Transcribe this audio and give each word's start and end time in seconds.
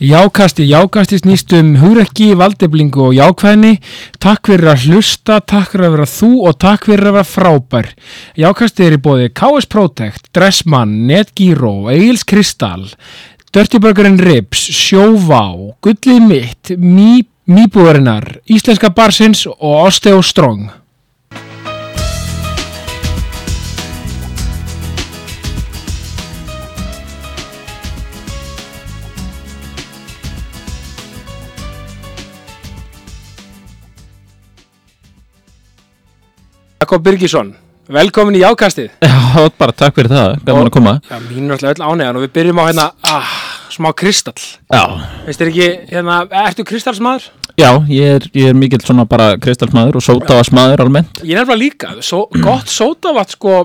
Jákasti, 0.00 0.64
jákasti 0.64 1.18
snýst 1.20 1.52
um 1.52 1.74
hugrekki, 1.76 2.30
valdeflingu 2.32 3.02
og 3.10 3.12
jákvæðni. 3.12 3.74
Takk 4.16 4.48
fyrir 4.48 4.70
að 4.72 4.86
hlusta, 4.88 5.36
takk 5.44 5.74
fyrir 5.74 5.90
að 5.90 5.92
vera 5.92 6.06
þú 6.08 6.30
og 6.48 6.56
takk 6.56 6.88
fyrir 6.88 7.10
að 7.10 7.16
vera 7.18 7.28
frábær. 7.28 7.90
Jákasti 8.40 8.86
er 8.86 8.96
í 8.96 9.00
bóði 9.04 9.28
KS 9.36 9.68
Protect, 9.68 10.30
Dressmann, 10.32 11.04
Netgyro, 11.04 11.90
Eils 11.92 12.24
Kristall, 12.24 12.88
Dirty 13.52 13.76
Burgerinn 13.76 14.16
Ribs, 14.16 14.64
Sjóvá, 14.72 15.44
Gullið 15.84 16.24
mitt, 16.24 16.72
Mýbúðarinnar, 16.80 18.38
Íslenska 18.48 18.94
Barsins 18.96 19.44
og 19.52 19.82
Osteo 19.84 20.24
Strong. 20.24 20.79
Jakob 36.90 37.04
Birgisson, 37.06 37.50
velkomin 37.86 38.34
í 38.34 38.40
Jákastið. 38.42 38.88
Já, 38.98 39.44
bara 39.62 39.70
takk 39.78 39.94
fyrir 39.94 40.10
það, 40.10 40.32
gaman 40.42 40.66
að 40.66 40.72
koma 40.74 40.94
Já, 41.06 41.20
mín 41.22 41.44
er 41.46 41.52
alltaf 41.54 41.68
öll 41.70 41.84
ánægðan 41.86 42.16
og 42.18 42.24
við 42.24 42.32
byrjum 42.34 42.58
á 42.58 42.64
hérna, 42.66 42.86
ah, 43.06 43.28
smá 43.70 43.86
kristall. 43.94 44.42
Já, 44.74 44.80
Veist 45.28 45.38
þér 45.38 45.50
ekki, 45.52 45.68
hérna, 45.92 46.16
ertu 46.48 46.64
kristallsmaður? 46.66 47.28
já 47.60 47.68
ég, 47.92 48.16
er, 48.16 48.26
ég 48.34 48.50
er 48.50 48.58
mikill 48.58 48.82
svona 48.82 49.04
bara 49.06 49.36
kristalsmaður 49.38 50.00
og 50.00 50.04
sótavasmaður 50.08 50.82
almennt 50.82 51.22
Ég 51.22 51.36
er 51.38 51.44
nefnilega 51.44 51.60
líka, 51.62 51.92
Só, 52.02 52.24
gott 52.42 52.66
sótavat, 52.74 53.36
sko, 53.38 53.60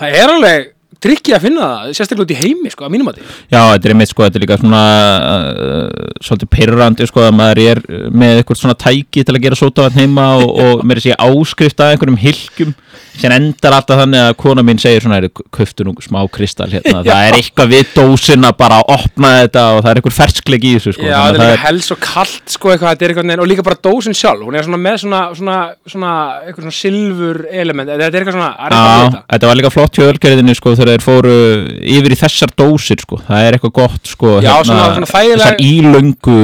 það 0.00 0.18
er 0.22 0.32
alveg 0.38 0.72
trikkið 1.04 1.36
að 1.36 1.44
finna 1.46 1.68
það, 1.68 1.92
sérstaklega 1.98 2.26
út 2.26 2.34
í 2.34 2.38
heimi, 2.38 2.72
sko, 2.72 2.86
að 2.86 2.94
mínum 2.94 3.10
að 3.10 3.18
því. 3.18 3.26
Já, 3.52 3.60
þetta 3.60 3.88
er 3.88 3.94
einmitt 3.94 4.12
sko, 4.12 4.24
þetta 4.26 4.40
er 4.40 4.44
líka 4.44 4.58
svona 4.62 4.82
uh, 5.28 6.08
svolítið 6.24 6.52
pyrrandi 6.56 7.08
sko 7.08 7.24
að 7.24 7.36
maður 7.38 7.62
er 7.64 7.82
með 8.10 8.40
eitthvað 8.40 8.62
svona 8.62 8.78
tæki 8.78 9.24
til 9.24 9.36
að 9.36 9.44
gera 9.46 9.58
sótavatn 9.58 10.02
heima 10.02 10.28
og, 10.42 10.52
og 10.64 10.84
mér 10.88 11.00
er 11.00 11.06
sé 11.08 11.18
áskrift 11.28 11.84
að 11.84 11.94
einhverjum 11.94 12.20
hilkjum 12.22 12.74
sem 13.18 13.34
endar 13.34 13.74
alltaf 13.78 13.98
þannig 14.02 14.24
að 14.28 14.36
kona 14.38 14.62
mín 14.66 14.78
segir 14.78 15.02
svona, 15.02 15.18
köftu 15.54 15.86
nú 15.86 15.94
smá 16.02 16.20
kristall 16.32 16.70
hérna, 16.70 17.02
það 17.06 17.22
er 17.26 17.36
eitthvað 17.38 17.72
við 17.72 17.92
dósina 17.96 18.52
bara 18.58 18.80
að 18.82 18.92
opna 18.94 19.32
þetta 19.40 19.64
og 19.74 19.80
það 19.82 19.90
er 19.90 20.00
einhver 20.00 20.16
ferskleik 20.18 20.66
í 20.66 20.74
þessu 20.76 20.94
sko, 20.94 21.06
Já, 21.08 21.18
þetta 21.26 21.46
er 21.46 21.52
líka 21.52 21.64
hels 21.64 21.90
og 21.94 22.00
kalt, 22.04 22.44
sko, 22.54 22.72
eitthvað, 22.72 22.94
þetta 22.94 23.06
er 23.06 23.14
eitthvað, 23.14 23.28
neginn, 23.30 23.44
og 23.44 23.50
líka 23.50 23.66
bara 23.66 23.80
dósin 23.88 24.18
sjálf, 24.18 24.44
hún 24.46 24.58
er 24.58 24.66
svona 24.68 24.80
með 24.82 25.00
svona, 25.02 25.22
svona, 25.38 25.58
svona, 25.94 26.12
eitthvað 26.44 26.68
svona 26.68 26.78
silfur 26.78 27.42
element, 27.50 27.92
þetta 27.94 28.08
er 28.08 28.20
eitthvað 28.20 28.38
svona, 28.38 28.52
eitthvað 28.68 29.18
þetta. 29.18 29.50
var 29.50 29.60
líka 29.62 29.74
flott 29.74 29.98
hjá 29.98 30.06
ölgerðinni 30.06 30.58
sko 30.58 30.76
þegar 30.78 30.87
þeir 30.88 31.04
fóru 31.04 31.36
yfir 31.78 32.14
í 32.14 32.18
þessar 32.22 32.52
dósir 32.58 33.00
sko, 33.04 33.20
það 33.28 33.46
er 33.46 33.56
eitthvað 33.58 33.72
gott 33.78 34.10
sko 34.14 34.34
Já, 34.44 34.52
svona- 34.64 34.90
svona 34.96 35.10
þægileg- 35.12 35.38
þessar 35.44 35.62
ílöngu 35.68 36.38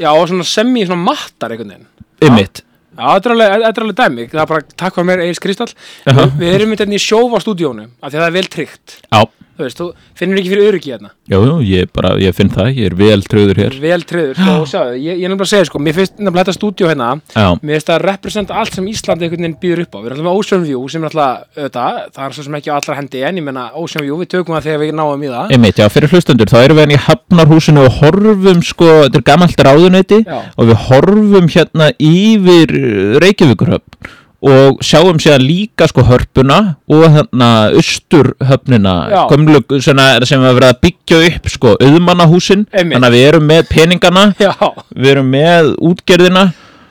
Já, 0.00 0.10
og 0.14 0.28
svona 0.30 0.44
semi, 0.48 0.86
svona 0.86 1.04
mattar 1.04 1.50
einhvern 1.54 1.72
veginn. 1.74 1.86
ymmit 2.22 2.62
Já, 3.00 3.06
þetta 3.16 3.30
er 3.30 3.34
alveg, 3.36 3.66
alveg 3.80 3.94
dæmi, 3.96 4.24
það 4.28 4.40
er 4.42 4.46
bara 4.50 4.64
takk 4.76 4.94
fyrir 4.98 5.06
mér 5.08 5.20
Egil 5.24 5.38
Kristall. 5.40 5.70
Jaha. 6.04 6.24
Við, 6.26 6.32
við 6.42 6.54
erum 6.58 6.72
þetta 6.74 6.96
í 6.98 6.98
sjófa 7.00 7.38
stúdíónu, 7.40 7.84
af 8.02 8.10
því 8.12 8.18
að 8.18 8.20
það 8.20 8.26
er 8.26 8.34
vel 8.34 8.48
tryggt. 8.52 8.96
Já, 9.08 9.20
Þú 9.58 9.64
veist, 9.66 9.80
þú 9.80 9.86
finnur 10.16 10.38
ekki 10.40 10.50
fyrir 10.54 10.68
öryggi 10.70 10.92
hérna. 10.94 11.10
jú, 11.28 11.40
jú, 11.44 11.54
ég 11.68 11.90
bara, 11.92 12.14
ég 12.22 12.32
finn 12.36 12.48
það, 12.52 12.68
ég 12.78 12.86
er 12.90 12.94
vel 12.96 13.20
tröður 13.28 13.58
hér 13.60 13.74
Vel 13.82 13.98
tryggður, 14.08 14.38
sko, 14.40 14.54
og 14.62 14.68
sjáðu, 14.70 14.94
ég, 14.96 15.18
ég 15.20 15.24
er 15.26 15.32
nefnilega 15.32 15.46
að 15.46 15.50
segja, 15.52 15.66
sko, 15.68 15.80
mér 15.84 15.96
finnst 15.98 16.14
nefnilega 16.16 16.44
þetta 16.46 16.54
stúdíó 16.56 16.88
hérna, 16.88 17.08
Já, 17.34 17.46
mér 17.60 17.74
finnst 17.76 17.90
það 17.90 17.96
að 17.98 18.04
representa 18.08 18.56
allt 18.60 18.78
sem 18.78 18.88
Íslandi 18.88 19.26
einhvern 19.28 19.44
veginn 19.44 19.58
býður 19.60 19.82
upp 19.84 19.94
á. 19.94 19.98
Við 20.00 20.08
erum 20.10 20.16
alltaf 20.20 20.30
með 20.30 20.38
Ocean 20.40 20.64
View, 20.64 20.82
sem 20.88 21.04
er 21.04 21.10
alltaf, 21.10 21.44
auðvitað, 21.60 22.00
það 22.16 22.24
er 22.30 22.36
svo 22.38 22.46
sem 22.46 22.56
ekki 22.60 22.70
á 22.72 22.76
allra 22.80 22.96
hendi, 23.00 23.22
en 23.28 23.40
ég 23.42 23.46
menna 23.50 23.64
Ocean 23.76 24.04
View, 24.06 24.16
við 24.22 24.30
tökum 24.32 24.56
það 24.56 24.66
þegar 24.70 24.80
við 24.84 24.94
náum 25.00 25.26
í 25.26 25.32
það. 25.34 25.54
ymmit, 25.58 25.82
já, 25.82 25.88
fyrir 25.92 26.14
hlustendur, 26.14 26.50
þá 26.50 26.58
erum 26.64 26.80
við 26.80 26.86
henni 26.86 26.96
í 26.96 27.04
Hafnarhúsinu 27.04 27.84
og 27.84 27.98
horfum 28.00 28.62
sko, 28.64 28.88
þetta 29.04 29.20
er 29.20 29.26
gamalt 29.28 29.64
ráðuneyti 29.66 30.22
Já. 30.24 30.40
og 30.56 30.70
við 30.70 30.80
horfum 30.88 31.50
hérna 31.52 31.90
yfir 32.00 32.74
Reykjavíkurhöfn 33.20 34.08
og 34.40 34.80
sjáum 34.84 35.18
sér 35.20 35.42
líka 35.42 35.88
sko 35.90 36.02
hörpuna 36.08 36.76
og 36.88 37.04
hérna 37.12 37.50
austurhöfnina 37.76 38.94
Já. 39.12 39.22
gömlu 39.28 39.60
sem 39.80 39.98
að, 39.98 40.24
að 40.32 40.54
vera 40.56 40.70
að 40.72 40.80
byggja 40.86 41.20
upp 41.28 41.50
sko 41.52 41.74
auðmannahúsin. 41.76 42.64
Þannig 42.72 43.04
að 43.04 43.16
við 43.16 43.26
erum 43.28 43.46
með 43.50 43.68
peningana. 43.68 44.24
Já, 44.40 44.54
við 44.96 45.12
erum 45.12 45.30
með 45.34 45.74
útgerðina 45.76 46.46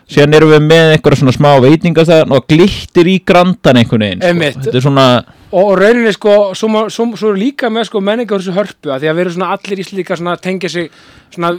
síðan 0.09 0.37
erum 0.39 0.53
við 0.55 0.63
með 0.67 0.93
einhverja 0.95 1.21
svona 1.23 1.35
smá 1.35 1.51
veitingastæðan 1.65 2.37
og 2.37 2.47
glittir 2.49 3.09
í 3.11 3.19
grandan 3.25 3.81
einhvern 3.81 4.05
veginn 4.07 4.23
sko. 4.23 4.63
þetta 4.65 4.79
er 4.79 4.85
svona 4.85 5.05
og, 5.49 5.63
og 5.63 5.71
rauninni, 5.79 6.11
sko, 6.13 6.33
svo, 6.57 6.83
svo, 6.93 7.05
svo 7.17 7.31
líka 7.33 7.69
með, 7.73 7.87
sko, 7.89 8.01
menningar 8.05 8.41
þessu 8.41 8.53
hörpu, 8.53 8.91
að 8.93 9.03
því 9.03 9.09
að 9.09 9.15
við 9.17 9.23
erum 9.23 9.35
svona 9.37 9.49
allir 9.55 9.81
íslíka 9.83 10.17
svona 10.19 10.35
tengja 10.41 10.69
sig, 10.73 10.91
svona 11.33 11.51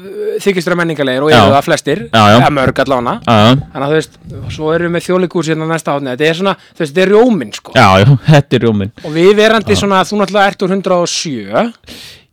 þykistra 0.45 0.79
menningarlegir 0.79 1.27
og 1.27 1.33
Já. 1.33 1.41
eru 1.41 1.57
það 1.57 1.67
flestir, 1.67 2.05
Já, 2.07 2.21
já. 2.21 2.37
eða 2.39 2.53
mörg 2.59 2.83
að, 2.85 2.95
Þannig 2.95 3.81
að 3.81 3.89
þú 3.89 3.99
veist, 3.99 4.21
svo 4.55 4.71
erum 4.75 4.87
við 4.89 4.95
með 4.97 5.07
þjóðleikús 5.09 5.51
hérna 5.51 5.69
næsta 5.71 5.97
átni, 5.97 6.15
þetta 6.15 6.31
er 6.31 6.41
svona, 6.41 6.57
þú 6.71 6.85
veist, 6.85 6.95
þetta 6.95 7.05
er 7.07 7.13
rjóminn 7.15 7.53
sko. 7.57 7.75
já, 7.75 7.89
já, 8.05 8.09
þetta 8.31 8.59
er 8.59 8.67
rjóminn 8.67 8.95
Og 9.03 9.13
við 9.19 9.35
verandi 9.39 9.79
svona, 9.79 10.05
þú 10.07 10.23
náttúrulega 10.23 10.55
ert 10.55 10.67
úr 10.67 10.75
107, 10.79 11.69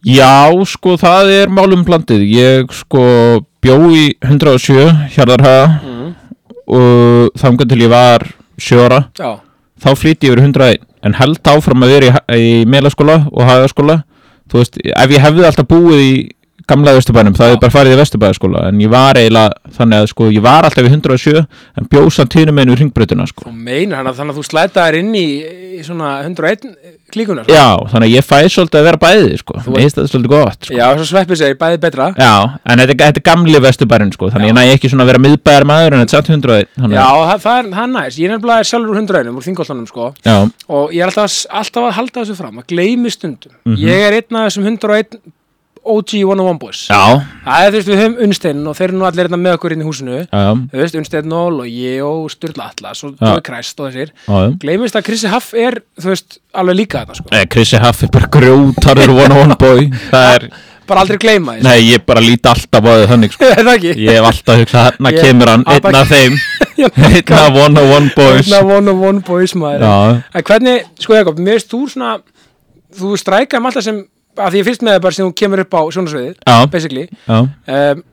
Já, 0.07 0.47
sko, 0.69 0.93
það 1.01 1.31
er 1.33 1.49
málum 1.51 1.81
blandið. 1.83 2.21
Ég, 2.29 2.69
sko, 2.71 3.01
bjó 3.63 3.77
í 3.93 4.03
107 4.25 4.87
hjarðarhaga 5.15 5.67
mm. 5.77 6.09
og 6.77 7.39
þangað 7.41 7.73
til 7.73 7.81
ég 7.83 7.93
var 7.93 8.27
sjóra. 8.57 9.03
já, 9.17 9.39
Þá 9.77 9.89
flýtti 9.93 10.27
ég 10.27 10.33
yfir 10.33 10.43
101, 10.47 10.85
en 11.05 11.17
held 11.19 11.51
áfram 11.51 11.85
að 11.85 11.93
vera 11.93 12.21
í, 12.33 12.41
í 12.41 12.65
melaskóla 12.69 13.19
og 13.29 13.43
hagaskóla. 13.45 13.99
Þú 14.49 14.61
veist, 14.61 14.79
ef 14.81 15.13
ég 15.13 15.21
hefði 15.21 15.45
alltaf 15.45 15.67
búið 15.69 16.01
í 16.01 16.11
gamla 16.67 16.93
vesturbænum, 16.97 17.33
það 17.37 17.47
hefði 17.51 17.59
bara 17.63 17.73
farið 17.77 17.93
í 17.95 17.99
vesturbæðaskóla, 18.01 18.59
en 18.67 18.81
ég 18.83 18.89
var 18.91 19.15
eiginlega, 19.19 19.49
þannig 19.77 19.97
að, 20.03 20.07
sko, 20.11 20.23
ég 20.35 20.43
var 20.43 20.67
alltaf 20.67 20.83
í 20.83 20.91
107, 20.91 21.43
en 21.79 21.87
bjóðsamt 21.93 22.33
hínum 22.37 22.59
einu 22.59 22.73
í 22.75 22.79
ringbrutuna, 22.81 23.25
sko. 23.29 23.41
þú 23.47 23.53
meinar 23.55 23.97
hann 24.01 24.09
að 24.11 24.17
þannig 24.19 24.33
að 24.35 24.39
þú 24.41 24.45
slætaðir 24.49 24.95
inn 24.99 25.13
í, 25.15 25.25
í 25.77 25.81
svona 25.87 26.09
101 26.25 26.67
klíkunar. 27.13 27.43
Sko. 27.47 27.53
Já, 27.55 27.67
þannig 27.93 28.07
að 28.09 28.15
ég 28.17 28.23
fæ 28.27 28.39
svolítið 28.51 28.79
að 28.81 28.87
vera 28.89 28.99
bæðið, 29.05 29.37
sko. 29.43 29.53
Þú 29.63 29.69
Mér 29.71 29.79
finnst 29.85 29.95
þetta 29.97 30.11
svolítið 30.11 30.31
gott, 30.35 30.59
sko. 30.67 30.75
Já, 30.75 30.87
svo 30.97 31.05
sveppið 31.07 31.37
segir, 31.39 31.57
bæði 31.61 31.77
betra. 31.85 32.05
Já, 32.19 32.33
en 32.67 32.75
þetta, 32.83 32.91
er- 32.91 32.99
þetta 33.05 33.21
er 33.21 33.27
gamli 33.29 33.59
vesturbærin 33.63 34.11
sko, 34.13 34.25
þannig 34.33 34.47
Já. 34.47 34.51
ég 34.51 34.57
næ 34.57 34.63
ekki 34.75 34.89
svona 34.91 35.03
að 35.05 35.11
vera 35.13 35.23
miðbæjar 35.23 35.63
maður 35.71 35.91
en 35.93 36.01
þetta 36.03 36.17
er 36.17 36.17
samt 36.17 36.29
100 36.35 36.67
Og 45.87 46.03
ég 46.03 46.21
er 46.21 46.31
alltaf, 46.31 46.43
alltaf 46.43 46.43
að 46.43 46.47
halda 46.47 46.65
þessu 46.67 46.87
fram, 46.87 47.07
að 47.07 47.37
gleymi 47.37 47.45
stundum. 47.47 47.47
Mhm. 47.47 47.47
Ég 47.47 47.47
er 47.47 47.47
einn 47.47 47.47
af 47.47 47.47
þessum 47.47 47.47
101 47.47 47.47
OG 47.47 47.47
101 47.47 47.47
boys. 47.47 47.47
já, 47.47 47.47
Það 47.47 47.63
er 47.63 47.71
þú 47.71 47.77
veist, 47.77 47.87
við 47.87 48.01
höfum 48.01 48.23
Unnstein 48.27 48.67
og 48.67 48.75
þeir 48.77 48.87
eru 48.87 48.97
nú 48.97 49.05
allir 49.07 49.27
hérna 49.27 49.39
með 49.41 49.57
okkur 49.57 49.71
inn 49.71 49.81
í 49.81 49.87
húsinu. 49.87 50.17
já, 50.27 50.45
Þú 50.71 50.77
veist, 50.81 50.95
Unnstein 50.95 51.33
og 51.33 51.65
ég 51.65 52.03
og 52.03 52.29
Sturla 52.31 52.69
Atlas 52.71 53.03
og. 53.03 53.15
Dói 53.17 53.41
Kræst 53.41 53.79
og 53.79 53.91
þessir. 53.91 54.09
já. 54.27 54.57
Gleymist 54.59 54.95
að 54.95 55.03
Krissi 55.07 55.27
Haff 55.27 55.53
er, 55.53 55.81
þú 55.99 56.09
veist, 56.13 56.39
alveg 56.53 56.75
líka 56.75 57.05
þetta 57.05 57.15
sko. 57.15 57.29
Eh, 57.31 57.45
Chrissy 57.45 57.77
Huff 57.77 58.03
er 58.03 58.07
bara 58.11 58.27
grjótarður 58.27 59.09
one 59.25 59.31
on 59.33 59.39
one 59.51 59.55
boy 59.55 59.89
það 60.11 60.35
er, 60.35 60.49
Bara 60.87 61.01
aldrei 61.03 61.17
gleyma 61.19 61.57
þessu. 61.57 61.63
nei 61.63 61.81
ég 61.91 62.05
bara 62.05 62.21
líti 62.21 62.47
alltaf 62.47 62.79
á 62.79 62.91
þau 62.95 63.07
þannig 63.11 63.31
sko, 63.33 63.43
Er 63.57 63.63
það 63.63 63.75
ekki? 63.75 63.91
ég 64.07 64.11
hef 64.15 64.23
alltaf 64.29 64.55
hugsað 64.61 64.85
hérna 64.87 65.11
kemur 65.21 65.47
hann, 65.51 65.63
Alltaf- 65.67 65.85
einn 65.85 65.95
af 65.95 66.07
þeim 66.07 66.37
einn 66.77 67.33
af 67.35 67.57
one 67.65 67.77
on 67.81 67.91
one 67.91 68.11
boys 68.15 68.47
Hérna 68.47 68.61
one 68.63 68.89
on 68.89 69.01
one 69.03 69.19
boys 69.19 69.53
maður. 69.53 69.81
já, 69.83 70.23
En 70.33 70.43
hvernig, 70.43 70.83
sko 70.99 71.13
Jakob, 71.17 71.37
mér 71.39 71.57
veist 71.59 71.69
þú 71.73 71.89
svona, 71.91 72.21
þú 72.95 73.17
strækar 73.19 73.59
um 73.59 73.65
alltaf 73.65 73.83
sem, 73.83 74.05
að 74.37 74.53
því 74.53 74.61
ég 74.61 74.67
fyrst 74.69 74.85
með 74.85 74.95
það 74.97 75.03
bara 75.07 75.17
sem 75.17 75.27
þú 75.27 75.35
kemur 75.41 75.63
upp 75.63 75.75
á 75.77 75.81
sjónasviðið, 75.95 76.37
já, 76.47 76.55
basically. 76.73 77.05
Um, 77.27 78.05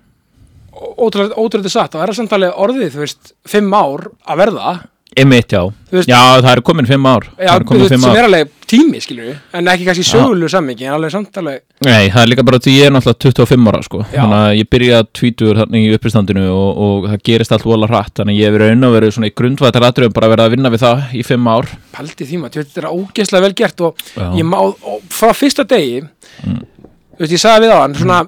ótrúlega, 1.06 1.38
ótrúlega 1.38 1.72
satt, 1.74 1.94
og 1.94 2.02
er 2.02 2.12
það 2.12 2.18
samtalið 2.22 2.58
orðið, 2.66 2.90
þú 2.94 3.02
veist, 3.04 3.34
fimm 3.48 3.76
ár 3.76 4.08
að 4.24 4.40
verða, 4.44 4.74
einmitt 5.20 5.52
já 5.54 5.60
veist- 5.92 6.08
já, 6.10 6.18
það 6.42 6.50
er 6.52 6.60
komin 6.66 6.86
fimm 6.88 7.06
ár 7.06 7.24
já, 7.38 7.46
það 7.48 7.60
er 7.60 7.64
komin 7.68 7.88
fimm 7.88 8.02
sem 8.04 8.10
ár 8.10 8.18
er 8.18 8.26
alveg 8.28 8.50
tími, 8.74 9.00
skilur 9.02 9.28
við, 9.28 9.36
en 9.54 9.70
ekki 9.70 9.86
kannski 9.88 10.04
sögulegu 10.08 10.50
sammingi, 10.50 10.86
en 10.88 10.96
alveg 10.96 11.12
samtalið, 11.14 11.60
Nei, 11.84 12.08
það 12.10 12.20
er 12.22 12.30
líka 12.30 12.44
bara 12.48 12.60
því 12.64 12.74
ég 12.78 12.88
er 12.88 12.94
náttúrulega 12.94 13.34
25 13.44 13.68
ára 13.70 13.82
sko. 13.84 14.00
Já. 14.08 14.20
þannig 14.22 14.38
að 14.40 14.58
ég 14.58 14.68
byrja 14.74 15.00
tvítur 15.18 15.60
þannig 15.60 15.86
í 15.86 15.94
uppistandinu 15.98 16.44
og, 16.50 16.82
og 16.86 17.08
það 17.12 17.24
gerist 17.30 17.54
allt 17.56 17.68
vola 17.68 17.90
hratt 17.90 18.14
þannig 18.20 18.34
að 18.34 18.40
ég 18.40 18.48
hef 18.50 18.56
verið 18.58 18.72
raun 18.72 18.88
og 18.88 18.94
verið 18.96 19.14
svona 19.16 19.30
í 19.30 19.34
grundvættar 19.40 19.88
atriðum 19.90 20.16
bara 20.18 20.32
verið 20.34 20.44
að 20.48 20.54
vinna 20.56 20.74
við 20.74 20.84
það 20.84 21.16
í 21.20 21.24
5 21.30 21.50
ár 21.54 21.72
paldi 21.94 22.28
tíma, 22.30 22.52
þetta 22.54 22.84
er 22.84 22.90
ógeðslega 22.90 23.46
vel 23.46 23.56
gert 23.62 23.84
og 23.84 24.04
Já. 24.14 24.28
ég 24.40 24.46
má, 24.48 24.60
og 24.64 25.02
frá 25.12 25.34
fyrsta 25.36 25.66
degi, 25.68 26.04
þú 26.44 27.20
veist, 27.20 27.34
ég 27.36 27.42
sagði 27.44 27.66
við 27.68 27.74
á 27.76 27.78
hann, 27.84 27.98
svona 27.98 28.22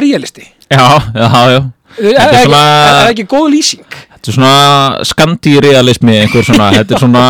realisti. 0.00 0.48
Já, 0.68 0.84
já, 1.14 1.28
já 1.56 1.60
Er, 1.98 2.14
er, 2.14 2.52
er 2.52 3.08
ekki 3.10 3.24
góð 3.26 3.48
lýsing? 3.54 3.94
Þetta 4.18 4.32
er 4.32 4.34
svona 4.34 5.04
skandi-realismi 5.06 6.16
einhver 6.24 6.42
svona, 6.42 6.72
þetta 6.74 6.96
er 6.96 7.02
svona 7.04 7.26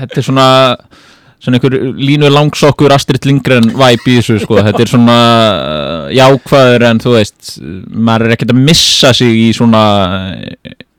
þetta 0.00 0.16
er 0.16 0.24
svona 0.24 0.46
svona 1.44 1.58
einhver 1.58 1.76
línu 2.00 2.30
langsokkur 2.32 2.94
Astrid 2.96 3.28
Lindgren 3.28 3.68
væp 3.76 4.08
í 4.08 4.16
þessu 4.16 4.38
sko, 4.40 4.56
þetta 4.64 4.82
er 4.82 4.90
svona 4.90 5.18
uh, 5.20 6.08
jákvæður 6.16 6.86
en 6.88 7.02
þú 7.04 7.14
veist 7.18 7.52
maður 7.92 8.26
er 8.26 8.36
ekkert 8.38 8.56
að 8.56 8.64
missa 8.70 9.12
sig 9.16 9.36
í 9.44 9.46
svona 9.56 9.84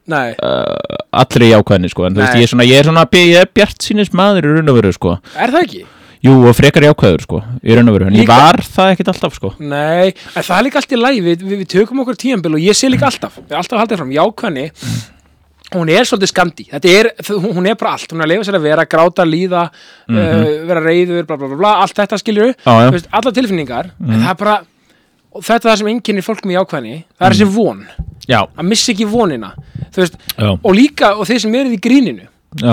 Nei, 0.07 0.29
uh, 0.37 1.01
allri 1.19 1.49
jákvæðinni 1.49 1.91
sko, 1.91 2.05
en 2.07 2.15
þú 2.15 2.21
veist 2.23 2.37
ég 2.37 2.45
er 2.45 2.53
svona, 2.53 2.69
ég 2.69 2.79
er 2.79 2.87
svona 2.87 3.07
ég 3.17 3.41
er 3.41 3.49
bjart 3.57 3.89
sínis 3.89 4.13
maður 4.15 4.45
í 4.45 4.53
raun 4.55 4.71
og 4.71 4.77
veru 4.77 4.93
sko. 4.95 5.17
Er 5.35 5.51
það 5.51 5.65
ekki? 5.65 5.81
Jú, 6.25 6.33
og 6.49 6.55
frekar 6.57 6.85
jákvæður 6.87 7.25
sko, 7.25 7.41
í 7.61 7.77
raun 7.77 7.91
og 7.91 7.97
veru, 7.97 8.07
en 8.09 8.17
ég 8.17 8.29
var 8.29 8.61
það 8.63 8.93
ekkit 8.93 9.11
alltaf 9.13 9.37
sko. 9.37 9.51
Nei, 9.59 10.13
það 10.35 10.55
er 10.57 10.65
líka 10.67 10.81
allt 10.81 10.95
í 10.95 11.01
læg 11.01 11.19
við, 11.25 11.43
við, 11.43 11.59
við 11.61 11.69
tökum 11.75 12.01
okkur 12.03 12.19
tíambil 12.23 12.55
og 12.57 12.63
ég 12.63 12.77
sé 12.77 12.89
líka 12.91 13.09
alltaf 13.09 13.37
við 13.43 13.59
alltaf 13.59 13.83
haldið 13.83 14.01
fram, 14.01 14.15
jákvæðni 14.17 14.65
hún 15.75 15.91
er 15.91 16.07
svolítið 16.07 16.31
skandi 16.31 16.65
þetta 16.71 16.95
er, 16.95 17.11
hún 17.43 17.67
er 17.67 17.75
bara 17.79 17.97
allt, 17.97 18.11
hún 18.13 18.23
er 18.23 18.29
að 18.29 18.33
lifa 18.33 18.47
sér 18.47 18.59
að 18.59 18.67
vera 18.69 18.87
gráta, 18.87 19.27
líða, 19.27 19.67
uh, 20.07 20.43
vera 20.69 20.83
reyður 20.85 21.27
bla 21.27 21.37
bla 21.37 21.51
bla 21.51 21.59
bla, 21.59 21.75
allt 21.83 21.97
þetta 21.97 22.21
veist, 22.95 23.09
alla 23.11 23.33
tilfinningar, 23.35 23.91
en 23.99 24.21
það 24.21 24.31
er 24.31 24.41
bara 24.43 24.59
þetta 25.37 25.57
er 25.59 25.69
það 25.69 25.81
sem 25.81 25.89
enginn 25.91 26.23
fólk 26.25 26.47
með 26.47 26.61
jákvæðni 26.61 26.95
það 27.17 27.27
er 27.27 27.35
þessi 27.35 27.49
von, 27.57 27.83
Já, 28.27 28.41
að 28.43 28.65
missa 28.67 28.91
ekki 28.91 29.05
vonina. 29.07 29.53
Veist, 29.95 30.17
og 30.37 30.73
líka 30.75 31.13
og 31.15 31.27
þeir 31.29 31.45
sem 31.45 31.53
eru 31.55 31.71
í 31.71 31.79
gríninu 31.81 32.27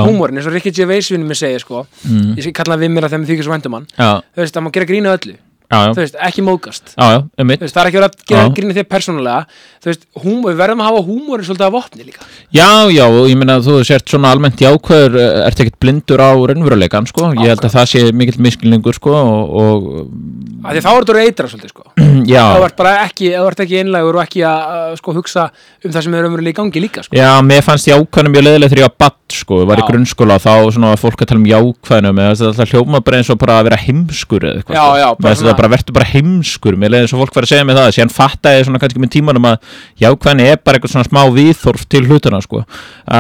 húmórin, 0.08 0.36
eins 0.38 0.46
og 0.46 0.52
Ricky 0.54 0.70
Gervais 0.72 1.10
vinnum 1.10 1.28
mig 1.28 1.36
segir 1.36 1.60
sko, 1.60 1.86
Mm. 2.04 2.34
ég 2.46 2.52
kalla 2.52 2.75
hann 2.76 2.82
við 2.84 2.92
mér 2.94 3.04
að 3.08 3.14
þeim 3.14 3.26
þykir 3.28 3.44
svo 3.44 3.52
já, 3.98 4.20
þú 4.34 4.40
veist, 4.42 4.56
að 4.56 4.62
maður 4.64 4.72
gera 4.78 4.86
grínu 4.86 5.12
öllu, 5.16 5.34
já, 5.70 5.78
já, 5.88 5.93
veist, 5.96 6.16
ekki 6.28 6.44
móðgast. 6.44 6.93
Já, 6.94 7.25
veist, 7.40 7.75
það 7.75 7.81
er 7.81 7.88
ekki 7.88 7.99
verið 7.99 8.08
að 8.08 8.16
gera 8.31 8.43
Já. 8.44 8.50
grínu 8.58 8.75
þér 8.76 8.87
persónulega. 8.90 9.40
Veist, 9.84 10.06
við 10.25 10.58
verðum 10.61 10.82
að 10.82 10.88
hafa 10.90 11.02
húmórin 11.08 11.46
svolítið 11.46 11.66
af 11.66 11.75
vopni 11.75 12.06
líka. 12.06 12.20
Já, 12.55 12.69
já, 12.93 13.05
og 13.08 13.28
ég 13.31 13.37
meina 13.40 13.56
að 13.58 13.66
þú 13.69 13.75
sért 13.88 14.06
svona 14.12 14.31
almennt 14.34 14.61
jákvæður, 14.61 15.16
eh, 15.20 15.46
ert 15.49 15.62
ekkert 15.64 15.78
blindur 15.81 16.20
á 16.20 16.31
raunveruleikan, 16.37 17.08
sko, 17.08 17.22
ég 17.38 17.49
held 17.52 17.64
að 17.64 17.75
það 17.78 17.87
sé 17.94 18.00
mikill 18.12 18.40
miskilningur, 18.44 18.94
sko, 18.99 19.12
og, 19.14 19.88
þá 20.64 20.69
er 20.75 20.81
þetta 20.84 21.25
eitra 21.25 21.46
svolítið 21.49 21.70
sko. 21.72 21.82
Já, 22.34 22.44
þá 22.55 22.64
ert 22.69 22.76
bara 22.78 22.93
ekki, 23.05 23.32
þú 23.32 23.46
ert 23.49 23.60
ekki 23.64 23.81
einlægur 23.82 24.17
og 24.20 24.22
ekki 24.25 24.40
að 24.49 24.96
sko 25.00 25.10
hugsa 25.17 25.43
um 25.84 25.90
það 25.90 26.02
sem 26.06 26.14
er 26.14 26.25
umverulega 26.28 26.55
í 26.55 26.58
gangi 26.60 26.81
líka 26.84 27.00
sko. 27.05 27.12
Já, 27.17 27.31
mér 27.44 27.62
fannst 27.64 27.88
jákvæðnum 27.88 28.32
mjög 28.37 28.44
leðileg 28.49 28.69
þegar 28.72 28.82
ég 28.84 28.88
var 28.88 28.99
batt, 29.05 29.20
sko, 29.34 29.55
ég 29.64 29.69
var 29.69 29.81
í 29.81 29.88
grunnskóla 29.88 30.37
þá 30.40 30.55
svona 30.76 30.94
fólk 31.00 31.20
að 31.25 31.28
tala 31.32 31.40
um 31.43 31.49
jákvæðnum 31.49 32.17
eða 35.54 35.60
bara 35.62 35.72
verður 35.72 35.96
bara 35.96 36.10
heimskur, 36.10 36.76
mér 36.78 36.92
leiði 36.92 37.06
eins 37.06 37.14
og 37.14 37.22
fólk 37.22 37.38
var 37.38 37.46
að 37.46 37.54
segja 37.54 37.68
mig 37.68 37.78
það, 37.78 37.90
síðan 37.96 38.14
fattaði 38.14 38.60
ég 38.60 38.68
svona 38.68 38.82
kannski 38.82 39.02
með 39.02 39.14
tímanum 39.14 39.48
að 39.50 39.72
jákvæðni 40.02 40.50
er 40.50 40.60
bara 40.60 40.80
eitthvað 40.80 40.94
svona 40.94 41.08
smá 41.08 41.22
viðþorf 41.38 41.88
til 41.94 42.04
hlutuna, 42.08 42.42
sko, 42.44 42.62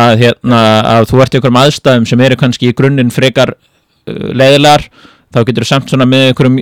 að 0.02 0.14
hérna, 0.24 0.60
að 0.94 1.08
þú 1.10 1.24
ert 1.24 1.34
í 1.34 1.40
einhverjum 1.40 1.62
aðstæðum 1.62 2.08
sem 2.10 2.24
eru 2.28 2.40
kannski 2.44 2.70
í 2.70 2.76
grunninn 2.76 3.14
frekar 3.14 3.54
uh, 3.54 4.30
leiðilegar 4.34 4.88
þá 5.34 5.40
getur 5.48 5.64
þú 5.64 5.68
samt 5.68 5.90
svona 5.90 6.06
með 6.06 6.28
einhverjum 6.30 6.58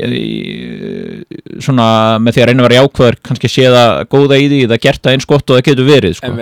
svona 1.60 1.86
með 2.22 2.36
því 2.36 2.42
að 2.42 2.48
reyna 2.48 2.62
að 2.62 2.68
vera 2.68 2.80
jákvæður 2.80 3.18
kannski 3.28 3.50
sé 3.52 3.68
það 3.72 3.90
góða 4.14 4.38
í 4.40 4.46
því 4.48 4.60
það 4.70 4.82
gert 4.86 5.02
það 5.02 5.16
eins 5.16 5.28
gott 5.28 5.44
og 5.44 5.58
það 5.58 5.66
getur 5.68 5.88
verið 5.90 6.16
sko. 6.18 6.32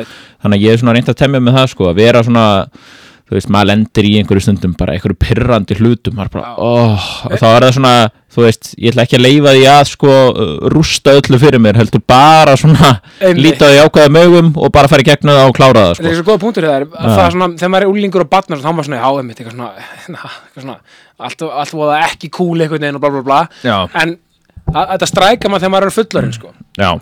Þannig 0.45 0.61
að 0.61 0.67
ég 0.67 0.77
er 0.77 0.83
svona 0.83 0.95
reynd 0.95 1.11
að 1.11 1.19
temja 1.25 1.43
með 1.43 1.59
það 1.59 1.71
sko, 1.73 1.89
að 1.91 1.99
vera 1.99 2.23
svona 2.27 2.45
þú 3.31 3.37
veist, 3.39 3.51
maður 3.55 3.69
lendir 3.71 4.07
í 4.09 4.15
einhverju 4.19 4.43
stundum 4.43 4.73
bara 4.79 4.97
einhverju 4.97 5.19
pyrrandi 5.23 5.77
hlutum 5.79 6.17
bara, 6.19 6.55
oh, 6.59 7.11
þá 7.31 7.47
er 7.47 7.67
það 7.67 7.77
svona 7.77 7.93
þú 8.31 8.45
veist, 8.45 8.71
ég 8.79 8.93
ætla 8.93 9.05
ekki 9.07 9.19
að 9.19 9.23
leifa 9.25 9.53
því 9.55 9.63
að 9.71 9.83
sko 9.91 10.15
uh, 10.31 10.51
rústa 10.75 11.15
öllu 11.19 11.39
fyrir 11.43 11.63
mér, 11.63 11.79
heldur 11.79 12.03
bara 12.11 12.57
svona 12.59 12.93
líta 13.39 13.71
því 13.71 13.79
jákvæða 13.81 14.15
mögum 14.15 14.51
og 14.59 14.75
bara 14.75 14.91
fara 14.91 15.05
í 15.05 15.09
gegnum 15.09 15.39
það 15.39 15.51
og 15.51 15.57
klára 15.59 15.85
það 15.87 15.95
þetta 15.99 16.11
er 16.11 16.17
sko. 16.17 16.23
svo 16.23 16.29
góða 16.31 16.43
punktur 16.45 16.67
það 16.67 16.77
er 16.81 16.89
það 16.97 17.23
er 17.25 17.37
svona, 17.37 17.51
þegar 17.63 17.73
maður 17.75 17.87
er 17.87 17.95
úlingur 17.95 18.27
og 18.27 18.33
batnar 18.35 18.63
þá 18.63 18.69
er 18.71 18.77
maður 18.79 18.91
svona, 18.91 19.03
já, 19.03 19.23
einmitt, 19.23 19.43
eitthvað 19.43 19.57
svona, 19.57 19.71
eitthvað 20.01 20.67
svona 20.67 20.79
allt, 21.21 21.47
allt 21.63 21.77
voða 21.77 22.01
ekki 22.09 22.33
cool 22.35 22.59
einhvern 22.59 22.87
veginn 22.87 22.99
og 22.99 23.05
bla 23.05 23.15
bla 23.15 23.25
bla. 23.27 23.41
Já. 23.63 23.79
en 24.03 24.19
þetta 24.75 25.09
strækja 25.11 25.51
maður 25.51 25.63
þegar 25.65 25.73
maður 25.75 25.89
er 25.91 25.95
fullorinn 25.97 26.35
sko. 26.35 26.51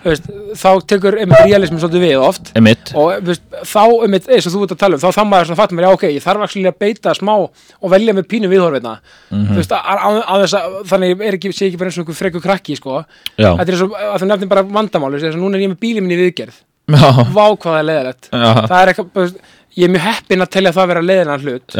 Veist, 0.02 0.28
þá 0.58 0.68
tekur 0.90 1.16
einmitt 1.20 1.42
realismin 1.44 1.80
svolítið 1.82 2.04
við 2.06 2.22
oft. 2.24 2.50
Emitt 2.58 2.92
og 2.98 3.26
veist, 3.26 3.44
þá, 3.68 3.82
einmitt, 4.06 4.28
eins 4.32 4.48
og 4.48 4.54
þú 4.54 4.62
ert 4.64 4.74
að 4.74 4.80
tala 4.82 4.96
um 4.98 5.02
þá 5.02 5.08
þá 5.12 5.20
maður 5.28 5.48
svona 5.50 5.58
fattum 5.60 5.78
mér, 5.78 5.86
já 5.86 5.96
ok, 5.98 6.06
ég 6.14 6.24
þarf 6.24 6.46
að 6.48 6.78
beita 6.80 7.14
smá 7.18 7.34
og 7.36 7.92
velja 7.92 8.14
með 8.16 8.28
pínu 8.32 8.50
viðhorfina 8.50 8.94
þú 9.28 9.58
veist, 9.60 9.74
að, 9.76 10.00
að, 10.08 10.18
að 10.24 10.42
þess 10.44 10.56
að 10.58 10.78
þannig 10.92 11.22
er 11.28 11.38
ekki, 11.38 11.52
sé 11.52 11.68
ekki 11.68 11.80
bara 11.82 11.92
eins 11.92 11.98
og 12.00 12.04
einhver 12.06 12.18
freku 12.18 12.42
krakki 12.42 12.78
sko, 12.78 13.04
þetta 13.36 13.68
er 13.68 13.76
eins 13.76 13.84
og 13.84 13.94
að 14.00 14.18
þú 14.24 14.30
nefnir 14.32 14.52
bara 14.54 14.64
vandamáli, 14.78 15.20
þess 15.20 15.36
að 15.36 15.44
núna 15.44 15.60
er 15.60 15.66
ég 15.66 15.72
með 15.74 15.80
bílið 15.84 16.06
minni 16.06 16.18
viðgerð. 16.24 16.58
Já, 16.88 17.08
vá 17.36 17.44
hvað 17.52 17.68
það 17.68 17.78
er 17.78 17.88
leðilegt 17.92 18.28
það 18.32 18.78
er 18.80 18.90
eitthvað, 18.94 19.32
ég 19.76 19.84
er 19.84 19.92
mjög 19.92 20.06
heppinn 20.08 20.44
að 20.44 20.52
telja 20.56 20.72
það 20.72 20.84
að 20.86 20.92
vera 20.94 21.02
leðilega 21.04 21.42
hlut, 21.44 21.76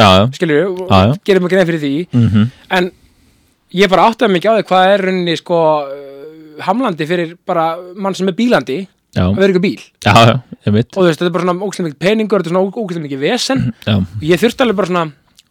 og 0.68 1.22
gerum 1.24 1.48
ekki 1.48 1.58
nefn 1.58 1.70
fyrir 1.72 1.84
því, 1.86 1.94
Mm 2.12 2.28
en 2.78 2.90
ég 3.76 3.90
bara 3.92 4.08
áttaði 4.08 4.38
ekki 4.38 4.50
á 4.50 4.56
því 4.56 4.66
hvað 4.68 4.92
er 4.92 5.04
rauninni 5.06 5.36
sko 5.38 5.58
uh, 5.84 6.62
hamlandi 6.64 7.08
fyrir 7.08 7.34
bara 7.46 7.70
mann 7.96 8.16
sem 8.16 8.30
er 8.30 8.36
bílandi 8.38 8.78
já, 8.82 9.24
að 9.26 9.40
vera 9.40 9.54
ykkur 9.54 9.64
bíl. 9.64 9.86
Já, 10.04 10.12
já, 10.14 10.34
og 10.34 10.74
þú 10.94 11.06
veist, 11.06 11.20
þetta 11.20 11.28
er 11.28 11.34
bara 11.36 11.46
svona 11.46 11.64
ógæslega 11.64 11.88
mikið 11.88 12.02
peningur, 12.04 12.42
þetta 12.42 12.50
er 12.50 12.56
svona 12.56 12.82
ógæslega 12.82 13.06
mikið 13.06 13.24
vesen. 13.24 13.64
Já, 13.86 13.96
og 13.96 14.28
ég 14.28 14.42
þurfti 14.42 14.64
alveg 14.64 14.80
bara 14.80 14.92
svona 14.92 15.06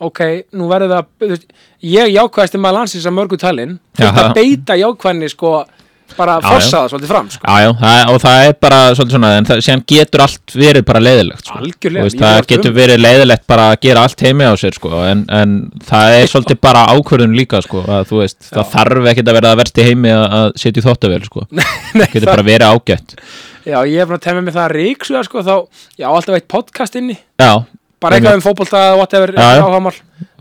ok, 0.08 0.22
nú 0.54 0.68
verður 0.70 0.94
það, 0.94 1.08
veist, 1.26 1.48
ég 1.82 2.12
jákvæðist 2.14 2.60
maður 2.62 2.80
landsins 2.82 3.08
að 3.10 3.18
mörgu 3.18 3.40
talin. 3.42 3.78
Að 3.98 4.34
beita 4.38 4.78
jákvæðni 4.78 5.32
sko 5.34 5.54
bara 6.18 6.36
forsa 6.42 6.78
það 6.84 6.92
svolítið 6.94 7.12
fram 7.12 7.30
sko. 7.34 7.44
Já, 7.48 7.58
já, 7.66 7.72
það, 7.82 8.12
og 8.14 8.22
það 8.24 8.44
er 8.48 8.54
bara 8.66 8.80
svolítið 8.96 9.16
svona, 9.18 9.32
en 9.42 9.48
það, 9.50 9.62
sem 9.68 9.84
getur 9.94 10.24
allt 10.26 10.56
verið 10.62 10.86
bara 10.88 11.02
leiðilegt, 11.04 11.44
sko. 11.50 11.60
Veist, 11.98 12.22
það 12.22 12.40
getur 12.54 12.72
um- 12.72 12.78
verið 12.78 13.02
leiðilegt 13.04 13.46
bara 13.52 13.66
að 13.74 13.80
gera 13.88 14.06
allt 14.08 14.24
heimi 14.28 14.48
á 14.48 14.54
sér, 14.62 14.78
sko, 14.80 14.94
en, 15.12 15.26
en 15.42 15.58
það 15.90 16.16
er 16.22 16.32
svolítið 16.32 16.62
bara 16.70 16.86
ákvörðun 16.96 17.36
líka, 17.38 17.62
sko, 17.66 17.84
að 18.00 18.16
veist, 18.22 18.40
það 18.54 18.72
þarf 18.78 19.12
ekkert 19.14 19.28
að 19.34 19.40
vera 19.42 19.52
að 19.54 19.62
verst 19.64 19.78
í 19.84 19.88
heimi 19.90 20.14
að, 20.16 20.26
að 20.40 20.48
setja 20.64 20.82
í 20.84 20.88
þóttavél, 20.88 21.24
sko, 21.28 21.46
Nei, 21.52 22.08
getur 22.08 22.28
það, 22.28 22.32
bara 22.34 22.48
verið 22.48 22.68
ágætt. 22.78 23.18
já, 23.68 23.80
ég 23.92 24.08
bara 24.08 24.18
að 24.22 24.24
temja 24.30 24.42
mig 24.48 24.54
það 24.56 24.64
að 24.70 24.76
ríksuga 24.78 25.24
sko, 25.28 25.42
þá, 25.44 25.56
já, 26.00 26.08
alltaf 26.08 26.38
eitt 26.40 26.48
podcast 26.48 26.96
inni 26.96 27.18
Já, 27.38 27.54
bara 28.04 28.18
eitthvað 28.18 28.38
um 28.38 28.46
fótbolta, 28.46 28.84
whatever, 29.00 29.34
áhagamál 29.34 29.94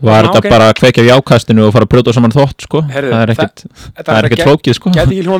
var 0.03 0.27
þetta 0.27 0.41
ok. 0.41 0.49
bara 0.51 0.69
að 0.71 0.79
kveikja 0.81 1.05
í 1.07 1.11
ákastinu 1.13 1.67
og 1.67 1.75
fara 1.75 1.87
að 1.87 1.93
brjóta 1.95 2.13
saman 2.15 2.33
þótt, 2.35 2.65
sko, 2.67 2.83
Heyrðu, 2.91 3.13
það 3.13 3.23
er 3.25 3.33
ekkert, 3.33 3.63
það 3.97 4.15
er 4.15 4.29
ekkert 4.29 4.47
flókið, 4.47 4.79
sko. 4.79 4.95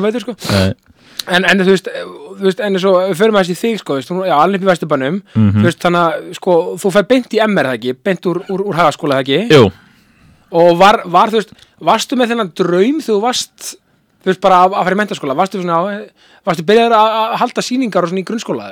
veitur 0.06 0.24
sko. 0.26 0.36
En, 1.28 1.44
en 1.44 1.60
þú 1.60 1.74
veist, 1.74 1.90
þú 2.38 2.46
veist, 2.46 2.60
en 2.64 2.78
svo 2.80 2.92
við 3.02 3.18
förum 3.18 3.36
að 3.36 3.50
þessi 3.50 3.60
þig 3.60 3.82
sko, 3.82 3.98
alveg 4.32 4.62
í 4.64 4.68
Vesturbænum 4.68 5.18
þú 5.34 5.66
veist, 5.66 5.80
þannig 5.82 6.06
að, 6.06 6.30
sko, 6.38 6.54
þú 6.80 6.92
fær 6.94 7.08
beint 7.10 7.36
í 7.36 7.42
MR 7.44 7.68
það 7.68 7.76
ekki, 7.78 7.94
beint 8.08 8.28
úr, 8.30 8.40
úr, 8.48 8.64
úr 8.70 8.78
hagaskóla 8.78 9.18
það 9.18 9.26
ekki? 9.26 9.58
Jú, 9.58 9.68
og 10.62 10.70
var, 10.80 11.02
var, 11.04 11.32
þú 11.32 11.42
veist, 11.42 11.52
varstu 11.84 12.16
með 12.18 12.32
þennan 12.32 12.52
draum 12.56 13.02
þú 13.04 13.18
varst, 13.22 13.74
þú 14.22 14.30
veist, 14.32 14.40
bara 14.42 14.62
að, 14.66 14.72
að 14.78 14.86
fara 14.88 14.96
í 14.96 15.00
mentaskóla, 15.02 15.36
varstu 15.38 15.60
svona, 15.62 15.76
á- 15.78 16.38
varstu 16.48 16.64
byrjaður 16.68 16.94
að, 16.98 17.12
að 17.18 17.36
halda 17.42 17.64
sýningar 17.64 18.06
og 18.06 18.10
svona 18.12 18.22
í 18.22 18.26
grunnskóla 18.28 18.70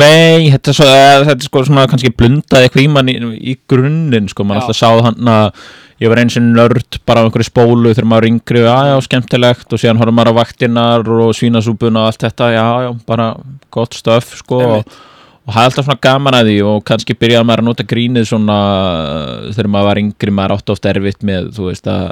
Nei, 0.00 0.48
þetta 0.54 0.72
er, 0.72 0.78
svo, 0.80 0.88
eh, 0.88 1.20
þetta 1.28 1.36
er 1.36 1.46
sko 1.46 1.62
svona 1.68 1.84
kannski 1.90 2.10
blundaði 2.16 2.66
eitthvað 2.68 2.86
í 2.86 2.90
mann 2.96 3.12
í, 3.12 3.14
í 3.52 3.54
grunninn 3.70 4.26
sko, 4.32 4.46
maður 4.48 4.60
Já. 4.60 4.66
alltaf 4.66 4.80
sá 4.80 5.06
hann 5.08 5.30
að 5.34 5.62
ég 6.00 6.08
var 6.08 6.22
eins 6.22 6.36
og 6.40 6.46
nörd 6.48 6.98
bara 7.04 7.20
á 7.20 7.24
einhverju 7.28 7.48
spólu 7.50 7.90
þegar 7.92 8.08
maður 8.08 8.28
yngri, 8.30 8.62
já 8.64 8.76
já, 8.88 8.96
skemmtilegt 9.04 9.74
og 9.76 9.82
síðan 9.82 10.00
horfum 10.00 10.16
maður 10.16 10.32
á 10.32 10.38
vaktinnar 10.40 11.10
og 11.12 11.34
svínasúpuna 11.36 12.06
og 12.06 12.08
allt 12.10 12.24
þetta, 12.24 12.48
já 12.56 12.66
já, 12.86 12.90
bara 13.10 13.26
gott 13.76 13.98
stöf 13.98 14.30
sko. 14.40 14.62
Og, 14.80 14.94
og 15.44 15.52
hafði 15.54 15.68
alltaf 15.70 15.86
svona 15.90 16.00
gaman 16.08 16.38
að 16.40 16.48
því 16.50 16.56
og 16.70 16.80
kannski 16.88 17.16
byrjaði 17.20 17.46
maður 17.50 17.62
að 17.62 17.68
nota 17.68 17.86
grínið 17.92 18.26
svona 18.32 18.56
eh, 18.94 19.50
þegar 19.58 19.70
maður 19.76 19.90
var 19.90 20.00
yngri, 20.06 20.34
maður 20.40 20.56
átti 20.56 20.74
oft 20.74 20.88
erfitt 20.94 21.22
með, 21.28 21.52
þú 21.58 21.68
veist 21.68 21.90
að 21.92 22.08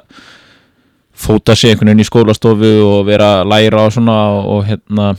fóta 1.19 1.57
sig 1.59 1.73
einhvern 1.73 1.93
veginn 1.93 2.05
í 2.05 2.09
skólastofu 2.09 2.75
og 2.87 3.01
vera 3.09 3.39
að 3.41 3.51
læra 3.53 3.87
og 3.89 3.95
svona 3.97 4.19
og 4.43 4.63
hérna 4.69 5.13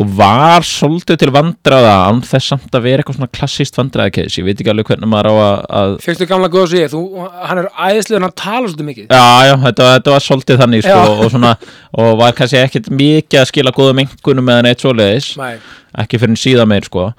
og 0.00 0.08
var 0.16 0.64
svolítið 0.64 1.18
til 1.20 1.32
vandraða 1.34 1.92
án 2.08 2.22
þess 2.24 2.54
samt 2.54 2.76
að 2.76 2.86
vera 2.86 3.02
eitthvað 3.02 3.18
svona 3.18 3.34
klassíst 3.36 3.76
vandræðakeis 3.76 4.38
ég 4.38 4.46
veit 4.46 4.62
ekki 4.62 4.72
alveg 4.72 4.88
hvernig 4.88 5.10
maður 5.12 5.28
á 5.28 5.34
að, 5.76 5.96
Fyrstu 6.06 6.28
gamla 6.30 6.48
góða 6.52 6.70
sig, 6.72 6.86
þú, 6.92 7.02
hann 7.50 7.60
er 7.60 7.68
æðislegur, 7.74 8.24
hann 8.24 8.36
talar 8.38 8.70
svolítið 8.70 8.88
mikið. 8.88 9.10
Já, 9.12 9.50
já, 9.50 9.54
þetta, 9.66 9.90
þetta 9.96 10.14
var 10.14 10.24
svolítið 10.24 10.62
þannig 10.62 10.86
sko, 10.86 11.02
og, 11.18 11.26
svona, 11.34 11.52
og 12.00 12.10
var 12.22 12.38
kannski 12.38 12.62
ekkit 12.62 12.90
mikið 13.02 13.42
að 13.42 13.50
skila 13.52 13.74
góðum 13.76 14.02
engunum 14.06 14.48
með 14.48 14.62
neitt 14.70 14.86
svoleiðis. 14.86 15.30
Nei, 15.40 15.52
ekki 16.00 16.22
fyrir 16.22 16.36
en 16.36 16.42
síða 16.46 16.68
meir 16.70 16.88
sko. 16.88 17.10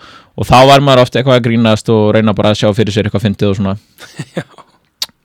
Og 0.41 0.49
þá 0.49 0.57
var 0.71 0.81
maður 0.81 1.05
ofta 1.05 1.21
eitthvað 1.21 1.37
að 1.37 1.47
grínast 1.51 1.93
og 1.93 2.09
reyna 2.17 2.33
bara 2.33 2.55
að 2.55 2.63
sjá 2.63 2.73
fyrir 2.73 2.95
sér 2.95 3.11
eitthvað 3.11 3.27
fyndið 3.27 3.51
og 3.51 3.61
svona 3.61 3.77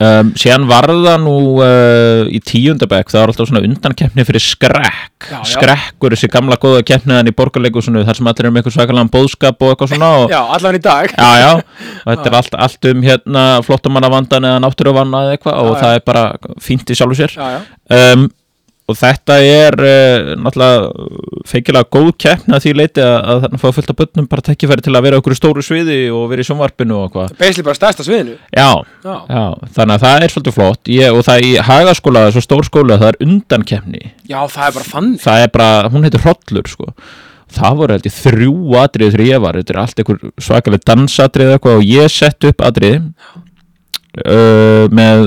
um, 0.03 0.31
síðan 0.39 0.67
var 0.69 0.89
það 0.91 1.19
nú 1.25 1.35
uh, 1.65 2.29
í 2.29 2.41
tíundabæk 2.45 3.11
það 3.13 3.23
var 3.23 3.33
alltaf 3.33 3.51
svona 3.51 3.63
undankeppni 3.67 4.27
fyrir 4.29 4.45
skrekk. 4.45 5.27
Já, 5.27 5.39
já. 5.39 5.43
skrekkur, 5.55 6.17
þessi 6.17 6.31
gamla 6.33 6.59
góða 6.63 6.85
keppniðan 6.87 7.31
í 7.31 7.35
borgarleikusinu 7.37 8.05
þar 8.07 8.21
sem 8.21 8.31
allir 8.33 8.49
er 8.49 8.55
með 8.55 8.63
eitthvað 8.63 8.77
svakalega 8.79 9.13
bóðskap 9.17 9.67
og 9.67 9.75
eitthvað 9.75 9.93
svona 9.95 10.11
og, 10.21 10.27
já, 10.33 10.41
allan 10.59 10.79
í 10.79 10.83
dag. 10.87 11.15
Já, 11.17 11.31
já, 11.43 11.51
og 12.03 12.09
þetta 12.13 12.33
er 12.33 12.39
allt, 12.41 12.59
allt 12.69 12.91
um 12.93 13.05
hérna 13.07 13.45
flottamannavandan 13.67 14.51
eða 14.51 14.65
náttúruvanna 14.67 15.23
eða 15.27 15.39
eitthvað 15.39 15.63
og 15.63 15.71
Já, 15.71 15.77
já. 15.77 15.81
það 15.85 16.01
er 16.01 16.05
bara 16.13 16.27
fínt 16.69 16.93
í 16.93 16.99
sjálfu 16.99 17.21
sér. 17.23 17.37
Já, 17.37 17.57
já, 17.57 18.03
um, 18.17 18.29
og 18.87 18.95
þetta 18.95 19.37
er 19.43 19.77
uh, 19.83 20.29
náttúrulega 20.39 21.09
feikilega 21.51 21.89
góð 21.91 22.11
keppni 22.23 22.55
að 22.55 22.63
því 22.65 22.75
leiti 22.79 23.03
að, 23.03 23.17
að 23.19 23.41
þarna 23.45 23.61
fá 23.63 23.67
fullt 23.75 23.93
af 23.93 23.99
bönnum 24.01 24.29
bara 24.31 24.45
tekkifæri 24.47 24.85
til 24.87 24.95
að 24.95 25.07
vera 25.09 25.21
okkur 25.21 25.37
stóru 25.39 25.65
sviði 25.67 25.99
og 26.15 26.27
vera 26.31 26.45
í 26.45 26.47
sjónvarpinu 26.47 26.97
og 26.97 27.07
eitthvað. 27.09 27.33
Basically 27.41 27.67
bara 27.67 27.79
stærsta 27.81 28.07
sviðinu. 28.07 28.37
Já, 28.55 28.69
Já, 29.03 29.15
já, 29.31 29.45
þannig 29.77 29.95
að 29.97 30.05
það 30.07 30.27
er 30.27 30.35
svolítið 30.35 30.57
flott. 30.59 30.93
Ég, 30.97 31.17
og 31.19 31.27
það 31.27 31.47
í 31.47 31.55
hagaskóla, 31.71 32.27
svo 32.35 32.45
stór 32.45 32.67
skóla 32.67 32.99
það 33.03 33.13
er 33.13 33.19
undankeppni. 33.27 34.03
Já 34.31 34.39
það 34.45 34.69
er 34.69 34.77
bara 34.79 34.91
fann 34.93 35.11
það 35.23 35.47
er 35.47 35.51
bara, 35.55 35.71
hún 35.91 36.07
heitir 36.07 36.23
Hrollur 36.23 36.71
sko. 36.71 36.93
Það 37.57 37.77
voru 37.79 37.95
held 37.95 38.07
ég 38.09 38.15
þrjú 38.15 38.55
atrið 38.83 39.19
var, 39.43 39.59
þetta 39.61 39.75
er 39.75 39.83
allt 39.83 40.01
einhver 40.03 40.33
svakaleg 40.43 40.83
dansatrið 40.87 41.53
eitthvað 41.55 41.79
og 41.79 41.87
ég 41.87 42.11
sett 42.11 42.47
upp 42.49 42.65
atrið 42.67 42.97
uh, 44.25 44.87
með 44.91 45.27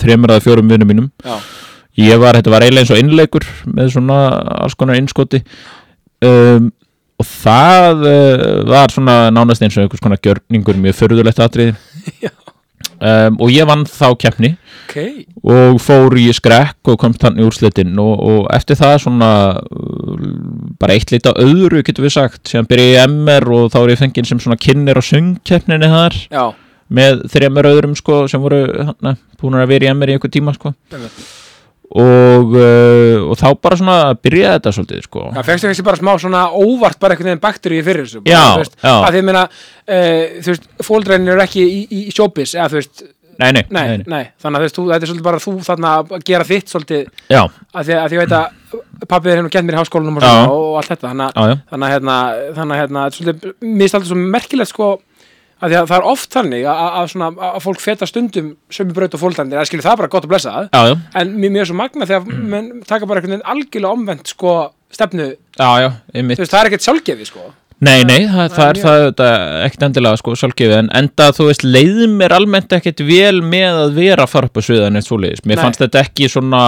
þremur 0.00 0.32
eða 0.32 0.44
fjórum 0.44 0.72
vinnum 0.72 0.88
mínum. 0.88 1.10
Já, 1.20 1.36
ég 2.00 2.20
var, 2.20 2.38
þetta 2.38 2.52
var 2.54 2.64
eiginlega 2.64 2.86
eins 2.86 2.94
og 2.94 3.02
innleikur 3.02 3.48
með 3.68 3.90
svona 3.96 4.20
alls 4.62 4.76
konar 4.78 5.00
innskoti. 5.00 5.42
Um, 6.22 6.70
og 7.22 7.28
það 7.28 8.06
uh, 8.06 8.60
var 8.68 8.92
svona 8.92 9.16
nánast 9.34 9.62
eins 9.64 9.76
og 9.76 9.84
einhvers 9.84 10.02
konar 10.02 10.20
gjörningur 10.22 10.78
mjög 10.80 10.98
förðulegt 10.98 11.42
atrið 11.42 11.74
Já. 12.22 12.30
um, 12.98 13.38
og 13.42 13.52
ég 13.52 13.68
vann 13.68 13.84
þá 13.86 14.08
keppni 14.24 14.52
ok. 14.86 14.96
og 15.42 15.78
fór 15.82 16.16
í 16.18 16.28
skrekk 16.34 16.92
og 16.92 16.98
komst 17.02 17.22
hann 17.26 17.38
í 17.38 17.46
úrslitin 17.46 17.94
og, 18.02 18.14
og 18.22 18.48
eftir 18.54 18.78
það 18.80 18.96
svona 19.04 19.30
uh, 19.58 20.24
bara 20.82 20.96
eitt 20.96 21.14
lit 21.14 21.28
á 21.28 21.32
öðru 21.34 21.84
getur 21.86 22.08
við 22.08 22.16
sagt, 22.16 22.42
síðan 22.50 22.70
byrja 22.70 22.88
í 22.90 23.12
MR 23.12 23.50
og 23.58 23.70
þá 23.74 23.78
er 23.84 23.94
ég 23.94 24.02
fenginn 24.02 24.30
sem 24.30 24.42
svona 24.42 24.60
kynir 24.60 24.98
á 24.98 25.02
söngkeppninni 25.12 25.92
þar 25.92 26.18
Já, 26.26 26.44
með 26.92 27.26
þremur 27.34 27.70
öðrum 27.70 27.94
sko 27.98 28.24
sem 28.30 28.42
voru 28.42 28.64
hana, 28.92 29.16
búin 29.40 29.60
að 29.60 29.70
vera 29.76 29.90
í 29.90 29.94
MR 29.94 30.12
í 30.12 30.18
einhver 30.18 30.32
tíma 30.32 30.54
sko. 30.56 30.74
Einmitt. 30.92 31.22
Og, 31.92 32.54
uh, 32.56 33.30
og 33.30 33.38
þá 33.40 33.46
bara 33.60 33.78
svona 33.78 33.96
byrjaði 34.16 34.58
þetta 34.58 34.74
svolítið 34.76 35.06
sko. 35.06 35.24
Já, 35.36 35.42
fegstu 35.48 35.68
kannski 35.68 35.86
bara 35.86 36.00
smá 36.00 36.12
svona 36.20 36.44
óvart 36.56 37.00
bara 37.02 37.16
einhvern 37.16 37.32
veginn 37.32 37.42
bakteríu 37.42 37.86
fyrir 37.86 38.06
þessu 38.06 38.22
bara, 38.24 38.36
Já, 38.36 38.60
veist, 38.62 38.78
já. 38.80 38.92
að 38.94 39.10
því 39.16 39.24
meina 39.28 39.42
uh, 39.48 40.38
þú 40.38 40.54
veist, 40.54 40.70
fóldrænir 40.88 41.34
eru 41.34 41.44
ekki 41.44 41.66
í, 41.66 41.82
í 41.98 42.06
showbiz 42.14 42.56
eða 42.56 42.70
þú 42.72 42.80
veist, 42.80 43.04
nei, 43.42 43.50
nei, 43.58 43.62
nei, 43.74 43.84
nei, 44.06 44.24
þannig 44.40 44.56
að 44.56 44.64
þú 44.64 44.66
veist, 44.68 44.80
þetta 44.80 44.98
er 45.00 45.12
svolítið 45.12 45.28
bara 45.28 45.42
þú 45.44 45.54
þarna 45.68 45.92
að 46.00 46.26
gera 46.32 46.48
þitt 46.48 46.72
svolítið 46.72 47.06
Já, 47.32 47.42
að 47.44 47.88
því 47.90 47.98
að, 48.00 48.16
ég 48.16 48.24
veit 48.24 48.36
að 48.38 48.80
pappið 49.08 49.32
er 49.32 49.40
hérna 49.40 49.50
og 49.50 49.54
kent 49.56 49.68
mér 49.68 49.76
í 49.76 49.80
háskólanum 49.82 50.20
og, 50.20 50.26
og, 50.52 50.76
allt 50.80 50.92
þetta. 50.94 51.10
Þannig 51.12 51.40
að, 51.42 51.88
hérna, 51.92 52.18
þannig 52.56 52.76
að 52.76 52.82
hérna, 52.82 53.02
þetta 53.02 53.12
er 53.12 53.16
svolítið, 53.18 53.56
mér 53.66 53.82
finnst 53.82 53.96
alltaf 53.98 54.10
svo 54.12 54.20
merkilegt 54.22 54.70
sko 54.72 54.88
að 55.62 55.76
það 55.78 55.96
er 55.98 56.10
oft 56.10 56.34
þannig 56.34 56.66
að, 56.66 56.82
að, 56.88 57.08
svona, 57.12 57.30
að 57.48 57.58
fólk 57.62 57.82
feta 57.82 58.08
stundum 58.10 58.52
sömu 58.72 58.96
braut 58.96 59.16
og 59.16 59.22
skilja 59.22 59.86
það 59.86 59.92
er 59.92 60.00
bara 60.02 60.12
gott 60.12 60.26
að 60.26 60.32
blessa 60.34 60.54
það. 60.56 60.68
Já, 60.74 61.00
en 61.22 61.34
mér 61.38 61.62
er 61.62 61.70
svo 61.70 61.78
magna 61.78 62.08
þegar 62.10 62.44
menn 62.52 62.70
taka 62.88 63.08
bara 63.08 63.22
einhvern 63.22 63.36
veginn 63.36 63.50
algjörlega 63.54 63.98
omvend 63.98 64.32
sko 64.32 64.54
stefnu, 64.92 65.32
já, 65.56 65.92
veist, 66.12 66.44
það 66.44 66.58
er 66.60 66.70
ekkert 66.70 66.86
sjálfgefi 66.86 67.28
sko. 67.30 67.52
Nei, 67.82 68.04
nei, 68.06 68.28
það, 68.30 68.52
það 68.54 68.68
er 68.68 68.78
það 68.78 68.96
auðvitað 69.00 69.54
ekkert 69.66 69.86
endilega 69.88 70.18
sko 70.20 70.34
sjálfgefið. 70.38 70.74
En 70.78 70.90
enda 71.00 71.30
þú 71.34 71.46
veist 71.48 71.64
leiði 71.66 72.06
mér 72.12 72.34
almennt 72.36 72.76
ekkert 72.76 73.02
vel 73.08 73.40
með 73.42 73.80
að 73.86 73.96
vera 73.96 74.26
að 74.26 74.34
fara 74.36 74.50
upp 74.50 74.60
á 74.60 74.62
sviðan 74.62 75.00
eitt 75.00 75.08
svoleiðis, 75.08 75.42
mér 75.42 75.58
Nei. 75.58 75.64
fannst 75.64 75.82
þetta 75.82 76.04
ekki 76.04 76.28
svona 76.30 76.62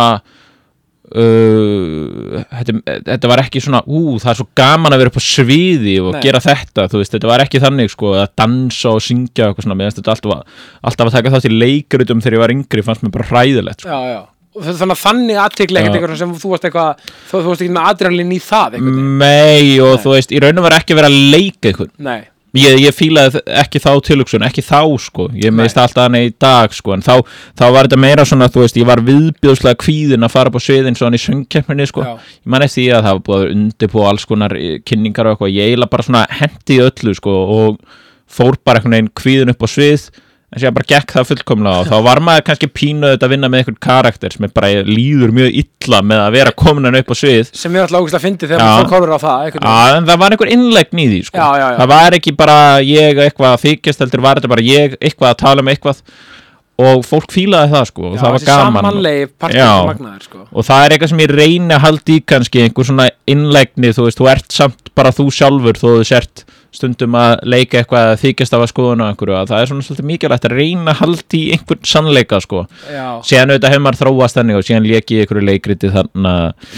uh, 1.15 2.43
þetta, 2.59 2.75
þetta 3.11 3.31
var 3.31 3.43
ekki 3.45 3.63
svona 3.65 3.81
ú, 3.87 4.17
það 4.23 4.31
er 4.33 4.39
svo 4.41 4.47
gaman 4.59 4.95
að 4.97 5.03
vera 5.05 5.13
upp 5.13 5.21
á 5.21 5.25
sviði 5.25 5.97
og 6.03 6.13
Nei. 6.17 6.21
gera 6.27 6.43
þetta, 6.45 6.87
þú 6.91 7.01
veist, 7.03 7.15
þetta 7.17 7.31
var 7.31 7.45
ekki 7.47 7.63
þannig 7.65 7.95
sko 7.95 8.13
að 8.19 8.29
dansa 8.41 8.93
og 8.95 9.03
syngja 9.05 9.47
og 9.49 9.55
eitthvað 9.55 9.69
svona 9.69 9.79
finnst 9.81 10.01
þetta 10.03 10.15
alltaf, 10.17 10.63
alltaf 10.91 11.11
að 11.11 11.17
taka 11.19 11.35
þátt 11.37 11.49
í 11.51 11.57
leikrutum 11.57 12.23
þegar 12.25 12.39
ég 12.39 12.45
var 12.45 12.55
yngri, 12.59 12.87
fannst 12.87 13.05
mér 13.07 13.15
bara 13.19 13.29
hræðilegt 13.33 13.85
sko. 13.85 13.91
já, 13.91 14.15
já. 14.15 14.23
Það- 14.55 14.77
þannig 14.79 14.95
að 14.95 15.01
þannig 15.03 15.35
Já. 15.35 15.95
eitthvað 15.99 16.19
sem 16.21 16.35
þú 16.39 16.51
varst 16.53 16.67
eitthvað 16.69 16.99
þú, 17.03 17.39
þú 17.41 17.49
varst 17.49 17.63
ekki 17.65 17.75
með 17.75 17.89
adrenalin 17.91 18.35
í 18.35 18.39
það 18.39 18.77
veginn 18.77 19.19
Nei, 19.19 19.81
og 19.83 19.89
Nei. 19.97 20.03
þú 20.05 20.13
veist, 20.15 20.31
í 20.31 20.43
raunum 20.45 20.63
var 20.69 20.77
ekki 20.79 20.95
verið 20.95 21.11
að 21.11 21.33
leika 21.35 21.71
eitthvað 21.73 21.91
nei, 21.99 22.21
Ég, 22.55 22.77
ég 22.85 22.95
fílaði 22.95 23.41
ekki 23.51 23.81
þá 23.83 23.89
tilhugsun, 24.07 24.45
ekki 24.47 24.63
þá 24.63 24.79
sko, 25.03 25.25
ég 25.35 25.51
meðist 25.51 25.79
alltaf 25.81 26.05
hann 26.07 26.15
í 26.21 26.29
dag 26.39 26.75
sko, 26.77 26.93
en 26.95 27.03
þá, 27.03 27.25
þá 27.59 27.65
var 27.75 27.89
þetta 27.89 27.99
meira 27.99 28.27
svona, 28.29 28.47
þú 28.53 28.63
veist, 28.63 28.79
ég 28.79 28.87
var 28.87 29.03
viðbjóðslega 29.03 29.81
kvíðin 29.83 30.27
að 30.27 30.35
fara 30.37 30.53
upp 30.53 30.61
á 30.63 30.67
sviðin 30.67 30.95
svo 30.95 31.09
hann 31.09 31.19
í 31.19 31.23
söngkeppninni 31.25 31.89
sko, 31.91 32.05
Já. 32.07 32.13
ég 32.39 32.55
man 32.55 32.63
eftir 32.63 32.79
því 32.79 32.87
að 32.95 33.09
það 33.09 33.17
var 33.19 33.25
búið 33.27 33.43
að 33.43 33.55
undirbúa 33.57 34.13
alls 34.13 34.29
konar 34.31 34.55
eh, 34.61 34.77
kynningar 34.87 35.27
og 35.27 35.35
eitthvað, 35.35 35.55
ég 35.57 35.73
eiginlega 35.73 35.95
bara 35.97 36.07
svona 36.07 36.23
hendi 36.39 36.79
öllu 36.85 37.17
sko 37.19 37.35
og 37.57 37.83
fór 38.31 38.61
bara 38.63 38.79
einhvern 38.79 38.97
veginn 38.99 39.13
kvíðin 39.19 39.55
upp 39.55 39.67
á 39.67 39.69
svið, 39.75 40.07
en 40.55 40.63
sér 40.63 40.71
bara 40.75 40.87
gekk 40.87 41.13
það 41.17 41.27
fullkomlega 41.33 41.81
og 41.83 41.89
þá 41.91 41.97
var 42.07 42.21
maður 42.23 42.45
kannski 42.47 42.69
pínuð 42.71 43.17
að 43.17 43.33
vinna 43.33 43.49
með 43.51 43.63
einhvern 43.65 43.79
karakter 43.83 44.35
sem 44.35 44.47
bara 44.55 44.85
líður 44.87 45.33
mjög 45.35 45.57
illa 45.65 46.01
með 46.07 46.23
að 46.23 46.37
vera 46.37 46.53
komin 46.63 46.87
hann 46.87 46.99
upp 47.01 47.11
á 47.11 47.17
svið. 47.19 47.51
Sem 47.59 47.75
er 47.75 47.87
alltaf 47.87 48.05
ógust 48.05 48.19
að 48.19 48.27
fyndi 48.29 48.51
þegar 48.51 48.63
fólk 48.85 48.95
horfir 48.95 49.15
á 49.15 49.19
það. 49.25 49.59
Já, 49.59 49.97
en 49.97 50.07
það 50.07 50.23
var 50.23 50.37
einhver 50.37 50.53
innlegn 50.55 51.03
í 51.03 51.09
því 51.11 51.19
sko. 51.27 51.41
Já, 51.43 51.59
já, 51.59 51.67
það 51.81 51.91
var 51.95 52.19
ekki 52.21 52.37
bara 52.39 52.61
ég 52.87 53.21
eitthvað 53.27 53.51
að 53.51 53.67
þykjast 53.67 54.07
heldur 54.07 54.25
var 54.29 54.41
þetta 54.41 54.55
bara 54.55 54.69
ég 54.69 54.97
eitthvað 55.01 55.33
að 55.33 55.43
tala 55.43 55.65
um 55.65 55.75
eitthvað. 55.75 56.07
Og 56.85 57.05
fólk 57.07 57.31
fílaði 57.31 57.71
það 57.71 57.85
sko 57.87 58.09
og 58.09 58.15
það 58.19 58.33
var 58.35 58.47
gaman. 58.49 58.87
magnaður 59.91 60.25
sko. 60.27 60.41
Og 60.51 60.67
það 60.67 60.87
er 60.87 60.95
eitthvað 60.95 61.13
sem 61.13 61.21
ég 61.23 61.35
reyni 61.39 61.77
að 61.77 61.85
halda 61.85 62.15
í 62.15 62.17
kannski 62.33 62.65
einhver 62.65 62.89
svona 62.89 63.07
innlegni 63.31 63.93
þú 63.95 64.09
veist, 64.09 64.19
þú 64.19 64.31
ert 64.33 64.57
samt 64.57 64.91
bara 64.99 65.15
þú 65.15 65.29
sjálfur 65.35 65.79
þú 65.79 65.93
stundum 66.75 67.15
að 67.21 67.33
leika 67.55 67.81
eitthvað 67.81 68.11
að 68.11 68.21
þykjast 68.25 68.57
af 68.59 68.65
að 68.65 68.71
skoðuna 68.73 69.09
einhverju 69.13 69.37
að 69.39 69.49
það 69.53 69.63
er 69.65 69.71
svona 69.71 69.87
svolítið 69.87 70.09
mikilvægt 70.11 70.49
að 70.49 70.55
reyna 70.59 70.91
að 70.95 71.01
halda 71.05 71.39
í 71.39 71.43
einhvern 71.55 71.89
sannleika 71.95 72.41
sko. 72.45 72.65
Já, 72.91 73.07
síðan 73.31 73.55
auðvitað 73.55 73.75
hefur 73.75 73.85
maður 73.87 74.01
þróast 74.03 74.39
þannig 74.41 74.59
og 74.61 74.69
síðan 74.69 74.89
lék 74.91 75.15
ég 75.15 75.25
einhverju 75.25 75.47
leikriti 75.49 75.93
þannig 75.95 76.69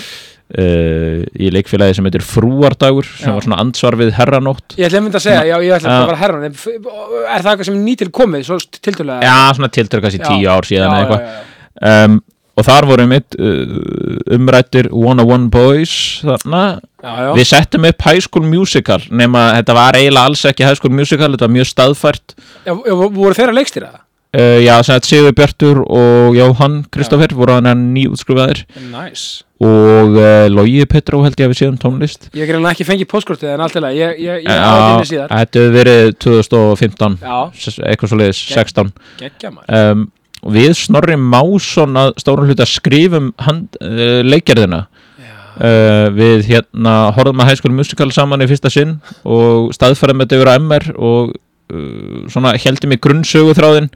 uh, 0.57 1.25
í 1.43 1.51
leikfélagi 1.55 1.97
sem 1.99 2.07
heitir 2.07 2.25
Frúardagur 2.27 3.09
sem 3.09 3.31
Já. 3.31 3.35
var 3.35 3.47
svona 3.49 3.59
ansvar 3.65 3.97
við 3.99 4.13
herranótt. 4.19 4.77
Ég 4.79 4.87
ætla 4.91 5.01
einmitt 5.01 5.19
að 5.19 5.25
segja, 5.27 5.43
já, 5.51 5.57
ég 5.65 5.75
ætla 5.81 5.97
að 5.97 6.07
vera 6.13 6.21
herran 6.23 6.47
en 6.47 6.55
f- 6.55 6.71
er 6.71 7.43
það 7.43 7.51
eitthvað 7.53 7.69
sem 7.71 7.83
nýtil 7.87 8.11
komið, 8.15 8.47
svo 8.47 8.61
já, 8.61 9.37
svona 9.59 9.73
tildur 9.75 10.05
kannski 10.05 10.23
tíu 10.23 10.51
ár 10.53 10.69
síðan 10.69 10.95
já, 10.95 11.19
já. 11.19 12.07
um, 12.07 12.21
og 12.57 12.65
þar 12.67 12.87
voru 12.89 13.07
mitt 13.11 13.37
uh, 13.37 14.37
umrættir 14.37 14.89
One 14.93 15.23
on 15.23 15.31
One 15.37 15.51
Boys 15.53 15.93
þarna. 16.25 16.63
Já, 17.03 17.13
já. 17.23 17.31
við 17.37 17.47
settum 17.53 17.85
upp 17.91 18.03
High 18.09 18.25
School 18.25 18.49
Musical 18.49 19.03
nema 19.13 19.51
þetta 19.59 19.77
var 19.77 19.99
eiginlega 20.01 20.31
alls 20.33 20.43
ekki 20.49 20.65
High 20.67 20.79
School 20.81 20.97
Musical 20.97 21.31
þetta 21.35 21.47
var 21.47 21.55
mjög 21.59 21.71
staðfært. 21.71 22.37
Já, 22.67 22.73
voru 22.75 23.37
þeirra 23.37 23.55
leikstýra 23.61 23.93
það? 23.93 24.03
uh, 24.37 24.59
já, 24.65 24.77
Sigur 25.07 25.35
Bjartur 25.37 25.83
og 25.87 26.37
Jóhann 26.37 26.85
Kristoffer 26.93 27.35
voru 27.37 27.57
hann 27.59 27.91
nýútskrifaðir. 27.95 28.65
Nice. 28.93 29.43
Og 29.63 30.17
uh, 30.21 30.47
Logi 30.53 30.83
Petró 30.91 31.23
held 31.25 31.39
ég 31.41 31.47
að 31.49 31.53
við 31.55 31.61
séum 31.63 31.79
tónlist. 31.81 32.29
Ég 32.37 32.51
er 32.53 32.59
ekki 32.69 32.85
fengið 32.85 33.09
postkortið 33.09 33.55
en 33.55 33.63
allt 33.65 33.79
í 33.79 33.83
lagi, 33.85 34.03
ég, 34.03 34.19
ég, 34.21 34.43
ég 34.45 34.51
Já, 34.51 34.67
hafa 34.67 35.07
þetta 35.07 35.63
hefur 35.63 35.77
verið 35.79 36.11
2015 36.21 37.17
Já, 37.23 37.39
s- 37.57 37.81
eitthvað 37.81 38.13
svo 38.13 38.19
leiðis, 38.21 38.43
Gegn- 38.51 38.59
16 38.61 38.93
geggja 39.23 39.53
maður. 39.55 39.81
Um, 39.93 40.05
og 40.47 40.55
við 40.55 40.75
Snorri 40.79 41.17
Másson 41.19 41.99
að 41.99 42.13
stórum 42.23 42.47
hluta 42.47 42.67
skrifum 42.71 43.33
hand, 43.43 43.75
uh, 43.83 44.21
leikjarðina 44.27 44.85
uh, 44.87 46.09
við 46.15 46.47
hérna 46.51 46.97
horfðum 47.17 47.43
að 47.43 47.51
High 47.51 47.61
School 47.63 47.75
Musical 47.77 48.11
saman 48.15 48.45
í 48.45 48.51
fyrsta 48.51 48.71
sinn 48.73 48.99
og 49.27 49.73
staðfærum 49.77 50.23
þetta 50.25 50.39
yfir 50.41 50.53
á 50.53 50.59
MR 50.61 50.91
og 50.97 51.33
uh, 51.35 52.27
svona 52.33 52.55
heldum 52.63 52.95
í 52.95 53.01
grunnsögu 53.03 53.57
þráðin 53.59 53.91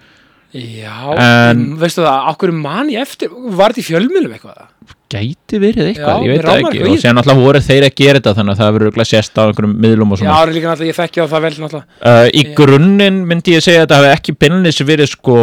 Já, 0.50 0.96
En- 1.14 1.20
en, 1.22 1.60
veistu 1.78 2.02
það, 2.02 2.24
okkur 2.32 2.50
man 2.58 2.88
ég 2.90 3.04
eftir 3.06 3.28
Var 3.30 3.70
þetta 3.70 3.78
í 3.78 3.84
fjölmjölum 3.86 4.32
eitthvað? 4.34 4.64
gæti 5.10 5.58
verið 5.62 5.88
eitthvað, 5.90 6.20
Já, 6.22 6.26
ég 6.26 6.30
veit 6.36 6.44
það 6.46 6.60
ekki. 6.64 6.80
og 6.86 6.98
sér 7.02 7.14
náttúrulega 7.16 7.42
voru 7.44 7.60
þeir 7.66 7.84
að 7.86 7.94
gera 7.98 8.18
þetta 8.20 8.32
þannig 8.36 8.52
að 8.52 8.60
það 8.60 8.68
verður 8.76 8.86
örugglega 8.90 9.08
sést 9.10 9.38
á 9.38 9.42
einhverjum 9.42 9.72
miðlum 9.84 10.12
og 10.14 10.18
Já, 10.18 10.22
svona. 10.22 10.36
er 10.42 10.52
líka 10.54 10.68
náttúrulega, 10.70 10.90
ég 10.90 10.98
þekki 11.00 11.22
á 11.22 11.26
það 11.32 11.42
vel 11.46 11.50
náttúrulega. 11.64 12.12
Í 12.30 12.42
Já. 12.44 12.50
grunninn 12.60 13.18
myndi 13.30 13.54
ég 13.56 13.64
segja 13.66 13.80
að 13.80 13.86
þetta 13.88 13.98
hafi 13.98 14.10
ekki 14.14 14.34
beinlis 14.44 14.78
verið 14.86 15.10
sko 15.10 15.36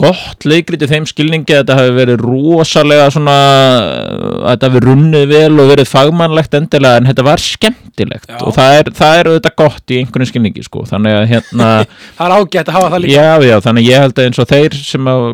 gott 0.00 0.44
leikriti 0.48 0.86
þeim 0.88 1.04
skilningi 1.08 1.52
að 1.52 1.58
þetta 1.60 1.74
hafi 1.76 1.92
verið 1.98 2.22
rosalega 2.24 3.06
svona 3.12 3.34
að 3.36 4.44
þetta 4.46 4.68
hafi 4.70 4.80
runnið 4.84 5.24
vel 5.30 5.60
og 5.60 5.68
verið 5.70 5.90
fagmannlegt 5.90 6.56
endilega 6.56 7.00
en 7.02 7.08
þetta 7.10 7.24
var 7.26 7.42
skemmtilegt. 7.44 8.26
Já. 8.30 8.38
og 8.46 8.54
það 8.56 8.76
er, 8.78 8.90
það 9.00 9.18
er 9.20 9.30
auðvitað 9.30 9.56
gott 9.60 9.92
í 9.94 9.98
einhvern 10.00 10.28
skilningi 10.30 10.64
sko. 10.66 10.84
Þannig 10.88 11.16
að 11.18 11.26
hérna 11.34 11.68
Það 12.18 12.24
er 12.26 12.34
ágætt 12.38 12.70
að 12.72 12.76
hafa 12.78 12.90
það 12.94 13.04
líka. 13.04 13.16
Já 13.16 13.48
já 13.50 13.56
þannig 13.66 13.84
að 13.86 13.90
ég 13.92 14.04
held 14.06 14.18
að 14.22 14.28
eins 14.30 14.40
og 14.44 14.50
þeir 14.54 14.78
sem 14.80 15.10
að 15.12 15.24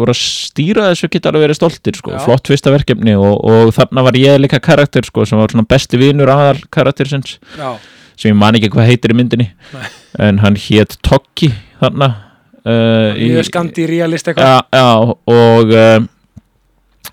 voru 0.00 0.14
að 0.16 0.20
stýra 0.22 0.88
þessu 0.92 1.10
geta 1.12 1.32
alveg 1.32 1.46
verið 1.46 1.60
stoltir 1.60 2.00
sko. 2.00 2.14
Já. 2.16 2.20
flott 2.24 2.50
fyrsta 2.52 2.72
verkefni 2.74 3.16
og, 3.20 3.34
og 3.44 3.74
þarna 3.76 4.06
var 4.08 4.18
ég 4.20 4.40
líka 4.42 4.62
karakter 4.64 5.06
sko 5.06 5.26
sem 5.28 5.40
var 5.40 5.52
svona 5.52 5.68
besti 5.68 6.00
vinur 6.00 6.32
aðal 6.32 6.62
karaktersins. 6.72 7.36
Já, 7.58 7.74
sem 8.16 8.32
ég 8.32 8.38
man 8.40 8.56
ekki 8.58 8.72
hvað 8.72 8.88
heitir 8.94 9.12
í 9.12 9.18
myndinni. 9.18 9.50
Nei. 9.76 9.88
en 10.24 10.38
hann 10.40 10.54
hét 10.56 10.96
Tokki 11.04 11.50
þarna. 11.82 12.14
í- 12.14 12.25
mjög 12.66 13.46
skandi 13.50 13.86
realist 13.90 14.28
eitthvað. 14.28 14.46
Já, 14.46 14.60
já, 14.74 15.16
og 15.32 15.72
um, 15.78 16.08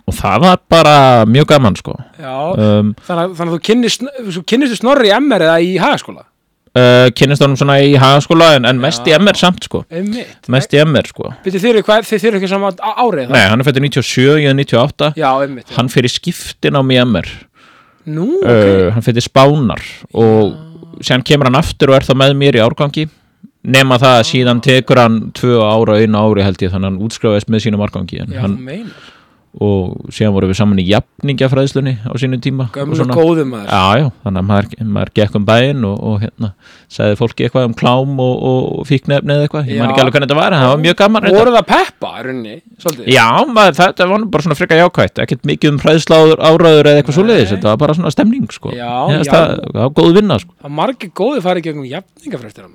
og 0.10 0.15
það 0.17 0.39
var 0.43 0.60
bara 0.74 0.93
mjög 1.29 1.48
gaman 1.53 1.75
sko. 1.79 1.93
Já, 2.19 2.36
um, 2.57 2.93
þannig, 3.07 3.24
að- 3.24 3.33
þannig 3.38 3.50
að 3.51 3.57
þú 3.57 3.63
kynnist, 3.69 4.05
þú 4.33 4.43
kynnistu 4.50 4.79
snorri 4.81 5.12
í 5.12 5.17
MR 5.19 5.45
eða 5.48 5.57
í 5.62 5.74
hagaskóla? 5.79 6.24
uh, 6.74 7.07
kynnist 7.13 7.43
honum 7.45 7.55
svona 7.60 7.75
í 7.86 7.91
hagaskóla 8.01 8.48
en, 8.57 8.65
en 8.65 8.79
mest 8.81 9.05
í. 9.05 9.13
MR 9.13 9.38
samt 9.38 9.67
sko. 9.69 9.83
Einmitt. 9.93 10.50
Mest 10.50 10.74
í 10.74 10.79
MR 10.81 11.05
sko. 11.12 11.29
Byrju 11.45 11.62
eru 11.69 11.83
hvað, 11.86 12.07
þið 12.10 12.25
eru 12.31 12.39
ekki 12.41 12.50
saman 12.50 12.79
árið 12.81 13.27
það? 13.27 13.36
nei, 13.38 13.43
hann 13.51 13.62
er 13.62 13.67
fættur 13.69 13.86
97, 13.86 14.25
ég 14.41 14.50
er 14.50 14.57
98 14.57 15.12
Já, 15.22 15.29
einmitt 15.45 15.69
hann 15.77 15.91
fyrir 15.93 16.10
skiptin 16.10 16.74
á 16.74 16.81
mig 16.81 16.98
MR 17.05 17.29
Nú, 18.10 18.25
ok. 18.41 18.50
uh, 18.50 18.88
hann 18.98 19.05
fyrir 19.05 19.24
spánar 19.24 19.83
og 20.17 20.57
síðan 21.05 21.24
kemur 21.29 21.48
hann 21.51 21.62
aftur 21.62 21.93
og 21.93 22.00
er 22.01 22.03
þá 22.10 22.17
með 22.19 22.33
mér 22.41 22.57
í 22.57 22.63
árgangi 22.65 23.05
nema 23.63 23.98
það 24.01 24.17
að 24.20 24.25
síðan 24.27 24.62
tekur 24.63 25.00
hann 25.00 25.20
tvö 25.38 25.60
ára 25.63 26.00
einu 26.01 26.20
ári 26.20 26.43
held 26.43 26.63
ég 26.65 26.74
þannig 26.74 26.89
að 26.89 26.91
hann 26.91 27.03
útskrifaðist 27.08 27.51
með 27.53 27.65
sínum 27.67 27.84
árgangi 27.86 28.20
en 28.24 28.34
Já, 28.36 28.41
hann, 28.43 28.58
og 29.62 30.10
síðan 30.10 30.33
vorum 30.33 30.50
við 30.50 30.57
saman 30.57 30.79
í 30.81 30.86
jafningjafræðslunni 30.88 31.93
á 32.10 32.12
sínum 32.17 32.41
tíma 32.41 32.65
og 32.65 32.74
gömlu 32.74 33.05
góðum 33.13 33.51
maður. 33.53 33.67
Já, 33.69 33.83
já, 34.01 34.05
þannig 34.24 34.39
að 34.41 34.48
maður, 34.50 34.65
maður 34.95 35.12
gekk 35.19 35.33
um 35.38 35.45
bæinn 35.45 35.86
og, 35.86 35.95
og 36.10 36.15
hérna, 36.24 36.50
sagði 36.89 37.19
fólki 37.19 37.45
eitthvað 37.45 37.67
um 37.69 37.75
klám 37.77 38.15
og, 38.24 38.33
og 38.50 38.88
fíknefni 38.89 39.36
eða 39.36 39.45
eitthvað, 39.45 39.69
ég 39.69 39.77
man 39.77 39.93
ekki 39.93 40.01
alveg 40.01 40.13
hvernig 40.17 40.29
þetta 40.31 40.39
var, 40.39 40.51
það 40.57 40.72
var 40.72 40.81
mjög 40.88 40.98
gaman 41.03 41.27
voru 41.38 41.53
það 41.53 41.67
peppa 41.69 42.12
svolítið? 42.24 43.05
Já, 43.13 43.29
maður, 43.53 43.77
þetta 43.77 44.01
var 44.10 44.25
bara 44.33 44.43
svona 44.48 44.57
frika 44.57 44.79
jákvætt 44.79 45.22
ekkert 45.24 45.43
mikið 45.51 45.69
um 45.69 45.79
hræðsláður 45.83 46.39
áræður 46.41 46.89
eða 46.89 46.98
eitthvað 47.03 47.17
svoleiðis, 47.19 47.51
þetta 47.53 47.69
var 47.69 47.79
bara 47.83 47.98
svona 48.00 48.13
stemning 48.13 48.50
sko. 48.53 48.74
Já, 48.74 48.89
það, 49.29 49.45
það 49.69 49.81
var 49.83 49.93
góð 50.01 50.12
vinna 50.17 50.36
sko. 50.41 50.51
það 50.63 50.75
margir 50.81 51.13
góði 51.13 51.39
farið 51.45 51.69
gegnum 51.69 51.86
jafningafræstina 51.93 52.67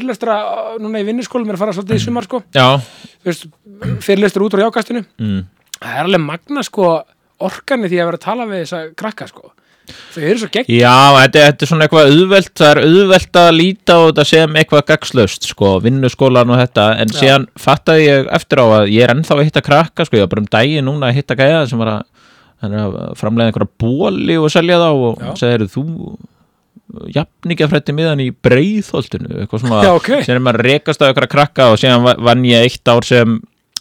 er, 0.00 0.08
er 0.08 0.16
fyrirlestra 0.16 0.40
uh, 0.40 0.74
núna 0.82 1.00
í 1.00 1.06
vinnuskólum 1.06 1.48
mér 1.48 1.58
að 1.58 1.64
fara 1.64 1.76
svolítið 1.76 2.00
í 2.00 2.04
sumar 2.04 2.26
sko. 2.26 2.42
Fyrirlestur 4.00 4.46
út 4.46 4.56
á 4.56 4.64
jákastinu 4.64 5.04
mm. 5.04 5.40
það 5.78 5.96
er 5.96 6.04
alveg 6.04 6.26
magna 6.26 6.66
sko 6.66 6.92
orkani 7.40 7.88
því 7.88 8.00
að 8.00 8.10
vera 8.10 8.20
að 8.20 8.26
tala 8.26 8.46
við 8.50 8.62
þessa 8.64 8.82
krakka 8.98 9.28
sko. 9.30 9.52
Þau 10.14 10.22
eru 10.22 10.38
svo 10.38 10.48
gegn 10.54 10.68
Já, 10.70 10.96
þetta, 11.16 11.44
þetta 11.48 11.64
er 11.64 11.70
svona 11.70 11.86
eitthvað 11.86 12.10
auðvelt 12.12 12.52
það 12.60 12.70
er 12.70 12.80
auðvelt 12.84 13.38
að 13.40 13.48
líta 13.56 13.96
á 13.96 14.00
þetta 14.06 14.24
sem 14.28 14.58
eitthvað 14.60 14.84
gagslaust, 14.86 15.48
sko, 15.50 15.70
vinnuskólan 15.82 16.52
og 16.52 16.60
þetta. 16.60 16.84
En 17.02 17.10
Já. 17.10 17.18
síðan 17.18 17.46
fattaði 17.58 18.04
ég 18.06 18.30
eftir 18.38 18.62
á 18.62 18.66
að 18.66 18.92
ég 18.94 19.06
er 19.06 19.14
ennþá 19.14 19.34
að 19.36 19.48
hitta 19.48 19.64
krakka, 19.66 20.06
sko, 20.06 20.20
ég 20.20 20.26
var 20.26 20.30
bara 20.34 20.44
um 20.44 20.50
daginn 20.52 20.86
núna 20.86 21.10
að 21.10 21.18
hitta 21.18 21.38
gæða 21.40 21.64
sem 21.70 21.82
var 21.82 21.92
að, 21.96 22.30
er 22.68 22.76
að 22.84 22.98
framlega 23.18 23.50
einhverja 23.50 23.72
bóli 23.82 24.38
og 24.38 24.52
selja 24.52 24.78
þá 24.78 24.90
og 24.92 25.24
segir 25.40 25.66
þú 25.72 25.86
jafningafrætti 27.14 27.94
miðan 27.96 28.22
í 28.24 28.30
breiðholtinu 28.44 29.42
eitthvað 29.44 29.64
svona, 29.64 29.82
Já, 29.86 29.92
ok. 29.96 30.10
sem 30.26 30.36
er 30.36 30.42
maður 30.44 30.62
að 30.64 30.68
rekast 30.72 31.02
á 31.02 31.08
einhverja 31.10 31.32
krakka 31.36 31.70
og 31.72 31.80
síðan 31.82 32.04
va- 32.06 32.18
vann 32.30 32.44
ég 32.48 32.66
eitt 32.66 32.90
ár 32.92 33.06
sem 33.06 33.38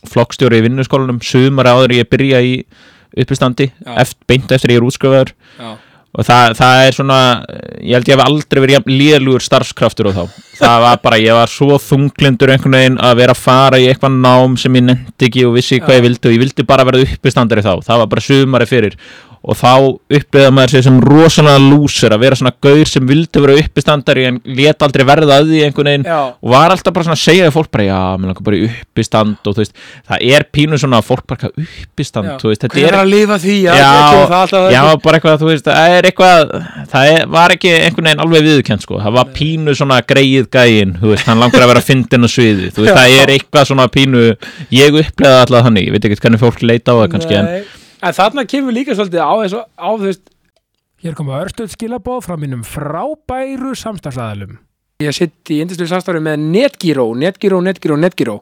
flokkstjóri 0.10 0.62
í 0.62 0.66
vinnuskólanum 0.70 1.20
sumar 1.26 1.68
áður 1.74 1.98
ég 2.00 2.10
byrja 2.12 2.40
í 2.46 2.56
uppistandi, 3.20 3.72
Já. 3.84 3.94
eft, 4.06 4.18
beint 4.30 4.52
eftir 4.54 4.76
ég 4.76 4.80
er 4.80 4.86
útskrifaður 4.86 5.32
já, 5.60 5.72
og 6.20 6.26
það, 6.26 6.54
það 6.60 6.84
er 6.88 6.96
svona 6.96 7.18
ég 7.82 7.96
held 7.98 8.08
ég 8.10 8.16
hef 8.16 8.22
aldrei 8.24 8.62
verið 8.64 8.88
lélugur 8.90 9.44
starfskraftur 9.46 10.08
og 10.12 10.16
þá, 10.16 10.38
það 10.62 10.78
var 10.86 11.02
bara 11.04 11.20
ég 11.22 11.36
var 11.38 11.52
svo 11.52 11.78
þunglindur 11.84 12.54
einhvern 12.54 12.78
veginn 12.78 13.00
að 13.10 13.18
vera 13.20 13.36
að 13.36 13.42
fara 13.44 13.82
í 13.82 13.90
eitthvað 13.92 14.16
nám 14.24 14.56
sem 14.62 14.78
ég 14.80 14.86
nefndi 14.88 15.28
ekki 15.30 15.44
og 15.50 15.58
vissi 15.58 15.82
hvað 15.82 15.98
Já. 15.98 16.00
ég 16.00 16.06
vildi 16.08 16.30
og 16.32 16.38
ég 16.38 16.44
vildi 16.46 16.68
bara 16.70 16.86
verða 16.88 17.04
uppistandari 17.10 17.66
þá, 17.66 17.72
það 17.90 18.02
var 18.06 18.12
bara 18.14 18.26
sumari 18.30 18.70
fyrir 18.70 18.96
og 19.42 19.58
þá 19.58 19.72
upplýða 20.20 20.52
maður 20.54 20.74
sér 20.76 20.86
sem 20.86 21.00
rosalega 21.02 21.64
lúsir 21.64 22.14
að 22.14 22.24
vera 22.26 22.40
svona 22.40 22.54
gaur 22.62 22.86
sem 22.92 23.08
vildi 23.10 23.44
vera 23.44 23.58
uppistandari 23.64 24.26
en 24.30 24.40
let 24.60 24.86
aldrei 24.86 25.06
verða 25.08 25.40
að 25.40 25.50
því 25.54 25.64
einhvern 25.66 25.92
veginn. 25.92 26.08
Já, 26.10 26.20
og 26.36 26.54
var 26.54 26.76
alltaf 26.76 26.94
bara 26.94 27.08
svona 27.08 27.18
að 27.18 27.24
segja 27.24 27.48
við 27.48 27.56
fólk 27.58 27.72
bara 27.72 27.88
já, 27.88 28.00
mér 28.20 28.34
langar 28.34 28.48
bara 28.50 28.60
í 28.60 28.70
uppistand. 28.70 29.40
Og 29.48 29.56
þú 29.56 29.64
veist, 29.64 29.76
það 30.10 30.28
er 30.36 30.48
pínu 30.54 30.82
svona 30.82 31.00
að 31.00 31.10
fólk 31.10 31.26
bara 31.30 31.40
"Hvað, 31.40 31.66
uppistand, 31.66 32.28
já. 32.30 32.38
þú 32.44 32.52
veist, 32.52 32.66
þetta 32.66 32.80
hver 32.80 32.88
er 32.90 33.00
er 33.00 33.06
að 33.06 33.12
lifa 33.14 33.38
því? 33.40 33.56
Já, 33.64 33.74
Já, 33.80 33.92
það 34.30 34.72
Já, 34.74 34.82
bara 35.04 35.20
eitthvað, 35.20 35.40
þú 35.42 35.50
veist, 35.50 35.66
það 35.66 35.96
er 35.98 36.08
eitthvað 36.10 36.54
það 36.92 37.12
er, 37.14 37.26
var 37.36 37.56
ekki 37.56 37.72
einhvern 37.76 38.10
veginn 38.10 38.24
alveg 38.26 38.46
viðkjönd 38.48 38.86
sko, 38.86 39.00
það 39.04 39.18
var 39.18 39.34
pínu 39.36 39.76
svona 39.78 40.00
greið 40.10 40.50
gæin 40.54 40.96
þú 41.00 41.14
veist, 41.14 41.28
hann 41.30 41.44
langar 41.44 41.66
að 41.66 41.72
vera 41.74 41.86
fyndin 41.86 42.28
á 42.28 42.30
sviði 42.32 42.72
þú 42.76 42.86
veist, 42.86 42.98
það 43.00 43.18
er 43.24 43.34
eitthvað 43.36 43.70
svona 43.72 43.90
pínu 43.94 44.24
ég 44.76 45.00
upplegaði 45.04 45.44
alltaf 45.46 45.68
þannig, 45.68 45.90
ég 45.90 45.96
veit 45.96 46.10
ekki 46.10 46.22
hvernig 46.26 46.44
fólk 46.44 46.64
leita 46.66 46.96
á 46.96 47.00
það 47.02 47.12
kannski, 47.16 47.38
Nei. 47.38 47.60
en 47.60 47.79
þarna 48.00 48.46
kemur 48.50 48.76
líka 48.76 48.96
svolítið 48.96 49.24
á 49.24 49.34
þessu 49.44 49.64
á 49.76 49.90
veist 50.00 50.28
Hér 51.00 51.14
koma 51.16 51.38
örstuð 51.40 51.70
skilabóð 51.72 52.26
frá 52.26 52.36
mínum 52.36 52.60
frábæru 52.68 53.70
samstagsæðalum. 53.80 54.58
Ég 55.00 55.16
sitt 55.16 55.48
í 55.48 55.62
indislu 55.64 55.86
samstarfi 55.88 56.20
með 56.20 56.42
Netgyro, 56.44 57.06
Netgyro, 57.16 57.62
Netgyro, 57.64 57.96
Netgyro. 57.96 58.34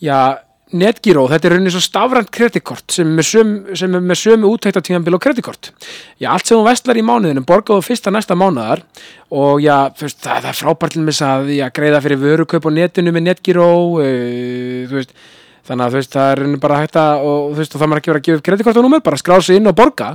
Já, 0.00 0.40
Netgyro, 0.80 1.26
þetta 1.28 1.48
er 1.48 1.52
rauninni 1.52 1.72
svo 1.74 1.82
stafrænt 1.84 2.30
kreditkort 2.32 2.94
sem 2.96 3.10
er 3.18 3.92
með 3.98 4.16
sömu, 4.22 4.54
úttæktatíðanbíl 4.54 5.18
og 5.18 5.20
kreditkort. 5.26 5.74
Já, 6.16 6.30
allt 6.30 6.48
sem 6.48 6.56
þú 6.56 6.62
vestlar 6.70 6.96
í 6.96 7.04
mánuðinu 7.04 7.44
borgaðu 7.44 7.84
fyrsta 7.84 8.14
næsta 8.14 8.38
mánuðar 8.38 8.80
og 9.28 9.60
já, 9.60 9.90
veist, 10.00 10.22
það, 10.24 10.40
það 10.46 10.50
er 10.54 10.58
frábært 10.62 10.96
til 10.96 11.26
að 11.26 11.52
já, 11.58 11.66
greiða 11.74 12.00
fyrir 12.06 12.22
vörukaup 12.24 12.70
á 12.70 12.76
netinu 12.78 13.12
með 13.12 13.26
Netgyro, 13.28 13.68
uh, 14.00 14.88
þú 14.88 15.00
veist, 15.02 15.12
þannig 15.70 15.84
að 15.86 15.94
þú 15.94 16.00
veist, 16.00 16.16
það 16.16 16.32
er 16.34 16.58
bara 16.66 16.80
hægt 16.82 16.98
að, 16.98 17.22
og 17.30 17.46
þú 17.54 17.60
veist, 17.62 17.74
og 17.78 17.80
það 17.84 17.90
maður 17.92 18.02
ekki 18.02 18.10
vera 18.12 18.20
að 18.20 18.26
gefa 18.28 18.40
upp 18.40 18.46
kreditkortunúmer, 18.50 19.02
bara 19.06 19.20
skrá 19.22 19.36
sig 19.46 19.60
inn 19.60 19.70
og 19.70 19.76
borga 19.78 20.10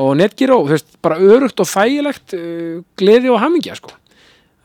og 0.00 0.12
Netgyro, 0.18 0.60
þú 0.66 0.74
veist, 0.74 0.90
bara 1.02 1.16
örugt 1.22 1.62
og 1.62 1.70
þægilegt 1.70 2.34
uh, 2.36 2.76
gleði 2.98 3.30
og 3.32 3.40
hamingja, 3.42 3.74
sko. 3.78 3.94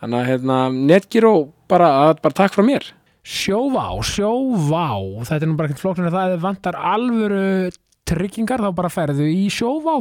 Þannig 0.01 0.19
að, 0.19 0.27
hérna, 0.33 0.57
Netgyro, 0.91 1.31
bara, 1.71 1.87
að- 2.09 2.19
bara 2.25 2.37
takk 2.41 2.53
frá 2.57 2.65
mér. 2.67 2.89
Sjóvá, 3.25 3.87
sjóvá, 4.05 4.83
þetta 5.25 5.39
er 5.41 5.49
nú 5.49 5.55
bara 5.57 5.71
ekkert 5.71 5.81
flóknir 5.81 6.11
að 6.11 6.17
það 6.19 6.35
vantar 6.43 6.75
alvöru 6.77 7.71
tryggingar 8.05 8.61
þá 8.61 8.67
bara 8.77 8.91
ferðu 8.93 9.25
í 9.25 9.47
sjóvá 9.49 9.95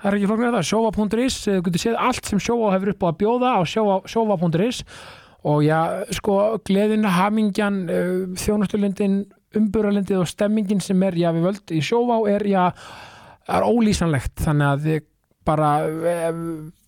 það 0.00 0.06
er 0.08 0.14
ekki 0.16 0.28
flóknir 0.30 0.48
að 0.48 0.54
það, 0.56 0.68
sjóvá.is 0.70 1.34
þú 1.44 1.56
getur 1.66 1.82
séð 1.82 1.98
allt 2.00 2.30
sem 2.30 2.40
sjóvá 2.40 2.70
hefur 2.72 2.94
upp 2.94 3.04
á 3.04 3.08
að 3.10 3.18
bjóða 3.20 3.50
á 3.52 3.60
sjóvá- 3.68 3.98
sjóvá.is 4.08 4.78
og 5.44 5.60
já, 5.66 5.80
sko, 6.16 6.38
gleðin, 6.64 7.04
hamingjan 7.04 7.76
uh, 7.84 8.08
þjónustulindin 8.40 9.18
umburalindið 9.56 10.22
og 10.22 10.28
stemmingin 10.30 10.82
sem 10.84 11.00
er, 11.06 11.16
já, 11.18 11.30
við 11.34 11.46
völd 11.48 11.72
í 11.74 11.80
sjóvá 11.84 12.20
er, 12.30 12.44
já, 12.46 12.66
er 13.50 13.66
ólýsanlegt. 13.66 14.36
Þannig 14.44 14.68
að 14.68 14.84
þið 14.86 15.08
bara 15.50 15.70
eh, 15.88 16.28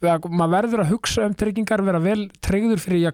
eh, 0.05 0.29
maður 0.29 0.55
verður 0.55 0.85
að 0.85 0.92
hugsa 0.92 1.27
um 1.27 1.35
tryggingar 1.38 1.83
vera 1.87 2.01
vel 2.03 2.29
tryggður 2.44 2.83
fyrir 2.83 3.07
já, 3.07 3.12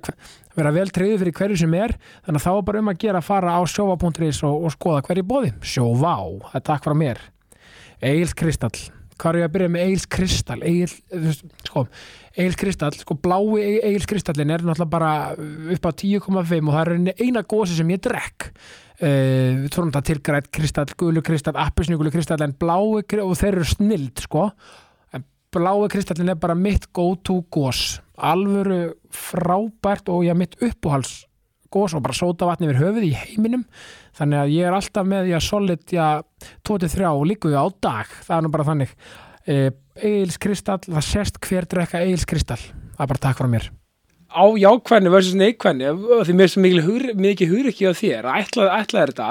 vera 0.59 0.75
vel 0.75 0.89
tryggður 0.93 1.25
fyrir 1.25 1.39
hverju 1.41 1.63
sem 1.63 1.79
er. 1.79 1.97
Þannig 2.27 2.43
að 2.43 2.47
þá 2.47 2.53
er 2.53 2.69
bara 2.69 2.85
um 2.85 2.93
að 2.93 3.01
gera 3.07 3.23
að 3.23 3.29
fara 3.31 3.57
á 3.57 3.61
sjóvá.is 3.71 4.45
og, 4.49 4.69
og 4.69 4.77
skoða 4.77 5.03
hverju 5.09 5.27
bóði 5.33 5.57
sjóvá, 5.63 6.15
það 6.51 6.61
er 6.61 6.69
takk 6.71 6.87
frá 6.87 6.97
mér. 6.99 7.27
Egil 7.99 8.33
Kristall. 8.39 8.79
Hvað 9.19 9.35
er 9.35 9.41
ég 9.41 9.49
að 9.49 9.55
byrja 9.57 9.71
með 9.75 9.85
Egil 9.89 10.03
Kristall 10.15 10.61
þú 10.63 11.23
veist, 11.25 11.47
sko, 11.67 11.81
Egil 12.39 12.59
Kristall 12.61 12.95
sko, 12.95 13.17
blái 13.19 13.65
Egil 13.89 14.05
Kristallin 14.07 14.53
er 14.55 14.63
náttúrulega 14.63 14.93
bara 14.93 15.15
upp 15.75 15.89
á 15.89 15.91
10,5 15.91 16.29
og 16.29 16.77
það 16.77 16.93
er 16.93 17.25
eina 17.25 17.43
gósi 17.43 17.75
sem 17.81 17.91
ég 17.91 18.05
drekk 18.05 18.53
uh, 19.03 19.63
við 19.63 19.71
tórum 19.75 19.93
þetta 19.93 20.05
til 20.09 20.21
grætt 20.25 20.51
kristall, 20.55 20.91
gulu 20.99 21.23
kristall, 21.25 21.57
appisnugulu 21.61 22.13
kristall 22.15 22.43
en 22.45 22.57
blái 22.59 23.05
kri- 23.09 23.25
og 23.25 23.39
þeir 23.39 23.59
eru 23.59 23.69
snild 23.69 24.25
sko. 24.25 24.49
En 25.15 25.25
blái 25.55 25.89
kristallin 25.93 26.35
er 26.35 26.41
bara 26.41 26.59
mitt 26.59 26.91
go 26.97 27.13
to 27.23 27.41
gós 27.55 28.01
alvöru 28.19 28.97
frábært 29.15 30.11
og 30.11 30.25
já 30.27 30.35
mitt 30.35 30.59
uppáhals 30.59 31.25
gós 31.71 31.95
og 31.95 32.03
bara 32.03 32.17
sóta 32.17 32.49
vatni 32.49 32.67
yfir 32.67 32.81
höfuð 32.83 33.09
í 33.11 33.15
heiminum. 33.15 33.65
Þannig 34.19 34.43
að 34.43 34.55
ég 34.57 34.69
er 34.69 34.77
alltaf 34.77 35.07
með 35.07 35.33
já 35.33 35.39
solid 35.45 35.85
já 35.93 36.07
23 36.67 37.11
og 37.13 37.27
líku 37.29 37.53
á 37.55 37.67
dag. 37.81 38.07
Það 38.25 38.37
er 38.37 38.47
nú 38.47 38.55
bara 38.55 38.69
þannig. 38.73 38.95
Uh, 39.49 39.71
Egils 39.99 40.39
kristall, 40.39 40.83
það 40.87 41.05
sést 41.07 41.43
hver 41.43 41.67
drekka 41.67 42.05
Egils 42.05 42.29
kristall, 42.29 42.63
það 42.95 43.05
er 43.05 43.13
bara 43.15 43.29
takk 43.29 43.41
frá 43.41 43.51
mér 43.51 43.71
á 44.29 44.45
jákvæðinu 44.61 45.11
versus 45.13 45.37
neikvæðinu 45.41 46.23
því 46.29 46.35
mér 46.37 46.45
er 46.45 46.53
svo 46.53 46.63
mikið 46.63 47.49
hugur 47.53 47.69
ekki 47.71 47.89
á 47.89 47.93
þér 47.97 48.27
að 48.29 48.41
ætla, 48.43 48.67
ætla 48.77 49.01
er 49.03 49.13
þetta 49.15 49.29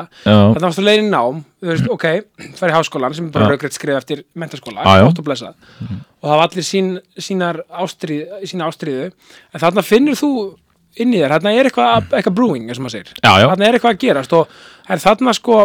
Þannig 0.55 0.65
varstu 0.65 0.85
leiðin 0.85 1.11
nám, 1.13 1.41
veist, 1.61 1.89
ok, 1.93 2.05
fær 2.57 2.71
í 2.71 2.75
háskólan 2.75 3.13
sem 3.17 3.27
er 3.27 3.33
bara 3.35 3.51
raugrætt 3.51 3.77
skrif 3.77 3.99
eftir 3.99 4.23
mentaskóla, 4.33 4.81
gott 5.05 5.21
og 5.21 5.27
blessað. 5.27 5.53
Og 6.17 6.31
það 6.31 6.41
var 6.41 6.47
allir 6.47 6.65
sín, 6.65 6.89
sínar 7.21 7.61
ástrið, 7.69 8.23
sína 8.49 8.71
ástriðu, 8.71 9.11
en 9.53 9.63
þarna 9.63 9.85
finnur 9.85 10.17
þú 10.17 10.31
inn 10.97 11.13
í 11.13 11.21
þér, 11.21 11.35
þarna 11.37 11.53
er 11.53 11.69
eitthvað, 11.69 12.09
eitthvað 12.17 12.37
brewing, 12.41 12.65
eins 12.65 12.81
og 12.81 12.87
maður 12.87 12.97
segir, 12.97 13.13
já, 13.21 13.31
já, 13.37 13.45
þarna 13.51 13.67
er 13.69 13.77
eitthvað 13.77 13.93
að 13.93 14.01
gerast 14.01 14.33
og 14.33 14.57
er 14.89 15.03
þarna 15.05 15.37
sko 15.37 15.59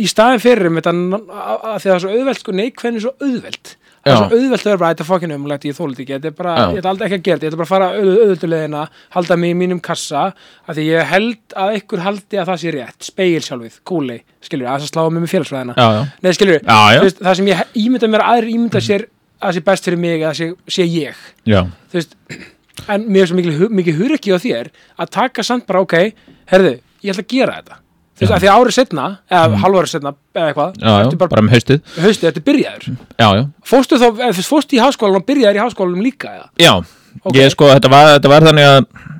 í 0.00 0.08
staðin 0.08 0.40
fyrir 0.40 0.70
um 0.70 0.80
þetta, 0.80 0.96
að 0.96 1.68
að 1.68 1.76
því 1.76 1.76
að 1.76 1.82
það 1.84 1.96
er 1.98 2.04
svo 2.06 2.16
auðvelt, 2.16 2.40
sko, 2.40 2.56
neikvæðin 2.56 2.96
er 2.96 3.04
svo 3.04 3.12
auðvelt 3.20 3.74
það 4.02 4.12
er 4.12 4.18
svo 4.18 4.36
auðvelt 4.36 4.62
að 4.62 4.68
vera 4.70 4.78
bara, 4.82 4.90
þetta 4.94 5.04
er 5.04 5.08
fokkin 5.08 5.34
umlægt, 5.36 5.64
ég 5.68 5.76
þólit 5.78 6.00
ekki, 6.02 6.12
þetta 6.16 6.30
er 6.30 6.36
bara, 6.38 6.54
Já. 6.58 6.64
ég 6.72 6.78
ætla 6.82 6.90
aldrei 6.92 7.06
ekki 7.08 7.18
að 7.18 7.22
gera 7.28 7.36
þetta, 7.38 7.46
ég 7.46 7.52
ætla 7.52 7.60
bara 7.62 7.68
að 7.68 7.72
fara 7.72 7.88
auð, 7.98 8.10
auðvöldulegina, 8.22 8.82
halda 9.16 9.36
mig 9.42 9.50
í 9.54 9.58
mínum 9.62 9.80
kassa, 9.86 10.22
af 10.66 10.76
því 10.76 10.86
ég 10.88 11.10
held 11.12 11.56
að 11.64 11.76
ykkur 11.80 12.02
haldi 12.06 12.40
að 12.42 12.48
það 12.52 12.60
sé 12.64 12.72
rétt, 12.76 12.98
speil 13.12 13.40
sjálfið, 13.46 13.76
kúli, 13.88 14.18
skilur, 14.42 14.66
að 14.72 14.82
það 14.82 14.90
sláða 14.92 15.12
mig 15.16 15.22
með 15.26 15.32
félagsfræðina. 15.36 15.76
já, 15.78 15.86
já, 15.98 16.02
Nei, 16.26 16.32
skilur, 16.38 16.58
já, 16.62 16.78
já, 16.96 17.00
veist, 17.06 17.22
það 17.22 17.36
sem 17.40 17.50
ég 17.52 17.62
ímynda 17.84 18.10
mér 18.14 18.24
að 18.26 18.32
aðrir 18.34 18.54
ímynda 18.56 18.82
sér 18.82 19.06
að 19.42 19.46
það 19.48 19.54
sé 19.58 19.64
best 19.70 19.84
fyrir 19.88 19.98
mig, 20.02 20.18
að 20.22 20.28
það 20.32 20.40
sé, 20.42 20.50
sé 20.78 20.88
ég, 20.90 21.22
já, 21.50 21.60
þú 21.92 21.98
veist, 22.00 22.16
en 22.88 23.06
mér 23.12 23.22
er 23.22 23.30
svo 23.30 23.36
mikil, 23.38 23.54
hu- 23.60 23.70
mikið 23.78 23.98
hureki 24.02 24.34
á 24.34 24.38
þér 24.42 24.72
að 24.98 25.10
taka 25.14 25.42
samt 25.46 25.66
bara, 25.70 25.82
ok, 25.86 25.94
herðu, 26.50 26.74
ég 27.02 27.14
ætla 27.14 27.22
að 27.22 27.32
gera 27.36 27.56
þetta. 27.60 27.78
Þú 28.22 28.26
veist, 28.28 28.34
að 28.36 28.42
því 28.44 28.50
að 28.52 28.62
árið 28.62 28.76
setna, 28.78 29.06
eða 29.32 29.44
mm. 29.48 29.60
halvárið 29.62 29.92
setna, 29.92 30.12
eða 30.36 30.50
eitthvað, 30.52 30.74
já, 30.78 30.92
já, 31.02 31.16
bara, 31.18 31.32
bara 31.32 31.44
með 31.46 31.56
haustið 31.56 32.02
haustið, 32.06 32.28
ertu 32.30 32.44
byrjaður. 32.48 32.90
já, 33.18 33.28
já, 33.38 33.42
Fóstu 33.72 33.98
þá, 33.98 34.08
eða 34.28 34.44
fóstu 34.46 34.78
í 34.78 34.82
háskólanum 34.82 35.26
byrjaður 35.26 35.58
í 35.58 35.64
háskólanum 35.66 36.04
líka, 36.06 36.36
eða? 36.38 36.50
já, 36.62 36.74
Ok. 37.22 37.34
ég 37.36 37.50
sko, 37.52 37.68
þetta 37.74 37.90
var, 37.92 38.14
þetta 38.16 38.30
var 38.32 38.46
þannig 38.48 38.70
að 38.70 39.10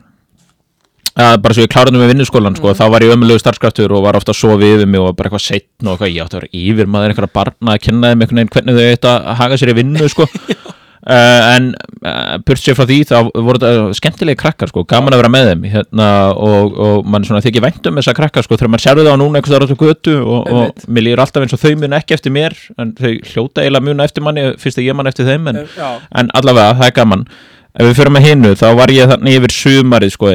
að 1.12 1.34
bara 1.44 1.54
svo 1.56 1.64
ég 1.66 1.72
kláraði 1.72 2.00
með 2.00 2.10
vinnuskólan 2.14 2.54
sko, 2.56 2.72
þá 2.72 2.84
var 2.94 3.04
ég 3.04 3.12
ömulegu 3.12 3.40
starfskraftur 3.42 3.92
og 3.92 4.04
var 4.06 4.16
ofta 4.16 4.32
að 4.32 4.38
sofa 4.38 4.64
yfir 4.64 4.88
mig 4.88 5.00
og 5.02 5.10
var 5.10 5.16
bara 5.18 5.28
eitthvað 5.28 5.44
setn 5.44 5.90
og 5.90 5.92
eitthvað, 5.98 6.12
ég 6.14 6.24
átti 6.24 6.38
að 6.38 6.40
vera 6.40 6.60
yfir 6.62 6.88
maður 6.88 7.12
einhverja 7.12 7.34
barna 7.36 7.74
að 7.74 7.82
kenna 7.84 8.12
þeim 8.12 8.22
einhvern 8.24 8.40
veginn 8.40 8.52
hvernig 8.54 8.78
þau 8.78 8.86
eitt 8.94 9.08
að 9.10 9.28
haga 9.42 9.58
sér 9.60 9.72
í 9.72 9.76
vinnu 9.76 10.08
sko. 10.08 10.28
Uh, 11.02 11.56
en 11.56 11.64
uh, 12.06 12.36
burt 12.46 12.60
sér 12.62 12.76
frá 12.78 12.84
því 12.86 13.00
þá 13.10 13.16
voru 13.34 13.58
þetta 13.58 13.94
skemmtilegi 13.98 14.38
krakkar 14.38 14.70
sko, 14.70 14.84
gaman 14.86 15.16
að 15.16 15.18
vera 15.24 15.30
með 15.34 15.48
þeim 15.48 15.64
hérna, 15.72 16.04
og, 16.38 16.76
og 16.78 17.08
mann 17.10 17.24
þykir 17.26 17.64
vænt 17.64 17.88
um 17.90 17.96
þessa 17.98 18.14
krakkar 18.14 18.46
sko, 18.46 18.54
þegar 18.54 18.70
mann 18.70 18.82
sérðu 18.84 19.06
það 19.08 19.16
á 19.18 19.22
núna 19.24 19.40
staðar 19.42 19.64
á 19.64 19.68
þessu 19.72 19.78
götu 19.80 20.14
og, 20.22 20.46
og 20.46 20.84
mér 20.86 21.06
líður 21.08 21.24
alltaf 21.24 21.42
eins 21.42 21.56
og 21.56 21.62
þau 21.64 21.72
mun 21.80 21.96
ekki 21.98 22.14
eftir 22.14 22.34
mér 22.36 22.54
en 22.78 22.92
þau 23.00 23.16
hljóta 23.32 23.64
eiginlega 23.64 23.86
muna 23.88 24.06
eftir 24.06 24.26
manni 24.28 24.44
fyrst 24.62 24.78
að 24.78 24.86
ég 24.86 24.98
man 25.00 25.10
eftir 25.10 25.26
þeim 25.26 25.50
en, 25.50 25.58
Já, 25.74 25.88
en 26.22 26.30
allavega 26.38 26.78
það 26.78 26.86
er 26.86 26.94
gaman. 27.00 27.26
Ef 27.72 27.88
við 27.88 27.98
fyrir 27.98 28.14
með 28.14 28.26
hinnu 28.28 28.54
þá 28.62 28.64
var 28.78 28.94
ég 28.94 29.10
þannig 29.10 29.40
yfir 29.40 29.56
sumarið 29.56 30.14
sko 30.14 30.32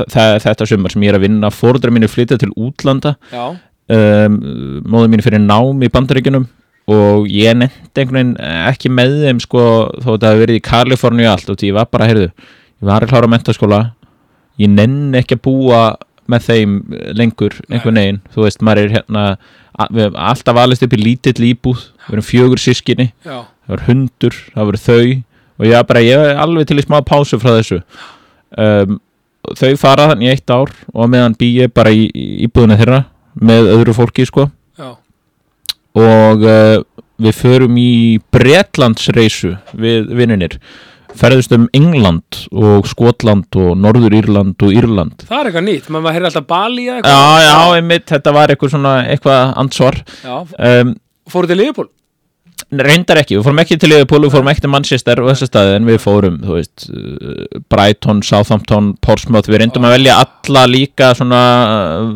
það, 0.00 0.40
þetta 0.46 0.70
sumar 0.72 0.96
sem 0.96 1.04
ég 1.04 1.12
er 1.12 1.20
að 1.20 1.26
vinna 1.26 1.52
fórdra 1.52 1.92
mínu 1.92 2.08
flytja 2.08 2.40
til 2.40 2.48
útlanda. 2.56 3.18
Um, 3.92 4.40
móður 4.88 5.12
mínu 5.12 5.28
fyrir 5.28 5.44
nám 5.44 5.84
í 5.84 5.92
bandaríkjunum 5.92 6.48
og 6.90 7.28
ég 7.30 7.54
nefndi 7.58 8.02
einhvern 8.02 8.32
veginn 8.34 8.52
ekki 8.72 8.90
með 8.90 9.18
þeim 9.26 9.42
sko 9.42 9.64
þó 10.02 10.08
að 10.14 10.22
það 10.22 10.28
hefði 10.28 10.44
verið 10.44 10.58
í 10.58 10.64
Kaliforníu 10.66 11.28
allt 11.30 11.50
og 11.52 11.62
ég 11.62 11.76
var 11.76 11.90
bara, 11.92 12.08
heyrðu, 12.10 12.30
ég 12.32 12.88
var 12.88 13.04
að 13.04 13.12
klára 13.12 13.30
mentaskóla 13.30 13.82
ég 14.60 14.72
nenni 14.72 15.20
ekki 15.20 15.38
að 15.38 15.44
búa 15.46 15.82
með 16.32 16.48
þeim 16.48 16.74
lengur 17.18 17.56
einhvern 17.68 17.98
veginn, 17.98 18.20
þú 18.32 18.46
veist, 18.46 18.62
maður 18.62 18.86
er 18.86 18.96
hérna 18.98 19.24
við 19.90 20.06
höfum 20.06 20.18
alltaf 20.30 20.60
alist 20.62 20.84
upp 20.86 20.96
í 20.96 21.00
lítill 21.00 21.48
íbúð 21.48 21.86
við 22.06 22.16
erum 22.16 22.26
fjögur 22.26 22.62
sískinni, 22.62 23.08
já, 23.24 23.44
það 23.66 23.74
var 23.74 23.86
hundur 23.88 24.38
það 24.52 24.68
voru 24.68 24.82
þau 24.82 25.00
og 25.62 25.68
ég 25.68 25.76
var 25.76 25.88
bara, 25.88 26.04
ég 26.04 26.26
er 26.26 26.42
alveg 26.42 26.68
til 26.68 26.80
í 26.80 26.84
smá 26.84 26.98
pásu 27.06 27.38
frá 27.38 27.52
þessu. 27.54 27.78
Um, 28.58 28.98
þau 29.58 29.72
fara 29.80 30.08
þannig 30.10 30.28
í 30.28 30.32
eitt 30.32 30.52
ár 30.52 30.72
og 30.92 31.10
meðan 31.10 31.36
bý 31.38 31.50
ég 31.60 31.72
bara 31.74 31.92
í, 31.94 32.08
í 32.10 32.46
íbúðinu 32.46 32.78
þeirra 32.80 33.04
með 33.42 33.70
öðru 33.76 33.94
fólki 33.96 34.26
sko 34.28 34.48
og 35.98 36.46
uh, 36.46 36.78
við 37.22 37.36
förum 37.38 37.76
í 37.80 37.92
Bretlandsreisu 38.34 39.54
við 39.78 40.10
vinnunir. 40.18 40.58
Ferðust 41.12 41.52
um 41.52 41.66
England 41.76 42.46
og 42.56 42.86
Skotland 42.88 43.52
og 43.60 43.74
Norður 43.76 44.14
Írland 44.16 44.62
og 44.64 44.72
Írland. 44.72 45.26
Það 45.28 45.38
er 45.38 45.50
eitthvað 45.50 45.66
nýtt, 45.66 45.90
maður 45.90 46.04
maður 46.06 46.16
heyrði 46.16 46.30
alltaf 46.30 46.46
Bali 46.48 46.86
Já, 46.88 47.18
já, 47.44 47.56
einmitt, 47.76 48.06
þetta 48.08 48.32
var 48.32 48.52
eitthvað 48.52 48.72
svona 48.72 48.94
eitthvað 49.12 49.52
ansvar 49.60 49.98
um, 50.24 50.94
Fóruð 51.28 51.52
til 51.52 51.60
Liverpool? 51.60 51.90
Reyndar 52.80 53.20
ekki, 53.20 53.36
við 53.36 53.44
fórum 53.46 53.60
ekki 53.62 53.76
til 53.80 53.90
Liverpool 53.92 54.24
við 54.24 54.34
fórum 54.36 54.50
ekki 54.52 54.64
til 54.64 54.72
Manchester 54.72 55.20
og 55.20 55.28
þessa 55.28 55.48
staði 55.50 55.74
en 55.76 55.88
við 55.90 55.98
fórum, 56.00 56.38
þú 56.40 56.56
veist, 56.56 56.86
uh, 56.88 57.60
Brighton 57.72 58.22
Southampton, 58.24 58.92
Portsmouth, 59.04 59.50
við 59.50 59.64
reyndum 59.64 59.88
að 59.88 59.96
velja 59.98 60.18
alla 60.24 60.64
líka 60.70 61.12
svona 61.18 61.42
uh, 61.68 62.10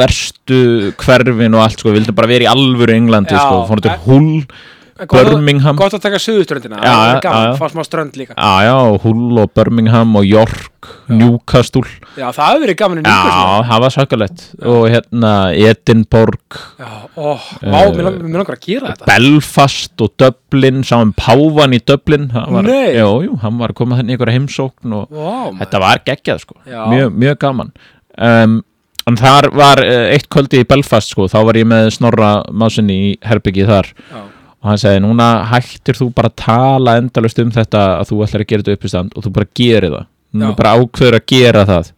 verstu 0.00 0.60
hverfin 1.00 1.54
og 1.54 1.66
allt, 1.66 1.78
sko, 1.78 1.92
við 1.92 2.00
vildum 2.00 2.18
bara 2.18 2.32
vera 2.32 2.48
í 2.48 2.50
alvöru 2.50 2.96
Englandi, 2.96 3.36
sko, 3.38 3.60
við 3.62 3.70
fórum 3.70 3.86
til 3.86 3.98
Hull 4.08 4.72
Birmingham. 5.10 5.76
Gott 5.76 5.94
að 5.96 6.02
taka 6.04 6.18
suðuströndina, 6.22 6.78
Já, 6.78 6.90
það 6.94 7.08
er 7.08 7.14
já, 7.16 7.20
gaman, 7.24 7.44
já. 7.48 7.54
fá 7.58 7.66
smá 7.72 7.82
strönd 7.86 8.16
líka. 8.20 8.34
Já, 8.38 8.52
já, 8.68 8.76
Hull 9.02 9.38
og 9.42 9.50
Birmingham 9.58 10.16
og 10.20 10.26
York, 10.28 10.90
Newcastle. 11.10 11.82
Já, 12.14 12.28
það 12.36 12.50
hefur 12.52 12.62
verið 12.64 12.78
gaman 12.82 13.00
í 13.00 13.02
Já, 13.02 13.14
Newcastle 13.16 13.64
það 13.70 13.82
var 13.84 13.94
sakalett 13.96 14.44
og 14.74 14.84
hérna 14.92 15.32
Edinborg 15.56 16.58
Já, 16.78 16.90
ó, 17.16 17.34
vá, 17.62 17.78
mér 17.90 18.04
lang- 18.06 18.20
mér 18.22 18.38
langar 18.42 18.56
að 18.58 18.66
gera 18.68 18.92
þetta. 18.92 19.08
Belfast 19.10 20.04
og 20.06 20.12
Dublin 20.20 20.84
sáum 20.86 21.10
Pávan 21.18 21.74
í 21.74 21.80
Dublin. 21.84 22.28
Nei. 22.62 22.94
Jú, 22.98 23.10
jú, 23.26 23.38
hann 23.42 23.58
var 23.58 23.74
að 23.74 23.80
koma 23.82 23.98
þenni 23.98 24.14
í 24.14 24.16
einhverja 24.18 24.38
heimsókn 24.38 24.94
og 25.00 25.58
þetta 25.58 25.80
var 25.82 26.04
geggjað 26.06 26.44
sko. 26.44 26.54
Já. 26.70 26.84
mjög, 27.18 27.38
gaman. 27.42 27.72
Um, 28.18 28.62
en 29.10 29.16
þar 29.20 29.50
var 29.52 29.82
uh, 29.82 30.06
eitt 30.14 30.28
kvöldi 30.32 30.62
í 30.62 30.68
Belfast 30.68 31.10
sko, 31.12 31.26
þá 31.28 31.40
var 31.44 31.58
ég 31.58 31.66
með 31.68 31.90
Snorra 31.98 32.44
Másinni 32.54 32.94
í 33.10 33.18
herbyggið 33.26 33.66
þar. 33.68 33.90
Já. 34.12 34.22
Og 34.64 34.70
hann 34.70 34.80
segi, 34.80 35.00
núna 35.04 35.28
hættir 35.50 35.98
þú 35.98 36.06
bara 36.16 36.30
að 36.32 36.38
tala 36.40 36.96
endalust 36.96 37.40
um 37.42 37.50
þetta 37.52 37.82
að 37.98 38.06
þú 38.08 38.20
ætlar 38.24 38.44
að 38.44 38.48
gera 38.48 38.64
þetta 38.64 38.78
upp 38.78 38.86
í 38.88 38.90
stand 38.94 39.12
og 39.12 39.26
þú 39.26 39.32
bara 39.36 39.50
gerir 39.60 39.92
það. 39.92 40.06
Já. 40.34 40.46
bara 40.58 40.72
ákveður 40.80 41.16
að 41.18 41.26
gera 41.30 41.64
það. 41.68 41.90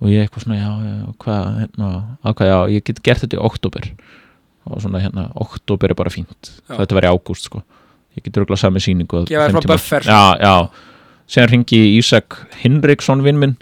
Og 0.00 0.10
ég 0.10 0.24
eitthvað 0.24 0.46
svona, 0.46 0.56
já, 0.58 0.70
já, 0.88 0.94
hvað 1.22 1.44
hérna, 1.60 1.90
ákvað, 2.24 2.48
já, 2.48 2.56
ég 2.72 2.86
get 2.88 3.02
gert 3.04 3.22
þetta 3.22 3.36
í 3.36 3.42
oktober 3.50 3.90
og 4.64 4.80
svona, 4.80 5.02
hérna, 5.04 5.26
oktober 5.44 5.92
er 5.92 5.98
bara 6.00 6.12
fínt. 6.12 6.50
Já. 6.64 6.78
þetta 6.80 6.98
var 6.98 7.06
í 7.06 7.12
ágúst, 7.12 7.50
sko. 7.50 7.60
Ég 8.16 8.24
get 8.24 8.40
röglega 8.40 8.62
sami 8.64 8.80
buffer. 9.68 10.08
já, 10.08 10.40
já, 10.40 10.88
síðan 11.28 11.52
ringi 11.52 11.82
Ísak 11.98 12.40
Hinriksson 12.62 13.24
vinn 13.26 13.40
minn 13.42 13.56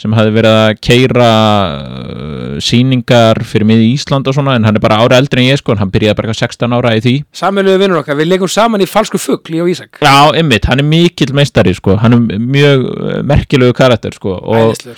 sem 0.00 0.14
hafði 0.16 0.32
verið 0.32 0.54
að 0.56 0.70
keira 0.80 1.28
uh, 1.76 2.54
sýningar 2.64 3.42
fyrir 3.44 3.68
miði 3.68 3.90
Ísland 3.92 4.30
og 4.30 4.36
svona 4.36 4.54
en 4.56 4.64
hann 4.64 4.78
er 4.78 4.84
bara 4.84 5.00
ára 5.02 5.18
eldri 5.20 5.42
en 5.42 5.50
ég 5.50 5.60
sko 5.60 5.74
en 5.74 5.82
hann 5.82 5.92
byrjaði 5.92 6.16
bara 6.16 6.30
eitthvað 6.30 6.46
16 6.46 6.76
ára 6.78 6.94
í 6.96 7.02
því. 7.04 7.14
Sameinuðu 7.36 7.82
vinnur 7.82 8.00
okkar, 8.00 8.16
við 8.16 8.30
leikum 8.32 8.50
saman 8.50 8.80
í 8.80 8.88
falsku 8.88 9.20
ég 9.20 9.60
og 9.60 9.68
Ísak. 9.68 10.00
Já, 10.00 10.32
ymmit, 10.40 10.68
hann 10.70 10.80
er 10.80 10.88
mikill 10.88 11.34
meistari 11.36 11.74
sko, 11.76 11.98
hann 12.00 12.16
er 12.16 12.40
mjög 12.40 12.86
uh, 12.94 13.14
merkilegu 13.28 13.76
karakter 13.76 14.16
sko 14.16 14.38
og, 14.40 14.88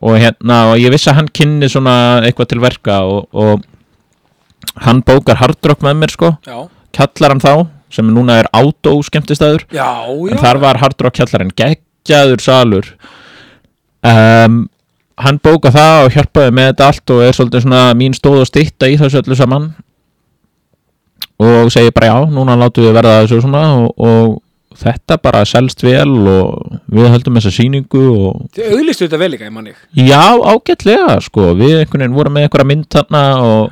og 0.00 0.18
hérna, 0.22 0.62
og 0.72 0.80
ég 0.80 0.94
vissi 0.94 1.12
að 1.12 1.20
hann 1.20 1.32
kynni 1.36 1.68
svona 1.72 1.96
eitthvað 2.24 2.54
til 2.54 2.62
verka 2.64 3.02
og, 3.04 3.28
og 3.36 3.66
hann 4.86 5.04
bókar 5.04 5.42
hardrock 5.42 5.84
með 5.84 6.00
mér 6.00 6.16
sko, 6.16 6.32
Já, 6.48 6.64
kjallar 6.96 7.36
hann 7.36 7.44
þá 7.44 7.52
sem 7.92 8.08
núna 8.10 8.40
er 8.40 8.48
átó 8.56 8.96
skemmtistæður 9.06 9.68
en 9.70 10.40
þar 10.40 10.58
var 10.64 10.80
hardrock 10.82 11.14
kjallarinn 11.20 11.52
geggjaður 11.56 12.42
salur 12.42 12.88
um, 14.06 14.62
hann 15.26 15.40
bóka 15.42 15.72
það 15.74 16.06
og 16.06 16.16
hjálpaði 16.16 16.54
með 16.56 16.70
þetta 16.70 16.88
allt 16.90 17.12
og 17.14 17.22
er 17.24 17.36
svolítið 17.36 17.66
svona 17.66 17.82
mín 17.98 18.16
stóð 18.16 18.42
og 18.44 18.48
stytta 18.50 18.90
í 18.90 18.98
þessu 19.00 19.22
öllu 19.22 19.38
saman. 19.38 19.70
Og 21.36 21.70
segi 21.72 21.92
bara 21.92 22.10
já, 22.12 22.18
núna 22.32 22.56
látum 22.56 22.86
við 22.86 22.96
verða 22.96 23.22
þessu 23.24 23.42
svona 23.44 23.62
og, 23.76 23.88
og 24.00 24.36
þetta 24.76 25.18
bara 25.22 25.44
selst 25.48 25.82
vel 25.84 26.12
og 26.28 26.76
við 26.92 27.08
höldum 27.12 27.38
þessa 27.38 27.52
sýningu 27.54 28.02
og 28.12 28.42
Þið 28.56 28.74
auðlistu 28.76 29.06
þetta 29.06 29.20
vel 29.20 29.30
líka, 29.32 29.48
ég 29.48 29.54
manni 29.54 29.72
já, 29.96 30.20
ágætlega 30.36 31.16
sko, 31.24 31.50
við 31.56 31.80
einhvern 31.80 32.04
veginn 32.04 32.16
vorum 32.16 32.36
með 32.36 32.46
einhverja 32.46 32.70
mynd 32.72 32.88
þarna 32.92 33.22
og 33.44 33.70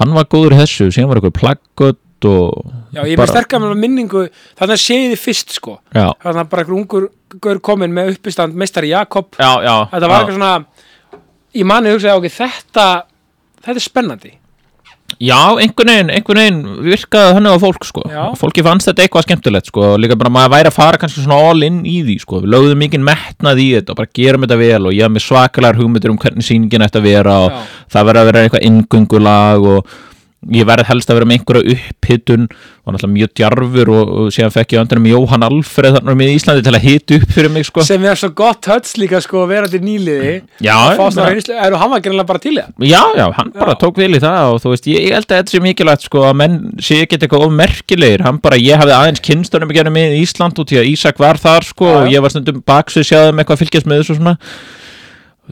hann 0.00 0.14
var 0.16 0.28
góður 0.30 0.56
í 0.56 0.60
þessu, 0.62 0.90
síðan 0.94 1.10
var 1.10 1.20
eitthvað 1.20 1.38
plaggött 1.40 2.28
og 2.30 2.74
Já, 2.92 3.02
ég 3.08 3.14
er 3.16 3.22
með 3.22 3.30
sterkar 3.32 3.62
með 3.62 3.78
minningu 3.80 4.26
Þannig 4.58 4.74
að 4.76 4.82
séði 4.82 5.12
þið 5.14 5.22
fyrst, 5.22 5.54
sko. 5.56 5.78
Já, 5.96 6.06
Þannig 6.24 6.42
að 6.44 6.50
bara 6.52 6.64
einhver 6.66 6.76
ungur 6.80 7.08
gaur 7.42 7.62
komin 7.64 7.94
með 7.96 8.12
uppistand 8.16 8.58
meistari 8.60 8.92
Jakob. 8.92 9.30
Já, 9.40 9.52
já, 9.64 9.74
Þetta 9.94 10.10
var 10.12 10.18
eitthvað 10.20 10.36
svona 10.36 10.52
Ég 11.56 11.68
manni 11.68 11.92
hugsaði, 11.94 12.20
ok, 12.20 12.36
þetta 12.36 12.86
Þetta 13.62 13.78
er 13.78 13.84
spennandi. 13.84 14.32
Já, 15.22 15.36
einhvern 15.60 15.90
veginn, 15.92 16.10
einhvern 16.10 16.38
veginn 16.40 16.60
virkaði 16.86 17.34
þannig 17.36 17.54
á 17.54 17.58
fólk 17.62 17.84
sko. 17.86 18.02
Fólki 18.40 18.62
fannst 18.64 18.88
þetta 18.88 19.04
eitthvað 19.04 19.26
skemmtilegt 19.26 19.68
sko 19.68 19.82
og 19.92 19.98
Líka 20.00 20.16
bara 20.18 20.32
maður 20.32 20.54
væri 20.54 20.70
að 20.70 20.76
fara 20.78 20.98
kannski 20.98 21.22
svona 21.22 21.36
all 21.50 21.66
in 21.66 21.82
í 21.86 21.98
því 22.06 22.16
sko. 22.24 22.40
Við 22.42 22.52
lögðum 22.54 22.80
mikið 22.82 23.04
metnað 23.06 23.60
í 23.62 23.66
þetta 23.76 23.92
og 23.92 24.00
bara 24.00 24.12
gerum 24.18 24.46
þetta 24.46 24.58
vel 24.62 24.80
Og 24.88 24.96
ég 24.96 25.04
haf 25.06 25.12
með 25.14 25.26
svakalar 25.26 25.78
hugmyndir 25.78 26.14
um 26.14 26.18
hvernig 26.22 26.46
sýningin 26.48 26.86
ætti 26.88 26.98
að 27.02 27.06
vera 27.10 27.36
Og 27.44 27.52
Já. 27.52 27.60
það 27.94 28.08
verði 28.08 28.22
að 28.24 28.30
vera 28.32 28.44
eitthvað 28.48 28.66
inngöngulag 28.70 29.68
Og 29.74 29.92
ég 30.50 30.66
verði 30.66 30.88
helst 30.88 31.10
að 31.10 31.20
vera 31.20 31.28
með 31.30 31.38
einhverja 31.38 31.76
upphittun 31.76 32.48
Og 32.82 32.90
náttúrulega 32.90 33.14
mjög 33.14 33.30
djarfur 33.38 33.90
og, 33.94 34.08
og 34.10 34.30
síðan 34.34 34.50
fekk 34.50 34.72
ég 34.74 34.80
öndanum 34.82 35.04
Jóhann 35.06 35.44
Alfreð 35.46 36.00
þarna 36.00 36.14
með 36.18 36.32
Íslandi 36.34 36.64
til 36.66 36.72
að 36.74 36.82
hita 36.88 37.14
upp 37.20 37.30
fyrir 37.36 37.52
mig 37.54 37.68
sko. 37.68 37.84
Sem 37.86 38.02
er 38.10 38.18
svo 38.18 38.32
gott 38.34 38.58
töts 38.66 38.96
líka, 38.98 39.20
sko, 39.22 39.44
að 39.44 39.52
vera 39.52 39.70
til 39.70 39.78
nýliði. 39.86 40.32
Já, 40.66 40.74
Að 40.96 41.20
reynslu. 41.28 41.54
Er 41.54 41.78
hann 41.78 41.92
var 41.94 42.02
gerðinlega 42.02 42.30
bara 42.32 42.42
til 42.42 42.56
það. 42.58 42.74
Já, 42.82 43.02
já, 43.20 43.26
hann 43.38 43.54
bara 43.54 43.76
Já. 43.76 43.80
tók 43.84 44.02
vel 44.02 44.10
í 44.18 44.22
það 44.26 44.56
og 44.56 44.58
þú 44.64 44.74
veist, 44.74 44.90
ég, 44.90 45.06
ég 45.06 45.14
held 45.14 45.30
að 45.30 45.38
þetta 45.44 45.54
sé 45.54 45.62
mikilvægt 45.62 46.08
sko 46.08 46.26
að 46.26 46.36
menn 46.42 46.58
sé 46.82 46.98
ekki 47.04 47.20
eitthvað 47.20 47.46
of 47.46 47.54
merkilegir. 47.62 48.26
Hann 48.26 48.42
bara, 48.42 48.58
ég 48.58 48.82
hafði 48.82 48.98
aðeins 48.98 49.26
kynstunum 49.30 49.70
ekki 49.70 49.94
með 49.94 50.18
í 50.18 50.22
Ísland 50.26 50.58
út 50.58 50.74
í 50.74 50.82
að 50.82 50.90
Ísak 50.90 51.22
var 51.22 51.38
þar 51.38 51.70
sko 51.70 51.86
já. 51.86 52.00
og 52.00 52.10
ég 52.16 52.26
var 52.26 52.34
stundum 52.34 52.64
baksvið 52.66 53.12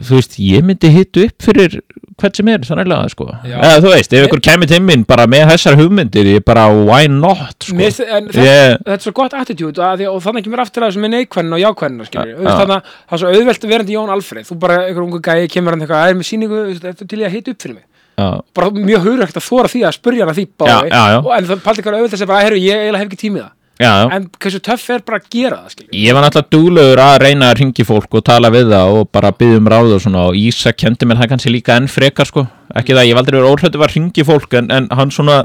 þú 0.07 0.17
veist, 0.19 0.37
ég 0.41 0.65
myndi 0.65 0.91
hitu 0.93 1.25
upp 1.27 1.45
fyrir 1.45 1.79
hvert 2.21 2.37
sem 2.37 2.49
er, 2.53 2.63
sannlega 2.65 3.09
sko. 3.11 3.27
Já. 3.47 3.55
eða 3.57 3.81
þú 3.81 3.91
veist, 3.93 4.13
ef 4.13 4.25
ykkur 4.27 4.41
kemur 4.45 4.69
til 4.69 4.79
minn 4.85 5.05
bara 5.09 5.25
með 5.29 5.51
þessar 5.53 5.77
hugmyndir, 5.79 6.29
ég 6.35 6.45
bara, 6.45 6.67
why 6.69 7.09
not 7.11 7.65
sko? 7.65 7.77
Mér 7.79 7.93
þetta, 7.97 8.41
ég, 8.45 8.75
þetta 8.81 8.97
er 8.97 9.05
svo 9.05 9.13
gott 9.17 9.37
attitude 9.37 9.85
að 9.85 10.03
því, 10.03 10.09
og 10.11 10.19
þannig 10.25 10.47
kemur 10.47 10.63
aftur 10.65 10.85
að 10.85 10.91
þessu 10.91 11.03
með 11.05 11.13
neikvæðin 11.15 11.55
og 11.57 11.63
jákvæðin 11.63 12.01
Já, 12.01 12.25
já. 12.27 12.35
þannig 12.49 12.75
að 12.75 12.91
það 12.91 13.15
er 13.17 13.23
svo 13.23 13.31
auðvelt 13.31 13.69
verandi 13.71 13.95
Jón 13.95 14.13
Alfreð. 14.17 14.49
Þú 14.51 14.59
bara, 14.61 14.81
einhver 14.89 15.07
ungu 15.07 15.21
gæi, 15.23 15.47
kemur 15.51 15.75
hann 15.75 15.85
eitthvað 15.85 16.03
að 16.03 16.11
er 16.11 16.19
með 16.19 16.29
síningu, 16.29 16.61
þetta 16.81 17.05
er 17.05 17.09
til 17.13 17.21
ég 17.21 17.31
að 17.31 17.37
hita 17.37 17.55
upp 17.55 17.65
fyrir 17.65 17.77
mig? 17.79 17.87
Já, 18.21 18.27
bara 18.53 18.69
mjög 18.75 19.07
hugrægt 19.07 19.39
að 19.39 19.47
þóra 19.47 19.71
því 19.71 19.81
að 19.87 19.97
spurja 19.97 20.25
hann 20.25 20.33
að 20.33 20.41
því 20.41 20.47
báði, 20.61 20.91
Já, 20.91 21.01
já, 21.15 21.19
en 21.37 21.47
það 21.47 21.63
paldi 21.63 21.81
eitthvað 21.81 21.97
auðvelt 21.97 22.11
að 22.11 22.19
segja 22.21 22.29
bara, 22.29 22.45
herru, 22.45 22.59
ég 22.61 22.81
eiginlega 22.83 23.01
hef 23.01 23.07
ekki 23.07 23.21
tímið 23.23 23.45
það 23.45 23.53
já, 23.81 23.93
en 24.15 24.27
hversu 24.41 24.59
töff 24.63 24.89
er 24.93 25.03
bara 25.07 25.19
að 25.21 25.29
gera 25.33 25.57
það, 25.63 25.71
skilju 25.75 26.01
Ég 26.01 26.15
var 26.17 26.25
náttúrulega 26.25 26.53
duglegur 26.55 27.01
að 27.03 27.15
reyna 27.25 27.49
að 27.51 27.57
ringi 27.61 27.85
fólk 27.87 28.17
og 28.19 28.23
tala 28.29 28.51
við 28.53 28.69
það 28.71 28.97
og 28.99 29.09
bara 29.11 29.31
byggja 29.35 29.61
um 29.61 29.69
ráð 29.73 29.95
og 29.97 30.03
svona. 30.05 30.25
Og 30.31 30.37
Ísak 30.41 30.77
kendi 30.81 31.07
mér 31.09 31.21
það 31.21 31.31
kannski 31.33 31.53
líka 31.55 31.75
enn 31.79 31.89
frekar 31.91 32.29
sko. 32.29 32.45
Ekki 32.75 32.95
það, 32.97 33.09
ég 33.09 33.17
valdur 33.19 33.39
verið 33.39 33.51
óhrættu 33.51 33.81
að 33.81 33.95
ringi 33.95 34.25
fólk 34.27 34.53
en, 34.61 34.69
en 34.71 34.89
hann 34.99 35.11
svona 35.11 35.41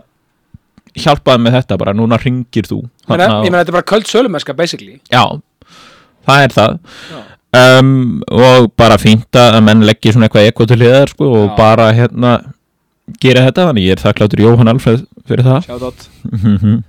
hjálpaði 0.97 1.43
með 1.45 1.57
þetta 1.59 1.79
bara, 1.81 1.93
núna 1.97 2.19
ringir 2.23 2.67
þú 2.69 2.83
Þarna- 3.07 3.45
ég 3.45 3.51
meina, 3.51 3.63
þetta 3.65 3.73
er 3.75 3.79
bara 3.79 3.89
köld 3.91 4.07
sölumeska, 4.11 4.55
basically. 4.57 5.01
Já, 5.13 5.25
það 6.27 6.45
er 6.47 6.55
það. 6.57 6.79
Um, 7.57 8.23
og 8.29 8.73
bara 8.77 8.99
fínt 9.01 9.37
að 9.39 9.61
menn 9.65 9.85
leggja 9.87 10.13
svona 10.13 10.29
eitthvað 10.29 10.49
ekko 10.51 10.67
til 10.69 10.77
hliðar 10.81 11.13
sko 11.13 11.29
og 11.33 11.45
Já. 11.51 11.57
bara 11.57 11.87
hérna 11.97 12.33
gera 13.23 13.45
þetta, 13.47 13.69
þannig 13.71 13.87
ég 13.87 13.97
er 13.97 14.03
þakkláttur 14.03 14.43
Jóhann 14.45 14.73
Alfreð 14.73 15.07
fyrir 15.29 15.47
það. 15.47 16.83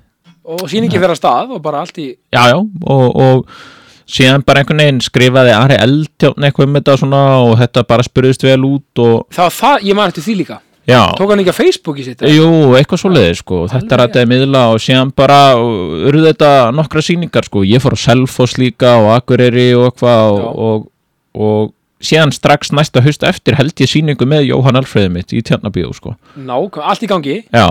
Og 0.48 0.64
sýningi 0.72 0.96
fyrir 0.96 1.14
að 1.14 1.20
stað 1.20 1.58
og 1.58 1.64
bara 1.64 1.84
allt 1.84 2.00
í 2.00 2.08
já, 2.16 2.44
já, 2.54 2.58
og, 2.58 3.08
og 3.16 4.08
síðan 4.08 4.46
bara 4.48 4.64
einhvern 4.64 4.84
veginn 4.84 5.04
skrifaði 5.04 5.52
Ari 5.56 5.80
Eldjárn 5.84 6.48
eitthvað 6.48 6.70
um 6.70 6.80
þetta 6.80 6.96
svona 7.02 7.24
og 7.44 7.58
þetta 7.60 7.84
bara 7.90 8.06
spurðist 8.08 8.48
vel 8.48 8.62
út 8.68 9.04
og 9.04 9.28
það 9.36 9.50
var 9.50 9.58
það, 9.60 9.86
ég 9.90 10.00
man 10.00 10.14
eftir 10.14 10.28
því 10.28 10.40
líka. 10.42 10.62
Já, 10.88 11.02
tók 11.20 11.34
hann 11.34 11.42
ekki 11.44 11.52
að 11.52 11.58
Facebooki 11.58 12.04
sitt 12.06 12.22
jú, 12.32 12.52
eitthvað 12.80 13.02
svoleiði 13.02 13.40
sko, 13.42 13.58
þetta 13.68 13.98
rættaði 14.00 14.30
miðla 14.32 14.62
og 14.72 14.78
síðan 14.80 15.10
bara 15.12 15.40
urðu 15.60 16.30
þetta 16.30 16.52
nokkra 16.72 17.04
sýningar 17.04 17.44
sko, 17.50 17.66
ég 17.68 17.84
fór 17.84 17.98
á 18.00 18.04
Selfoss 18.06 18.56
líka 18.56 18.94
og 19.02 19.10
Akureyri 19.18 19.74
og 19.76 19.90
eitthvað 19.90 20.38
og, 20.38 20.62
og, 20.70 20.88
og 21.36 21.74
síðan 22.00 22.32
strax 22.32 22.72
næsta 22.72 23.04
haust 23.04 23.28
eftir 23.28 23.60
held 23.60 23.76
ég 23.84 23.92
sýningu 23.92 24.30
með 24.32 24.48
Jóhann 24.54 24.80
Alfreði 24.80 25.12
mitt 25.12 25.36
í 25.36 25.44
Tjarnabíu 25.44 25.92
sko. 25.98 26.16
Nák, 26.40 26.80
allt 26.80 27.04
í 27.04 27.12
gangi. 27.12 27.38
Já, 27.52 27.68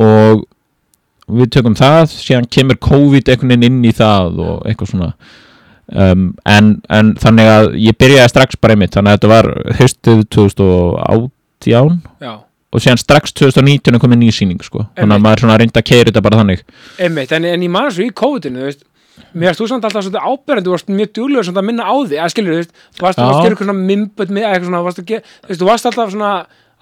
og 0.00 0.46
við 1.30 1.50
tökum 1.56 1.76
það, 1.78 2.06
síðan 2.12 2.48
kemur 2.52 2.78
COVID 2.84 3.30
einhvern 3.32 3.54
veginn 3.54 3.66
inn 3.70 3.88
í 3.88 3.92
það 3.96 4.40
og 4.44 4.68
eitthvað 4.68 4.90
svona 4.92 5.10
um, 5.88 6.24
en, 6.48 6.72
en 6.92 7.12
þannig 7.20 7.52
að 7.52 7.68
ég 7.80 7.98
byrjaði 8.00 8.32
strax 8.32 8.60
bara 8.60 8.76
einmitt 8.76 8.96
þannig 8.96 9.14
að 9.14 9.20
þetta 9.20 9.32
var 9.32 9.50
haustið 9.80 10.24
2018 10.36 12.00
já, 12.20 12.32
og 12.74 12.82
síðan 12.82 13.00
strax 13.00 13.36
2019 13.40 13.96
er 13.96 14.02
komið 14.02 14.20
ný 14.20 14.32
sýning 14.34 14.64
sko. 14.64 14.84
þannig 14.92 15.04
Einmitt. 15.04 15.16
að 15.16 15.28
maður 15.28 15.44
svona 15.44 15.60
reyndi 15.60 15.80
að 15.80 15.88
keira 15.92 16.10
þetta 16.10 16.24
bara 16.26 16.42
þannig 16.42 16.66
einmitt, 16.98 17.32
en, 17.32 17.48
en 17.52 17.68
ég 17.68 17.72
man 17.72 17.88
svo 17.92 18.04
í 18.04 18.12
COVID-inu, 18.12 18.60
þú 18.60 18.68
veist 18.72 18.90
Mér 19.34 19.52
varst 19.52 19.60
þú 19.60 19.66
samt 19.70 19.84
alltaf 19.86 20.02
svona 20.02 20.26
áberandi, 20.26 20.66
þú 20.66 20.72
varst 20.74 20.88
mjög 20.90 21.10
djúlegur 21.14 21.46
svona 21.46 21.60
að 21.62 21.66
minna 21.68 21.84
á 21.86 21.94
því, 21.94 22.16
að 22.18 22.32
skilur, 22.32 22.64
þú 22.64 22.98
þú 22.98 23.04
varst, 23.04 23.20
að 23.22 23.30
gera 23.30 23.52
eitthvað 23.52 23.68
svona 23.68 23.84
mimböld 23.90 24.32
með, 24.34 24.46
eitthvað 24.48 24.70
svona, 24.70 25.18
þú 25.60 25.68
varst 25.68 25.88
alltaf 25.90 26.10
svona, 26.14 26.30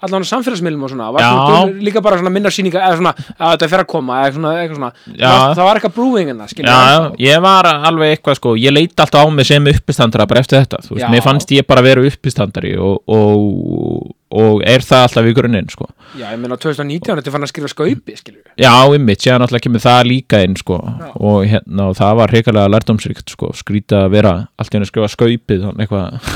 allan 0.07 0.25
á 0.25 0.31
samfélagsmiðlum 0.31 0.83
og 0.87 0.91
svona, 0.93 1.09
duglegur 1.47 1.83
líka 1.87 2.01
bara 2.05 2.19
svona 2.21 2.31
minna 2.33 2.51
sýninga, 2.53 2.81
eða 2.87 2.97
svona, 2.99 3.13
að 3.39 3.53
þetta 3.53 3.67
er 3.67 3.71
fyrir 3.73 3.85
að 3.85 3.91
koma, 3.93 4.19
eða 4.23 4.33
svona, 4.37 4.53
eitthvað 4.61 4.79
svona. 4.79 4.91
Varst- 5.33 5.57
það 5.57 5.67
var 5.69 5.79
eitthvað 5.81 5.95
brúing 5.97 6.29
en 6.33 6.41
það, 6.43 6.49
skilur. 6.53 6.69
Já, 6.69 6.79
já, 6.93 7.11
ég 7.29 7.41
var 7.47 7.69
alveg 7.73 8.15
eitthvað 8.17 8.39
sko, 8.41 8.55
ég 8.59 8.75
leiti 8.75 9.01
alltaf 9.05 9.23
á 9.23 9.27
mig 9.33 9.45
sem 9.49 9.71
uppistandara 9.73 10.27
bara 10.29 10.43
eftir 10.43 10.59
þetta, 10.63 10.81
þú 10.87 10.95
veist, 10.97 11.07
mér 11.15 11.23
fannst 11.25 11.55
ég 11.55 11.67
bara 11.67 11.81
vera 11.85 12.03
uppistandari 12.09 12.75
og, 12.77 13.01
og, 13.07 14.11
og 14.33 14.63
er 14.65 14.81
það 14.85 15.03
alltaf 15.05 15.27
í 15.29 15.33
grunninn 15.37 15.69
sko? 15.69 15.87
Já, 16.17 16.27
ég 16.33 16.39
meina 16.41 16.57
2019 16.57 17.17
þetta 17.19 17.33
fann 17.33 17.45
að 17.45 17.51
skrifa 17.53 17.69
skaupi, 17.71 18.15
skilur. 18.17 18.41
Já, 18.61 18.73
ymmit, 18.97 19.21
séðan 19.23 19.45
alltaf 19.45 19.61
kemur 19.65 19.83
það 19.83 20.01
líka 20.09 20.41
inn 20.45 20.55
sko. 20.59 20.77
Og 21.21 21.45
hérna 21.49 21.87
og 21.91 21.97
það 21.99 22.13
var 22.21 22.33
hrikalega 22.33 22.71
lærdómsríkt 22.73 23.33
sko, 23.35 23.51
skrýta 23.57 24.03
að 24.07 24.13
vera 24.17 24.33
allt 24.57 24.73
í 24.73 24.77
henni 24.77 24.87
að 24.87 24.91
skrifa 24.93 25.11
skaupið 25.15 25.65
þannig 25.67 25.85
eitthvað. 25.87 26.31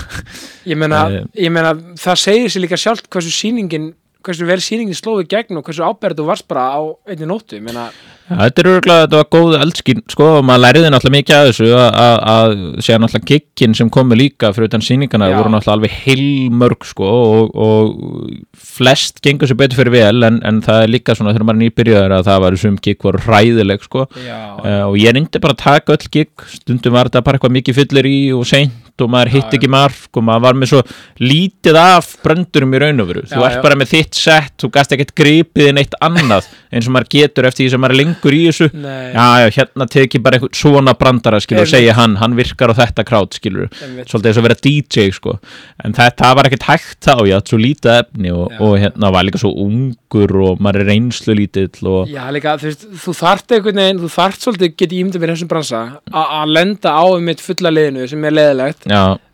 Ég 0.72 0.78
meina, 0.82 1.04
Eh. 1.08 1.24
ég 1.48 1.52
meina, 1.54 1.74
það 1.98 2.22
segir 2.26 2.50
sér 2.54 2.66
líka 2.66 2.78
sjálft 2.82 3.10
hversu 3.14 3.32
sýningin, 3.34 3.94
hversu 4.26 4.46
vel 4.50 4.60
sýningin 4.60 4.98
slóði 4.98 5.28
gegn 5.32 5.58
og 5.58 5.64
hversu 5.66 5.86
áberð 5.88 6.20
þú 6.22 6.26
varst 6.28 6.48
bara 6.50 6.66
á 6.76 6.82
einni 7.08 7.26
nóttu, 7.30 7.56
ég 7.58 7.64
meina, 7.64 7.90
Þetta 8.28 8.62
er 8.64 8.70
örgulega, 8.74 9.04
þetta 9.06 9.20
var 9.22 9.28
góð 9.32 9.54
eldskín 9.62 10.02
sko 10.12 10.26
og 10.38 10.46
maður 10.48 10.64
læriði 10.66 10.90
náttúrulega 10.92 11.16
mikið 11.16 11.36
að 11.38 11.46
þessu 11.48 11.68
að, 11.78 12.56
séðan 12.84 13.06
náttúrulega 13.06 13.30
giggin 13.32 13.78
sem 13.80 13.92
komu 13.94 14.18
líka 14.20 14.50
fyrir 14.56 14.68
utan 14.68 14.84
sýningana 14.84 15.30
Já. 15.32 15.38
voru 15.38 15.54
náttúrulega 15.54 15.78
alveg 15.78 15.96
heilmörg 16.04 16.88
sko 16.90 17.08
og, 17.08 17.56
og 17.56 18.58
flest 18.58 19.22
gengur 19.24 19.48
sér 19.48 19.60
betur 19.62 19.80
fyrir 19.80 19.96
vel 19.96 20.28
en, 20.28 20.42
en 20.48 20.60
það 20.66 20.84
er 20.84 20.92
líka 20.92 21.16
svona 21.16 21.32
þegar 21.36 21.48
maður 21.48 21.62
er 21.62 21.64
nýbyrjaður 21.64 22.18
að 22.18 22.28
það 22.28 22.44
var 22.44 22.60
sum 22.64 22.76
gigg 22.84 23.08
voru 23.08 23.24
hræðileg 23.28 23.88
sko. 23.88 24.08
Já, 24.26 24.36
Uh, 24.58 24.90
og 24.90 24.96
ég 24.98 25.14
reyndi 25.14 25.40
bara 25.40 25.54
að 25.54 25.60
taka 25.62 25.94
öll 25.94 26.08
gig 26.12 26.44
stundum 26.50 26.96
var 26.96 27.08
þetta 27.08 27.22
bara 27.24 27.38
eitthvað 27.38 27.54
mikið 27.60 27.76
fyllir 27.78 28.08
í 28.10 28.16
og 28.36 28.48
seint 28.50 29.04
og 29.04 29.12
maður 29.14 29.30
hitt 29.36 29.54
ekki 29.54 29.70
mark 29.70 30.18
og 30.18 30.26
maður 30.26 30.44
var 30.48 30.58
með 30.58 30.72
svo 30.72 30.80
lítið 31.22 31.78
af 31.78 32.08
bröndurum 32.24 32.74
í 32.74 32.82
raun 32.82 33.04
og 33.04 33.10
veru. 33.12 33.24
Þú 33.30 33.44
ert 33.46 33.60
bara 33.62 33.78
með 33.78 33.92
þitt 33.94 34.18
sett, 34.18 34.56
þú 34.58 34.72
gast 34.74 34.96
ekkert 34.96 35.14
gripið 35.20 35.70
inn 35.70 35.82
eitt 35.84 35.94
annað 36.02 36.50
eins 36.72 36.88
og 36.90 36.94
maður 36.96 37.10
getur 37.16 37.48
eftir 37.48 37.66
því 37.66 37.70
sem 37.74 37.82
maður 37.84 37.96
er 37.96 38.00
lengur 38.02 38.36
í 38.38 38.42
þessu. 38.50 38.68
Já, 38.74 39.26
já, 39.44 39.48
hérna 39.58 39.88
teki 39.94 40.22
bara 40.24 40.38
einhvern 40.40 40.58
svona 40.58 40.94
brandara 41.00 41.40
skilur 41.44 41.64
og 41.66 41.72
segja 41.72 41.94
hann, 41.98 42.16
hann 42.22 42.36
virkar 42.38 42.74
á 42.74 42.76
þetta 42.82 43.06
krát 43.08 43.38
skilur, 43.38 43.70
svolítið 43.72 44.30
eins 44.32 44.40
og 44.42 44.48
vera 44.48 44.60
DJ 44.68 45.08
sko, 45.16 45.38
en 45.86 45.96
þetta 45.98 46.32
var 46.38 46.50
ekkert 46.50 46.68
hægt 46.70 47.00
þá, 47.08 47.14
já, 47.30 47.38
svo 47.48 47.60
lítið 47.62 47.94
efni 48.02 48.34
og, 48.36 48.52
og 48.60 48.78
hérna 48.82 49.12
var 49.16 49.28
líka 49.28 49.40
svo 49.42 49.54
ungur 49.66 50.36
og 50.50 50.62
maður 50.64 50.84
er 50.84 50.92
reynslu 50.94 51.36
lítill 51.38 51.88
og 51.88 52.12
Já, 52.12 52.26
líka, 52.36 52.58
þú 52.60 52.70
veist, 52.72 52.88
þú 53.06 53.16
þart 53.22 53.56
einhvern 53.58 53.82
veginn, 53.84 54.02
þú 54.04 54.12
þart 54.18 54.44
svolítið, 54.48 54.74
get 54.78 54.92
ég 54.96 55.04
ímyndið 55.06 55.24
mér 55.24 55.34
þessum 55.36 55.52
bransa, 55.52 55.82
að 56.12 56.54
lenda 56.56 56.94
á 56.98 57.06
mitt 57.24 57.44
fulla 57.44 57.72
liðinu 57.74 58.08
sem 58.12 58.26
er 58.28 58.36
leðilegt, 58.38 58.88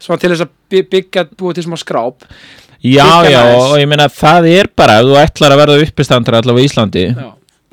svona 0.03 0.19
til 0.21 0.33
þess 0.33 0.45
að 0.45 0.53
by- 0.73 0.87
byggja, 0.93 1.23
búa 1.37 1.53
til 1.53 1.63
smá 1.67 1.77
skráp. 1.77 2.25
Já, 2.83 3.23
já, 3.31 3.39
og 3.55 3.77
ég 3.79 3.87
meina 3.87 4.09
það 4.11 4.49
er 4.51 4.67
bara 4.75 4.97
ef 4.99 5.07
þú 5.07 5.19
ætlar 5.21 5.53
að 5.55 5.61
verða 5.61 5.83
uppistandar 5.85 6.35
allavega 6.41 6.65
í 6.65 6.67
Íslandi 6.67 7.03
Já, 7.13 7.29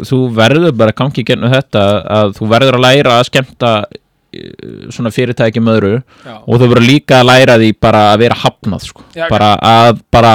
þú 0.06 0.18
verður 0.36 0.76
bara 0.78 0.94
gangi 0.96 1.24
gennum 1.26 1.50
þetta 1.50 1.82
að 2.20 2.36
þú 2.36 2.50
verður 2.52 2.78
að 2.78 2.84
læra 2.84 3.16
að 3.16 3.26
skemmta 3.26 3.70
eh, 3.90 4.52
svona 4.94 5.10
fyrirtækjum 5.10 5.70
öðru 5.72 5.90
já, 5.98 6.36
og 6.38 6.60
þú 6.62 6.68
verður 6.70 6.86
líka 6.86 7.18
að 7.18 7.26
læra 7.26 7.56
því 7.58 7.70
bara 7.82 8.02
að 8.12 8.22
vera 8.22 8.36
hafnað 8.44 8.84
sko. 8.86 9.06
Já, 9.18 9.24
bara 9.32 9.48
að 9.70 10.04
bara, 10.14 10.34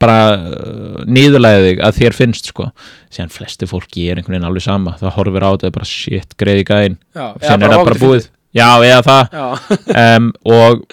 bara 0.00 0.16
uh, 0.38 1.02
niðurlæði 1.04 1.66
þig 1.66 1.82
að 1.84 1.98
þér 1.98 2.16
finnst 2.22 2.48
sko. 2.54 2.70
síðan 3.12 3.34
flesti 3.34 3.68
fólki 3.68 4.06
er 4.08 4.22
einhvern 4.22 4.38
veginn 4.38 4.48
alveg 4.48 4.64
sama. 4.64 4.96
Það 5.02 5.16
horfir 5.18 5.44
á 5.44 5.50
þetta 5.50 5.74
bara 5.76 5.90
shit, 5.90 6.32
greiði 6.40 6.64
já. 6.64 7.28
síðan 7.44 7.68
er 7.68 7.76
það 7.76 7.84
bara 7.90 8.00
búið. 8.00 8.30
Já, 8.56 8.70
eða 8.80 9.04
það. 9.04 9.36
Já, 9.36 9.76
um, 10.16 10.32
og 10.56 10.88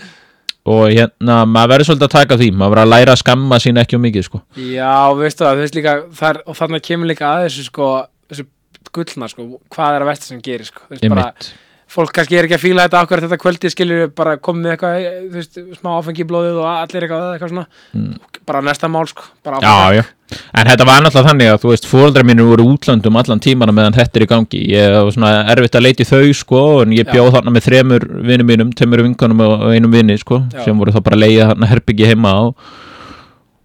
og 0.63 0.83
hérna, 0.93 1.41
maður 1.49 1.73
verður 1.73 1.89
svolítið 1.89 2.07
að 2.07 2.15
taka 2.15 2.37
því 2.39 2.49
maður 2.55 2.73
verður 2.73 2.83
að 2.85 2.93
læra 2.93 3.15
að 3.15 3.21
skamma 3.23 3.59
sín 3.59 3.81
ekki 3.81 3.97
um 3.97 4.05
mikið 4.07 4.27
sko. 4.29 4.41
já, 4.55 4.93
veistu 5.19 5.43
það, 5.43 5.61
veist 5.63 5.77
líka, 5.79 5.95
þar, 6.19 6.39
og 6.47 6.59
þarna 6.59 6.79
kemur 6.87 7.11
líka 7.11 7.27
að 7.33 7.47
þessu, 7.47 7.65
sko, 7.67 7.89
þessu 8.31 8.47
gullna, 8.95 9.29
sko, 9.31 9.47
hvað 9.73 9.97
er 9.97 10.05
að 10.05 10.11
versta 10.13 10.29
sem 10.29 10.41
gerir, 10.45 10.69
sko, 10.69 10.87
bara. 11.11 11.27
Fólk 11.93 12.11
kannski 12.15 12.37
er 12.39 12.47
ekki 12.47 12.57
að 12.57 12.63
fíla 12.65 12.87
þetta 12.87 13.01
akkur 13.05 13.21
þetta 13.23 13.37
kvöldi 13.43 13.69
skilur 13.73 14.07
bara 14.17 14.35
komið 14.41 14.71
eitthvað 14.73 15.07
þú 15.29 15.37
veist, 15.37 15.59
smá 15.79 15.89
áfengi 15.99 16.23
í 16.25 16.27
blóðið 16.29 16.59
og 16.63 16.67
allir 16.71 17.05
eitthvað, 17.07 17.25
eitthvað 17.37 17.53
svona 17.53 17.65
Mm. 17.93 18.13
bara 18.47 18.61
næsta 18.65 18.89
mál 18.91 19.05
sko 19.07 19.23
bara 19.45 19.59
Já, 19.61 19.69
áfram. 19.71 19.95
já, 19.95 20.03
en 20.59 20.67
þetta 20.67 20.85
var 20.89 21.01
náttúrulega 21.05 21.29
þannig 21.29 21.49
að 21.53 21.59
þú 21.63 21.69
veist, 21.71 21.85
fóreldrar 21.87 22.25
mínu 22.27 22.47
voru 22.49 22.65
útlandum 22.73 23.19
allan 23.21 23.39
tímana 23.39 23.71
meðan 23.77 23.93
þetta 23.99 24.19
er 24.19 24.25
í 24.25 24.29
gangi 24.33 24.61
ég 24.73 24.95
var 24.97 25.11
svona 25.15 25.31
erfitt 25.53 25.77
að 25.77 25.85
leiti 25.85 26.03
þau 26.09 26.33
sko 26.33 26.63
en 26.83 26.95
ég 26.97 27.05
bjóð 27.11 27.29
Já. 27.29 27.35
þarna 27.37 27.53
með 27.55 27.67
þremur 27.69 28.07
vinum 28.27 28.47
mínum 28.49 28.73
tveimur 28.73 29.03
vinkonum 29.05 29.45
og 29.45 29.67
einum 29.71 29.91
vini 29.93 30.17
sko 30.17 30.41
Já. 30.51 30.65
sem 30.65 30.77
voru 30.81 30.91
þá 30.91 30.99
bara 31.03 31.15
að 31.19 31.23
leiða 31.27 31.47
þarna 31.53 31.69
herbyggi 31.71 32.09
heima 32.09 32.33
og, 32.47 32.55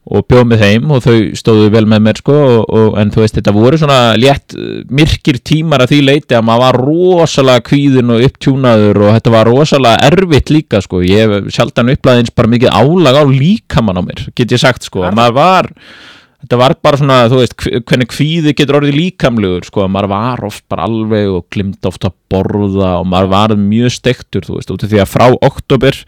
og 0.08 0.24
bjóð 0.30 0.46
með 0.48 0.62
þeim 0.64 0.92
og 0.94 1.02
þau 1.04 1.16
stóðu 1.36 1.68
vel 1.74 1.84
með 1.90 2.04
mér 2.06 2.20
sko 2.22 2.36
og, 2.38 2.60
og, 2.64 2.98
en 3.00 3.12
þú 3.12 3.22
veist, 3.22 3.38
þetta 3.38 3.54
voru 3.56 3.80
svona 3.80 3.98
létt 4.18 4.56
uh, 4.56 4.82
myrkir 4.88 5.40
tímar 5.44 5.84
að 5.84 5.92
því 5.92 6.00
leiti 6.06 6.38
að 6.38 6.46
maður 6.48 6.64
var 6.64 6.80
rosalega 6.88 7.64
kvíðin 7.68 8.14
og 8.14 8.26
upptjúnaður 8.28 9.02
og 9.04 9.16
þetta 9.18 9.34
var 9.36 9.52
rosalega 9.52 10.10
erfitt 10.10 10.52
líka 10.54 10.82
sko, 10.84 11.02
ég 11.04 11.24
hef 11.24 11.50
sjaldan 11.54 11.92
upplæði 11.92 12.24
eins 12.24 12.36
bara 12.36 12.52
mikið 12.54 12.78
álag 12.80 13.20
á 13.20 13.24
líkamann 13.28 14.00
á 14.00 14.02
mér 14.04 14.24
get 14.32 14.54
ég 14.56 14.62
sagt 14.62 14.88
sko, 14.88 15.04
maður 15.12 15.38
var 15.38 15.72
þetta 16.38 16.58
var 16.60 16.74
bara 16.86 16.98
svona, 17.00 17.18
þú 17.32 17.40
veist, 17.40 17.54
hv- 17.58 17.82
hvernig 17.88 18.08
kvíði 18.12 18.52
getur 18.58 18.78
orðið 18.78 18.94
líkamlegur, 18.98 19.64
sko, 19.66 19.88
maður 19.90 20.10
var 20.12 20.44
oft 20.46 20.64
bara 20.70 20.86
alveg 20.86 21.30
og 21.34 21.46
glimt 21.50 21.88
oft 21.90 22.04
að 22.06 22.14
borða 22.30 22.92
og 23.00 23.06
maður 23.10 23.30
var 23.32 23.54
mjög 23.58 23.94
stektur, 23.96 24.46
þú 24.46 24.58
veist, 24.58 24.70
út 24.74 24.84
af 24.86 24.92
því 24.92 25.00
að 25.02 25.10
frá 25.10 25.26
oktober 25.48 25.98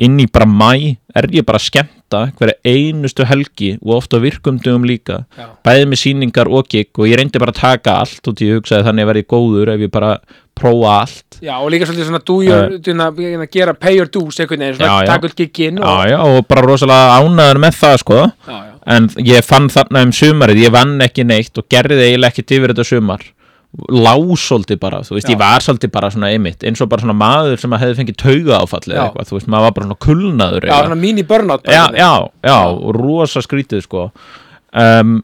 inn 0.00 0.20
í 0.22 0.26
bara 0.32 0.46
mæ 0.48 0.96
er 1.18 1.26
ég 1.34 1.44
bara 1.44 1.58
að 1.60 1.66
skemmta 1.66 2.20
hverja 2.38 2.56
einustu 2.64 3.26
helgi 3.28 3.72
og 3.82 3.96
oft 3.98 4.14
á 4.14 4.18
virkumdugum 4.22 4.86
líka 4.88 5.24
Já. 5.36 5.50
bæðið 5.66 5.90
með 5.90 6.00
sýningar 6.04 6.48
og 6.48 6.70
gig 6.70 6.88
og 6.96 7.10
ég 7.10 7.18
reyndi 7.20 7.42
bara 7.42 7.52
að 7.52 7.60
taka 7.60 7.98
allt 8.00 8.30
og 8.30 8.40
ég 8.40 8.56
hugsaði 8.60 8.86
þannig 8.86 9.04
að 9.04 9.10
verði 9.12 9.26
góður 9.34 9.72
ef 9.74 9.84
ég 9.84 9.92
bara 9.92 10.12
prófa 10.56 10.94
allt 11.02 11.40
já, 11.42 11.54
og 11.58 11.68
líka 11.72 11.88
svolítið 11.88 12.08
svona 12.08 12.22
do 12.24 12.38
your, 12.46 12.72
uh, 12.78 13.46
gera 13.52 13.74
pay 13.74 14.00
dues 14.06 14.40
einhvern 14.40 14.64
veginn, 14.70 14.80
Já, 14.80 15.04
svona 15.04 15.34
gigginn 15.36 15.78
og, 15.82 15.86
já, 15.88 16.10
já, 16.14 16.18
og 16.24 16.46
bara 16.48 16.64
rosalega 16.66 17.20
ánæður 17.20 17.62
með 17.66 17.78
það, 17.80 17.96
sko 18.04 18.20
já. 18.24 18.60
En 18.86 19.10
ég 19.26 19.44
fann 19.44 19.68
þarna 19.72 20.06
um 20.06 20.14
sumarið 20.14 20.64
ég 20.64 20.72
vann 20.74 20.96
ekki 21.04 21.26
neitt 21.28 21.58
og 21.60 21.68
gerði 21.72 22.00
eiginlega 22.06 22.32
ekkert 22.32 22.56
yfir 22.56 22.74
þetta 22.74 22.88
sumar 22.88 23.26
lásóldi 23.70 24.74
bara, 24.82 24.98
þú 25.06 25.14
veist, 25.14 25.28
Já. 25.28 25.34
ég 25.36 25.38
var 25.38 25.62
svolítið 25.62 25.90
bara 25.94 26.08
svona 26.10 26.30
einmitt, 26.34 26.64
eins 26.66 26.80
og 26.82 26.88
bara 26.90 27.04
svona 27.04 27.14
maður 27.14 27.60
sem 27.62 27.74
hefði 27.78 27.98
fengið 28.00 28.16
tauga 28.18 28.56
áfallið 28.64 28.96
Já. 28.96 29.02
eitthvað, 29.04 29.28
þú 29.28 29.36
veist, 29.36 29.50
maður 29.52 29.66
var 29.66 29.74
bara 29.76 29.86
svona 29.86 30.00
kulnaður 30.06 30.66
já, 30.66 30.72
svona 30.80 30.98
mini 30.98 31.24
burnout 31.26 31.62
bara 31.62 31.76
já, 31.76 31.84
já, 31.94 32.30
já, 32.50 32.56
og 32.66 32.96
rosa 32.98 33.42
skrítið 33.46 33.84
sko 33.86 34.08
um, 34.10 35.20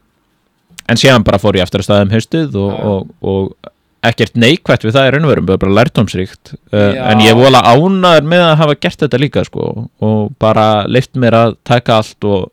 en 0.87 1.01
síðan 1.01 1.27
bara 1.27 1.41
fór 1.43 1.59
ég 1.59 1.67
eftir 1.67 1.83
að 1.83 1.89
staðum 1.89 2.15
haustið 2.15 2.55
og, 2.61 2.79
og, 2.87 3.11
og 3.27 3.73
ekkert 4.07 4.39
neikvætt 4.39 4.85
við 4.87 4.95
það 4.95 5.09
er 5.09 5.17
raunverum, 5.17 5.49
bara 5.51 5.75
lærtómsríkt 5.81 6.55
uh, 6.55 6.91
Já. 6.95 7.03
en 7.11 7.23
ég 7.25 7.33
er 7.33 7.39
vola 7.39 7.65
ánaður 7.67 8.31
með 8.31 8.45
að 8.47 8.59
hafa 8.61 8.79
gert 8.79 9.03
þetta 9.03 9.21
líka 9.25 9.43
sko 9.47 9.71
og 9.99 10.35
bara 10.39 10.85
leift 10.87 11.19
mér 11.19 11.35
að 11.35 11.57
taka 11.67 11.99
allt 11.99 12.31
og 12.31 12.47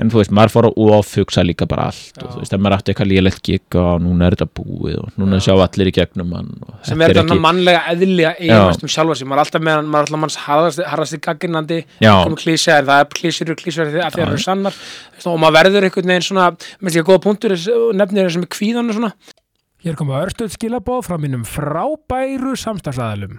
en 0.00 0.10
þú 0.12 0.20
veist, 0.20 0.32
maður 0.34 0.52
fór 0.54 0.68
að 0.70 0.78
ofugsa 0.96 1.44
líka 1.46 1.68
bara 1.70 1.88
allt 1.90 2.20
og 2.20 2.26
Já. 2.26 2.30
þú 2.32 2.42
veist, 2.42 2.54
ef 2.56 2.62
maður 2.64 2.76
átti 2.78 2.92
eitthvað 2.92 3.10
lélegt 3.12 3.42
gig 3.46 3.78
og 3.80 4.04
núna 4.04 4.28
er 4.28 4.36
þetta 4.36 4.48
búið 4.60 4.98
og 5.00 5.18
núna 5.20 5.40
Já. 5.40 5.44
sjá 5.46 5.54
allir 5.66 5.90
í 5.90 5.94
gegnum 5.98 6.34
hann 6.36 6.52
og 6.66 6.76
sem 6.88 7.04
þetta 7.04 7.10
er 7.14 7.20
þarna 7.20 7.40
mannlega 7.46 7.82
eðlilega 7.94 8.32
Já. 8.36 8.54
eiginast 8.54 8.86
um 8.86 8.92
sjálfa 8.94 9.18
sig 9.20 9.30
maður 9.30 9.42
er 9.42 9.44
alltaf 9.46 9.66
með 9.66 9.76
hann, 9.78 9.90
maður 9.90 10.00
er 10.00 10.08
alltaf 10.08 10.22
manns 10.24 10.38
harðasti, 10.46 10.86
harðasti 10.94 11.20
gagginandi 11.28 11.80
Já. 12.00 12.14
komið 12.24 12.40
klísja 12.44 12.78
en 12.80 12.88
það 12.90 13.04
er 13.04 13.12
klísjur 13.20 13.52
og 13.54 13.60
klísjur 13.60 13.92
því 13.92 14.04
að 14.06 14.16
það 14.16 14.24
eru 14.28 14.40
sannar 14.46 14.80
og 15.30 15.42
maður 15.42 15.58
verður 15.60 15.88
einhvern 15.90 16.14
veginn 16.14 16.28
svona, 16.30 16.48
minnst 16.80 16.96
ég 16.98 17.04
að 17.04 17.12
góða 17.12 17.24
punktur 17.28 17.56
og 17.56 17.92
nefnir 18.00 18.30
þessum 18.30 18.48
kvíðan 18.50 18.90
og 18.90 18.98
svona 19.00 19.12
Hér 19.80 19.94
koma 19.96 20.18
örstuð 20.20 20.50
skilabóð 20.52 21.06
frá 21.06 21.16
mínum 21.16 21.40
frábæru 21.48 22.50
samstagsæðalum. 22.60 23.38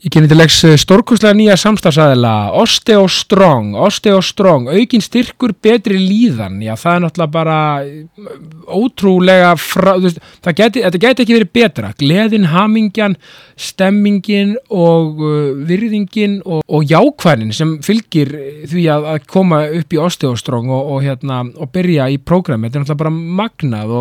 Ég 0.00 0.08
kynni 0.14 0.30
til 0.30 0.38
leiks 0.40 0.54
stórkustlega 0.80 1.36
nýja 1.36 1.58
samstagsæðala 1.60 2.54
Osteo 2.56 3.02
Strong, 3.12 3.74
Osteo 3.76 4.22
Strong, 4.24 4.70
aukin 4.72 5.02
styrkur, 5.04 5.52
betri 5.60 5.98
líðan. 6.00 6.54
Já, 6.64 6.72
það 6.80 6.94
er 6.94 7.02
náttúrulega 7.04 7.34
bara 7.34 7.56
uh, 7.84 8.30
ótrúlega 8.78 9.50
frá, 9.60 9.90
veist, 10.00 10.22
geti, 10.56 10.80
þetta 10.86 11.02
geti 11.02 11.26
ekki 11.26 11.36
verið 11.36 11.50
betra. 11.58 11.90
Gleðin, 12.00 12.48
hamingjan, 12.48 13.18
stemmingin 13.60 14.56
og 14.72 15.20
uh, 15.20 15.36
virðingin 15.68 16.40
og, 16.46 16.64
og 16.64 16.88
jákvæðin 16.88 17.52
sem 17.52 17.76
fylgir 17.84 18.32
því 18.72 18.86
að, 18.96 19.10
að 19.12 19.28
koma 19.28 19.66
upp 19.82 19.92
í 19.92 20.00
Osteo 20.00 20.32
Strong 20.32 20.72
og, 20.72 20.94
og, 20.94 21.04
hérna, 21.04 21.42
og 21.60 21.74
byrja 21.76 22.08
í 22.08 22.16
prógrami. 22.16 22.70
Þetta 22.72 22.80
er 22.80 22.86
náttúrulega 22.86 23.04
bara 23.04 23.14
magnað 23.44 23.94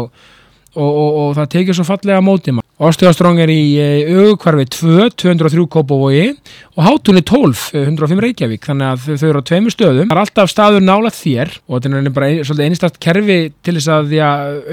og 0.79 1.35
það 1.35 1.53
tekið 1.57 1.81
svo 1.81 1.89
fallega 1.91 2.23
mótið 2.23 2.61
maður. 2.61 2.68
Óstöðastróng 2.79 3.41
er 3.43 3.51
í 3.51 3.63
augukvarfi 4.07 4.63
2, 4.71 5.09
203 5.19 5.65
Kópavogi 5.67 6.29
og 6.77 6.85
hátunni 6.85 7.19
12, 7.27 7.73
105 7.75 8.21
Reykjavík. 8.23 8.63
Þannig 8.69 8.87
að 8.87 9.19
þau 9.19 9.25
eru 9.27 9.41
á 9.43 9.47
tveimur 9.49 9.75
stöðum. 9.75 10.07
Það 10.07 10.15
er 10.15 10.21
alltaf 10.21 10.53
staður 10.53 10.85
nála 10.87 11.11
þér 11.11 11.51
og 11.67 11.73
þetta 11.75 11.99
er 11.99 12.15
bara 12.15 12.29
ein, 12.31 12.63
einstakt 12.69 13.01
kerfi 13.03 13.37
til 13.67 13.75
þess 13.75 13.91
að 13.97 14.15
já, 14.15 14.29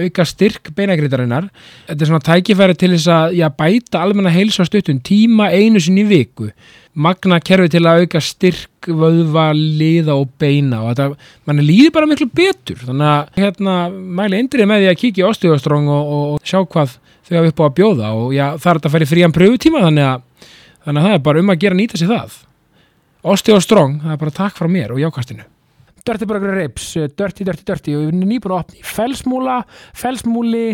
auka 0.06 0.28
styrk 0.30 0.70
beinagrítarinnar 0.78 1.50
þetta 1.88 1.98
er 1.98 2.12
svona 2.12 2.26
tækifæri 2.30 2.78
til 2.78 2.92
þess 2.94 3.10
að 3.10 3.36
já, 3.40 3.46
bæta 3.58 4.04
almenna 4.06 4.30
heilsa 4.30 4.68
stutun 4.70 5.02
tíma 5.02 5.50
einu 5.50 5.82
sinni 5.82 6.06
viku 6.06 6.52
magna 6.96 7.38
kerfi 7.44 7.70
til 7.74 7.82
að 7.84 8.04
auka 8.04 8.22
styrk, 8.24 8.88
vöðva, 8.88 9.50
liða 9.54 10.16
og 10.16 10.30
beina 10.40 10.82
og 10.84 10.94
þetta, 10.94 11.30
mann 11.48 11.64
líði 11.64 11.90
bara 11.94 12.08
miklu 12.10 12.28
betur. 12.32 12.78
Þannig 12.82 13.10
að 13.10 13.42
hérna 13.42 13.74
mæli 13.92 14.40
indrið 14.42 14.70
með 14.70 14.84
því 14.84 14.92
að 14.92 15.00
kíkja 15.02 15.24
í 15.24 15.26
Óstíðastróng 15.30 15.90
og, 15.92 16.14
og 16.16 16.46
sjá 16.46 16.62
hvað 16.62 16.94
þau 17.26 17.34
hafa 17.36 17.50
upp 17.50 17.60
á 17.60 17.66
að 17.66 17.74
bjóða 17.80 18.12
og 18.16 18.30
já, 18.36 18.46
það 18.54 18.70
er 18.70 18.80
þetta 18.80 18.90
að 18.90 18.96
færi 18.96 19.10
frían 19.10 19.36
pröfutíma 19.36 19.82
þannig 19.88 20.08
að, 20.12 20.54
þannig 20.86 21.02
að 21.02 21.08
það 21.08 21.18
er 21.18 21.26
bara 21.28 21.42
um 21.42 21.52
að 21.52 21.60
gera 21.66 21.80
nýta 21.80 22.00
sér 22.00 22.14
það. 22.14 22.40
Óstíðastróng, 23.26 24.00
það 24.04 24.16
er 24.16 24.24
bara 24.24 24.38
takk 24.40 24.58
frá 24.60 24.70
mér 24.70 24.94
og 24.94 25.02
jákastinu 25.02 25.50
Dirty 26.06 26.28
Burger 26.28 26.54
Ribs, 26.54 26.92
Dirty, 27.18 27.44
Dirty, 27.44 27.64
Dirty. 27.66 27.96
Og 27.96 28.04
við 28.04 28.12
erum 28.12 28.24
nýbúin 28.30 28.54
að 28.54 28.62
opna 28.62 28.78
í 28.78 28.86
felsmúla 28.86 29.56
felsmúli, 29.96 30.64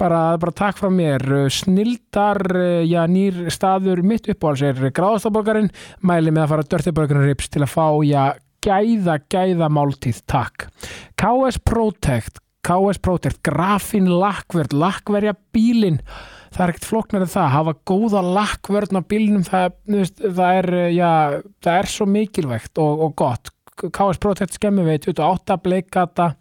bara, 0.00 0.22
bara 0.40 0.56
takk 0.56 0.80
frá 0.80 0.88
mér, 0.92 1.24
snildar 1.52 2.42
já, 2.88 3.02
nýr 3.10 3.46
staður 3.52 4.02
mitt 4.06 4.30
uppáhalds 4.32 4.64
er 4.64 4.92
gráðastaborgarinn, 4.96 5.70
mæli 6.00 6.32
með 6.32 6.46
að 6.46 6.52
fara 6.54 6.68
Dirty 6.72 6.96
Burger 6.96 7.24
Ribs 7.26 7.52
til 7.52 7.64
að 7.66 7.72
fá 7.74 7.86
já, 8.08 8.24
gæða, 8.64 9.20
gæða 9.28 9.70
máltíð, 9.76 10.24
takk. 10.30 10.68
KS 11.20 11.60
Protect 11.68 12.42
KS 12.68 12.98
Protect, 13.00 13.38
grafin 13.46 14.08
lakkverð 14.20 14.74
lakkverja 14.76 15.32
bílinn. 15.54 16.00
Það 16.52 16.64
er 16.64 16.72
ekkert 16.72 16.88
floknar 16.88 17.24
en 17.24 17.30
það, 17.30 17.52
hafa 17.54 17.74
góða 17.88 18.22
lakkverðn 18.24 19.00
á 19.00 19.02
bílinnum, 19.08 19.44
það, 19.46 19.76
það 20.24 20.58
er 20.62 20.68
já, 20.96 21.12
það 21.64 21.78
er 21.78 21.90
svo 21.92 22.08
mikilvægt 22.08 22.80
og, 22.82 23.04
og 23.06 23.14
gott 23.20 23.52
KS 23.86 24.20
Protect 24.22 24.58
skemmuveit 24.58 25.06
28 25.08 25.58
bleikata 25.64 26.32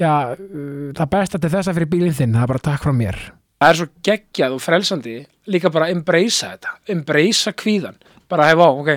já, 0.00 0.12
uh, 0.34 0.90
það 0.96 1.12
besta 1.16 1.40
til 1.40 1.52
þessa 1.52 1.74
fyrir 1.76 1.90
bílinn 1.90 2.16
þinn, 2.16 2.36
það 2.36 2.46
er 2.46 2.52
bara 2.54 2.66
takk 2.70 2.86
frá 2.86 2.94
mér. 2.96 3.18
Það 3.60 3.72
er 3.72 3.80
svo 3.80 3.88
geggjað 4.08 4.54
og 4.56 4.62
frelsandi 4.64 5.16
líka 5.50 5.72
bara 5.72 5.90
að 5.90 5.98
embracea 5.98 6.54
þetta 6.54 6.94
embracea 6.94 7.56
kvíðan, 7.60 7.98
bara 8.30 8.48
hefa 8.48 8.70
á, 8.70 8.72
ok. 8.72 8.94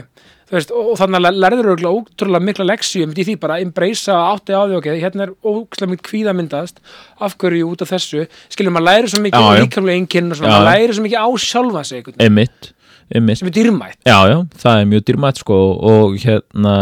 Veist, 0.53 0.69
og, 0.69 0.91
og 0.91 0.99
þannig 0.99 1.17
að 1.17 1.39
lærður 1.41 1.69
eru 1.71 1.91
ótrúlega 1.97 2.45
mikla 2.45 2.67
leksjum 2.69 3.13
í 3.17 3.25
því 3.25 3.35
bara 3.41 3.57
að 3.57 3.65
embracea 3.65 4.17
átti 4.29 4.53
á 4.53 4.61
því, 4.61 4.77
ok, 4.77 4.89
hérna 5.01 5.25
er 5.25 5.33
ókslega 5.49 5.93
mikið 5.93 6.05
kvíðamyndast. 6.11 6.81
Afhverju 7.25 7.71
út 7.71 7.83
af 7.85 7.89
þessu? 7.89 8.27
Skiljum 8.53 8.77
að 8.77 8.87
læra 8.89 9.09
svo 9.09 9.23
mikið 9.23 9.47
líkamlega 9.63 10.01
einkinn 10.03 10.29
og 10.29 10.39
svona, 10.39 10.59
að 10.59 10.67
læra 10.69 10.97
svo 10.97 11.05
mikið 11.07 11.25
á 11.25 11.29
sjálfa 11.41 11.83
sig 11.89 12.11
Einmitt, 12.21 12.69
einmitt. 13.09 13.41
Sem 13.41 13.49
er 13.49 13.55
dýrmætt. 13.57 13.99
Já, 14.05 14.19
já, 14.29 14.37
það 14.61 14.83
er 14.83 14.89
mjög 14.91 15.05
dýrmætt 15.09 15.41
sko 15.41 15.59
og 15.89 16.19
hérna 16.21 16.75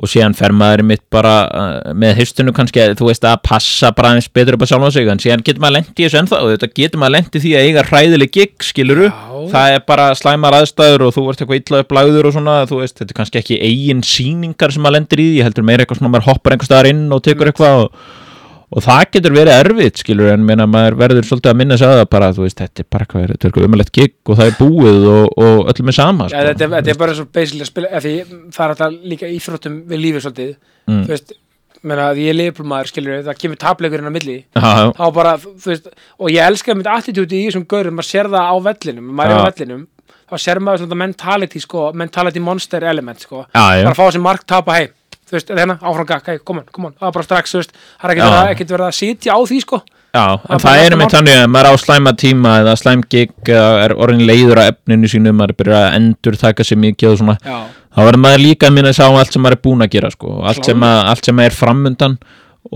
og 0.00 0.08
síðan 0.08 0.32
fer 0.36 0.54
maður 0.56 0.82
mitt 0.88 1.02
bara 1.12 1.34
uh, 1.46 1.90
með 1.92 2.14
hyrstunum 2.22 2.54
kannski 2.56 2.80
að 2.80 2.94
þú 3.00 3.10
veist 3.10 3.26
að 3.28 3.42
passa 3.44 3.90
bara 3.96 4.14
eins 4.16 4.30
betur 4.32 4.56
upp 4.56 4.64
á 4.64 4.68
sjálf 4.70 4.86
á 4.88 4.90
sig. 4.96 5.10
En 5.12 5.20
síðan 5.20 5.44
getur 5.44 5.60
maður 5.60 5.76
lendi 5.76 5.92
í 5.92 6.06
þessu 6.06 6.20
ennþá. 6.22 6.38
Og 6.40 6.54
þetta 6.54 6.70
getur 6.80 7.02
maður 7.02 7.14
lendi 7.18 7.42
því 7.44 7.52
að 7.58 7.66
eiga 7.68 7.84
hræðileg 7.90 8.32
gig 8.36 8.64
skiluru, 8.64 9.10
Já. 9.10 9.36
það 9.52 9.74
er 9.76 9.84
bara 9.92 10.08
slæmar 10.16 10.56
aðstæður 10.60 11.06
og 11.08 11.14
þú 11.16 11.26
ert 11.32 11.44
eitthvað 11.44 11.60
illa 11.60 11.82
upp 11.84 11.94
láður 11.98 12.30
og 12.30 12.36
svona 12.38 12.56
þú 12.70 12.80
veist, 12.80 12.96
þetta 12.96 13.12
er 13.12 13.20
kannski 13.20 13.42
ekki 13.42 13.60
eigin 13.60 14.02
síningar 14.06 14.72
sem 14.72 14.84
maður 14.84 14.98
lendir 14.98 15.22
í, 15.22 15.28
ég 15.40 15.48
heldur 15.48 15.68
meira 15.68 15.84
eitthvað 15.84 16.00
svona 16.00 16.14
maður 16.14 16.28
hoppar 16.30 16.56
einhver 16.56 16.70
staðar 16.70 16.90
inn 16.94 17.06
og 17.12 17.22
tekur 17.26 17.52
eitthvað 17.52 17.84
og 17.84 18.02
og 18.70 18.84
það 18.84 19.00
getur 19.16 19.34
verið 19.34 19.56
erfitt 19.56 20.00
skilur 20.00 20.30
en 20.30 20.46
meina 20.46 20.66
maður 20.70 20.96
verður 21.00 21.26
svolítið 21.26 21.52
að 21.52 21.58
minna 21.58 21.78
sig 21.80 21.90
að 21.90 22.00
það 22.00 22.08
bara 22.14 22.30
þú 22.36 22.44
veist 22.44 22.60
þetta 22.60 22.82
er 22.84 22.88
bara 22.94 23.06
hvað 23.10 23.24
er 23.24 23.32
þetta 23.32 23.46
er 23.46 23.50
eitthvað 23.50 23.66
umhverlegt 23.66 23.92
gig 23.98 24.14
og 24.30 24.38
það 24.38 24.50
er 24.50 24.58
búið 24.60 25.06
og, 25.10 25.38
og 25.44 25.70
öllum 25.72 25.90
er 25.90 25.96
sama 25.96 26.28
sko. 26.28 26.36
ja, 26.36 26.44
þetta, 26.50 26.66
er, 26.66 26.72
þetta 26.76 26.92
er 26.92 27.00
bara 27.00 27.16
svo 27.18 27.26
basically 27.26 27.66
að 27.66 27.70
spila 27.72 28.02
því 28.04 28.16
það 28.54 28.64
er 28.66 28.74
alltaf 28.74 28.98
líka 29.12 29.30
íþróttum 29.34 29.78
við 29.90 30.02
lífið 30.04 30.26
svolítið. 30.26 30.52
Mm. 30.86 31.00
þú 31.00 31.14
veist 31.16 31.34
meina 31.90 32.06
ég 32.20 32.30
er 32.30 32.38
leifblómaður 32.38 32.92
skilur 32.92 33.24
það 33.26 33.40
kemur 33.40 33.60
tapleikurinn 33.64 34.12
á 34.12 34.14
milli. 34.14 34.36
Þá 34.54 35.06
bara 35.16 35.34
þú 35.40 35.72
veist 35.72 35.90
og 35.90 36.30
ég 36.30 36.46
elskar 36.46 36.78
mitt 36.78 36.90
attitúti 36.92 37.40
í 37.40 37.48
þessum 37.48 37.66
görum 37.70 37.98
maður 37.98 38.10
sér 38.12 38.30
það 38.30 38.52
á 38.52 38.56
vellinum 38.68 39.10
maður 39.10 39.34
er 39.34 39.42
á 39.42 39.48
vellinum 39.48 39.84
þá 40.30 40.36
sér 40.44 40.62
maður 40.62 40.84
svona 40.84 41.00
mentality 41.00 41.62
sko 41.64 41.88
mentality 41.96 42.42
monster 42.44 42.84
element 42.86 43.24
sko. 43.24 43.46
Já, 43.50 43.82
bara 43.82 43.96
fá 43.96 44.04
þessi 44.04 44.22
mark 44.22 44.46
tapa 44.46 44.78
heim 44.78 44.94
þú 45.30 45.38
veist, 45.38 45.54
hérna, 45.54 45.78
áfram 45.78 46.10
gakk, 46.10 46.28
koma, 46.44 46.66
koma, 46.74 46.92
það 46.98 47.08
er 47.08 47.16
bara 47.16 47.28
strax, 47.28 47.54
þú 47.54 47.62
veist, 47.62 47.80
það 48.02 48.14
er 48.18 48.52
ekkert 48.52 48.74
verið 48.74 48.86
að 48.88 48.98
sitja 48.98 49.38
á 49.38 49.40
því, 49.40 49.62
sko. 49.64 49.80
Já, 50.10 50.24
en 50.50 50.58
það, 50.58 50.80
er 50.82 50.96
með 50.98 51.12
þannig 51.14 51.36
að 51.38 51.50
maður 51.54 51.68
á 51.70 51.74
slæma 51.78 52.12
tíma 52.18 52.54
eða 52.64 52.72
slæm 52.80 53.02
gig 53.12 53.30
eða 53.46 53.68
er 53.84 53.92
orðin 53.94 54.24
leiður 54.26 54.58
á 54.58 54.64
efninu 54.72 55.10
sínu, 55.12 55.32
maður 55.38 55.58
byrjar 55.60 55.84
að 55.84 55.98
endur 56.00 56.38
taka 56.40 56.66
sér 56.66 56.80
mikið 56.82 57.12
og 57.12 57.20
svona, 57.20 57.36
Já. 57.46 57.58
þá 57.94 58.00
verður 58.08 58.22
maður 58.24 58.42
líka 58.42 58.66
að 58.66 58.74
minna 58.74 58.90
að 58.90 58.98
sjá 58.98 59.06
allt 59.06 59.36
sem 59.36 59.44
maður 59.44 59.56
er 59.56 59.62
búin 59.68 59.86
að 59.86 59.92
gera, 59.94 60.10
sko, 60.16 60.32
allt 60.50 60.66
sem, 60.66 60.86
að, 60.88 61.02
allt 61.12 61.30
sem 61.30 61.42
er 61.44 61.54
framundan 61.54 62.18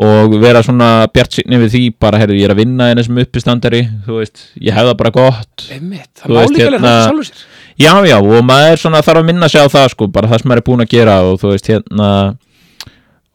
og 0.05 0.39
vera 0.45 0.63
svona 0.65 0.93
bjart 1.13 1.41
sýnni 1.41 1.59
við 1.65 1.75
því 1.75 1.83
bara, 2.07 2.23
herru, 2.23 2.39
ég 2.39 2.47
er 2.47 2.55
að 2.55 2.63
vinna 2.63 2.89
en 2.93 3.03
þessum 3.03 3.21
uppistandari, 3.25 3.83
þú 4.07 4.21
veist, 4.23 4.47
ég 4.63 4.79
hef 4.79 4.89
það 4.89 4.97
bara 5.03 5.15
gott. 5.19 5.67
Einmitt, 5.75 6.11
það 6.23 6.39
má 6.39 6.41
líka 6.47 6.71
hérna, 6.71 6.95
sjálfur 7.09 7.29
sér. 7.33 7.43
Já, 7.81 7.93
já, 8.07 8.17
og 8.23 8.47
maður 8.47 8.79
svona 8.85 9.03
þarf 9.03 9.23
að 9.23 9.29
minna 9.33 9.51
sig 9.51 9.65
á 9.65 9.67
það, 9.67 9.89
sko, 9.95 10.07
bara 10.15 10.31
það 10.31 10.43
sem 10.43 10.51
maður 10.51 10.63
er 10.63 10.67
búin 10.69 10.85
að 10.85 10.93
gera 10.95 11.17
og 11.27 11.41
þú 11.43 11.51
veist, 11.55 11.71
hérna 11.73 12.11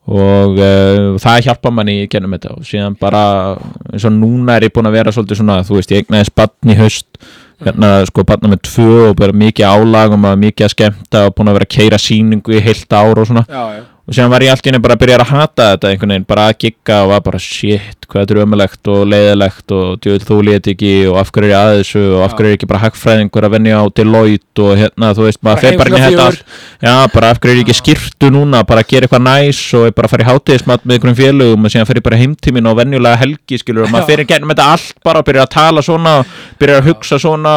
og 0.09 0.55
uh, 0.57 1.19
það 1.21 1.43
hjálpa 1.45 1.71
manni 1.73 1.99
í 2.01 2.07
gennum 2.09 2.33
þetta 2.33 2.55
og 2.55 2.65
síðan 2.65 2.95
bara 2.97 3.21
eins 3.91 4.07
og 4.07 4.15
núna 4.15 4.55
er 4.55 4.65
ég 4.65 4.73
búin 4.73 4.89
að 4.89 4.97
vera 4.97 5.13
svolítið 5.13 5.41
svona 5.41 5.59
þú 5.67 5.77
veist 5.77 5.93
ég 5.93 6.01
egnaði 6.01 6.29
spann 6.31 6.73
í 6.73 6.77
höst 6.79 7.29
hérna 7.67 7.91
sko 8.07 8.23
panna 8.25 8.49
með 8.49 8.63
tvö 8.65 8.95
og 9.11 9.19
bara 9.19 9.35
mikið 9.35 9.69
álag 9.69 10.15
og 10.15 10.21
maður 10.23 10.41
mikið 10.47 10.65
að 10.65 10.73
skemta 10.73 11.23
og 11.27 11.35
búin 11.37 11.51
að 11.51 11.59
vera 11.59 11.69
að 11.69 11.75
keira 11.75 12.01
síningu 12.01 12.55
í 12.55 12.63
heilt 12.63 12.95
ár 12.95 13.21
og 13.21 13.29
svona. 13.29 13.45
Já, 13.45 13.63
já 13.77 13.83
og 14.09 14.15
séðan 14.17 14.31
var 14.33 14.41
ég 14.41 14.49
allt 14.49 14.65
í 14.65 14.71
henni 14.71 14.81
bara 14.81 14.95
að 14.97 15.01
byrja 15.03 15.17
að 15.21 15.29
hata 15.29 15.65
þetta 15.75 15.89
einhvern 15.91 16.11
veginn, 16.15 16.23
bara 16.25 16.45
að 16.49 16.55
gigga 16.63 16.95
og 17.03 17.09
var 17.11 17.19
bara 17.27 17.39
shit, 17.43 18.07
hvað 18.09 18.23
þetta 18.23 18.33
er 18.33 18.39
ömulegt 18.41 18.89
og 18.89 18.99
leiðilegt 19.05 19.73
og 19.77 19.99
djúið 20.01 20.23
þú 20.25 20.37
leti 20.47 20.73
ekki 20.73 20.93
og 21.11 21.19
af 21.21 21.29
hverju 21.35 21.45
er 21.45 21.53
ég 21.53 21.59
að 21.59 21.73
þessu 21.77 22.01
og 22.07 22.23
af 22.25 22.33
hverju 22.33 22.49
er 22.49 22.55
ekki 22.57 22.69
bara 22.71 22.81
hagfræðingur 22.87 23.45
að 23.45 23.53
venja 23.53 23.75
á 23.77 23.85
Deloitte 23.99 24.65
og 24.65 24.73
hérna 24.79 25.11
þú 25.13 25.27
veist, 25.27 25.41
maður 25.45 25.61
feir 25.61 25.77
bara 25.77 25.89
inn 25.91 25.97
í 25.99 26.01
þetta 26.07 26.25
já, 26.87 26.95
bara 27.13 27.29
af 27.29 27.37
hverju 27.43 27.53
er 27.53 27.59
ég 27.59 27.67
ekki 27.67 27.77
skýrtu 27.83 28.31
núna 28.33 28.63
bara 28.65 28.81
að 28.81 28.89
gera 28.95 29.05
eitthvað 29.05 29.25
næs 29.27 29.61
og 29.77 29.93
bara 29.93 30.09
að 30.09 30.13
fara 30.15 30.25
í 30.25 30.29
hátíðismat 30.31 30.81
með 30.89 30.97
einhverjum 30.97 31.19
félögum 31.21 31.69
og 31.69 31.75
síðan 31.75 31.89
fer 31.91 32.01
ég 32.01 32.07
bara 32.09 32.21
heimtímin 32.23 32.71
og 32.71 32.79
venjulega 32.81 33.21
helgi, 33.21 33.61
skilur, 33.61 33.85
og 33.85 33.93
maður 33.93 34.09
fer 34.09 34.25
í 34.25 34.27
gennum 34.33 34.55
þetta 34.55 34.71
allt 34.73 34.97
bara 35.05 35.21
og 35.21 35.29
byrja 35.29 35.45
að 35.45 35.53
tala 35.53 35.85
svona 35.85 36.15
og 36.23 36.33
byrja 36.57 36.81
að 36.81 36.89
hugsa 36.89 37.21
svona 37.21 37.53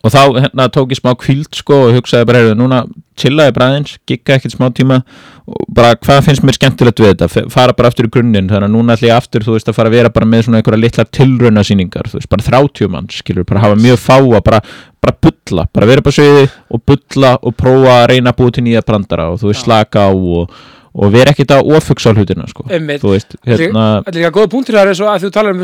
og 0.00 0.12
þá 0.14 0.20
hérna 0.40 0.66
tók 0.72 0.94
ég 0.94 1.00
smá 1.00 1.12
kvild 1.18 1.52
sko 1.58 1.76
og 1.86 1.98
hugsaði 1.98 2.28
bara, 2.28 2.40
heyrðu, 2.40 2.56
núna 2.56 2.78
chillaði 3.20 3.52
bara 3.56 3.66
aðeins, 3.68 3.98
gigga 4.08 4.38
ekkert 4.38 4.54
smá 4.54 4.70
tíma 4.72 5.02
og 5.44 5.66
bara 5.76 5.92
hvað 6.00 6.22
finnst 6.24 6.44
mér 6.46 6.56
skemmtilegt 6.56 7.02
við 7.02 7.12
þetta? 7.12 7.44
Fara 7.52 7.76
bara 7.76 7.90
aftur 7.92 8.08
í 8.08 8.12
grunninn, 8.14 8.48
þannig 8.48 8.70
að 8.70 8.74
núna 8.78 8.96
ætlum 8.96 9.10
ég 9.10 9.20
aftur 9.20 9.44
þú 9.44 9.58
veist 9.58 9.68
að 9.68 9.76
fara 9.76 9.92
að 9.92 9.98
vera 9.98 10.14
bara 10.14 10.30
með 10.32 10.46
svona 10.46 10.62
einhverja 10.62 10.84
litla 10.86 11.06
tilraunasýningar, 11.18 12.08
þú 12.08 12.20
veist, 12.20 12.32
bara 12.32 12.48
þrátjumann 12.48 13.12
skilur, 13.12 13.48
bara 13.48 13.64
hafa 13.66 13.80
mjög 13.80 14.00
fá 14.00 14.16
að 14.16 14.42
bara, 14.48 14.64
bara 15.04 15.16
bulla, 15.28 15.68
bara 15.68 15.92
vera 15.92 16.06
på 16.06 16.16
sviði 16.16 16.48
og 16.70 16.84
bulla 16.88 17.36
og 17.36 17.56
prófa 17.60 17.96
að 18.00 18.10
reyna 18.14 18.32
að 18.32 18.40
búið 18.40 18.56
til 18.56 18.68
nýja 18.70 18.86
brandara 18.88 19.30
og 19.34 19.42
þú 19.42 19.52
veist, 19.52 19.66
slaka 19.68 20.08
á 20.08 20.12
og 20.16 20.60
og 20.90 21.12
vera 21.14 21.30
ekkert 21.30 21.52
að 21.54 21.68
ofugsa 21.76 22.10
á 22.10 22.18
hlutina 22.18 22.48
sko. 22.50 22.64
þú 22.66 23.12
veist, 23.12 23.36
hérna 23.46 24.02
Þetta 24.02 24.10
er 24.10 24.16
líka 24.18 24.32
góða 24.34 24.50
punktur 24.50 24.74
þar 24.74 24.90
eins 24.90 25.02
og 25.04 25.10
að 25.12 25.26
þú 25.26 25.30
talar 25.36 25.54
um, 25.54 25.62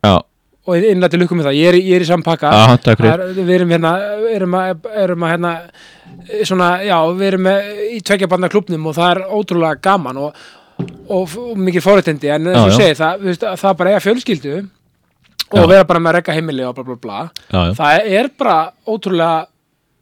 þú 0.00 0.20
og 0.70 0.88
innlega 0.90 1.12
til 1.12 1.22
lukkum 1.24 1.40
með 1.40 1.50
það, 1.50 1.58
ég 1.58 1.72
er, 1.72 1.78
ég 1.80 1.98
er 1.98 2.04
í 2.04 2.08
sampakka 2.08 2.52
við 3.36 3.54
erum 3.56 3.74
hérna 3.74 3.94
erum 4.30 4.56
að, 4.60 4.88
erum 5.04 5.26
að 5.26 5.34
hérna 5.34 5.54
svona, 6.46 6.70
já, 6.86 6.96
við 7.16 7.28
erum 7.32 7.46
með, 7.48 7.70
í 7.96 8.00
tveikjabanna 8.06 8.50
klubnum 8.52 8.90
og 8.90 8.96
það 8.98 9.14
er 9.14 9.22
ótrúlega 9.38 9.80
gaman 9.84 10.20
og, 10.26 10.42
og, 11.08 11.38
og 11.42 11.56
mikið 11.68 11.86
fórættindi 11.86 12.32
en 12.34 12.50
þess 12.50 12.66
að 12.66 12.76
segja 12.78 12.98
það, 13.00 13.24
veist, 13.28 13.48
það 13.62 13.78
bara 13.80 13.94
eiga 13.94 14.04
fjölskyldu 14.04 14.58
og 15.50 15.58
já. 15.58 15.66
vera 15.72 15.86
bara 15.88 16.02
með 16.02 16.12
að 16.12 16.18
rekka 16.20 16.36
heimili 16.36 16.66
og 16.66 16.76
bla 16.76 16.86
bla 16.86 16.98
bla. 17.02 17.22
Já, 17.50 17.62
það 17.78 18.12
er 18.20 18.30
bara 18.38 18.58
ótrúlega 18.86 19.48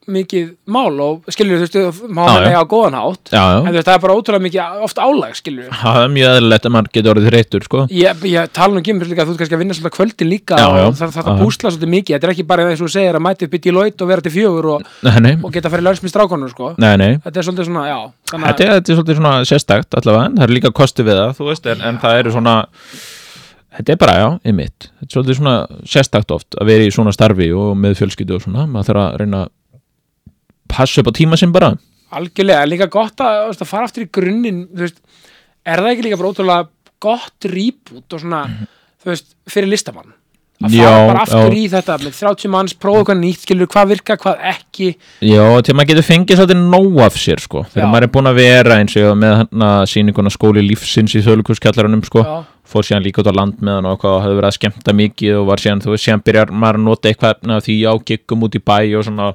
mikið 0.08 0.48
mál 0.72 1.00
og 1.04 1.28
skilur 1.32 1.60
þú 1.60 1.64
veist, 1.64 1.76
já. 1.78 2.32
eiga 2.48 2.62
á 2.62 2.66
góðan 2.68 2.96
hátt 2.98 3.32
já, 3.32 3.42
en 3.42 3.68
já, 3.68 3.68
þú 3.68 3.74
veist, 3.76 3.88
það 3.88 3.94
er 3.94 4.02
bara 4.04 4.16
ótrúlega 4.18 4.44
mikið 4.46 4.82
oft 4.86 5.00
álag, 5.02 5.34
skilur 5.38 5.68
það 5.82 5.98
er 6.02 6.12
mjög 6.14 6.36
eðlilegt 6.38 6.68
að 6.68 6.74
maður 6.74 6.90
getur 6.96 7.12
orðið 7.12 7.28
þreyttur 7.30 7.66
sko 7.68 7.84
Ég, 7.92 8.24
ég 8.32 8.54
tala 8.56 8.74
nú 8.74 8.82
ekki 8.82 8.94
um 8.94 9.02
að 9.02 9.12
þú 9.12 9.18
ert 9.18 9.42
kannski 9.42 9.58
að 9.58 9.62
vinna 9.64 9.76
svolítið 9.78 9.96
kvöldin 9.98 10.32
líka 10.32 10.60
Já, 10.60 10.68
já. 10.68 10.86
og 10.86 10.96
það 10.98 11.18
að 11.18 11.28
Já. 11.28 11.36
búsla 11.42 11.72
svolítið 11.74 11.92
mikið 11.96 12.16
þetta 12.16 12.28
er 12.28 12.34
ekki 12.34 12.48
bara 12.48 12.68
eins 12.68 12.80
og 12.80 12.88
þú 12.88 12.94
segir 12.96 13.18
að 13.18 13.24
mæti 13.28 13.48
upp 13.48 13.58
í 13.58 13.62
Deloitte 13.68 14.06
og 14.06 14.12
vera 14.12 14.24
til 14.24 14.34
fjögur 14.34 14.70
og, 14.74 14.88
og 14.88 15.52
geta 15.54 15.68
að 15.68 15.76
fara 15.76 15.84
í 15.84 15.88
laus 15.88 16.02
með 16.04 16.14
strákonur 16.14 16.54
sko. 16.54 16.72
nei, 16.80 16.94
nei. 17.00 17.12
þetta 17.26 17.42
er 17.42 17.48
svolítið 17.48 17.70
svona, 17.70 17.84
já 17.88 17.98
þannig 18.32 18.48
Þetta, 18.48 18.64
er, 18.64 18.74
þetta 18.78 18.92
er 18.92 18.98
svolítið 18.98 19.20
svona 19.20 19.36
sérstakt 19.48 20.00
allavega, 20.00 20.26
en 20.28 20.36
það 20.38 20.44
er 20.48 21.22
það, 21.38 21.46
veist, 21.48 21.70
en, 21.72 21.84
en 21.84 22.02
það 22.02 22.58
þetta 23.78 23.94
er 23.94 24.00
bara, 24.00 24.16
já, 24.18 24.28
einmitt 24.48 24.88
þetta 24.88 25.06
er 25.06 25.14
svolítið 25.14 25.38
svona 25.38 25.54
sérstakt 25.86 26.34
oft 26.34 26.56
að 26.58 26.70
vera 26.72 26.86
í 26.86 26.92
svona 26.94 27.14
starfi 27.14 27.48
og 27.54 27.76
með 27.78 27.98
fjölskyldu 28.00 28.38
og 28.38 28.44
svona 28.44 28.66
maður 28.66 28.90
þarf 28.90 29.02
að 29.04 29.18
reyna 29.22 29.42
að 29.44 29.52
passa 30.70 31.02
upp 31.02 31.10
á 31.10 31.18
tíma 31.18 31.38
sinn 31.40 31.54
bara. 31.54 31.72
Algjörlega, 32.18 32.68
líka 32.68 32.88
gott 32.92 33.20
að, 33.20 33.50
að 33.52 33.68
fara 33.68 33.88
aftur 33.88 34.06
í 34.06 34.12
grunninn 34.12 34.64
veist, 34.76 35.02
er 35.66 35.82
það 35.82 35.90
ekki 35.94 36.06
líka 36.06 36.20
bara 36.20 36.32
ótrúlega 36.32 36.70
gott 37.04 37.48
rýpút 37.52 38.16
og 38.16 38.22
svona 38.22 38.46
þú 39.02 39.12
veist, 39.12 39.34
fyrir 39.50 39.70
listamann? 39.74 40.14
Að 40.58 40.72
fara 40.74 40.86
Já, 40.90 41.02
bara 41.06 41.20
aftur 41.22 41.54
já. 41.54 41.58
í 41.60 41.66
þetta 41.70 41.96
með 42.02 42.14
30 42.18 42.50
manns, 42.50 42.72
prófa 42.74 43.02
eitthvað 43.04 43.18
nýtt, 43.20 43.42
skilur 43.44 43.68
hvað 43.70 43.90
virka, 43.92 44.16
hvað 44.18 44.40
ekki. 44.50 44.88
Já, 45.22 45.44
til 45.62 45.76
maður 45.78 45.90
getur 45.92 46.06
fengið 46.08 46.40
svolítið 46.40 46.64
nóg 46.72 46.96
af 47.04 47.18
sér 47.22 47.42
sko, 47.44 47.62
þegar 47.70 47.92
maður 47.92 48.06
er 48.08 48.12
búin 48.16 48.30
að 48.32 48.40
vera 48.40 48.78
eins 48.80 48.96
og 48.98 49.12
með 49.20 49.36
hérna 49.36 49.68
sýninguna 49.92 50.32
skóli 50.34 50.64
lífsins 50.66 51.14
í 51.14 51.22
þjóðlukurskjallarunum 51.22 52.02
sko, 52.08 52.24
já, 52.26 52.40
fór 52.72 52.88
síðan 52.88 53.06
líka 53.06 53.22
út 53.22 53.30
á 53.30 53.38
land 53.38 53.62
með 53.62 53.78
hann 53.78 53.90
og 53.92 54.08
og 54.10 54.18
hafði 54.24 54.40
verið 54.40 54.50
að 54.50 54.58
skemmta 54.58 54.96
mikið 54.98 55.38
og 55.38 55.46
var 55.52 55.62
síðan, 55.62 55.84
þú 55.84 55.94
veist, 55.94 56.08
síðan 56.08 56.26
byrjar 56.26 56.50
maður 56.50 56.80
að 56.80 56.86
nota 56.88 57.12
eitthvað 57.12 57.54
af 57.54 57.64
því 57.68 57.78
á 57.86 57.94
giggum 58.10 58.44
út 58.48 58.58
í 58.58 58.64
bæ 58.66 58.76
og 58.98 59.06
svona, 59.06 59.30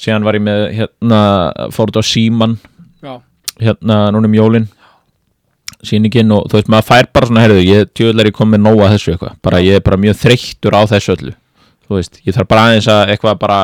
síðan 0.00 0.26
var 0.26 0.38
ég 0.38 0.44
með 0.46 0.62
hérna, 0.78 1.20
fór 1.76 1.92
út 1.92 2.00
á 2.00 2.04
síman 2.04 2.56
já, 3.04 3.18
hérna 3.60 4.02
núna 4.14 4.30
um 4.30 4.38
jólin. 4.38 4.68
Sýningin 5.80 6.32
og 6.36 6.50
þú 6.50 6.58
veist, 6.58 6.68
maður 6.72 6.88
fær 6.90 7.06
bara 7.08 7.28
svona 7.28 7.44
herðu, 7.46 7.60
ég 7.64 7.92
tjóðlega 7.96 8.28
er 8.28 8.36
komið 8.36 8.60
nóg 8.60 8.82
að 8.84 8.94
þessu 8.96 9.14
eitthvað. 9.14 9.36
Bara 9.46 9.62
ég 9.64 9.78
er 9.78 9.84
bara 9.86 10.00
mjög 10.00 10.18
þreyttur 10.20 10.76
á 10.76 10.82
þessu 10.90 11.14
öllu. 11.14 11.32
Þú 11.88 11.96
veist, 11.96 12.20
ég 12.26 12.36
þarf 12.36 12.50
bara 12.50 12.64
aðeins 12.68 12.88
að 12.92 13.14
eitthvað 13.14 13.38
bara, 13.40 13.60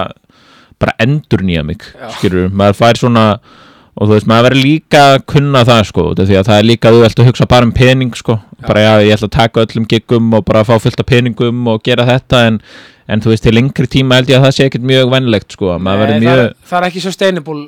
bara 0.80 0.96
endur 1.04 1.44
nýja 1.44 1.64
mig 1.66 1.84
Já. 1.84 2.08
skilur, 2.16 2.48
maður 2.48 2.78
fær 2.80 3.00
svona 3.00 3.26
og 3.96 4.10
þú 4.10 4.12
veist, 4.12 4.28
maður 4.28 4.50
verður 4.50 4.64
líka 4.64 5.02
að 5.12 5.22
kunna 5.32 5.62
það 5.64 5.82
sko, 5.88 6.02
því 6.18 6.36
að 6.36 6.48
það 6.50 6.58
er 6.58 6.66
líka 6.68 6.92
þú 6.92 7.04
að 7.06 7.28
hugsa 7.30 7.48
bara 7.48 7.68
um 7.68 7.72
pening 7.76 8.18
sko, 8.18 8.36
bara 8.66 8.82
já, 8.84 8.92
ég 9.06 9.16
ætla 9.16 9.30
að 9.30 9.36
taka 9.38 9.64
öllum 9.64 9.86
giggum 9.88 10.34
og 10.36 10.44
bara 10.48 10.64
fá 10.68 10.74
fullt 10.82 11.00
af 11.00 11.08
peningum 11.08 11.70
og 11.72 11.80
gera 11.86 12.04
þetta 12.08 12.42
en, 12.50 12.58
en 13.06 13.22
þú 13.22 13.32
veist, 13.32 13.44
til 13.46 13.54
lengri 13.54 13.88
tíma 13.90 14.18
held 14.18 14.30
ég 14.32 14.40
að 14.40 14.46
það 14.46 14.54
sé 14.56 14.66
ekkert 14.68 14.86
mjög 14.90 15.10
vennlegt 15.14 15.56
sko, 15.56 15.72
Nei, 15.78 15.92
mjög 16.24 16.40
það, 16.40 16.42
það 16.70 16.78
er 16.78 16.88
ekki 16.88 17.02
sustainable 17.04 17.62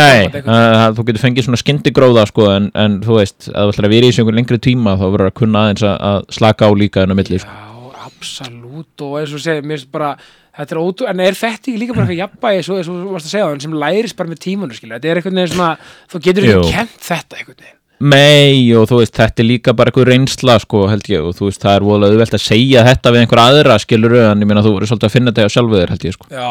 Nei, 0.00 0.42
uh, 0.42 0.84
þú 0.96 1.06
getur 1.08 1.24
fengið 1.24 1.46
svona 1.46 1.60
skyndigróða 1.62 2.26
sko, 2.30 2.50
en, 2.56 2.68
en 2.74 3.00
þú 3.04 3.18
veist, 3.20 3.48
að 3.52 3.70
þú 3.70 3.74
ætlar 3.76 3.90
að 3.90 3.96
vera 3.96 4.10
í 4.10 4.12
þessu 4.14 4.36
lengri 4.40 4.60
tíma 4.66 4.96
þá 4.98 5.06
verður 5.06 5.30
að 5.30 5.38
kunna 5.40 5.64
aðeins 5.66 5.86
að, 5.86 5.96
að 6.10 6.20
slaka 6.40 6.70
á 6.70 6.72
líka 6.82 7.06
en 7.06 7.14
á 7.14 7.18
milli 7.20 7.42
sko. 7.42 7.56
Já, 7.56 8.04
absolutt 8.10 9.06
og 9.06 9.18
eins 9.20 9.34
og 9.36 9.44
segir, 9.46 9.66
mér 9.66 9.80
finnst 9.80 9.92
bara 9.94 10.14
þetta 10.60 10.76
er 10.76 10.82
ótrú, 10.82 11.08
en 11.08 11.22
er 11.24 11.36
þetta 11.38 11.70
ekki 11.70 11.80
líka 11.80 11.96
bara 11.96 12.06
eitthvað 12.08 12.24
jafnvægi 12.24 12.64
svo, 12.66 12.80
svo, 12.84 12.96
svo 13.04 13.14
varst 13.14 13.28
að 13.30 13.36
segja 13.36 13.50
sem 13.64 13.76
lærist 13.84 14.18
bara 14.18 14.32
með 14.32 14.42
tímanu 14.44 14.76
skilja, 14.76 14.98
þetta 14.98 15.12
er 15.12 15.20
einhvern 15.20 15.40
veginn 15.40 15.54
svona 15.54 15.74
þú 16.10 16.22
getur 16.26 16.48
ekki 16.48 16.72
kent 16.74 16.96
þetta 17.06 17.38
einhvern 17.38 17.60
veginn 17.62 17.79
Nei, 18.00 18.70
og 18.78 18.86
þú 18.88 19.02
veist, 19.02 19.12
þetta 19.16 19.42
er 19.42 19.48
líka 19.48 19.74
bara 19.76 19.92
eitthvað 19.92 20.08
reynsla 20.08 20.56
sko, 20.62 20.86
held 20.88 21.08
ég, 21.12 21.20
og 21.20 21.34
þú 21.36 21.50
veist, 21.50 21.60
það 21.60 21.74
er 21.76 21.84
voðalega 21.84 22.16
auðvelt 22.16 22.36
að 22.38 22.44
segja 22.46 22.84
þetta 22.86 23.12
við 23.12 23.24
einhver 23.24 23.42
aðra, 23.42 23.76
skilur 23.82 24.14
en 24.22 24.40
ég 24.40 24.48
meina 24.48 24.62
þú 24.64 24.72
verður 24.76 24.92
svolítið 24.94 25.10
að 25.10 25.16
finna 25.18 25.34
þetta 25.34 25.52
á 25.52 25.54
sjálfu 25.56 25.76
þér, 25.76 25.92
held 25.92 26.06
ég 26.08 26.16
sko. 26.16 26.30
Já, 26.32 26.48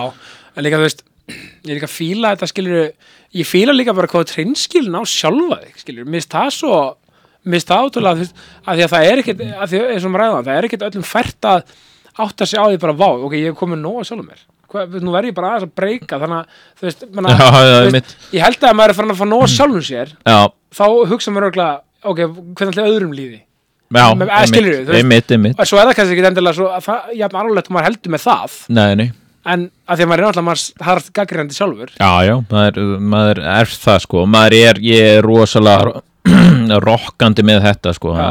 en 0.54 0.68
líka 0.68 0.78
þú 0.78 0.86
veist 0.86 1.02
ég 1.30 1.78
líka 1.78 1.90
fíla 1.90 2.34
þetta 2.34 2.50
skilur 2.50 2.80
ég 3.40 3.50
fíla 3.50 3.76
líka 3.76 3.96
bara 3.98 4.10
hvað 4.10 4.30
treinskilin 4.32 4.98
á 4.98 5.04
sjálfa 5.10 5.60
þig 5.64 5.84
skilur, 5.84 6.08
finnst 6.10 6.34
það 6.34 6.54
svo 6.56 6.80
finnst 7.50 7.70
það 7.70 7.92
þú 7.96 8.06
veist, 8.20 8.46
að 8.66 8.80
því 8.80 8.86
að 8.86 8.94
það 8.94 9.10
er 9.10 9.24
ekkit 9.24 9.44
að 9.48 9.74
því 9.74 9.82
að 9.90 10.08
það 10.20 10.54
er 10.56 10.70
ekkit 10.70 10.88
öllum 10.90 11.08
fært 11.08 11.50
að 11.50 11.76
átta 12.20 12.48
sig 12.50 12.60
á 12.60 12.66
því 12.68 12.80
bara 12.82 12.98
vá, 12.98 13.10
ok, 13.16 13.36
ég 13.38 13.52
hef 13.52 13.60
komið 13.60 13.84
nóg 13.84 14.02
að 14.02 14.10
sjálfum 14.10 14.32
mér 14.32 14.42
Hvað, 14.70 14.98
nú 15.02 15.14
verð 15.16 15.30
ég 15.32 15.36
bara 15.38 15.52
aðeins 15.56 15.66
að 15.66 15.76
breyka 15.80 16.20
þannig 16.22 16.40
að 16.40 16.64
þú 16.80 16.88
veist, 16.88 17.06
menna, 17.18 17.30
Já, 17.34 17.48
já, 17.70 17.78
þú 17.88 17.94
mitt. 17.96 18.16
ég 18.36 18.44
held 18.46 18.58
að 18.60 18.70
ef 18.70 18.76
maður 18.80 18.90
er 18.94 18.98
farin 19.00 19.14
að 19.16 19.22
fá 19.22 19.26
nóg 19.32 19.46
að 19.46 19.54
sjálfum 19.56 19.86
sér 19.90 20.12
Já, 20.30 20.40
þá 20.80 20.84
hugsa 21.14 21.34
maður 21.34 21.48
örgulega, 21.50 21.80
ok, 22.04 22.20
hvernig 22.60 22.74
ætla 22.76 22.86
öðrum 22.92 23.16
líði? 23.18 23.40
Já, 23.90 24.04
Men- 24.14 24.30
eh, 24.30 24.44
skilurðu, 24.52 24.84
þú 24.86 24.92
veist- 24.94 25.00
einmitt, 25.02 25.32
einmitt, 25.34 25.56
og 25.60 25.66
svo 25.72 25.80
er 25.82 25.88
það 25.90 25.96
kannski 25.98 26.14
ekki 26.20 26.28
endilega 26.30 26.58
svo 26.60 26.68
að 26.70 26.84
það, 26.86 27.10
já, 27.18 27.26
alveg 27.42 27.72
maður 27.74 27.88
heldur 27.90 28.14
með 28.14 28.24
það 28.28 28.58
nei, 28.78 28.96
nei. 29.02 29.08
en 29.50 29.64
að 29.90 29.98
því 29.98 30.04
að 30.06 30.10
maður 30.12 30.20
er 30.20 30.26
náttúrulega 30.28 30.50
maður 30.52 30.86
harðast 30.86 31.14
gaggrindi 31.18 31.58
sjálfur. 31.58 31.90
Já, 31.98 32.12
já, 32.30 32.36
maður, 32.54 33.00
maður 33.16 33.42
er 33.58 33.66
það 33.74 34.00
sko, 34.06 34.26
maður 34.30 34.58
er, 34.60 34.82
ég 34.86 35.18
er 35.18 35.26
rosalega 35.26 36.04
rokkandi 36.90 37.46
með 37.50 37.64
þetta 37.66 37.94
sko, 37.98 38.14
Já. 38.14 38.30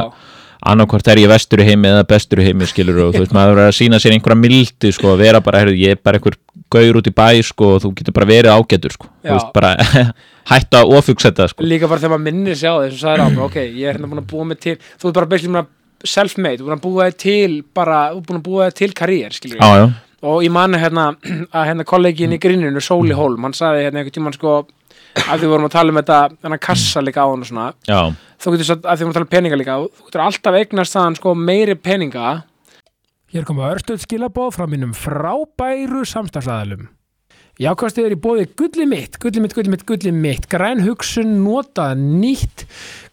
Annarkvort 0.59 1.07
er 1.07 1.21
ég 1.21 1.29
vestur 1.31 1.61
í 1.63 1.67
heimi 1.69 1.87
eða 1.87 2.05
bestur 2.07 2.41
í 2.41 2.47
heimi 2.49 2.67
skilur 2.67 2.97
og 3.05 3.13
þú 3.15 3.23
veist, 3.23 3.35
maður 3.35 3.53
verður 3.53 3.69
að 3.69 3.77
sína 3.77 3.99
sér 4.01 4.15
einhverja 4.15 4.39
mildi 4.39 4.91
sko, 4.95 5.13
að 5.13 5.21
vera 5.23 5.41
bara, 5.43 5.61
heyrðu, 5.63 5.77
ég 5.79 5.95
er 5.95 6.01
bara 6.03 6.19
einhver 6.19 6.35
gaur 6.73 6.99
út 6.99 7.07
í 7.07 7.13
bæ 7.15 7.27
sko, 7.47 7.69
og 7.75 7.83
þú 7.85 7.91
getur 7.99 8.15
bara 8.17 8.27
verið 8.29 8.55
ágætur 8.57 8.95
sko, 8.95 9.07
Já. 9.23 9.29
þú 9.29 9.37
veist, 9.37 9.53
bara 9.55 9.71
hætta 10.51 10.81
að 10.83 10.93
ofugsa 10.99 11.31
þetta 11.31 11.47
sko, 11.53 11.65
líka 11.65 11.89
bara 11.89 12.03
þegar 12.03 12.15
maður 12.15 12.25
minnir 12.27 12.59
sig 12.59 12.67
á 12.67 12.75
þess 12.75 12.97
og 12.97 13.03
sagði 13.05 13.23
á 13.23 13.27
mig, 13.29 13.43
ok, 13.45 13.57
ég 13.63 13.85
er 13.87 13.95
hérna 13.97 14.11
búin 14.11 14.23
að 14.23 14.29
búa 14.33 14.49
mig 14.49 14.59
til 14.65 14.75
þú 14.99 15.09
er 15.09 15.15
bara 15.19 15.29
basically 15.31 15.53
búin 15.53 15.63
að 15.63 16.09
self-made 16.09 16.59
þú 16.59 16.65
er 16.65 16.67
búin 16.67 16.77
að 16.77 16.85
búa 16.85 17.07
þig 17.09 17.17
til 17.23 17.55
bara, 17.79 18.01
þú 18.11 18.19
er 18.19 18.27
búin 18.27 18.41
að 18.41 18.45
búa 18.49 18.67
þig 18.69 18.79
til 18.81 18.91
karriér, 18.99 19.37
skilur 19.37 19.63
já, 19.63 19.69
já, 19.79 19.87
og 20.27 20.43
ég 20.43 20.51
mani 20.51 20.81
hérna 20.83 21.07
að 21.15 21.69
hérna 21.71 21.87
kollegin 21.87 22.35
í 22.35 22.41
grinninu, 22.41 22.83
Sóli 22.83 23.15
Hólm 23.15 23.47
hann 23.47 23.55
sagði 23.55 23.87
hérna 23.87 24.03
einhvern 24.03 24.17
tímann 24.19 24.35
sko 24.35 24.59
að 25.25 25.41
því 25.41 25.51
vorum 25.53 25.69
að 25.69 25.73
tala 25.77 25.93
um 25.93 26.01
þetta, 26.01 26.19
þennan 26.43 26.63
kassa 26.65 27.03
líka 27.05 27.25
á 27.25 27.29
hann 27.29 27.45
og 27.45 27.49
svona, 27.49 27.71
já, 27.87 27.99
þú 28.39 28.53
getur 28.55 28.69
satt, 28.69 28.85
að 28.85 28.99
því 28.99 29.07
vorum 29.07 29.15
að 29.15 29.19
tala 29.19 29.29
um 29.29 29.33
peninga 29.33 29.59
líka, 29.61 29.79
þú 29.87 30.05
getur 30.09 30.25
alltaf 30.27 30.59
eignast 30.61 30.97
þaðan 30.97 31.19
sko 31.19 31.35
meiri 31.39 31.75
peninga. 31.79 32.37
Hér 33.29 33.45
koma 33.45 33.73
örstuð 33.73 34.01
skilabóð 34.05 34.55
frá 34.55 34.65
mínum 34.69 34.95
frábæru 34.97 36.05
samstagsæðalum 36.09 36.87
Jákvæmst 37.59 37.97
er 37.99 38.13
í 38.15 38.15
bóði 38.15 38.45
gulli 38.55 38.85
mitt, 38.87 39.17
gulli 39.19 39.41
mitt, 39.43 39.51
gulli 39.51 39.73
mitt, 39.73 39.81
gulli 39.83 40.13
mitt, 40.15 40.45
græn 40.47 40.79
hugsun, 40.85 41.33
notað, 41.43 41.99
nýtt, 41.99 42.63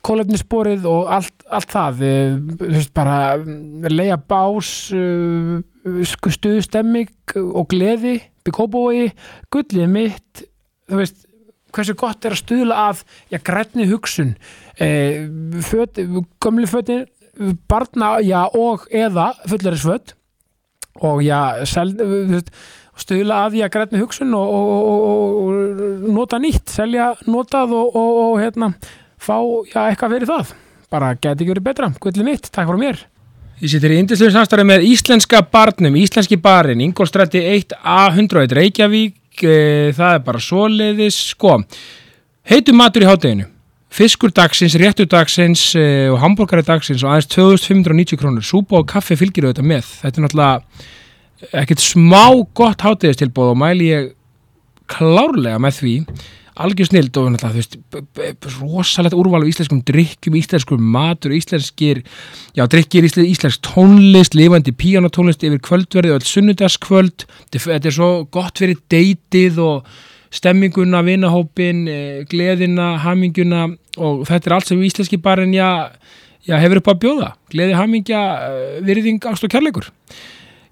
kólefnisborið 0.07 0.87
og 0.87 1.11
allt, 1.17 1.35
allt 1.51 1.73
það, 1.73 2.05
eh, 2.07 2.37
þú 2.53 2.69
veist 2.77 2.93
bara 2.95 3.17
eh, 3.41 3.89
leia 3.91 4.15
bás, 4.23 4.71
uh, 4.95 5.59
stuðstemming 6.07 7.35
og 7.43 7.67
gleði, 7.75 8.21
byggkópói, 8.47 9.09
gulli 9.51 9.91
mitt, 9.91 10.47
þú 10.87 11.03
veist, 11.03 11.26
hversu 11.77 11.97
gott 11.99 12.25
er 12.25 12.35
að 12.35 12.43
stuðla 12.43 12.79
að, 12.91 13.03
já, 13.33 13.39
grænni 13.45 13.89
hugsun, 13.91 14.35
eh, 14.81 15.27
föt, 15.67 16.01
gömlu 16.43 16.69
fötin, 16.71 17.07
barna, 17.69 18.17
já, 18.25 18.47
og 18.57 18.87
eða 18.91 19.35
fullarisföt 19.47 20.15
og 21.05 21.21
já, 21.23 21.65
sel, 21.69 21.93
stuðla 22.97 23.43
að 23.47 23.59
að 23.67 23.73
grænni 23.75 24.01
hugsun 24.01 24.33
og, 24.35 24.55
og, 24.57 25.43
og, 25.43 26.07
nota 26.17 26.41
nýtt, 26.41 26.71
selja 26.73 27.13
notað 27.29 27.75
og, 27.77 28.39
hérna, 28.41 28.73
fá 29.21 29.37
já, 29.69 29.83
eitthvað 29.91 30.17
fyrir 30.17 30.33
það. 30.33 30.57
Bara 30.93 31.13
geti 31.19 31.45
ekki 31.45 31.53
verið 31.53 31.67
betra. 31.67 31.91
Gullið 32.01 32.27
mitt, 32.27 32.49
takk 32.49 32.71
fyrir 32.71 32.81
mér. 32.81 33.05
Ég 33.57 33.73
sittir 33.73 33.95
í 33.95 34.01
indislega 34.03 34.35
samstarfi 34.35 34.67
með 34.69 34.85
Íslenska 34.85 35.41
barnum, 35.53 35.95
Íslenski 35.97 36.37
barinn, 36.41 36.83
Ingolstræti 36.85 37.41
1A101 37.41 38.53
Reykjavík, 38.59 39.15
e, 39.45 39.93
það 39.97 40.17
er 40.19 40.25
bara 40.27 40.43
svoleiðis, 40.43 41.19
sko, 41.33 41.59
heitum 42.49 42.81
matur 42.81 43.05
í 43.05 43.11
hátteginu. 43.11 43.49
Fiskur 43.97 44.33
dagsins, 44.35 44.75
réttur 44.81 45.09
dagsins 45.09 45.71
e, 45.79 45.87
og 46.13 46.21
hambúrgari 46.21 46.65
dagsins 46.67 47.05
og 47.05 47.15
aðeins 47.15 47.31
2590 47.33 48.21
krónur. 48.21 48.45
Súpa 48.45 48.81
og 48.81 48.89
kaffi 48.91 49.17
fylgir 49.17 49.47
auðvitað 49.47 49.71
með. 49.71 49.93
Þetta 50.03 50.21
er 50.21 50.27
náttúrulega 50.27 51.61
ekkert 51.63 51.85
smá 51.85 52.25
gott 52.57 52.85
hátegistilbóð 52.85 53.53
og 53.53 53.61
mæli 53.61 53.91
ég 53.93 54.11
klárlega 54.91 55.61
með 55.63 55.81
því 55.81 55.95
algjör 56.57 56.89
snild 56.89 57.17
og 57.21 57.37
þú 57.41 57.51
veist 57.55 57.77
rosalegt 58.57 59.17
úrval 59.17 59.45
af 59.45 59.51
íslenskum 59.51 59.83
drikkjum, 59.87 60.37
íslenskum 60.41 60.83
matur, 60.95 61.35
íslenskir 61.37 62.03
já, 62.57 62.65
drikkir, 62.73 63.07
íslensk, 63.07 63.29
íslensk 63.35 63.65
tónlist 63.67 64.37
lifandi 64.39 64.73
píanotónlist 64.73 65.45
yfir 65.47 65.61
kvöldverði 65.65 66.15
og 66.15 66.21
öll 66.21 66.31
sunnudagskvöld. 66.31 67.27
Þetta 67.53 67.91
er- 67.91 67.97
svo 67.97 68.11
gott 68.31 68.59
fyrir 68.59 68.81
deytið 68.89 69.59
og 69.59 69.85
stemminguna, 70.31 71.03
vinahópin 71.05 71.87
eh, 71.89 72.25
gleðina, 72.25 72.97
haminguna 73.05 73.67
og 73.97 74.25
þetta 74.27 74.47
er 74.51 74.57
allt 74.57 74.67
sem 74.73 74.81
íslenski 74.83 75.21
barinn 75.23 75.55
já, 75.55 75.91
já, 76.47 76.57
hefur 76.59 76.81
upp 76.81 76.89
að 76.89 77.01
bjóða. 77.05 77.31
Gleði, 77.53 77.77
hamingja, 77.77 78.25
eh, 78.49 78.81
virðing, 78.83 79.21
ást 79.29 79.45
og 79.45 79.53
kærleikur. 79.53 79.93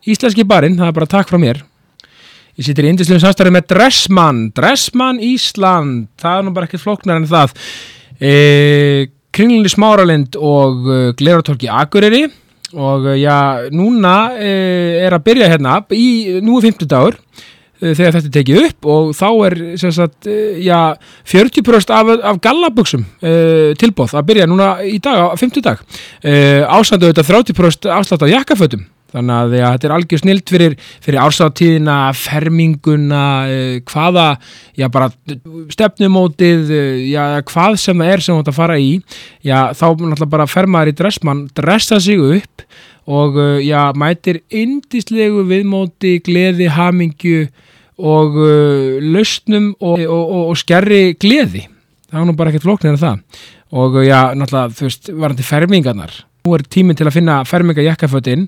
Íslenski 0.04 0.44
barinn, 0.44 0.76
það 0.76 0.88
er 0.88 0.92
bara 0.92 1.06
takk 1.06 1.28
frá 1.28 1.40
mér 1.40 1.62
Ég 2.54 2.68
sittir 2.68 2.86
í 2.86 2.90
indislegum 2.92 3.18
samstarfi 3.18 3.50
með 3.50 3.64
Dressmann, 3.72 4.44
Dressmann 4.54 5.16
Ísland, 5.26 6.04
það 6.22 6.36
er 6.38 6.44
nú 6.46 6.52
bara 6.54 6.68
ekkert 6.68 6.84
flóknar 6.84 7.18
en 7.18 7.26
það. 7.26 7.56
E, 8.22 8.34
Kringlinni 9.34 9.72
Smáralind 9.72 10.38
og 10.38 10.86
e, 10.86 10.98
Gleratorki 11.18 11.66
Akureyri. 11.66 12.28
Og 12.78 13.08
e, 13.10 13.16
já, 13.24 13.40
núna 13.74 14.14
e, 14.38 14.52
er 15.02 15.18
að 15.18 15.26
byrja 15.26 15.50
hérna, 15.50 15.80
í, 15.90 16.06
nú 16.46 16.60
er 16.60 16.68
50 16.68 16.92
dagur, 16.94 17.18
uh, 17.18 17.90
þegar 17.90 18.20
þetta 18.20 18.30
er 18.30 18.36
tekið 18.38 18.62
upp. 18.68 18.90
Og 18.94 19.12
þá 19.18 19.26
er 19.50 19.60
sagt, 19.82 20.30
uh, 20.30 20.62
já, 20.62 20.78
40% 21.34 21.94
af, 21.98 22.16
af 22.30 22.42
gallabuxum 22.46 23.02
uh, 23.02 23.74
tilbóð 23.82 24.14
að 24.14 24.30
byrja 24.30 24.46
núna 24.46 24.76
í 24.86 25.00
dag, 25.02 25.26
á 25.26 25.34
50 25.34 25.66
dag 25.66 25.82
uh, 25.82 26.62
ásandu 26.78 27.10
auðvitað 27.10 27.32
30% 27.34 27.96
afslátt 27.98 28.30
á 28.30 28.34
jakkafötum 28.38 28.86
þannig 29.14 29.34
að 29.36 29.54
þetta 29.54 29.88
er 29.88 29.94
algjör 29.94 30.22
snilt 30.22 30.52
fyrir, 30.52 30.76
fyrir 31.04 31.20
ársáttíðina, 31.22 31.98
ferminguna 32.18 33.24
uh, 33.46 33.76
hvaða 33.90 34.26
já, 34.78 34.88
bara 34.92 35.10
stefnumótið 35.72 36.72
uh, 36.74 36.96
já, 37.06 37.22
hvað 37.50 37.78
sem 37.82 38.02
það 38.02 38.14
er 38.14 38.24
sem 38.24 38.34
þú 38.34 38.42
ert 38.42 38.50
að 38.52 38.58
fara 38.58 38.80
í. 38.80 38.90
Já, 39.46 39.58
þá 39.76 39.86
náttúrulega 39.92 40.32
bara 40.34 40.48
fer 40.50 40.70
maður 40.70 40.94
í 40.94 40.96
dressmann 40.98 41.46
dressa 41.54 42.00
sig 42.02 42.22
upp 42.22 42.66
og 43.04 43.38
uh, 43.38 43.60
já, 43.62 43.92
mætir 44.00 44.42
indislegu 44.50 45.46
viðmóti, 45.48 46.16
gleði, 46.24 46.68
hamingju 46.74 47.46
og 48.02 48.38
uh, 48.40 49.00
lausnum 49.14 49.72
og, 49.78 50.02
og, 50.02 50.20
og, 50.24 50.44
og 50.50 50.58
skerri 50.58 51.02
gleði. 51.14 51.68
Það 52.10 52.22
er 52.22 52.30
nú 52.30 52.38
bara 52.38 52.50
ekkert 52.50 52.66
flóknir 52.66 52.94
en 52.94 53.02
það. 53.02 53.24
Og 53.74 53.98
já, 54.06 54.20
náttúrulega, 54.34 54.70
þú 54.74 54.88
veist, 54.88 55.10
varandi 55.14 55.46
fermingarnar 55.46 56.22
nú 56.44 56.52
er 56.58 56.60
tíminn 56.68 56.92
til 56.92 57.06
að 57.08 57.14
finna 57.14 57.34
ferminga 57.48 57.80
jakkafötin 57.80 58.42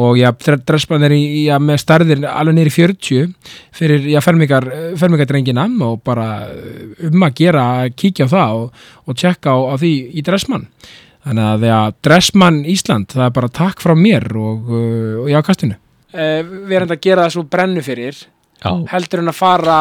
og 0.00 0.16
já, 0.16 0.30
dressmann 0.64 1.02
er 1.04 1.12
í, 1.12 1.20
já, 1.50 1.58
með 1.60 1.82
starðir 1.82 2.22
alveg 2.24 2.56
nýri 2.56 2.72
40 2.72 3.34
fyrir 3.76 4.06
já, 4.08 4.22
fermingar, 4.24 4.64
fermingadrengina 4.96 5.66
og 5.84 6.00
bara 6.00 6.46
uh, 6.48 7.10
um 7.10 7.26
að 7.28 7.36
gera 7.42 7.66
að 7.82 7.92
kíkja 8.00 8.24
á 8.24 8.32
það 8.32 8.62
og, 8.62 8.80
og 9.04 9.20
tjekka 9.20 9.52
á, 9.52 9.58
á 9.68 9.74
því 9.84 9.92
í 10.16 10.24
dressmann 10.24 10.66
þannig 11.26 11.50
að 11.50 11.68
já, 11.68 11.76
dressmann 12.08 12.64
Ísland 12.72 13.12
það 13.12 13.28
er 13.28 13.36
bara 13.36 13.54
takk 13.60 13.84
frá 13.84 13.98
mér 14.00 14.30
og, 14.32 14.72
uh, 14.72 15.14
og 15.26 15.30
jákastinu 15.36 15.76
uh, 15.76 16.40
við 16.40 16.76
erum 16.80 16.96
að 16.96 17.04
gera 17.04 17.28
það 17.28 17.36
svo 17.36 17.48
brennu 17.52 17.84
fyrir. 17.84 18.26
Já, 18.64 18.70
heldur 18.96 19.20
en 19.20 19.28
að 19.28 19.42
fara 19.44 19.80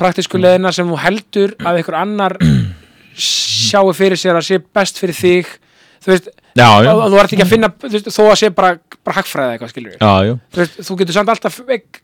praktísku 0.00 0.40
leðina 0.40 0.72
sem 0.72 0.88
þú 0.88 1.04
heldur 1.04 1.58
að 1.60 1.82
einhver 1.82 2.00
annar 2.00 2.40
sjáu 3.28 3.90
fyrir 3.92 4.16
sér 4.16 4.40
að 4.40 4.54
sé 4.54 4.64
best 4.72 5.04
fyrir 5.04 5.20
þig 5.20 5.58
þú 6.00 6.10
veist, 6.12 6.28
já, 6.56 6.66
já, 6.84 6.90
þú 6.96 7.18
ert 7.20 7.34
ekki 7.34 7.44
að 7.44 7.50
finna 7.50 7.68
þú 7.76 7.90
veist, 7.92 8.10
þó 8.14 8.20
að 8.24 8.36
sé 8.40 8.50
bara, 8.56 8.70
bara 9.04 9.16
hackfræði 9.18 9.54
eitthvað 9.54 9.72
skilur 9.72 9.94
já, 9.94 10.12
já. 10.26 10.34
þú, 10.40 10.60
veist, 10.62 10.78
þú 10.86 10.96
getur 11.00 11.16
samt 11.16 11.32
alltaf 11.34 11.58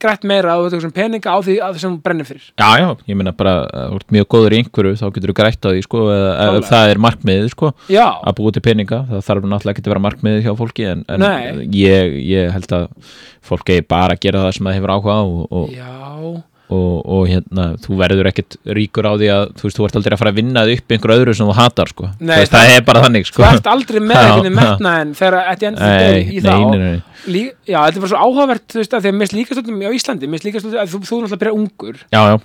grætt 0.04 0.26
meira 0.28 0.56
þú 0.60 0.70
veist 0.74 0.96
peninga 0.96 1.32
á 1.32 1.38
því 1.46 1.56
að 1.64 1.78
þú 1.80 1.92
brennir 2.04 2.28
fyrir. 2.28 2.48
Já, 2.60 2.68
já, 2.82 2.88
ég 3.08 3.18
meina 3.18 3.32
bara, 3.36 3.54
þú 3.92 4.00
ert 4.00 4.16
mjög 4.16 4.28
góður 4.34 4.56
í 4.56 4.60
einhverju 4.60 4.98
þá 5.00 5.06
getur 5.16 5.32
þú 5.32 5.36
grætt 5.40 5.64
á 5.64 5.68
því, 5.70 5.84
sko, 5.86 6.02
eða 6.12 6.64
það 6.68 6.92
er 6.92 7.02
markmiðið, 7.06 7.48
sko, 7.54 7.72
að 7.96 8.36
búa 8.40 8.56
til 8.56 8.64
peninga, 8.66 9.00
það 9.12 9.24
þarf 9.30 9.48
náttúrulega 9.48 9.76
ekki 9.76 9.86
að 9.86 9.94
vera 9.94 10.04
markmiðið 10.08 10.44
hjá 10.46 10.52
fólki, 10.60 10.90
en, 10.92 11.06
en 11.16 11.64
ég, 11.76 12.18
ég 12.26 12.52
held 12.52 12.76
að 12.76 12.90
fólk 13.46 13.72
eigi 13.72 13.86
bara 13.88 14.18
gera 14.20 14.44
það 14.44 14.58
sem 14.58 14.68
það 14.68 14.78
hefur 14.80 14.94
áhuga 14.96 15.16
á 15.16 15.22
og, 15.24 15.42
og, 15.62 16.36
og, 16.66 16.94
og 17.06 17.26
hérna, 17.30 17.66
þú 17.82 17.98
verður 18.00 18.30
ekkit 18.32 18.56
ríkur 18.76 19.06
á 19.06 19.12
því 19.14 19.28
að, 19.34 19.44
þú 19.58 19.68
veist, 19.68 19.78
þú 19.78 19.86
ert 19.86 19.98
aldrei 20.00 20.16
að 20.16 20.22
fara 20.22 20.32
að 20.34 20.40
vinna 20.40 20.64
upp 20.72 20.94
einhver 20.96 21.14
öðru 21.16 21.34
sem 21.38 21.50
þú 21.50 21.56
hatar, 21.60 21.92
sko, 21.92 22.08
Nei, 22.18 22.32
þú 22.32 22.40
veist, 22.42 22.54
það, 22.56 22.72
er 22.74 22.86
bara 22.88 23.02
þannig, 23.06 23.28
sko. 23.30 23.42
þú 23.42 23.50
ert 23.52 23.70
aldrei 23.74 24.00
með 24.02 24.20
einhvern 24.22 24.42
veginn 24.42 24.58
metna 24.60 24.94
en 25.02 25.12
þegar 25.18 25.38
þetta 25.52 25.74
fyrir 25.82 26.32
í 26.32 26.42
það 26.46 27.04
lí, 27.26 27.44
já, 27.66 27.78
þetta 27.80 27.98
er 27.98 28.02
bara 28.04 28.12
svo 28.12 28.22
áhugavert 28.22 28.66
þú 28.72 28.82
veist 28.82 28.96
að 28.96 29.06
því 29.06 29.12
að 29.12 29.20
mér 29.20 29.30
stundum 29.32 29.82
á 29.82 29.90
Íslandi 29.96 30.30
mér 30.30 30.38
finnst 30.42 30.48
líka 30.48 30.62
stundum 30.62 30.82
að 30.82 30.92
þú, 30.92 31.00
þú 31.06 31.20
náttúrulega 31.22 31.42
byrja 31.42 31.56
ungur. 31.56 32.02
Já, 32.12 32.20
já, 32.30 32.36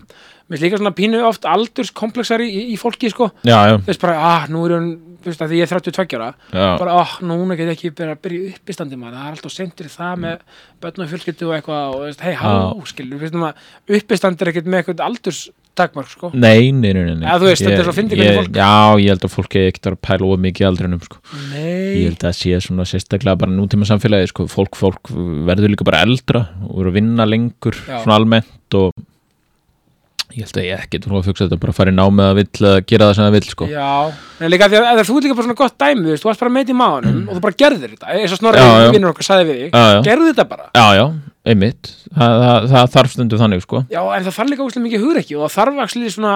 mér 0.52 0.60
finnst 0.60 0.66
líka 0.68 0.80
svona 0.82 0.92
pínu 0.98 1.22
oft 1.30 1.46
aldurskomplexari 1.48 2.50
í, 2.52 2.62
í 2.74 2.78
fólki 2.82 3.10
sko. 3.14 3.30
Já, 3.48 3.56
já, 3.72 3.78
þú 3.80 3.88
veist 3.88 4.04
bara, 4.04 4.18
ah, 4.20 4.44
nú 4.52 4.66
er 4.68 4.76
hún 4.76 4.90
þú 5.22 5.30
veist 5.32 5.42
að 5.46 5.52
því 5.54 5.58
ég 5.62 5.68
er 5.68 5.74
32 5.80 6.18
ára. 6.18 6.30
Já. 6.52 6.68
bara, 6.82 6.96
ah, 7.06 7.12
núna 7.22 7.56
get 7.56 7.70
ég 7.70 7.76
ekki 7.78 7.92
byrja 7.96 8.16
að 8.18 8.22
byrja 8.26 8.52
upp 8.56 8.72
í 8.74 8.76
standi 8.76 8.98
maður, 9.00 9.16
það 9.22 9.30
er 9.32 9.36
alltaf 9.38 9.54
sendir 9.56 9.90
það 9.94 10.22
með 10.26 10.46
börn 10.82 11.04
og 11.06 11.12
fjölskyldu 11.12 11.48
og 11.48 11.56
eitthvað 11.60 11.82
og 11.88 11.98
þú 12.02 12.06
veist, 12.10 12.24
hei, 12.26 12.34
halló, 12.42 12.86
skilur, 12.90 13.18
við 13.22 13.26
veistum 13.28 13.46
að 13.48 14.00
upp 14.02 14.12
í 14.16 14.18
standi 14.22 14.42
er 14.46 14.52
ekkert 14.52 14.70
með 14.74 14.82
eitthvað 14.82 15.04
aldurstakmark 15.08 16.10
sko, 16.12 16.32
Nei, 16.34 16.72
nei, 16.74 16.90
nei, 16.98 17.04
nei. 17.14 17.28
Eða 17.30 17.38
þú 17.44 17.48
veist, 17.52 17.64
þetta 17.68 17.78
er 17.84 17.88
svo 17.88 17.96
fyndið 18.00 18.18
hvernig 18.24 18.40
fólk- 18.42 18.58
Já, 18.58 18.74
ég 19.06 19.14
held 19.14 19.28
að 19.30 19.36
fólk 19.38 19.56
er 19.62 19.68
ekkert 19.70 19.92
að 19.92 20.00
pæla 20.10 20.32
of 20.34 20.42
mikið 20.48 20.68
aldrinum, 20.72 21.06
sko. 21.06 21.22
Ég 21.54 22.10
held 22.10 22.26
að 22.32 22.36
sé 22.42 22.58
svona 22.66 22.88
sérstaklega 22.90 23.38
bara 23.46 23.54
nútíma 23.54 23.86
samfélagi 23.88 24.34
sko, 24.34 24.48
fólk, 24.52 24.74
fólk 24.76 25.14
verður 25.48 25.70
líka 25.76 25.86
bara 25.88 26.02
eldra 26.02 26.48
og 26.66 26.82
eru 26.82 26.90
að 26.92 26.98
vinna 26.98 27.30
lengur 27.30 27.78
svona 27.86 28.18
almennt 28.18 28.80
og 28.82 28.92
ég 30.36 30.46
held 30.48 30.58
að 30.62 30.66
ég 30.68 30.84
ekki 30.86 31.00
trú 31.04 31.18
að 31.20 31.26
fugsa 31.30 31.46
þetta 31.48 31.60
bara 31.62 31.74
að 31.74 31.78
fara 31.80 31.92
í 31.92 31.96
námið 31.98 32.28
að 32.28 32.38
vill 32.40 32.68
að 32.72 32.78
gera 32.92 33.08
það 33.10 33.16
sem 33.18 33.26
það 33.28 33.36
vill 33.38 33.50
sko. 33.52 33.68
Já, 33.72 33.90
en 34.42 34.52
líka 34.54 34.70
því 34.72 34.80
að, 34.80 34.88
að 34.92 35.02
þú 35.10 35.16
ert 35.18 35.28
líka 35.28 35.38
bara 35.40 35.48
svona 35.48 35.60
gott 35.62 35.78
dæmi, 35.82 36.04
þú 36.06 36.14
veist, 36.14 36.24
þú 36.24 36.30
varst 36.32 36.44
bara 36.44 36.54
með 36.58 36.72
í 36.72 36.78
maðanum 36.82 37.20
og 37.28 37.38
þú 37.38 37.44
bara 37.46 37.60
gerðir 37.64 37.96
þetta, 37.96 38.14
eins 38.18 38.36
og 38.36 38.42
snorri 38.42 38.62
Já, 38.64 38.70
já. 38.86 38.92
vinnur 38.96 39.14
okkar 39.14 39.28
sagði 39.28 39.48
við 39.50 39.60
þig, 39.66 39.76
gerðu 40.08 40.30
þetta 40.32 40.48
bara. 40.52 40.70
Já, 40.78 40.86
já, 41.00 41.06
einmitt. 41.52 41.92
Það, 42.12 42.38
það, 42.46 42.70
það 42.76 42.94
þarf 42.96 43.16
stundum 43.16 43.42
þannig 43.44 43.66
sko. 43.66 43.84
Já, 43.92 44.02
en 44.06 44.26
það 44.30 44.38
þarf 44.40 44.54
líka 44.54 44.66
úslega 44.68 44.86
mikið 44.88 45.06
hugrekki 45.08 45.38
og 45.38 45.46
það 45.48 45.58
þarf 45.58 45.84
actually 45.86 46.14
svona, 46.16 46.34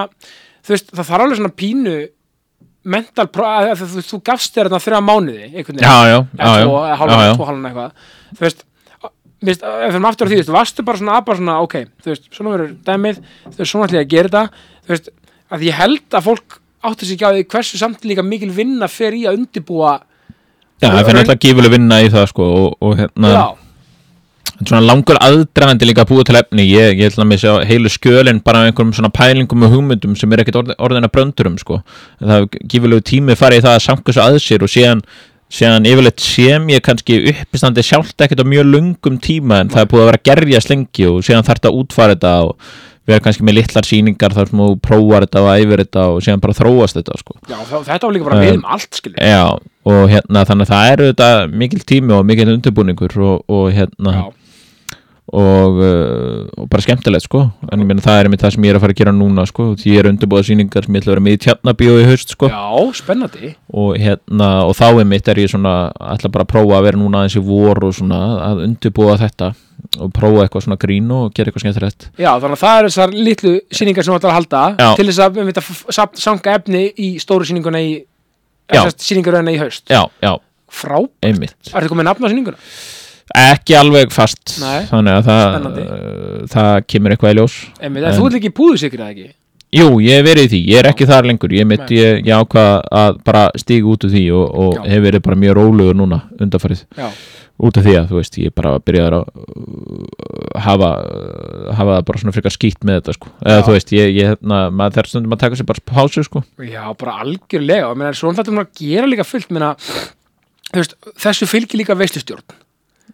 þú 0.66 0.76
veist, 0.76 0.92
það 0.92 1.04
þarf 1.10 1.26
alveg 1.26 1.40
svona 1.40 1.56
pínu 1.62 1.96
mental, 2.86 3.26
þú, 3.26 4.02
þú 4.06 4.20
gafst 4.26 4.54
þér 4.54 4.68
þarna 4.70 4.82
þrjá 4.84 5.00
mánuði, 5.02 5.48
einhvern 5.50 5.82
Já, 5.82 5.94
já, 6.06 6.18
já, 6.38 6.46
eða 6.46 6.60
já, 6.62 7.32
tvo, 7.34 7.48
hálfan 7.48 7.68
eitthvað. 7.70 8.10
Þú 8.36 8.44
veist, 8.46 8.65
við 9.44 9.66
erum 9.88 10.08
aftur 10.08 10.28
á 10.28 10.30
því, 10.30 10.38
þú 10.38 10.42
veist, 10.44 10.54
varstu 10.56 10.86
bara 10.86 11.00
svona, 11.00 11.18
bara 11.26 11.40
svona, 11.40 11.58
ok 11.64 11.76
þú 12.04 12.12
veist, 12.12 12.30
svona 12.32 12.54
verður 12.54 12.72
dæmið, 12.86 13.20
þú 13.44 13.58
veist, 13.58 13.70
svona 13.72 13.88
ætla 13.88 14.00
ég 14.00 14.06
að 14.06 14.14
gera 14.14 14.30
þetta 14.30 14.44
þú 14.86 14.94
veist, 14.94 15.12
að 15.52 15.66
ég 15.66 15.78
held 15.80 16.16
að 16.16 16.26
fólk 16.30 16.58
átti 16.86 17.08
sig 17.08 17.18
ekki 17.18 17.28
á 17.28 17.34
því 17.34 17.44
hversu 17.52 17.80
samt 17.80 18.08
líka 18.08 18.24
mikil 18.24 18.50
vinna 18.54 18.88
fer 18.88 19.16
í 19.16 19.26
að 19.28 19.42
undibúa 19.42 19.98
Já, 20.76 20.90
það 20.92 21.06
finnir 21.08 21.22
alltaf 21.22 21.40
gífuleg 21.40 21.72
vinna 21.72 22.02
í 22.04 22.10
það 22.12 22.26
sko, 22.32 22.48
og, 22.56 22.74
og 22.84 22.98
hérna 22.98 23.32
já, 23.32 23.46
svona 24.64 24.80
langur 24.84 25.18
aðdragandi 25.20 25.88
líka 25.88 26.04
að 26.06 26.12
búa 26.12 26.24
til 26.26 26.38
efni 26.38 26.64
ég, 26.64 26.96
ég 26.96 27.10
ætla 27.10 27.26
að 27.26 27.40
sjá 27.42 27.52
heilu 27.68 27.90
skjölin 27.92 28.40
bara 28.44 28.62
af 28.62 28.70
einhverjum 28.70 28.94
svona 28.96 29.12
pælingum 29.12 29.66
og 29.66 29.74
hugmyndum 29.74 30.14
sem 30.16 30.32
er 30.32 30.44
orð, 30.56 30.72
orðina 30.80 31.10
bröndurum 31.12 31.58
sko. 31.60 31.82
Það 32.22 32.46
gífulegu 32.72 33.04
tími 33.10 33.36
farið 33.36 33.60
í 33.60 33.66
það 33.66 33.76
að 33.76 33.84
svo 33.84 34.24
að 34.24 34.38
sér 34.40 34.64
og 34.64 34.72
síðan, 34.72 35.02
síðan 35.52 35.86
yfirleitt 35.86 36.22
sem 36.22 36.66
ég 36.72 36.82
kannski 36.84 37.20
uppistandi 37.30 37.84
sjálft 37.86 38.20
ekkert 38.24 38.42
á 38.42 38.46
mjög 38.48 38.68
lungum 38.72 39.20
tíma 39.22 39.62
en 39.62 39.70
það 39.72 39.84
er 39.84 39.90
búið 39.92 40.02
að 40.02 40.10
vera 40.10 40.20
að 40.20 40.28
gerja 40.30 40.62
slengi 40.64 41.08
og 41.10 41.22
síðan 41.26 41.46
þarf 41.46 41.60
þetta 41.60 41.72
að 41.72 41.80
útfara 41.82 42.16
þetta 42.16 42.34
og 42.48 42.56
erum 43.06 43.22
kannski 43.22 43.46
með 43.46 43.58
litlar 43.60 43.86
sýningar 43.86 44.34
þar 44.34 44.50
sem 44.50 44.62
þú 44.62 44.68
prófar 44.82 45.26
þetta 45.26 45.42
og 45.44 45.50
æfir 45.52 45.82
þetta 45.84 46.06
og 46.10 46.24
síðan 46.26 46.42
bara 46.42 46.56
þróast 46.58 46.98
þetta 46.98 47.18
sko. 47.20 47.36
já, 47.46 47.58
þetta 47.70 48.00
var 48.02 48.16
líka 48.16 48.26
bara 48.26 48.40
við 48.42 48.56
um 48.56 48.66
allt, 48.74 48.98
skilur 48.98 49.20
Já, 49.22 49.44
og 49.92 50.02
hérna 50.10 50.42
þannig 50.48 50.66
að 50.66 50.72
það 50.72 50.90
eru 50.94 51.06
þetta 51.12 51.28
mikil 51.62 51.84
tími 51.92 52.16
og 52.16 52.26
mikil 52.26 52.48
undirbúningur 52.56 53.16
og, 53.28 53.44
og 53.46 53.68
hérna 53.76 54.16
já, 54.16 54.24
og, 55.26 55.78
uh, 55.82 56.46
og 56.62 56.68
bara 56.70 56.84
skemmtilegt 56.84 57.26
sko. 57.26 57.42
En 57.72 57.82
ég 57.82 57.88
meina 57.88 58.04
það 58.04 58.20
er 58.20 58.28
einmitt 58.28 58.44
það 58.44 58.54
sem 58.54 58.66
ég 58.66 58.72
er 58.74 58.78
að 58.78 58.84
fara 58.84 58.94
að 58.94 59.00
gera 59.00 59.14
núna 59.16 59.46
sko. 59.50 59.68
Því 59.80 59.94
ég 59.96 60.02
er 60.02 60.08
undirbúða 60.12 60.46
sýningar 60.46 60.86
sem 60.86 60.94
ég 60.96 61.02
ætla 61.02 61.10
að 61.10 61.16
vera 61.16 61.24
með 61.26 61.36
í 61.36 61.40
tjarnabíó 61.44 61.98
í 61.98 62.06
haust 62.06 62.34
sko. 62.36 62.50
Já, 62.52 62.92
spennandi. 63.00 63.52
Og 63.74 63.98
hérna 63.98 64.50
og 64.68 64.74
þá 64.78 64.86
einmitt 64.92 65.30
er 65.32 65.42
ég 65.42 65.50
svona 65.50 65.76
ætla 66.14 66.30
bara 66.32 66.46
að 66.46 66.52
prófa 66.54 66.78
að 66.78 66.88
vera 66.88 67.00
núna 67.02 67.22
aðeins 67.24 67.38
í 67.40 67.44
vor 67.46 67.82
og 67.88 67.96
svona 67.98 68.20
að 68.46 68.64
undirbúða 68.68 69.20
þetta. 69.26 69.52
Og 70.02 70.10
prófa 70.12 70.44
eitthvað 70.44 70.66
svona 70.66 70.80
grín 70.80 71.10
og 71.14 71.30
gera 71.36 71.50
eitthvað 71.50 71.66
skemmtilegt. 71.66 72.10
Já, 72.18 72.30
þannig 72.42 72.56
að 72.56 72.62
það 72.62 72.78
eru 72.80 72.90
þessar 72.90 73.16
litlu 73.26 73.52
sýningar 73.70 74.06
sem 74.06 74.14
þú 74.14 74.18
ætlar 74.18 74.32
að 74.32 74.38
halda 74.40 74.62
Já. 74.76 74.88
til 74.98 75.06
þess 75.08 75.22
að 75.24 75.40
veit 75.46 75.60
að 75.60 76.18
sanga 76.20 76.54
efni 76.58 76.82
í 76.96 77.10
stóru 77.22 77.46
sýninguna 77.48 77.82
í 77.82 77.92
Já. 78.72 78.82
sýningaröðina 78.90 79.54
í 79.54 79.60
haust. 79.60 79.86
Já, 79.92 80.02
já, 80.22 80.32
Frá, 80.66 80.98
einmitt. 81.24 81.54
Ertu 81.70 81.92
komið 81.92 82.08
nafn 82.08 82.26
á 82.26 82.28
sýninguna? 82.32 82.58
Ekki 83.34 83.74
alveg 83.78 84.12
fast. 84.14 84.58
Nei. 84.62 84.86
þannig 84.90 85.18
að 85.18 85.26
það, 85.26 85.66
uh, 85.66 86.46
það 86.52 86.86
kemur 86.92 87.14
eitthvað 87.16 87.34
í 87.34 87.38
ljós. 87.40 87.56
En 87.80 87.96
En- 87.96 88.14
þú 88.14 88.28
ert 88.28 88.38
ekki 88.40 88.54
púðusikrið 88.54 89.02
eða 89.02 89.14
ekki? 89.14 89.28
Jú, 89.76 89.88
ég 90.00 90.20
hef 90.20 90.24
verið 90.24 90.44
í 90.46 90.50
því, 90.52 90.58
ég 90.70 90.78
er 90.78 90.86
ekki 90.92 91.06
þar 91.10 91.26
lengur. 91.26 91.52
Ég, 91.52 91.66
mitt, 91.66 91.88
ég, 91.90 92.20
ég 92.24 92.32
ákvað 92.38 92.84
að 92.94 93.16
bara 93.26 93.50
stíga 93.58 93.90
út 93.90 94.04
úr 94.06 94.12
því 94.14 94.22
og, 94.32 94.44
og 94.54 94.86
hef 94.86 95.02
verið 95.02 95.24
bara 95.26 95.36
mjög 95.42 95.56
rólegur 95.58 95.98
núna 95.98 96.20
undanfarið. 96.38 96.84
Já, 96.96 97.08
út 97.66 97.76
af 97.80 97.84
því 97.84 97.96
að 97.98 98.06
þú 98.12 98.16
veist, 98.20 98.38
ég 98.38 98.54
bara 98.54 98.76
byrjaði 98.78 99.18
að 99.18 99.24
uh, 99.26 100.60
hafa 100.62 100.90
uh, 101.02 101.72
hafa 101.74 101.96
það 101.98 102.04
bara 102.08 102.22
svona 102.22 102.34
frekar 102.36 102.54
skýtt 102.54 102.86
með 102.86 103.00
þetta 103.00 103.16
sko. 103.16 103.32
eða 103.42 103.64
þú 103.66 103.74
veist, 103.74 103.92
ég, 103.96 104.12
ég 104.14 104.30
hérna, 104.30 104.60
maður 104.70 104.98
þarf 105.00 105.10
stundum 105.12 105.34
að 105.36 105.42
taka 105.42 105.58
sér 105.58 105.68
bara 105.72 105.86
pásu 105.92 106.24
sko. 106.24 106.44
já, 106.62 106.84
bara 107.02 107.18
algjörlega. 107.26 107.90
Meina, 107.98 108.12
svona 108.14 108.38
þetta 108.38 108.54
er 108.54 108.62
að 108.62 108.84
gera 108.84 109.10
líka 109.10 109.26
fullt. 109.26 109.50
Meina, 109.50 109.72
þú 110.70 110.78
veist, 110.78 110.96
þessu 111.26 111.50
fylgir 111.50 111.82
líka 111.82 111.98
veislustjórn 111.98 112.46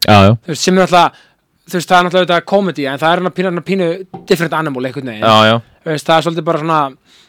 já, 0.06 0.36
veist, 0.48 0.62
sem 0.62 0.78
er 0.78 0.86
alltaf 0.86 1.20
þú 1.68 1.78
veist, 1.78 1.88
það 1.92 1.98
er 1.98 2.08
náttúrulega 2.08 2.44
komedi 2.52 2.88
en 2.90 2.98
það 3.00 3.12
er 3.12 3.22
hann 3.22 3.30
að 3.30 3.36
pínu, 3.38 3.62
pínu 3.68 3.90
different 4.28 4.56
animal 4.58 4.88
einhvern 4.88 5.12
veginn. 5.12 5.62
Veist, 5.86 6.06
það 6.08 6.16
er 6.16 6.26
svolítið 6.26 6.46
bara 6.48 6.62
svona 6.62 6.80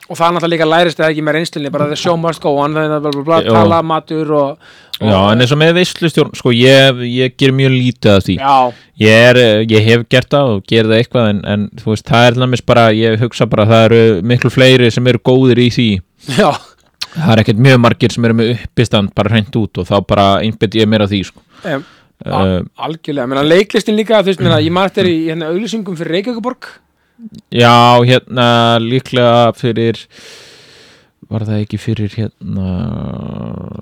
og 0.03 0.17
það 0.19 0.25
er 0.25 0.33
náttúrulega 0.35 0.51
líka 0.51 0.65
lærist 0.67 0.99
eða 0.99 1.11
ekki 1.13 1.23
með 1.23 1.35
reynslunni 1.37 1.69
bara 1.73 1.85
the 1.87 1.97
show 1.99 2.17
must 2.19 2.41
go 2.43 2.51
on, 2.59 2.73
það 2.75 2.95
er 2.97 3.19
bla, 3.23 3.37
Jú. 3.45 3.53
tala, 3.55 3.77
matur 3.87 4.33
og, 4.35 4.65
og 4.99 5.07
já 5.13 5.19
en 5.31 5.43
eins 5.45 5.53
og 5.55 5.61
með 5.61 5.71
veislustjórn 5.77 6.33
sko, 6.35 6.51
ég, 6.57 6.99
ég 7.07 7.37
ger 7.39 7.55
mjög 7.55 7.71
lítið 7.77 8.11
af 8.17 8.25
því. 8.27 8.35
Ég, 8.99 9.23
er, 9.29 9.39
ég 9.69 9.87
hef 9.87 10.03
gert 10.11 10.29
það 10.33 10.51
og 10.57 10.67
ger 10.67 10.89
það 10.89 10.97
eitthvað 10.99 11.29
en, 11.31 11.41
en 11.53 11.65
þú 11.79 11.93
veist, 11.93 12.05
það 12.09 12.27
er 12.27 12.41
námis 12.43 12.65
bara 12.73 12.85
ég 12.97 13.17
hugsa 13.23 13.47
bara 13.49 13.63
að 13.67 13.73
það 13.73 13.87
eru 13.87 14.03
miklu 14.33 14.53
fleiri 14.53 14.91
sem 14.91 15.07
eru 15.13 15.23
góðir 15.31 15.63
í 15.63 15.69
því. 15.77 15.89
Já, 16.41 16.51
það 17.15 17.33
er 17.37 17.43
ekkert 17.45 17.65
mjög 17.69 17.81
margir 17.87 18.13
sem 18.17 18.27
eru 18.27 18.39
með 18.41 18.53
uppistand 18.57 19.15
bara 19.15 19.33
hreint 19.37 19.59
út 19.63 19.81
og 19.81 19.87
þá 19.87 19.95
bara 20.09 20.27
einbett 20.43 20.75
ég 20.81 20.89
mér 20.91 21.05
á 21.05 21.07
því 21.07 21.23
sko. 21.31 21.45
um, 21.63 21.87
uh, 22.25 22.55
algjörlega, 22.87 23.27
menna 23.29 23.43
leiklistin 23.45 23.97
líka 23.99 24.21
þú 24.21 24.31
veist, 24.31 24.43
menna, 24.43 24.61
ég 24.63 24.73
maður 24.75 24.95
þetta 24.95 25.11
í 25.11 25.19
hérna, 25.27 25.51
auðlýsingum 25.51 25.99
fyrir 25.99 26.17
Reykjavíkuborg 26.19 26.71
Já, 27.53 28.03
hérna 28.03 28.47
líklega 28.83 29.53
fyrir 29.55 30.01
var 31.31 31.45
það 31.47 31.61
ekki 31.63 31.79
fyrir 31.81 32.15
hérna 32.17 32.65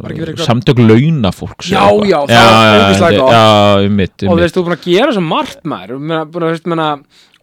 fyrir 0.06 0.44
samtök 0.46 0.82
launafólks 0.84 1.72
Já, 1.72 1.84
já, 2.08 2.20
það 2.30 3.88
um 3.88 3.98
mitt, 3.98 4.16
og 4.24 4.36
þú 4.36 4.40
veist, 4.44 4.56
þú 4.56 4.62
er 4.62 4.70
búin 4.70 4.78
að 4.78 4.88
gera 4.88 5.16
svo 5.16 5.26
margt 5.26 5.66
maður. 5.68 6.00
Veist, 6.46 6.70
menna 6.70 6.88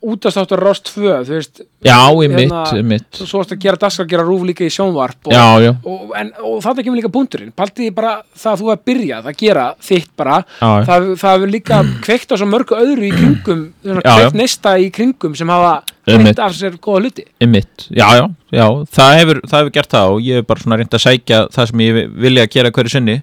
útastáttur 0.04 0.60
Rost 0.62 0.92
2, 0.94 1.24
þú 1.26 1.34
veist 1.34 1.60
Já, 1.86 1.98
mitt, 2.10 2.34
hérna, 2.34 2.62
um 2.74 2.88
mitt 2.90 3.18
svo, 3.18 3.38
varst 3.38 3.52
að 3.54 3.60
gera 3.62 3.78
daskar, 3.78 4.06
gera 4.10 4.24
rúf 4.26 4.42
líka 4.46 4.64
í 4.66 4.70
sjónvarp 4.72 5.28
og, 5.30 5.34
Já, 5.34 5.44
já, 5.62 5.70
og, 5.86 6.14
en, 6.18 6.32
og 6.42 6.56
það 6.64 6.80
kemur 6.86 6.98
líka 6.98 7.10
punkturinn. 7.14 7.52
Paldi 7.54 7.90
bara 7.94 8.16
það 8.34 8.50
að 8.52 8.62
þú 8.62 8.72
er 8.74 8.80
byrjað 8.90 9.28
að 9.30 9.38
gera 9.42 9.66
þitt 9.88 10.10
bara, 10.18 10.40
já, 10.58 10.70
það, 10.88 11.08
það 11.22 11.36
hefur 11.36 11.52
líka 11.54 11.80
kveikt 12.06 12.34
á 12.34 12.36
svo 12.36 12.50
mörgu 12.50 12.78
öðru 12.78 13.06
í 13.08 13.12
kringum 13.14 13.64
kveikt 13.86 14.38
neista 14.38 14.74
í 14.78 14.90
kringum 14.94 15.38
sem 15.38 15.54
hafa 15.54 15.74
kveikt 16.08 16.44
af 16.46 16.54
sér 16.58 16.78
góða 16.82 17.04
hluti. 17.06 17.26
Um 17.44 17.54
mitt 17.54 17.88
Já, 17.88 18.06
já, 18.18 18.24
já, 18.54 18.66
það 18.98 19.16
hefur, 19.22 19.42
það 19.46 19.62
hefur 19.62 19.74
gert 19.78 19.92
það 19.96 20.14
og 20.14 20.22
ég 20.26 20.40
hef 20.40 20.48
bara 20.50 20.66
svona 20.66 20.78
reynd 20.82 20.94
að 20.98 21.04
sækja 21.06 21.42
það 21.54 21.72
sem 21.72 21.84
ég 21.86 22.00
vilja 22.26 22.46
að 22.46 22.54
gera 22.54 22.74
hverju 22.74 22.94
sinni. 22.94 23.18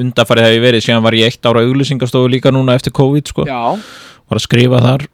Undanfarið 0.00 0.48
hef 0.48 0.56
ég 0.56 0.64
verið, 0.68 0.86
síðan 0.86 1.04
var 1.04 1.16
ég 1.18 1.32
eitt 1.32 1.48
ára 1.50 1.64
auglýsingastofu 1.66 2.30
líka 2.32 2.52
núna 2.54 2.76
eftir 2.78 2.94
COVID 2.96 3.34
sko, 3.34 3.48
var 3.48 4.40
að 4.40 4.46
skrifa 4.46 4.80
þar 4.84 5.10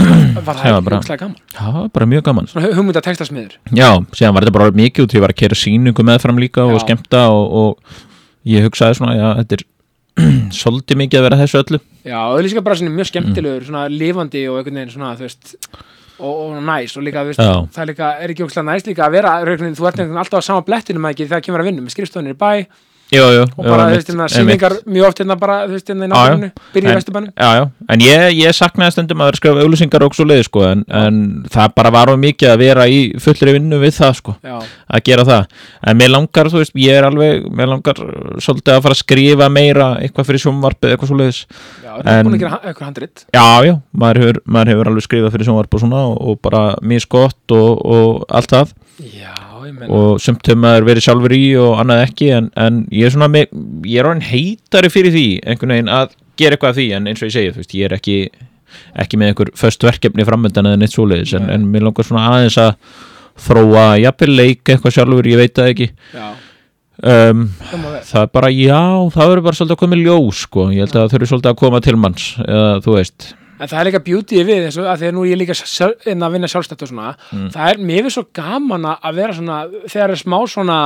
var 0.00 0.56
það 0.60 0.84
bara- 0.84 0.98
hugstlega 1.00 1.20
gaman? 1.24 1.36
Það 1.56 1.72
var 1.78 1.88
bara 1.96 2.06
mjög 2.12 2.22
gaman. 2.28 2.46
Hugmynda 2.54 3.02
textasmiður 3.04 3.56
Já, 3.76 3.88
síðan 4.16 4.34
var 4.36 4.42
þetta 4.46 4.56
bara 4.58 4.70
mikið 4.80 5.04
út, 5.06 5.14
ég 5.16 5.20
var 5.24 5.34
að 5.34 5.40
kera 5.42 5.58
sýningu 5.58 6.04
meðfram 6.06 6.40
líka 6.40 6.64
og 6.66 6.76
Já. 6.78 6.84
skemmta 6.86 7.22
og, 7.34 7.52
og 7.52 8.00
ég 8.46 8.64
hugsaði 8.66 8.98
svona, 9.00 9.14
já, 9.18 9.28
þetta 9.42 9.58
er 9.58 9.64
svolítið 10.60 11.00
mikið 11.04 11.20
að 11.20 11.26
vera 11.28 11.38
þessu 11.40 11.60
öllu. 11.62 11.80
Já, 12.04 12.18
og 12.18 12.34
það 12.34 12.40
er 12.42 12.48
líka 12.48 12.64
bara 12.66 12.74
mjög 12.80 13.00
Mm. 13.00 13.10
skemmtilegur 13.12 13.64
svona 13.68 13.84
lifandi 13.88 14.42
og 14.50 14.58
einhvern 14.60 14.80
veginn 14.80 14.94
svona, 14.94 15.14
veist 15.20 15.54
og, 16.20 16.34
og 16.34 16.62
næs 16.66 16.96
og 16.98 17.02
líka, 17.06 17.22
veist, 17.24 17.40
það 17.40 17.86
líka 17.88 18.08
er 18.20 18.28
ekki 18.34 18.44
ógstlega 18.44 18.66
næs 18.68 18.84
líka 18.88 19.06
að 19.06 19.14
vera, 19.16 19.30
þú 19.46 19.86
ert 19.88 20.00
alltaf 20.04 20.42
á 20.42 20.48
sama 20.50 20.60
blettinum 20.66 21.06
að 21.08 21.14
ekki 21.14 21.28
þegar 21.30 21.44
kemur 21.46 21.62
að 21.62 21.68
vinna 21.70 21.84
með 21.86 21.94
skrifstofunir 21.94 22.34
í 22.36 22.40
bæ 22.40 22.66
Jú, 23.10 23.24
jú, 23.34 23.44
og 23.44 23.64
bara, 23.66 23.88
þú 23.90 23.96
veist, 23.96 24.10
hérna, 24.12 24.26
sýningar 24.30 24.74
mjög 24.86 25.08
oft 25.08 25.20
hérna 25.22 25.36
bara, 25.40 25.56
þú 25.66 25.76
veist, 25.76 25.88
hérna 25.90 26.06
í 26.06 26.10
náttúrunni 26.12 26.50
byrja 26.74 26.92
í 26.92 26.98
vesturbænum 27.00 27.32
Já, 27.34 27.48
já, 27.58 27.64
en 27.94 28.04
ég, 28.04 28.26
ég 28.38 28.56
saknaði 28.56 28.94
stundum 28.94 29.22
að 29.22 29.30
vera 29.30 29.36
að 29.36 29.40
skrifa 29.40 29.64
auglýsingar 29.64 30.06
og 30.06 30.16
svo 30.16 30.26
leiði, 30.28 30.46
sko, 30.46 30.64
en, 30.68 30.84
en 31.00 31.20
það 31.50 31.74
bara 31.80 31.92
var 31.96 32.12
of 32.14 32.20
mikið 32.22 32.52
að 32.52 32.62
vera 32.62 32.86
í 32.86 33.00
fullri 33.20 33.56
vinnu 33.56 33.80
við 33.82 33.96
það, 33.98 34.14
sko, 34.20 34.36
já, 34.46 34.56
að 34.86 35.04
gera 35.10 35.26
það. 35.26 35.58
En 35.90 36.00
mér 36.00 36.12
langar, 36.14 36.52
þú 36.54 36.62
veist, 36.62 36.76
ég 36.78 37.00
er 37.00 37.08
alveg 37.08 37.50
mér 37.50 37.72
langar 37.74 38.02
svolítið 38.38 38.76
að 38.76 38.82
fara 38.86 38.96
að 38.98 39.02
skrifa 39.02 39.50
meira 39.50 39.90
eitthvað 40.00 40.30
fyrir 40.30 40.44
sjónvarpið, 40.44 40.94
eitthvað 40.94 41.10
svo 41.10 41.18
leiðis 41.18 41.42
já, 41.42 41.92
þú 41.98 42.14
er 42.14 42.24
búin 42.28 42.38
að 42.38 42.44
gera 42.44 42.60
eitthvað 42.62 42.86
handrit. 42.86 43.26
Já, 43.34 43.46
já, 43.66 43.74
maður 44.04 44.22
hefur, 44.22 44.42
maður 44.46 44.74
hefur 44.74 44.92
alveg 44.92 45.08
skrifað 45.08 45.34
fyrir 45.36 45.50
sjónvarp 45.50 45.78
og 45.80 45.86
og, 45.90 46.16
og 46.30 46.40
bara 46.44 46.64
misgott 46.82 47.56
og, 47.56 47.84
og 47.84 48.24
allt 48.28 48.54
það. 48.54 48.74
Já, 49.00 49.34
og 49.88 50.20
sumt 50.22 50.46
hefur 50.46 50.60
maður 50.62 50.86
verið 50.88 51.06
sjálfur 51.06 51.34
í 51.36 51.44
og 51.60 51.80
annað 51.82 52.04
ekki 52.06 52.30
en, 52.36 52.50
en 52.60 52.82
ég 52.94 53.08
er 53.08 53.14
svona 53.14 53.30
með, 53.32 53.52
ég 53.88 54.00
er 54.00 54.08
orðin 54.10 54.28
heitari 54.28 54.90
fyrir 54.92 55.14
því 55.14 55.26
einhvern 55.44 55.74
veginn 55.76 55.92
að 55.94 56.14
gera 56.40 56.56
eitthvað 56.56 56.72
af 56.72 56.78
því 56.78 56.86
en 56.96 57.10
eins 57.10 57.22
og 57.22 57.28
ég 57.28 57.36
segi, 57.36 57.52
þú 57.54 57.62
veist, 57.62 57.76
ég 57.76 57.88
er 57.88 57.96
ekki 57.96 58.18
ekki 59.02 59.18
með 59.20 59.32
einhver 59.32 59.50
föst 59.58 59.86
verkefni 59.86 60.26
framöndan 60.26 60.68
eða 60.70 60.80
neitt 60.80 60.94
svoleiðis 60.94 61.34
en, 61.38 61.48
en 61.52 61.66
mér 61.72 61.86
langar 61.86 62.06
svona 62.06 62.28
aðeins 62.30 62.58
að 62.60 62.70
þróa 63.40 63.86
jafnvel 64.02 64.30
leik 64.36 64.68
eitthvað 64.68 64.96
sjálfur, 64.96 65.28
ég 65.30 65.40
veit 65.40 65.54
það 65.56 65.70
ekki. 65.72 65.88
Já, 66.12 66.26
um, 67.12 67.44
það 68.10 68.22
er 68.22 68.32
bara, 68.34 68.50
já, 68.52 68.80
það 69.14 69.30
verður 69.32 69.46
bara 69.46 69.58
svolítið 69.58 69.76
að 69.76 69.82
koma 69.82 69.98
í 69.98 70.04
ljós 70.04 70.42
sko, 70.46 70.66
ég 70.74 70.84
held 70.84 70.94
að 70.94 71.00
það 71.00 71.14
þurfi 71.14 71.30
svolítið 71.32 71.52
að 71.52 71.60
koma 71.62 71.82
til 71.86 71.96
manns 72.00 72.26
eða 72.44 72.72
þú 72.84 72.96
veist 72.98 73.30
En 73.60 73.68
það 73.68 73.80
er 73.80 73.88
líka 73.90 74.02
beauty 74.04 74.44
við 74.48 74.68
og 74.70 74.86
að 74.88 75.02
því 75.02 75.08
að 75.10 75.16
nú 75.16 75.24
er 75.24 75.32
ég 75.34 75.40
líka 75.42 75.56
inn 76.08 76.24
að 76.24 76.36
vinna 76.36 76.48
sjálfstætt 76.48 76.84
og 76.86 76.92
svona. 76.92 77.10
Mm. 77.30 77.48
það 77.54 77.72
er, 77.72 77.82
mér 77.90 78.12
svo 78.14 78.24
gaman 78.36 78.86
að 78.92 79.18
vera 79.18 79.36
svona 79.36 79.58
þegar 79.84 80.14
er 80.14 80.20
smá 80.22 80.38
svona 80.48 80.78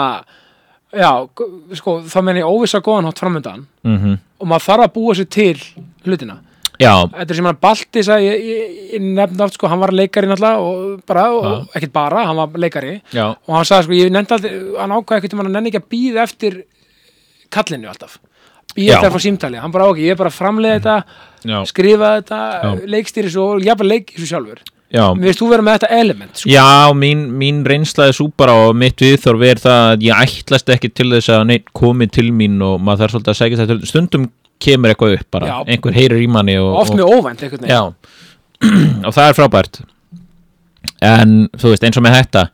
já, 0.95 1.11
sko, 1.79 2.01
þá 2.11 2.19
menn 2.27 2.41
ég 2.41 2.49
óvissa 2.51 2.83
góðan 2.85 3.11
hátt 3.11 3.23
framöndan 3.23 3.67
mm 3.87 4.17
og 4.45 4.49
maður 4.51 4.65
þarf 4.67 4.85
að 4.85 4.91
búa 4.93 5.13
sér 5.17 5.27
til 5.31 5.61
hlutina. 6.05 6.35
Já, 6.83 7.07
Þetta 7.07 7.33
er 7.33 7.39
sem 7.39 7.47
hann 7.49 7.59
Baltis 7.63 8.09
að 8.11 8.25
ég, 8.27 8.43
ég, 8.45 8.73
ég 8.93 9.05
nefndi 9.05 9.45
oft 9.47 9.55
sko, 9.57 9.69
hann 9.71 9.81
var 9.81 9.93
leikari 9.95 10.29
náttúrulega 10.29 10.59
og 10.67 11.05
bara, 11.07 11.23
og 11.33 11.77
ekkert 11.79 11.95
bara, 11.95 12.25
hann 12.29 12.37
var 12.37 12.59
leikari. 12.61 12.97
Já, 13.15 13.29
og 13.31 13.55
hann 13.55 13.69
sagði 13.69 13.87
sko, 13.87 13.97
ég 13.97 14.13
nefndi 14.13 14.37
aldrei 14.37 14.53
hann 14.83 14.97
ákvaði 14.99 15.23
ekkert 15.23 15.37
um 15.37 15.41
hann 15.41 15.51
að 15.53 15.57
nenni 15.57 15.71
ekki 15.71 15.81
að 15.81 15.89
býða 15.95 16.27
eftir 16.27 16.59
kallinu 17.55 17.89
alltaf 17.89 18.19
Já. 18.75 18.77
býða 18.79 18.95
eftir 18.97 19.09
að 19.09 19.15
fá 19.15 19.23
símtali, 19.23 19.59
hann 19.63 19.75
bara 19.75 19.89
ok, 19.93 19.99
ég 20.03 20.15
er 20.15 20.19
bara 20.19 20.31
að 20.33 20.39
framleiða 20.39 20.79
þetta 20.79 20.95
já, 21.51 21.59
skrifa 21.71 22.13
þetta, 22.19 22.39
Já. 22.65 22.71
leikstýri 22.95 23.35
svo 23.35 23.49
og 23.55 23.67
jafnvel 23.67 23.91
leik 23.93 24.15
svo 24.17 24.29
sjálfur 24.31 24.63
já. 24.91 25.05
mér 25.15 25.29
veist 25.29 25.43
þú 25.43 25.51
vera 25.53 25.67
með 25.67 25.77
þetta 25.79 26.01
element 26.01 26.41
sko. 26.41 26.51
Já, 26.51 26.67
mín, 26.99 27.27
mín 27.39 27.61
reynslaði 27.69 28.17
svo 28.19 28.29
bara 28.37 28.57
og 28.65 28.75
mitt 28.79 29.05
viðþorf 29.05 29.45
er 29.47 29.63
það 29.63 29.91
að 29.93 30.07
ég 30.09 30.25
ætlast 30.27 30.75
ekki 30.75 30.91
til 30.91 31.11
þess 31.13 31.35
að 31.37 31.47
neitt 31.53 31.71
komi 31.77 32.09
til 32.11 32.31
mín 32.35 32.59
og 32.65 32.81
maður 32.83 33.05
þarf 33.05 33.17
svolítið 33.17 33.35
að 33.35 33.41
segja 33.43 33.61
þetta 33.63 33.91
stundum 33.93 34.29
kemur 34.65 34.93
eitthvað 34.93 35.17
upp 35.19 35.31
bara, 35.35 35.51
Já. 35.53 35.57
einhver 35.75 35.95
heyrir 35.95 36.23
í 36.25 36.29
manni 36.31 36.59
og, 36.59 36.73
oft 36.83 36.95
með 36.97 37.11
óvænt 37.11 37.47
Já, 37.69 37.83
og 39.07 39.15
það 39.15 39.29
er 39.29 39.39
frábært 39.39 39.83
en 41.05 41.39
þú 41.59 41.73
veist, 41.73 41.87
eins 41.87 41.99
og 42.01 42.05
með 42.07 42.19
þetta 42.21 42.45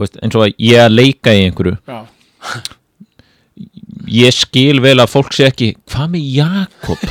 veist, 0.00 0.20
eins 0.22 0.36
og 0.38 0.46
að 0.46 0.66
ég 0.66 0.84
að 0.84 0.94
leika 0.94 1.34
í 1.36 1.46
einhverju 1.48 1.76
Já. 1.86 2.00
Ég 4.08 4.34
skil 4.34 4.80
vel 4.82 4.96
að 5.02 5.10
fólk 5.12 5.34
sé 5.36 5.48
ekki 5.50 5.72
hvað 5.90 6.14
með 6.14 6.28
Jakob 6.38 7.02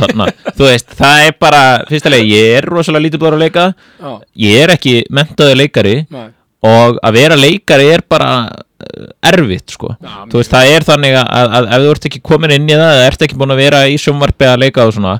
veist, 0.69 0.95
það 0.97 1.25
er 1.27 1.35
bara, 1.41 1.61
fyrstulega 1.89 2.27
ég 2.29 2.55
er 2.57 2.69
rosalega 2.69 3.05
lítið 3.05 3.23
búin 3.23 3.37
að 3.37 3.43
leika. 3.45 3.67
Ég 4.39 4.63
er 4.63 4.73
ekki 4.75 4.95
mentaður 5.13 5.59
leikari 5.61 5.95
Nei. 6.09 6.25
og 6.69 6.97
að 7.05 7.19
vera 7.19 7.39
leikari 7.39 7.91
er 7.93 8.05
bara 8.09 8.31
uh, 8.47 9.11
erfitt 9.31 9.75
sko. 9.75 9.93
Þú 10.31 10.41
veist 10.41 10.55
það 10.55 10.73
er 10.75 10.87
þannig 10.87 11.19
að, 11.19 11.53
að, 11.59 11.69
ef 11.69 11.85
þú 11.85 11.93
ert 11.93 12.09
ekki 12.11 12.23
komin 12.31 12.55
inn 12.57 12.69
í 12.69 12.79
það 12.79 12.95
eða 12.95 13.11
ert 13.11 13.27
ekki 13.27 13.39
búin 13.39 13.55
að 13.55 13.63
vera 13.65 13.85
í 13.87 13.99
sjónvarpi 14.01 14.49
að 14.49 14.61
leika 14.65 14.87
og 14.89 14.97
svona 14.97 15.19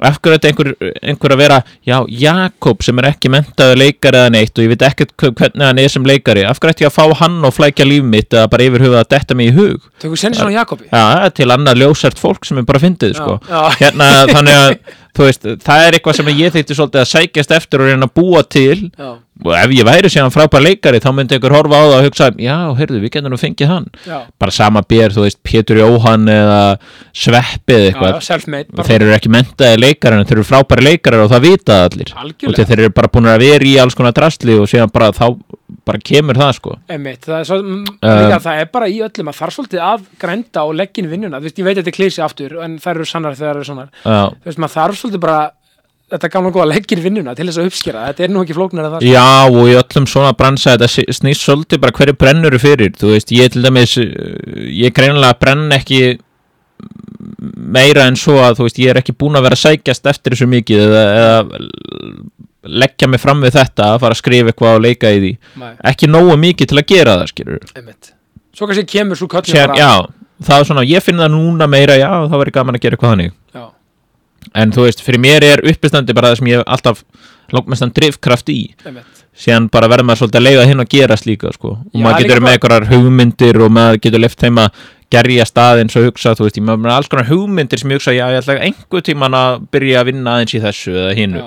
af 0.00 0.16
hverju 0.22 0.38
þetta 0.38 0.48
einhver, 0.50 0.70
einhver 1.02 1.34
að 1.34 1.40
vera 1.42 1.58
já, 1.86 1.96
Jakob 2.08 2.82
sem 2.82 2.98
er 3.02 3.10
ekki 3.10 3.28
mentaður 3.32 3.76
leikari 3.82 4.16
eða 4.22 4.30
neitt 4.32 4.56
og 4.58 4.64
ég 4.64 4.72
veit 4.72 4.84
ekkert 4.88 5.12
hve- 5.20 5.32
hvernig 5.36 5.66
hann 5.66 5.78
er 5.82 5.88
sem 5.92 6.04
leikari. 6.08 6.44
Af 6.48 6.58
hverju 6.60 6.72
ætti 6.72 6.86
ég 6.86 6.90
að 6.92 6.96
fá 6.96 7.14
hann 7.20 7.44
og 7.44 7.52
flækja 7.54 7.84
líf 7.84 8.02
mitt 8.04 8.30
eða 8.32 8.48
bara 8.50 8.64
yfir 8.64 8.86
höfuð 8.86 9.00
að 9.02 9.08
detta 9.12 9.34
mig 9.34 9.52
í 9.52 9.54
hug? 9.58 9.80
Tökum 10.00 10.16
senni 10.16 10.36
svona 10.40 10.56
Jakobi. 10.56 10.88
Já, 10.92 11.28
til 11.36 11.46
annað 11.52 11.82
ljósært 11.84 12.18
fólk 12.18 12.44
sem 12.48 12.58
er 12.58 12.62
bara 12.64 12.78
fyndið 12.82 13.14
sko. 13.20 13.38
hérna 13.78 14.08
þannig 14.32 14.56
að 14.56 14.76
veist, 15.18 15.42
það 15.60 15.82
er 15.86 15.92
eitthvað 15.98 16.16
sem 16.16 16.26
ég 16.32 16.54
þykti 16.54 16.74
svolítið 16.78 17.02
að 17.02 17.10
sækjast 17.12 17.50
eftir 17.58 17.82
og 17.84 17.90
reyna 17.90 18.06
að 18.08 18.14
búa 18.16 18.42
til 18.48 18.90
Já. 18.96 19.10
Og 19.44 19.52
ef 19.58 19.74
ég 19.74 19.86
væri 19.86 20.10
síðan 20.12 20.32
frábær 20.34 20.64
leikari 20.64 21.00
þá 21.02 21.08
myndi 21.16 21.36
einhver 21.36 21.54
horfa 21.56 21.80
á 21.80 21.84
það 21.84 21.96
og 21.96 22.06
hugsa 22.06 22.28
já, 22.42 22.56
heyrðu, 22.78 23.00
við 23.02 23.14
getum 23.16 23.32
nú 23.32 23.40
fengið 23.40 23.72
hann. 23.72 23.88
Já. 24.06 24.18
bara 24.40 24.54
sama 24.54 24.82
bér, 24.86 25.14
þú 25.14 25.26
veist, 25.26 25.40
Pétur 25.46 25.80
Jóhann 25.82 26.28
eða 26.30 26.60
Sveppið 27.12 27.88
eitthvað. 27.90 28.84
þeir 28.86 29.06
eru 29.06 29.16
ekki 29.16 29.32
mentaði 29.32 29.80
leikari 29.80 30.18
en 30.18 30.28
þeir 30.28 30.38
eru 30.38 30.46
frábæri 30.48 30.86
leikari 30.88 31.22
og 31.22 31.32
það 31.32 31.46
vita 31.48 31.72
það 31.72 31.88
allir. 31.90 32.14
Algjörlega. 32.22 32.62
og 32.62 32.70
þeir 32.72 32.84
eru 32.84 32.94
bara 33.00 33.12
búin 33.12 33.32
að 33.32 33.44
vera 33.46 33.68
í 33.68 33.74
alls 33.82 33.98
konar 33.98 34.16
drastli 34.16 34.58
og 34.58 34.70
síðan 34.70 34.92
bara 34.92 35.12
þá 35.16 35.26
bara 35.86 35.98
kemur 36.04 36.38
það 36.38 36.52
sko. 36.58 36.74
Einmitt, 36.92 37.24
það 37.26 37.38
er 37.38 37.48
svo, 37.48 37.58
líka, 37.62 38.38
það 38.44 38.60
er 38.62 38.68
bara 38.74 38.90
í 38.92 39.00
öllum 39.02 39.30
að 39.32 39.38
þarf 39.40 39.56
svolítið 39.56 39.84
að 39.86 40.04
grænda 40.20 40.66
og 40.68 40.76
leggja 40.78 41.02
inn 41.02 41.10
vinnuna, 41.10 41.40
þú 41.40 41.48
veist, 41.48 41.58
ég 41.58 41.66
veit 41.66 41.74
að 41.74 41.80
þetta 41.80 41.92
er 41.92 41.96
klísi 41.96 42.22
aftur 42.22 42.54
en 42.62 42.76
þær 42.82 42.94
eru 42.94 43.08
sannar 43.08 43.38
þegar 43.38 43.56
þær 43.56 43.62
eru 43.62 43.68
sannar 43.70 43.90
já, 44.04 44.20
þú 44.28 44.50
veist, 44.50 44.62
maður 44.62 44.74
þarf 44.76 45.00
svolítið 45.00 45.24
bara 45.24 45.40
þetta 46.12 46.30
gamla 46.32 46.52
góða 46.54 46.68
leggja 46.72 46.96
inn 46.96 47.04
vinnuna 47.06 47.34
til 47.36 47.46
þess 47.48 47.60
að 47.62 47.70
uppskera 47.70 48.04
þetta 48.10 48.26
er 48.26 48.34
nú 48.34 48.42
ekki 48.44 48.56
flóknar 48.56 48.88
að 48.88 48.96
það 48.96 49.06
já 49.08 49.28
og 49.48 49.70
í 49.70 49.76
öllum 49.80 50.08
svona 50.10 50.34
bransa 50.36 50.76
þetta 50.76 51.06
snýst 51.16 51.46
svolítið 51.46 51.82
bara 51.82 51.96
hverju 51.96 52.18
brennur 52.20 52.58
fyrir. 52.62 52.92
Þú 52.98 53.14
veist, 53.14 53.32
ég 53.34 53.52
til 53.54 53.64
dæmis 53.64 53.96
uh, 54.00 54.06
ég 54.68 54.94
greinilega 54.96 55.38
brenn 55.40 55.72
ekki 55.78 56.02
meira 57.72 58.06
en 58.10 58.16
svo 58.18 58.38
að 58.42 58.58
þú 58.60 58.68
veist, 58.68 58.80
ég 58.82 58.92
er 58.92 59.00
ekki 59.02 59.14
búin 59.18 59.38
að 59.38 59.46
vera 59.48 59.58
sækjast 59.58 60.08
eftir 60.10 60.34
þessu 60.34 60.48
mikið 60.50 60.82
eða, 60.86 61.02
eða 61.18 61.42
leggja 62.82 63.08
mig 63.10 63.22
fram 63.22 63.42
við 63.42 63.56
þetta 63.56 63.92
að 63.92 64.00
fara 64.04 64.16
að 64.16 64.22
skrifa 64.22 64.52
eitthvað 64.52 64.78
og 64.78 64.82
leika 64.84 65.10
í 65.10 65.20
því. 65.22 65.30
Nei, 65.62 65.70
ekki 65.92 66.10
nógu 66.10 66.38
mikið 66.38 66.72
til 66.72 66.80
að 66.80 66.88
gera 66.92 67.16
það 67.20 67.30
skilur 67.32 67.70
einmitt. 67.72 68.12
Svo 68.52 68.68
kannski 68.68 68.84
kemur 68.88 69.18
svo 69.18 69.28
Sér, 69.48 69.72
já, 69.78 70.04
það 70.44 70.58
er 70.58 70.68
svona, 70.68 70.84
ég 70.86 71.04
finn 71.04 71.22
það 71.22 71.32
núna 71.34 71.68
meira 71.70 71.96
já, 71.98 72.10
það 72.28 72.42
væri 72.42 72.54
gaman 72.58 72.78
að 72.78 72.84
gera 72.84 72.98
eitthvað 72.98 73.14
þannig. 73.14 73.32
Já, 73.56 73.64
en 74.54 74.72
þú 74.74 74.86
veist, 74.86 75.02
fyrir 75.04 75.20
mér 75.22 75.44
er 75.44 75.62
uppistandi 75.72 76.14
bara 76.14 76.32
það 76.32 76.38
sem 76.42 76.50
ég 76.52 76.64
alltaf 76.66 77.02
langmestan 77.52 77.92
drifkraft 77.92 78.48
í. 78.52 78.60
Einmitt. 78.86 79.20
Síðan 79.36 79.70
bara 79.72 79.88
verður 79.88 80.04
maður 80.10 80.22
svolítið 80.22 80.40
að 80.40 80.46
leiða 80.48 80.64
hinn 80.68 80.82
að 80.84 80.90
gerast 80.92 81.26
líka 81.28 81.52
sko. 81.54 81.70
og 81.80 81.94
Já, 81.96 82.02
maður 82.04 82.26
getur 82.26 82.42
með 82.44 82.56
einhverjar 82.58 82.86
hugmyndir 82.92 83.62
og 83.64 83.70
maður 83.72 84.00
getur 84.04 84.20
left 84.20 84.44
heima 84.44 84.66
gerja 85.12 85.44
staðins 85.48 85.96
og 85.96 86.06
hugsa, 86.08 86.32
þú 86.36 86.46
veist, 86.46 86.56
ég 86.60 86.64
maður 86.64 86.82
með 86.86 86.94
alls 86.96 87.10
konar 87.12 87.28
hugmyndir 87.28 87.80
sem 87.80 87.90
ég 87.92 88.00
hugsa, 88.00 88.14
já, 88.16 88.24
ég 88.32 88.40
ætla 88.40 88.56
einhver 88.64 89.04
tíman 89.04 89.36
að 89.36 89.66
byrja 89.74 90.00
að 90.00 90.08
vinna 90.08 90.36
aðeins 90.38 90.54
í 90.56 90.60
þessu 90.62 90.94
eða 90.96 91.10
hinnu, 91.18 91.42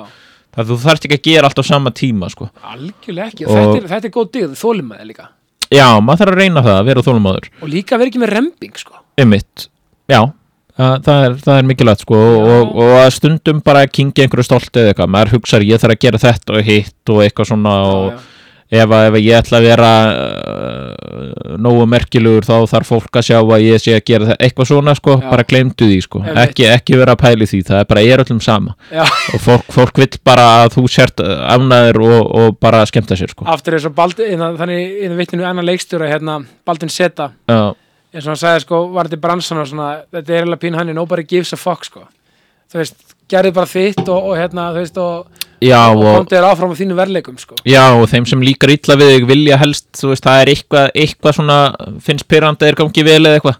það 0.55 0.69
þú 0.69 0.77
þarft 0.85 1.07
ekki 1.07 1.17
að 1.17 1.23
gera 1.29 1.49
allt 1.49 1.61
á 1.61 1.65
sama 1.65 1.93
tíma, 1.97 2.29
sko, 2.29 2.49
algjörlega 2.73 3.31
ekki. 3.31 3.47
Og- 3.47 3.57
þetta, 3.57 3.79
er, 3.79 3.87
þetta 3.95 4.09
er 4.09 4.13
góð 4.17 4.29
digð, 4.37 4.53
þólimaði 4.61 5.07
líka. 5.09 5.27
Já, 5.73 5.87
maður 5.97 6.21
þarf 6.21 6.35
að 6.35 6.41
reyna 6.43 6.61
það 6.67 6.77
að 6.79 6.85
vera 6.91 7.05
þólumadur, 7.09 7.49
og 7.61 7.69
líka 7.73 7.97
vera 8.01 8.11
ekki 8.13 8.21
með 8.21 8.33
rembing 8.37 8.77
sko. 8.77 9.01
Ymmit 9.25 9.67
já, 10.13 10.21
það, 10.77 11.25
er, 11.29 11.35
það 11.45 11.57
er 11.57 11.67
mikilvægt 11.71 12.05
sko 12.05 12.21
Já. 12.21 12.37
og, 12.59 12.77
og 12.83 12.93
að 12.99 13.09
stundum 13.15 13.63
bara 13.65 13.87
kingi 13.87 14.25
einhverju 14.25 14.47
stolti 14.47 14.81
eða 14.81 14.93
eitthvað, 14.93 15.11
maður 15.15 15.35
hugsar 15.37 15.65
ég 15.65 15.81
þarf 15.81 15.97
að 15.97 16.05
gera 16.07 16.23
þetta 16.25 16.55
og 16.55 16.71
hitt 16.71 17.13
og 17.15 17.21
eitthvað 17.25 17.51
svona 17.51 17.75
og 17.89 18.07
já, 18.09 18.23
ef, 18.81 18.89
að, 18.89 19.07
ef 19.07 19.15
að 19.15 19.21
ég 19.21 19.37
ætla 19.39 19.59
að 19.59 19.67
vera 19.69 19.89
uh, 20.09 21.55
nógu 21.61 21.85
merkilegur 21.89 22.47
þá 22.47 22.55
þarf 22.71 22.89
fólk 22.89 23.19
að 23.19 23.27
sjá 23.29 23.37
að 23.39 23.63
ég 23.65 23.81
sé 23.81 23.93
að 23.95 24.03
gera 24.09 24.29
það 24.31 24.43
eitthvað 24.47 24.69
svona 24.71 24.95
sko, 24.97 25.15
Já. 25.21 25.27
bara 25.29 25.45
gleymdu 25.47 25.89
því 25.91 25.99
sko. 26.03 26.23
Ekki, 26.43 26.67
ekki 26.73 26.99
vera 26.99 27.15
að 27.15 27.21
pæli 27.23 27.47
því, 27.49 27.61
það 27.69 27.81
er 27.81 27.87
bara 27.91 28.03
er 28.03 28.25
öllum 28.25 28.41
sama. 28.43 28.75
Já. 28.89 29.03
og 29.05 29.43
fólk, 29.45 29.71
fólk 29.77 30.01
vill 30.01 30.19
bara 30.27 30.47
að 30.63 30.75
þú 30.75 30.85
sért 30.91 31.23
afnæður 31.23 32.01
og, 32.09 32.19
og 32.41 32.59
bara 32.63 32.83
skemmta 32.89 33.17
sér 33.19 33.31
sko. 33.33 33.47
Aftur 33.53 33.77
og 33.79 33.95
Baldur, 33.97 34.29
innan, 34.33 34.59
þannig 34.59 35.15
vittinu 35.21 35.47
annan 35.47 35.67
leikstjóra 35.67 36.09
hérna, 36.11 36.41
Baldin 36.67 36.91
Seta 36.91 37.31
Já, 37.47 37.75
eins 38.15 38.25
og 38.25 38.31
hann 38.31 38.39
sagði 38.39 38.63
sko, 38.63 38.81
var 38.95 39.09
þetta 39.09 39.23
bransan 39.23 39.61
og 39.61 39.67
svona, 39.69 39.89
þetta 40.13 40.31
er 40.31 40.43
eiginlega 40.43 40.61
pín 40.61 40.77
hann 40.79 40.93
nobody 40.95 41.25
gives 41.27 41.51
a 41.55 41.59
fuck 41.59 41.83
sko. 41.87 42.05
Þú 42.71 42.79
veist, 42.81 43.15
gerði 43.31 43.51
bara 43.55 43.69
þitt 43.69 44.05
og, 44.05 44.29
og 44.29 44.37
hérna, 44.39 44.69
þú 44.73 44.83
veist, 44.83 44.99
og, 45.01 45.49
já 45.63 45.79
og 45.81 46.01
og, 46.01 46.07
komdu 46.19 46.35
þér 46.35 46.47
áfram 46.49 46.71
á 46.73 46.79
þínu 46.79 46.97
verleikum 46.97 47.39
sko. 47.41 47.57
Já, 47.67 47.83
og 47.93 48.07
þeim 48.11 48.27
sem 48.29 48.45
líkar 48.45 48.73
illa 48.73 48.97
við 49.01 49.11
þig 49.13 49.27
vilja 49.33 49.59
helst, 49.61 49.89
þú 49.99 50.13
veist, 50.13 50.25
það 50.25 50.43
er 50.43 50.53
eitthvað, 50.53 50.87
eitthvað 51.03 51.37
svona, 51.39 51.59
finnst 52.07 52.27
pyrrandi 52.31 52.69
er 52.69 52.79
gangi 52.79 53.05
vel 53.05 53.19
eða 53.19 53.41
eitthvað, 53.41 53.59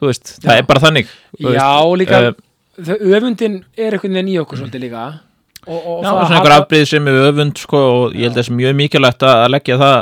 þú 0.00 0.10
veist, 0.10 0.34
það 0.38 0.50
Já. 0.50 0.62
er 0.62 0.66
bara 0.72 0.84
þannig 0.86 1.12
já, 1.12 1.52
veist, 1.52 2.00
líka, 2.02 2.22
uh, 2.32 2.96
öfundin 3.12 3.60
er 3.76 3.98
veginn 4.00 4.32
í 4.32 4.40
okkur 4.42 4.62
svolítið 4.62 4.86
líka. 4.88 5.06
Og, 5.62 5.78
og 5.78 6.02
Já, 6.02 6.10
og 6.10 6.24
svona 6.24 6.40
einhver 6.40 6.56
afbrýð 6.56 6.88
sem 6.90 7.08
er 7.12 7.22
öfund, 7.28 7.60
sko, 7.62 7.82
og 7.94 8.16
ég 8.18 8.26
held 8.26 8.34
að 8.34 8.40
það 8.40 8.48
er 8.50 8.56
mjög 8.58 8.78
mikilvægt 8.80 9.26
að 9.30 9.48
leggja 9.54 9.78
það 9.78 9.98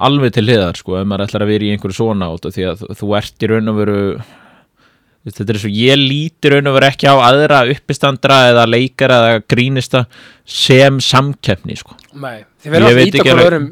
alveg 0.00 0.32
til 0.36 0.46
hliðar, 0.48 0.78
sko, 0.80 0.96
ef 1.00 1.08
maður 1.08 1.26
ætlar 1.28 1.44
að 1.46 1.50
vera 1.52 1.66
í 1.68 1.72
einhverju 1.74 1.96
svona 2.00 2.30
át 2.32 2.46
því 2.50 2.66
að 2.70 2.84
þú- 3.00 3.16
ert 3.20 3.44
í 3.44 3.50
raun 3.50 3.72
og 3.72 3.76
veru 3.80 3.98
þetta 5.28 5.52
er 5.52 5.58
svo, 5.60 5.70
ég 5.76 6.00
líti 6.00 6.52
raun 6.54 6.70
og 6.70 6.78
veru 6.78 6.88
ekki 6.88 7.10
á 7.12 7.14
aðra 7.20 7.58
uppistandra 7.74 8.38
eða 8.54 8.64
leikara 8.70 9.18
eða 9.34 9.42
grínista 9.52 10.06
sem 10.48 10.96
samkeppni, 11.04 11.76
sko. 11.76 11.92
Nei, 12.16 12.40
þið 12.64 12.72
verður 12.74 12.88
alveg- 12.90 13.44
öðrum 13.44 13.68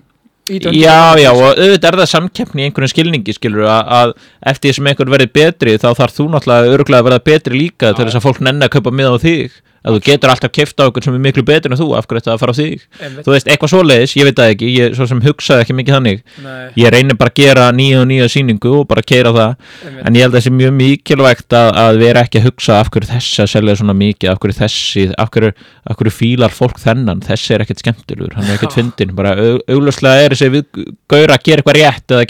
ít 0.49 0.65
undir 0.65 0.81
Já, 0.81 1.17
já, 1.21 1.31
og 1.33 1.59
auðvitað 1.59 1.89
er 1.93 1.99
það 2.03 2.11
samkeppni 2.13 2.63
í 2.63 2.67
einhverjum 2.69 2.93
skilningi, 2.93 3.35
skilur 3.37 3.67
að, 3.69 3.91
að 3.99 4.13
eftir 4.53 4.71
því 4.71 4.75
sem 4.79 4.87
einhver 4.93 5.11
verið 5.13 5.33
betri 5.37 5.75
þá 5.81 5.89
þarf 5.99 6.15
þú 6.17 6.29
náttúrulega 6.33 6.77
örgulega 6.77 7.03
að 7.03 7.09
verða 7.11 7.25
betri 7.29 7.59
líka 7.59 7.91
til 7.93 8.05
Já, 8.05 8.09
þess 8.09 8.21
að 8.21 8.25
fólk 8.29 8.41
nenni 8.45 8.65
að 8.69 8.73
kaupa 8.77 8.93
miða 8.97 9.13
á 9.13 9.19
þig 9.21 9.59
að 9.87 9.95
þú 9.97 10.01
getur 10.09 10.33
alltaf 10.33 10.53
keft 10.53 10.81
á 10.83 10.85
okkur 10.89 11.05
sem 11.07 11.15
er 11.15 11.23
miklu 11.23 11.45
betri 11.47 11.71
en 11.71 11.79
þú, 11.79 11.87
af 11.99 12.07
hverju 12.09 12.23
þetta 12.25 12.33
að 12.35 12.41
fara 12.43 12.55
á 12.55 12.59
þig? 12.59 12.83
Þú 13.25 13.35
veist, 13.35 13.49
eitthvað 13.53 13.73
svoleiðis, 13.73 14.15
ég 14.19 14.27
veit 14.29 14.39
það 14.41 14.53
ekki 14.55 14.71
ég 14.75 14.97
svo 14.99 15.07
sem 15.09 15.21
hugsaði 15.23 15.65
ekki 15.65 15.77
mikið 15.79 15.95
þannig. 15.97 16.23
Nei, 16.45 16.57
ég 16.83 16.93
reynir 16.95 17.19
bara 17.21 17.31
að 17.33 17.39
gera 17.43 17.67
nýja 17.79 18.01
og 18.03 18.09
nýja 18.11 18.27
sýningu 18.35 18.73
og 18.81 18.89
bara 18.91 19.05
keira 19.07 19.33
það, 19.37 19.55
einmitt. 19.87 20.03
en 20.09 20.19
ég 20.19 20.27
held 20.27 20.33
að 20.35 20.39
það 20.39 20.47
sé 20.49 20.53
mjög 20.59 20.75
mikilvægt 20.81 21.57
að, 21.61 21.71
að 21.85 22.01
vera 22.03 22.25
ekki 22.27 22.43
að 22.43 22.49
hugsa 22.51 22.81
af 22.83 22.91
hverju 22.95 23.11
þessi 23.13 23.43
að 23.45 23.51
selja 23.55 23.77
svona 23.79 23.97
mikið, 24.03 24.31
af 24.35 24.43
hverju 24.43 24.59
þessi 24.59 25.07
af 25.19 25.31
hverju, 25.37 25.53
af 25.89 25.97
hverju 26.03 26.15
fílar 26.19 26.55
fólk 26.59 26.83
þennan? 26.83 27.23
Þessi 27.29 27.55
er 27.55 27.65
ekkert 27.65 27.83
skemmtilegur, 27.85 28.35
hann 28.39 28.51
er 28.51 28.59
ekkert 28.59 28.77
fyndin 28.77 29.15
bara 29.19 29.37
au- 29.39 29.63
augljóslega 29.71 30.27
er 30.27 30.35
þessi 30.37 30.51
við 30.59 30.69
gaur 31.09 31.33
að 31.33 31.43
gera 31.47 31.63
eitthvað 31.63 31.79
rétt 31.81 32.17
eða 32.19 32.27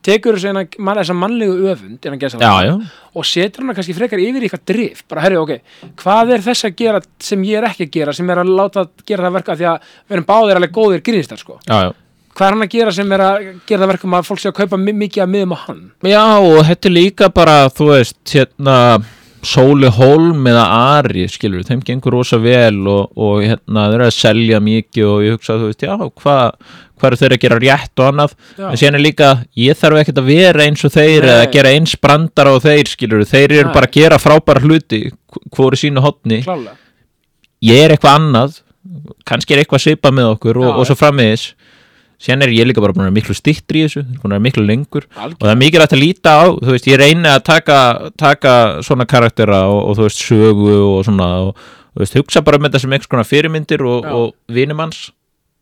um, 0.00 0.06
að 0.06 0.08
tekur 0.08 0.38
man, 0.78 0.96
þessa 1.00 1.14
mannlegu 1.14 1.68
öfund 1.72 2.06
já, 2.64 2.74
og 3.14 3.24
setur 3.26 3.62
hana 3.64 3.74
kannski 3.74 3.94
frekar 3.94 4.18
yfir 4.18 4.42
í 4.42 4.48
eitthvað 4.48 4.64
drif 4.72 5.02
bara 5.08 5.20
herri, 5.20 5.36
ok, 5.36 5.52
hvað 6.02 6.32
er 6.34 6.40
þess 6.40 6.64
að 6.64 6.76
gera 6.76 7.00
sem 7.20 7.42
ég 7.44 7.58
er 7.60 7.68
ekki 7.68 7.84
að 7.88 7.90
gera, 7.98 8.12
sem 8.16 8.30
er 8.30 8.38
að 8.38 8.52
láta 8.56 8.86
gera 9.06 9.26
það 9.28 9.32
verka 9.38 9.56
því 9.60 9.68
að 9.70 9.80
við 10.08 10.16
erum 10.16 10.24
báðir 10.30 10.56
alveg 10.60 10.72
góðir 10.72 11.02
grínistar 11.04 11.38
sko, 11.38 11.58
já, 11.68 11.76
já. 11.88 11.92
Hvað 12.30 12.46
er 12.46 12.54
hann 12.54 12.62
að 12.64 12.70
gera 12.72 12.92
sem 12.94 13.12
er 13.12 13.20
að 13.20 13.46
gera 13.66 13.82
það 13.82 13.90
verkum 13.90 14.14
að 14.16 14.28
fólk 14.30 14.38
sé 14.40 14.48
að 14.48 14.54
kaupa 14.62 14.76
mi- 14.78 14.92
mikið 14.96 15.22
að 15.24 15.32
miðum 15.34 15.52
á 15.52 15.58
hann? 15.66 15.80
Já, 16.06 16.22
og 16.40 16.60
þetta 16.64 16.88
er 16.88 16.94
líka 16.94 17.28
bara, 17.34 17.56
þú 17.68 17.88
veist, 17.90 18.20
hérna 18.32 18.76
Sóli 19.46 19.88
Holm 19.96 20.46
eða 20.50 20.66
Ari, 20.98 21.24
skilur, 21.32 21.64
þeim 21.64 21.80
gengur 21.86 22.18
rosa 22.18 22.36
vel 22.42 22.82
og, 22.90 23.10
og 23.16 23.40
hérna, 23.44 23.86
þeir 23.88 23.96
eru 23.96 24.06
að 24.10 24.16
selja 24.18 24.60
mikið 24.64 25.08
og 25.08 25.24
ég 25.24 25.36
hugsa, 25.38 25.56
þú 25.60 25.70
veist, 25.70 25.84
já, 25.86 25.96
hvað 25.96 26.76
hvað 27.00 27.08
eru 27.08 27.20
þeir 27.20 27.34
að 27.34 27.42
gera 27.44 27.58
rétt 27.62 28.00
og 28.02 28.08
annað 28.10 28.34
Já. 28.58 28.64
en 28.68 28.80
síðan 28.80 28.98
er 28.98 29.04
líka, 29.04 29.28
ég 29.56 29.78
þarf 29.80 30.00
ekkert 30.02 30.20
að 30.20 30.30
vera 30.30 30.66
eins 30.66 30.84
og 30.84 30.92
þeir 30.94 31.24
Nei. 31.24 31.30
eða 31.32 31.46
gera 31.54 31.74
eins 31.76 31.94
brandar 31.96 32.50
á 32.52 32.54
þeir, 32.60 32.90
skilur, 32.92 33.24
þeir 33.28 33.46
eru 33.48 33.68
Nei. 33.70 33.74
bara 33.76 33.88
að 33.88 33.96
gera 33.96 34.18
frábæra 34.20 34.64
hluti, 34.64 35.02
hvori 35.56 35.80
sínu 35.80 36.04
klálega, 36.44 36.76
ég 37.64 37.84
er 37.86 37.94
eitthvað 37.94 38.18
annað 38.20 38.60
kannski 39.28 39.54
er 39.54 39.62
eitthvað 39.62 39.84
svipað 39.84 40.16
með 40.16 40.30
okkur 40.34 40.60
og, 40.62 40.70
og 40.80 40.88
svo 40.88 40.96
frammiðis 40.98 41.50
síðan 42.20 42.44
er 42.44 42.52
ég 42.52 42.68
líka 42.68 42.82
bara 42.84 42.94
búin 42.96 43.08
að 43.08 43.16
miklu 43.16 43.36
stittri 43.36 43.82
í 43.82 43.86
þessu 43.88 44.04
búin 44.20 44.36
að 44.36 44.42
miklu 44.44 44.64
lengur. 44.68 45.06
Og 45.16 45.22
algjör 45.24 45.44
það 45.46 45.54
er 45.54 45.60
mikilvægt 45.62 45.96
að 45.96 46.02
líta 46.02 46.34
á, 46.36 46.44
þú 46.52 46.74
veist, 46.74 46.90
ég 46.90 47.00
reyni 47.00 47.30
að 47.30 47.44
taka, 47.48 47.78
taka 48.20 48.56
svona 48.86 49.06
karaktera 49.08 49.62
og, 49.70 49.80
og 49.88 49.96
þú 50.00 50.08
veist, 50.08 50.26
sögu 50.26 50.74
og 50.90 51.00
svona 51.08 51.30
og 51.46 51.54
þú 51.94 52.04
veist, 52.04 52.18
hugsa 52.20 52.44
bara 52.44 52.60
um 52.60 52.68
þetta 52.68 52.82
sem 52.84 52.92
einhvers 52.92 53.10
konar 53.10 53.28
fyrirmyndir 53.28 53.86
og, 53.88 54.04
og 54.04 54.52
vinumanns 54.52 55.08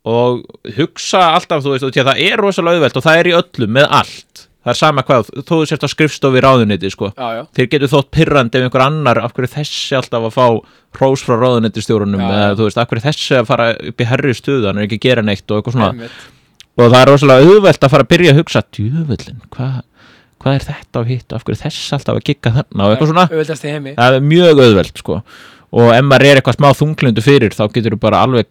og 0.09 0.43
hugsa 0.79 1.23
alltaf, 1.37 1.63
þú 1.65 1.75
veist, 1.77 1.87
og 1.89 1.97
það 2.11 2.23
er 2.27 2.43
rosalega 2.43 2.79
auðvelt 2.79 3.01
og 3.01 3.07
það 3.07 3.23
er 3.23 3.31
í 3.31 3.35
öllum 3.39 3.75
með 3.79 3.91
allt. 4.01 4.45
Það 4.69 4.73
er 4.75 4.79
sama 4.81 5.03
hvað, 5.07 5.29
þú 5.49 5.59
sért 5.71 5.85
á 5.87 5.89
skrifstofi 5.89 6.41
ráðuniti, 6.45 6.91
sko. 6.93 7.09
Já, 7.15 7.29
já, 7.39 7.43
þeir 7.57 7.69
getur 7.73 7.91
þótt 7.93 8.09
pyrrandi 8.13 8.59
ef 8.59 8.67
einhver 8.67 8.85
annar 8.85 9.21
af 9.23 9.33
hverju 9.37 9.53
þessi 9.55 9.97
alltaf 9.97 10.27
að 10.29 10.35
fá 10.35 10.47
hrós 10.99 11.23
frá 11.25 11.39
ráðunetistjórunum 11.39 12.21
Já, 12.21 12.27
eða 12.29 12.57
þú 12.59 12.67
veist, 12.67 12.81
af 12.83 12.91
hverju 12.91 13.05
þessi 13.07 13.39
að 13.39 13.49
fara 13.49 13.69
upp 13.91 14.03
í 14.03 14.09
herri 14.11 14.35
stuðu 14.37 14.69
hann 14.69 14.83
er 14.83 14.89
ekki 14.89 15.01
gera 15.07 15.25
neitt 15.25 15.47
og 15.47 15.61
eitthvað 15.61 15.79
svona. 15.79 15.93
Einmitt. 15.95 16.27
Og 16.79 16.89
það 16.93 16.99
er 17.01 17.11
rosalega 17.13 17.53
auðvelt 17.53 17.85
að 17.85 17.95
fara 17.95 18.07
að 18.07 18.11
byrja 18.15 18.33
að 18.33 18.41
hugsa 18.43 18.65
djöfullin, 18.79 19.41
hvað 19.55 19.79
hva 20.39 20.55
er 20.55 20.63
þetta 20.63 21.03
á 21.03 21.09
hitt, 21.09 21.35
af 21.35 21.45
hverju 21.47 21.61
þessi 21.65 21.95
alltaf 21.97 22.19
að 22.19 22.27
gigga 22.29 22.53
þarna? 22.55 22.85
Og 22.85 22.93
eitthvað 22.95 23.11
svona, 23.11 23.25
það 23.99 24.19
er 24.19 24.27
mjög 24.29 24.61
auðvelt 24.63 25.01
sko. 25.03 25.19
Og 25.79 25.91
ef 25.93 26.07
maður 26.07 26.29
er 26.29 26.39
eitthvað 26.41 26.57
smá 26.57 26.69
þunglindu 26.79 27.25
fyrir 27.25 27.57
þá 27.57 27.65
getur 27.75 27.97
þú 27.97 28.01
bara 28.05 28.23
alveg 28.25 28.49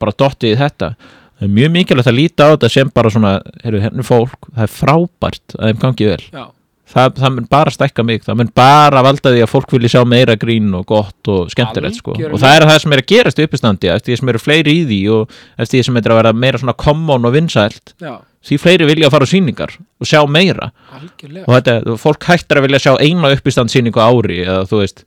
bara 0.00 0.14
dottið 0.22 0.54
í 0.54 0.60
þetta. 0.60 0.92
Það 1.36 1.48
er 1.48 1.54
mjög 1.58 1.72
mikilvægt 1.74 2.10
að 2.12 2.18
líta 2.20 2.46
á 2.46 2.52
þetta 2.54 2.70
sem 2.72 2.92
bara 2.94 3.12
svona 3.12 3.32
heyrðu, 3.64 3.82
hérna 3.82 4.04
er 4.04 4.08
fólk, 4.08 4.48
það 4.52 4.64
er 4.64 4.72
frábært 4.76 5.56
að 5.58 5.72
þeim 5.72 5.82
gangi 5.82 6.08
vel. 6.12 6.20
Já, 6.30 6.44
það, 6.92 7.14
það 7.18 7.34
mun 7.36 7.46
bara 7.52 7.72
stækka 7.74 8.04
mig 8.06 8.24
það 8.26 8.38
mun 8.40 8.50
bara 8.56 9.04
valda 9.04 9.32
því 9.34 9.44
að 9.44 9.50
fólk 9.52 9.74
vilji 9.74 9.92
sjá 9.94 10.02
meira 10.08 10.36
grín 10.40 10.70
og 10.78 10.86
gott 10.90 11.30
og 11.32 11.52
skemmtilegt 11.52 11.98
sko. 12.00 12.16
Og 12.16 12.36
það 12.42 12.58
er 12.58 12.66
það 12.70 12.78
sem 12.84 12.96
er 12.96 13.02
að 13.02 13.08
gerast 13.14 13.40
í 13.40 13.46
uppistandi 13.48 13.92
eftir 13.92 14.12
því 14.12 14.20
sem 14.20 14.32
eru 14.32 14.42
fleiri 14.42 14.76
í 14.80 14.84
því 14.90 15.00
og 15.16 15.34
eftir 15.56 15.78
því 15.78 15.82
sem 15.88 16.00
er 16.00 16.14
að 16.14 16.20
vera 16.20 16.34
meira 16.44 16.62
svona 16.62 16.76
common 16.84 17.28
og 17.28 17.34
vinsælt 17.36 17.94
já, 18.02 18.14
því 18.48 18.60
fleiri 18.62 18.88
vilja 18.92 19.10
að 19.10 19.16
fara 19.16 19.28
á 19.28 19.32
sýningar 19.32 19.76
og 19.78 20.08
sjá 20.12 20.20
meira. 20.28 20.70
Algjörlega. 20.98 21.44
Og 21.46 21.58
þetta, 21.58 21.98
fólk 22.02 22.30
hættar 22.30 22.60
að 22.60 22.68
vilja 22.68 22.82
sjá 22.86 22.94
eina 23.00 23.34
uppistandsýningu 23.36 24.02
á 24.02 24.06
ári 24.10 24.42
eða 24.44 24.64
þú 24.70 24.82
veist 24.82 25.06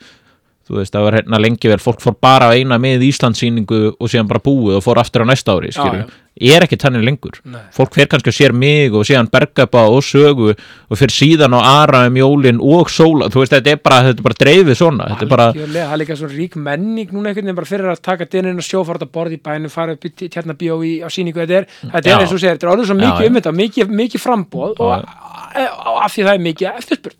þú 0.65 0.79
veist, 0.79 0.93
það 0.95 1.03
var 1.05 1.15
hérna 1.19 1.39
lengi 1.41 1.69
vel, 1.69 1.77
fólk 1.81 2.01
fór 2.01 2.15
bara 2.21 2.49
á 2.49 2.57
eina 2.57 2.79
með 2.81 3.03
Íslandssýningu 3.05 3.81
og 3.99 4.09
síðan 4.09 4.29
bara 4.29 4.41
búið 4.41 4.79
og 4.79 4.85
fór 4.85 4.97
aftur 4.97 5.21
á 5.21 5.29
næsta 5.29 5.53
ári, 5.53 5.69
skilju, 5.75 6.07
er 6.49 6.65
ekki 6.65 6.79
tannig 6.81 7.03
lengur. 7.05 7.37
Nei. 7.45 7.61
fólk 7.75 7.93
fer 7.95 8.09
kannski 8.09 8.31
að 8.33 8.37
sér 8.39 8.55
mig 8.57 8.95
og 8.97 9.05
síðan 9.05 9.29
bergapa 9.31 9.83
og 9.93 10.01
sögu 10.03 10.55
og 10.55 10.97
fyrir 10.97 11.13
síðan 11.13 11.53
á 11.53 11.61
ara 11.85 12.01
um 12.09 12.17
jólin 12.17 12.57
og 12.59 12.89
sóla, 12.89 13.29
þú 13.29 13.43
veist, 13.43 13.53
þetta 13.53 13.75
er 13.75 13.83
bara, 13.85 13.99
þetta 14.07 14.23
er 14.23 14.27
bara 14.29 14.39
dreifið 14.41 14.79
svona, 14.79 15.09
þetta 15.13 15.27
er 15.27 15.31
bara, 15.35 15.47
það 15.53 15.77
er 15.85 16.01
líka 16.01 16.17
svo 16.17 16.31
rík 16.33 16.57
menning 16.57 17.13
núna 17.13 17.29
einhvern 17.29 17.45
veginn 17.45 17.59
bara 17.61 17.69
fyrir 17.69 17.93
að 17.93 18.01
taka 18.09 18.25
dynnin 18.25 18.57
og 18.57 18.65
sjó 18.65 18.81
fara 18.87 18.99
út 18.99 19.05
að 19.05 19.13
borða 19.19 19.37
í 19.37 19.41
bænum, 19.45 19.73
fara 19.73 19.95
upp 19.95 20.09
í 20.09 20.13
tjarna 20.25 20.57
bíó 20.57 20.79
í, 20.81 20.97
á 21.05 21.07
síningu, 21.13 21.45
þetta 21.45 21.61
er, 21.61 21.69
þetta 21.93 22.09
er 22.09 22.25
eins 22.25 22.33
og 22.33 22.41
segir, 22.41 22.57
þetta 22.57 22.67
er 22.67 22.73
orðið 22.73 22.89
svo 22.89 22.97
mikið 23.03 23.29
um 23.29 23.39
þetta, 23.39 23.55
mikið, 23.61 23.95
mikið 24.01 24.25
frambóð 24.25 24.81
og 24.81 24.91
af 26.01 26.11
því 26.11 26.25
það 26.25 26.33
er 26.33 26.45
mikið 26.49 26.69
eftirspurn. 26.73 27.17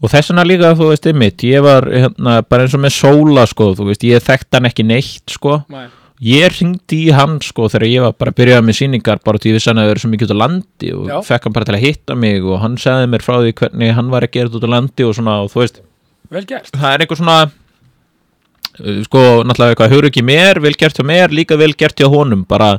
Og 0.00 0.10
þess 0.12 0.30
vegna 0.32 0.44
líka, 0.46 0.72
þú 0.78 0.88
veist, 0.92 1.06
einmitt 1.10 1.44
ég 1.46 1.64
var, 1.64 1.86
hérna, 1.88 2.38
bara 2.48 2.66
eins 2.66 2.74
og 2.76 2.82
með 2.84 2.96
sóla, 2.96 3.44
sko 3.50 3.72
þú 3.78 3.88
veist, 3.90 4.06
ég 4.08 4.24
þekkt 4.24 4.58
hann 4.58 4.68
ekki 4.70 4.86
neitt, 4.86 5.24
sko 5.32 5.60
Nei. 5.72 5.86
ég 6.24 6.54
ringdi 6.58 7.00
í 7.08 7.14
hann 7.16 7.40
sko 7.44 7.66
þegar 7.72 7.88
ég 7.90 8.04
var 8.06 8.14
bara 8.18 8.34
að 8.34 8.38
byrja 8.42 8.60
með 8.64 8.78
sýningar 8.80 9.22
bara 9.24 9.40
til 9.40 9.50
ég 9.52 9.58
vissi 9.58 9.70
hann 9.72 9.82
að 9.82 9.88
það 9.88 9.94
eru 9.94 10.04
svo 10.04 10.12
mikið 10.12 10.30
út 10.30 10.36
á 10.36 10.42
landi 10.44 10.92
og 10.94 11.10
Já. 11.10 11.16
fekk 11.30 11.48
hann 11.48 11.56
bara 11.56 11.68
til 11.70 11.76
að 11.78 11.84
hitta 11.84 12.16
mig 12.18 12.46
og 12.46 12.62
hann 12.62 12.78
sagði 12.80 13.10
mér 13.14 13.26
frá 13.26 13.36
því 13.40 13.56
hvernig 13.60 13.92
hann 13.98 14.14
var 14.14 14.26
að 14.26 14.34
gera 14.36 14.48
þetta 14.52 14.60
út 14.60 14.68
á 14.70 14.74
landi 14.76 15.08
og 15.08 15.18
svona 15.18 15.36
og 15.42 15.52
þú 15.52 15.64
veist, 15.64 15.82
það 16.30 16.88
er 16.92 17.04
einhver 17.04 17.20
svona 17.20 17.38
uh, 17.44 19.02
sko, 19.08 19.24
náttúrulega 19.44 19.74
eitthvað 19.74 19.92
höfur 19.94 20.08
ekki 20.10 20.24
mér, 20.26 20.62
vel 20.64 20.74
gert 20.78 20.98
hjá 20.98 21.04
mér, 21.06 21.34
líka 21.34 21.58
vel 21.60 21.74
gert 21.74 21.98
hjá 21.98 22.08
honum, 22.10 22.46
bara 22.48 22.76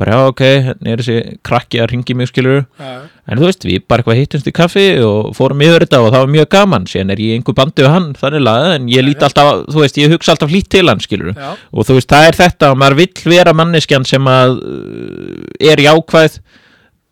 bara 0.00 0.16
já, 0.16 0.30
ok, 0.32 0.42
hérna 0.66 0.92
er 0.94 1.02
þessi 1.02 1.38
krakki 1.46 1.80
að 1.82 1.90
ringi 1.92 2.16
mig 2.16 2.30
skilur, 2.30 2.62
Já, 2.80 2.92
en 3.30 3.40
þú 3.40 3.46
veist 3.46 3.66
við 3.68 3.82
bara 3.84 4.02
eitthvað 4.02 4.20
hittumst 4.20 4.48
í 4.48 4.54
kaffi 4.56 4.86
og 5.06 5.34
fórum 5.36 5.64
yfir 5.66 5.84
þetta 5.84 6.00
og 6.02 6.08
það 6.10 6.24
var 6.24 6.32
mjög 6.36 6.48
gaman, 6.56 6.88
síðan 6.90 7.12
er 7.14 7.22
ég 7.24 7.38
einhver 7.38 7.58
bandi 7.60 7.84
við 7.84 7.92
hann, 7.94 8.08
þannig 8.20 8.44
lagað, 8.46 8.76
en 8.78 8.88
ég 8.90 9.06
lít 9.06 9.26
alltaf 9.28 9.52
þú 9.68 9.84
veist, 9.84 10.00
ég 10.00 10.14
hugsa 10.14 10.34
alltaf 10.34 10.54
lít 10.54 10.70
til 10.72 10.86
hann 10.88 11.04
skilur 11.04 11.34
já, 11.36 11.50
og 11.52 11.86
þú 11.88 11.98
veist, 12.00 12.10
það 12.10 12.30
er 12.30 12.40
þetta 12.40 12.72
og 12.72 12.80
maður 12.80 13.00
vill 13.02 13.28
vera 13.36 13.54
manneskjan 13.60 14.08
sem 14.08 14.32
að 14.32 14.56
uh, 14.58 15.70
er 15.70 15.84
jákvæð 15.84 16.40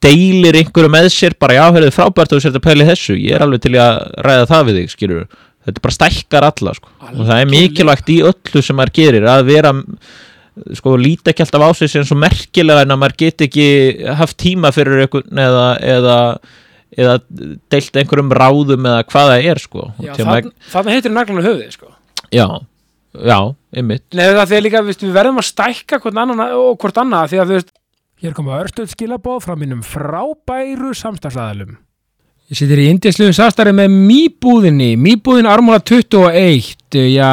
deilir 0.04 0.58
einhverju 0.60 0.90
með 0.92 1.10
sér 1.12 1.34
bara 1.40 1.58
já, 1.58 1.64
heyrðu 1.74 1.90
frábært 1.94 2.32
og 2.32 2.38
þú 2.38 2.44
sért 2.44 2.58
að 2.60 2.66
pæli 2.68 2.86
þessu. 2.86 3.16
Ég 3.18 3.34
er 3.34 3.44
alveg 3.44 3.64
til 3.64 3.74
í 3.74 3.80
að 3.82 3.96
ræða 4.24 4.48
það 4.52 4.68
við 4.68 4.78
þig, 4.78 4.92
skilur 4.94 5.24
þetta 5.68 5.84
bara 5.84 5.96
stækkar 5.96 6.46
alla, 6.48 6.74
sko. 6.78 6.92
Og 7.10 7.22
það 7.24 7.42
er 7.42 7.50
mikilvægt 7.50 8.12
í 8.14 8.18
öllu 8.28 8.62
sem 8.64 8.78
maður 8.78 8.94
gerir 9.00 9.26
að 9.28 9.44
vera 9.50 9.74
sko 10.78 10.94
líti 11.00 11.32
ekki 11.32 11.44
alltaf 11.44 11.64
á 11.64 11.70
sig 11.78 11.90
sem 11.92 12.04
svo 12.08 12.16
merkilega 12.18 12.84
en 12.86 12.94
að 12.94 13.00
maður 13.02 13.16
get 13.24 13.44
ekki 13.48 13.66
haft 14.18 14.36
tíma 14.42 14.70
fyrir 14.74 15.04
einhvern 15.06 15.42
eða, 15.44 15.66
eða, 15.94 16.16
eða 16.98 17.14
deilt 17.72 18.00
einhverjum 18.02 18.32
ráðum 18.38 18.88
eða 18.90 19.04
hvað 19.08 19.32
það 19.32 19.48
er 19.52 19.62
sko. 19.64 19.86
Já, 20.02 20.12
Til 20.14 20.24
þann, 20.24 20.30
maður- 20.32 20.52
þannig 20.74 20.96
heitir 20.98 21.14
naglan 21.16 21.40
á 21.42 21.46
höfuðið 21.48 21.74
sko. 21.78 21.90
já, 22.34 22.46
já, 23.24 23.38
einmitt. 23.74 24.04
Nei, 24.14 24.24
það 24.36 24.56
er 24.58 24.64
líka, 24.68 24.82
við 24.86 25.12
verðum 25.16 25.42
að 25.42 25.48
stækka 25.52 26.00
hvort 26.02 26.16
annan 26.24 26.40
og 26.48 26.78
hvort 26.78 26.98
annað 27.02 27.32
því 27.34 27.42
að 27.42 27.52
þú 27.52 27.58
veist 27.60 27.74
Hér 28.18 28.32
koma 28.34 28.56
örstöð 28.58 28.88
skilabóð 28.90 29.44
frá 29.44 29.54
mínum 29.54 29.78
frábæru 29.86 30.90
samstagsæðalum 30.98 31.76
Ég 32.48 32.56
situr 32.58 32.80
í 32.80 32.86
indisluðum 32.90 33.36
samstarfi 33.36 33.74
með 33.76 33.92
Mýbúðinni 34.08 34.88
Mýbúðin 34.98 35.46
Armóla 35.46 35.78
21 35.84 36.98
já, 37.12 37.28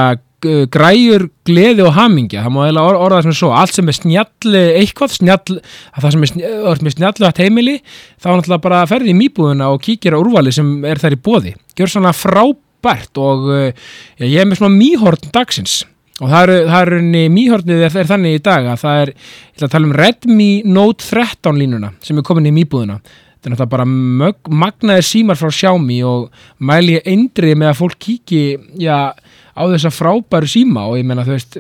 græjur, 0.71 1.27
gleði 1.47 1.85
og 1.85 1.93
hamingja. 1.97 2.43
Það 2.45 2.55
má 2.55 2.61
eiginlega 2.65 2.91
or 2.91 2.99
orða 3.01 3.19
það 3.19 3.27
sem 3.27 3.33
er 3.33 3.39
svo. 3.39 3.51
Allt 3.55 3.77
sem 3.77 3.91
er 3.91 3.97
snjall, 3.99 4.55
eitthvað 4.81 5.15
snjall 5.17 5.59
að 5.59 5.99
það 6.05 6.15
sem 6.15 6.25
er, 6.25 6.33
snjall, 6.33 6.55
er 6.71 6.85
með 6.85 6.95
snjallu 6.97 7.29
að 7.29 7.43
heimili 7.43 7.75
þá 7.81 8.29
er 8.29 8.39
náttúrulega 8.39 8.65
bara 8.67 8.81
að 8.83 8.91
ferði 8.93 9.13
í 9.13 9.19
Mýbúðina 9.19 9.69
og 9.73 9.83
kíkir 9.85 10.17
á 10.17 10.21
úrvali 10.21 10.53
sem 10.55 10.71
er 10.87 11.01
þær 11.01 11.17
í 11.17 11.21
bóði 11.25 11.55
gjör 11.75 11.91
svona 11.91 12.13
frábært 12.15 13.19
og 13.21 13.51
já, 13.51 14.25
ég 14.25 14.39
er 14.41 14.47
með 14.47 14.61
svona 14.61 14.77
mýhorn 14.77 15.29
dagsins. 15.35 15.83
Og 16.23 16.31
það 16.31 16.45
eru, 16.45 16.57
það 16.71 16.85
eru 16.85 17.27
mýhornið 17.33 17.81
er, 17.83 17.95
er 17.99 18.07
þannig 18.07 18.37
í 18.37 18.43
dag 18.43 18.67
að 18.71 18.81
það 18.85 19.01
er, 19.01 19.09
ég 19.11 19.57
ætla 19.57 19.67
að 19.67 19.73
tala 19.73 19.89
um 19.89 19.95
Redmi 19.99 20.49
Note 20.63 21.03
13 21.09 21.59
línuna 21.59 21.91
sem 22.05 22.19
er 22.19 22.27
komin 22.27 22.47
í 22.47 22.53
mýbúðina. 22.55 23.01
Þetta 23.01 23.49
er 23.49 23.53
náttúrulega 23.53 23.73
bara 23.73 23.87
mög, 23.89 24.51
magnaðir 24.63 25.05
símar 25.05 25.37
frá 25.37 25.51
Xiaomi 25.51 25.99
og 26.07 26.29
mæli 26.63 26.95
ég 26.95 27.09
eindrið 27.11 27.59
með 27.59 27.73
að 27.73 27.79
fólk 27.81 27.99
kíki 28.07 28.39
já, 28.79 29.11
á 29.55 29.61
þessa 29.71 29.93
frábæru 29.93 30.51
síma 30.51 30.85
og 30.89 30.99
ég 30.99 31.07
menna 31.07 31.25
þú 31.25 31.35
veist 31.35 31.59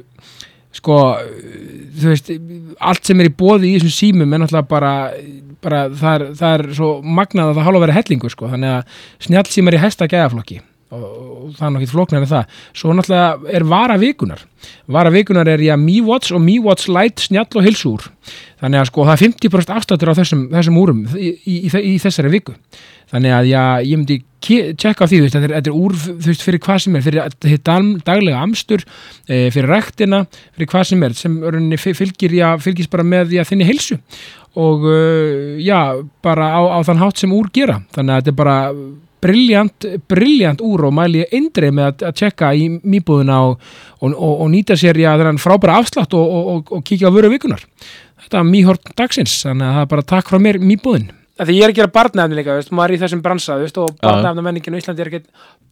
sko, 0.75 0.99
þú 1.95 2.11
veist 2.11 2.31
allt 2.83 3.07
sem 3.07 3.23
er 3.23 3.31
í 3.31 3.35
bóði 3.39 3.71
í 3.71 3.75
þessum 3.77 3.95
símum 3.95 4.35
er 4.35 4.43
náttúrulega 4.43 4.69
bara, 4.69 4.93
bara 5.63 5.83
það, 5.89 6.15
er, 6.15 6.25
það 6.41 6.55
er 6.57 6.65
svo 6.77 6.93
magnað 7.01 7.51
að 7.51 7.59
það 7.59 7.67
hálfa 7.69 7.83
verið 7.85 7.99
hellingur 8.01 8.35
sko, 8.35 8.51
þannig 8.51 8.73
að 8.75 9.03
snjallsímar 9.27 9.77
í 9.77 9.83
hæsta 9.85 10.09
gæðaflokki 10.11 10.59
og, 10.93 11.53
það 11.57 11.67
er 11.67 11.73
nokkið 11.75 11.93
flóknar 11.95 12.25
en 12.25 12.29
það. 12.29 12.59
Svo 12.77 12.93
náttúrulega 12.93 13.55
er 13.57 13.65
vara 13.69 13.97
vikunar 14.01 14.43
vara 14.89 15.11
vikunar 15.13 15.47
er 15.49 15.61
já 15.61 15.75
Mi 15.77 15.99
Watch 16.01 16.33
og 16.33 16.41
Mi 16.41 16.57
Watch 16.59 16.89
Lite 16.89 17.21
snjall 17.25 17.59
og 17.59 17.65
hilsúr 17.65 18.05
þannig 18.61 18.81
að 18.81 18.89
sko 18.89 19.05
það 19.05 19.15
er 19.15 19.23
50% 19.25 19.73
afstáttur 19.75 20.11
á 20.11 20.17
þessum, 20.17 20.43
þessum 20.53 20.77
úrum 20.81 21.01
í, 21.13 21.31
í, 21.45 21.55
í, 21.69 21.95
þessari 22.01 22.31
viku. 22.33 22.55
Þannig 23.11 23.35
að 23.35 23.49
já, 23.51 23.61
ég 23.85 23.99
myndi 23.99 24.15
tjekka 24.41 25.05
á 25.05 25.09
því, 25.09 25.19
þetta 25.27 25.41
er, 25.43 25.53
þetta 25.59 25.71
er 25.71 25.75
úr 25.77 25.93
veist, 26.25 26.45
fyrir 26.45 26.61
hvað 26.63 26.79
sem 26.85 26.97
er, 26.97 27.03
fyrir 27.05 27.59
dag, 27.61 27.91
daglega 28.07 28.41
amstur, 28.41 28.85
e, 29.29 29.43
fyrir 29.53 29.69
rektina 29.69 30.23
fyrir 30.55 30.71
hvað 30.71 30.87
sem 30.89 31.05
er, 31.05 31.13
sem 31.17 31.37
fyl- 31.81 31.97
fylgir 31.99 32.33
já, 32.39 32.47
fylgist 32.61 32.89
bara 32.93 33.05
með 33.05 33.35
já, 33.37 33.43
þinni 33.45 33.69
heilsu. 33.69 33.99
Og 34.55 34.85
uh, 34.87 35.57
já, 35.59 35.99
bara 36.23 36.47
á, 36.55 36.61
á 36.63 36.79
þann 36.87 37.01
hátt 37.03 37.19
sem 37.19 37.33
úr 37.35 37.49
gera. 37.53 37.81
Þannig 37.93 38.13
að 38.15 38.21
þetta 38.21 38.31
er 38.31 38.37
bara 38.39 38.57
briljant, 39.25 39.89
briljant 40.11 40.63
úr 40.65 40.87
og 40.87 40.95
mæli 40.95 41.25
ég 41.25 41.35
eindreið 41.35 41.75
með 41.75 41.89
að, 41.89 42.07
að 42.09 42.15
tjekka 42.21 42.53
í 42.55 42.69
mýbúðuna 42.77 43.41
og, 43.49 43.59
og, 43.99 44.13
og, 44.13 44.33
og 44.45 44.49
nýta 44.53 44.79
sér 44.79 45.01
já, 45.01 45.11
þennan 45.19 45.41
frábæra 45.41 45.81
afslátt 45.81 46.15
og, 46.15 46.25
og, 46.39 46.49
og, 46.55 46.73
og 46.77 46.87
kíkja 46.87 47.11
á 47.11 47.15
vöru 47.15 47.33
vikunar 47.33 47.65
þetta 48.25 48.41
er 48.41 48.49
mýhort 48.49 48.95
dagsins, 48.97 49.41
þannig 49.45 49.67
að 49.67 49.77
það 49.77 49.85
er 49.85 49.93
bara 49.95 50.09
takk 50.13 50.31
frá 50.31 50.41
mér 50.41 50.61
mýbúðin 50.63 51.11
Því 51.35 51.57
ég 51.57 51.65
er 51.65 51.73
að 51.73 51.79
gera 51.81 51.91
barnaefni 51.91 52.37
líka, 52.37 52.53
veist, 52.55 52.71
maður 52.71 52.93
er 52.93 52.95
í 52.95 52.99
þessum 53.01 53.21
bransa 53.23 53.57
veist, 53.59 53.77
og 53.81 53.97
barnaefnamenningin 53.99 54.77
á 54.77 54.79
Íslandi 54.79 55.03
er 55.03 55.09
ekkit 55.09 55.25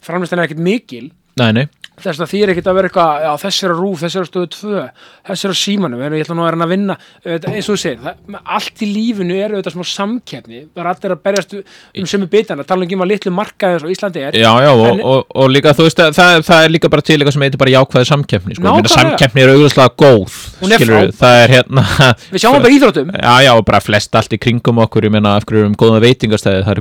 framlistan 0.03 0.41
er 0.41 0.49
ekkit 0.49 0.59
mikil. 0.59 1.05
Nei, 1.39 1.51
nei, 1.55 1.63
þess 2.01 2.21
að 2.23 2.29
því 2.31 2.39
er 2.43 2.51
ekkit 2.53 2.67
að 2.71 2.77
vera 2.79 2.89
eitthvað 2.89 3.23
já, 3.23 3.31
þessi 3.43 3.65
er 3.67 3.73
á 3.73 3.77
rúf, 3.77 3.99
þessi 4.01 4.17
er 4.17 4.23
á 4.25 4.29
stöðu 4.29 4.47
2 4.53 4.83
þessi 5.29 5.45
er 5.45 5.53
á 5.53 5.57
símanum, 5.61 5.99
ég 6.03 6.23
ætla 6.25 6.35
nú 6.37 6.43
að 6.43 6.51
reyna 6.55 6.65
að 6.65 6.71
vinna 6.73 6.95
eins 7.23 7.67
og 7.69 7.73
þú 7.73 7.77
segir, 7.83 7.99
það, 8.01 8.15
allt 8.57 8.77
í 8.83 8.87
lífinu 8.89 9.35
er 9.37 9.53
auðvitað 9.53 9.75
smá 9.75 9.85
samkeppni, 9.93 10.59
það 10.73 10.81
er 10.83 10.89
allir 10.93 11.13
að 11.13 11.21
berjast 11.27 11.53
um 11.53 12.07
sömu 12.09 12.27
bitana, 12.33 12.65
tala 12.65 12.87
um 12.89 13.03
að 13.05 13.11
litlu 13.13 13.31
markaði 13.37 13.77
eins 13.77 13.85
og 13.85 13.91
Íslandi 13.93 14.19
er, 14.23 14.33
já, 14.41 14.51
já, 14.65 14.71
og, 14.73 14.85
En- 14.89 15.03
og, 15.13 15.19
og 15.43 15.45
líka 15.53 15.75
þú 15.77 15.83
veist 15.87 16.01
að 16.03 16.09
það, 16.17 16.31
það 16.49 16.59
er 16.65 16.73
líka 16.73 16.89
bara 16.93 17.05
til 17.05 17.17
eitthvað 17.19 17.35
sem 17.37 17.45
heitir 17.45 17.61
bara 17.61 17.73
jákvæði 17.75 18.05
samkeppni 18.09 18.57
sko. 18.57 18.65
Nákvæmlega. 18.67 18.93
samkeppni 18.97 19.39
er 19.45 19.49
auðvitað 19.53 19.89
góð 20.03 20.29
skilurðu. 20.33 20.89
frábær. 20.89 21.13
það 21.21 21.35
er 21.43 21.49
hérna 21.53 21.81
við 22.33 22.39
sjáum 22.41 22.57
bara 22.57 22.73
í 22.73 22.77
íþróttum 22.79 23.07
Já, 23.13 23.33
já, 23.45 23.51
og 23.53 23.63
bara 23.69 23.81
flest 23.83 24.15
allt 24.17 24.33
í 24.33 24.41
kringum 24.41 24.81
okkur, 24.83 25.05
ég 25.07 25.13
meina, 25.13 25.35
af 25.37 25.45
hverju 25.45 25.61
erum 25.67 25.77
góða 25.77 26.01
veitingastæði, 26.03 26.63
það 26.65 26.71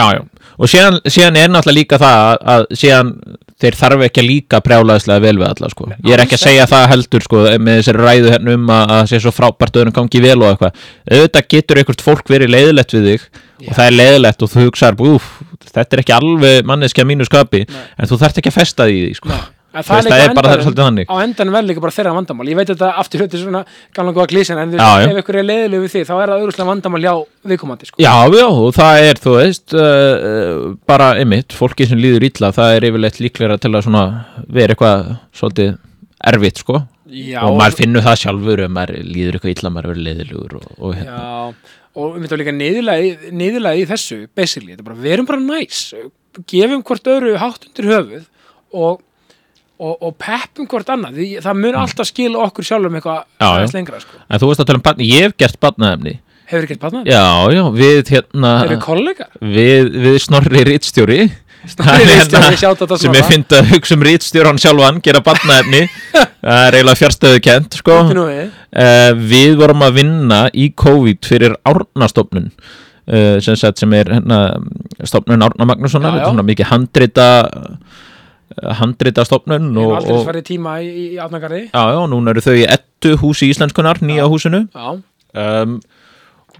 skilur, 0.00 0.26
og 0.30 0.40
já, 0.40 0.40
það, 0.40 0.40
það 0.40 0.40
Já, 0.60 0.64
já, 0.64 0.70
síðan, 0.74 0.98
síðan 1.06 1.38
er 1.40 1.52
náttúrulega 1.54 1.78
líka 1.78 2.00
það 2.00 2.24
að, 2.24 2.42
að 2.54 2.66
síðan 2.80 3.12
þeir 3.60 3.76
þarf 3.76 4.04
ekki 4.06 4.22
að 4.22 4.28
líka 4.28 4.60
brjálaðislega 4.64 5.22
vel 5.24 5.34
við 5.36 5.46
alla, 5.50 5.70
sko. 5.72 5.88
Ég 6.06 6.14
er 6.16 6.22
ekki 6.24 6.36
að 6.38 6.42
segja 6.46 6.66
það 6.70 6.86
heldur, 6.94 7.26
sko, 7.26 7.42
með 7.60 7.78
þessari 7.80 8.04
ræðu 8.06 8.32
hérna 8.32 8.56
um 8.56 8.72
að, 8.72 8.94
að 8.96 9.02
sé 9.10 9.20
svo 9.20 9.32
frábært 9.36 9.78
öðrum 9.80 9.96
gangi 9.98 10.22
vel 10.24 10.38
og 10.40 10.48
eitthvað. 10.48 10.86
Auðvitað 11.10 11.48
getur 11.54 11.80
einhvert 11.82 12.04
fólk 12.06 12.32
verið 12.32 12.54
leiðilegt 12.54 12.96
við 12.96 13.08
þig 13.10 13.26
og 13.68 13.76
það 13.76 13.86
er 13.86 13.96
leiðilegt 13.98 14.44
og 14.46 14.52
þú 14.54 14.66
hugsaðar, 14.66 15.02
úf, 15.10 15.30
þetta 15.68 15.96
er 15.98 16.04
ekki 16.04 16.16
alveg 16.16 16.68
manneskja 16.70 17.04
mínu 17.08 17.28
skapi, 17.28 17.66
Nei. 17.68 17.82
en 18.00 18.08
þú 18.08 18.20
þarft 18.22 18.40
ekki 18.40 18.52
að 18.54 18.56
festa 18.56 18.88
því, 18.88 19.02
því, 19.04 19.18
sko. 19.20 19.40
En 19.70 19.84
veist, 19.86 20.08
það 20.10 20.20
er 20.24 20.32
bara 20.34 20.50
það 20.50 20.56
er 20.56 20.64
svolítið 20.64 20.82
þannig. 20.82 21.06
á 21.06 21.16
endanum 21.22 21.54
verður 21.54 21.68
líka 21.70 21.82
bara 21.84 21.94
þeirra 21.94 22.12
vandamál 22.16 22.48
ég 22.50 22.56
veit 22.58 22.70
þetta 22.72 22.88
aftur 22.98 23.20
hluti 23.22 23.38
svona 23.38 23.60
gamla 23.94 24.14
góða 24.16 24.30
klísin 24.32 24.58
en 24.58 24.72
Já, 24.74 24.86
já. 24.98 25.04
ef 25.12 25.20
ykkur 25.20 25.36
er 25.38 25.44
leiðileg 25.46 25.84
við 25.84 25.92
því 25.92 26.00
þá 26.08 26.14
er 26.16 26.32
það 26.32 26.40
auðvitað 26.40 26.70
vandamál 26.70 27.02
hjá 27.04 27.12
viðkomandi 27.52 27.86
sko. 27.86 28.00
Já, 28.02 28.14
já, 28.34 28.46
og 28.50 28.72
það 28.74 29.02
er, 29.06 29.20
þú 29.22 29.34
veist, 29.36 29.76
uh, 29.78 30.64
bara 30.90 31.10
einmitt, 31.22 31.54
fólki 31.54 31.86
sem 31.86 32.00
líður 32.02 32.26
illa, 32.26 32.50
það 32.56 32.74
er 32.76 32.86
yfirleitt 32.90 33.20
líklega 33.22 33.58
til 33.62 33.70
að 33.70 33.84
svona 33.86 34.02
vera 34.50 34.74
eitthvað 34.74 35.12
svolítið 35.38 35.70
erfitt, 36.32 36.62
sko. 36.64 36.80
já, 37.10 37.38
og 37.46 37.54
maður 37.60 37.78
finnur 37.78 38.04
það 38.08 38.18
sjálfur 38.24 38.64
ef 38.66 38.72
maður 38.74 38.98
líður 39.06 39.38
eitthvað 39.38 39.54
illa, 39.54 39.72
maður 39.76 39.92
verður 39.92 40.08
leiðilegur 40.08 40.56
og, 40.58 40.66
og 40.78 40.96
hérna. 40.98 41.14
já, 41.14 41.76
og 42.00 42.10
við 42.16 42.24
myndum 42.24 42.42
líka 42.42 42.56
niðurlega, 42.58 43.76
í 43.78 43.86
þessu 43.86 44.18
basically, 44.34 44.74
þetta 44.74 44.82
er 44.82 44.90
bara, 44.90 44.98
við 45.06 45.14
erum 45.14 45.30
bara 45.30 45.42
næs 45.46 45.80
gefum 46.50 46.82
hvort 46.86 47.08
öðru 47.10 47.38
hátt 47.40 47.66
undir 47.70 47.88
höfuð 47.90 48.26
og, 48.70 49.00
og, 49.80 49.94
og 50.06 50.16
peppum 50.20 50.68
hvort 50.70 50.90
annað, 50.92 51.18
því 51.18 51.28
það 51.44 51.60
mun 51.64 51.78
alltaf 51.82 52.10
skila 52.10 52.46
okkur 52.46 52.66
sjálfum 52.70 52.98
eitthvað 53.00 53.20
Mm. 53.20 53.28
Já, 53.40 53.46
já. 53.46 53.52
aðeins 53.56 53.76
lengra 53.76 54.00
sko. 54.02 54.18
En 54.28 54.40
þú 54.42 54.50
veist 54.50 54.62
að 54.62 54.70
tala 54.70 54.80
um 54.80 54.86
barni, 54.88 55.06
ég 55.10 55.28
hef 55.28 55.36
gert 55.40 55.60
barnaefni. 55.60 56.16
hefur 56.50 56.66
ekki 56.66 56.76
eitthvað 56.76 57.06
Já, 57.06 57.26
já, 57.54 57.62
við 57.76 58.10
hérna, 58.10 58.50
við, 59.40 59.94
við 60.02 60.18
snorri 60.24 60.64
sjátt 62.56 62.80
þetta 62.80 62.98
sem 63.00 63.16
ég 63.18 63.26
fyndi 63.28 63.58
að 63.58 63.72
hugsa 63.74 63.96
um 63.96 64.04
rítstjóran 64.06 64.60
sjálfan, 64.60 65.00
gera 65.04 65.20
barnaefni. 65.24 65.82
það 66.44 66.66
er 66.66 66.76
eiginlega 66.78 67.00
fjarstöðu 67.02 67.42
kent, 67.44 67.76
sko. 67.82 67.98
Uh, 68.10 69.10
við 69.30 69.58
vorum 69.60 69.84
að 69.84 69.98
vinna 70.00 70.40
í 70.56 70.70
COVID 70.78 71.28
fyrir 71.28 71.56
Árnastofnun 71.68 72.48
uh, 72.50 73.36
sem, 73.44 73.58
sem 73.60 73.96
er 73.98 74.14
hérna, 74.16 74.40
stofnun 75.04 75.44
Árna 75.44 75.68
Magnússonar 75.68 76.22
mikið 76.48 76.70
handrita 76.72 77.28
uh, 78.56 78.72
handrita 78.80 79.24
stofnun 79.26 79.70
Við 79.70 79.80
og, 79.80 79.84
erum 79.84 79.98
aldrei 80.00 80.16
og, 80.16 80.26
farið 80.28 80.46
tíma 80.50 80.76
í, 80.84 80.90
í 81.14 81.18
átnagarði 81.22 81.62
já, 81.68 81.82
já, 81.94 82.00
núna 82.12 82.34
eru 82.34 82.44
þau 82.44 82.56
í 82.58 82.66
ettu 82.68 83.16
húsi 83.20 83.50
íslenskunar, 83.50 84.02
nýja 84.04 84.26
Já. 84.26 84.30
húsinu. 84.32 84.62
Já, 84.74 84.88
um, 85.44 85.76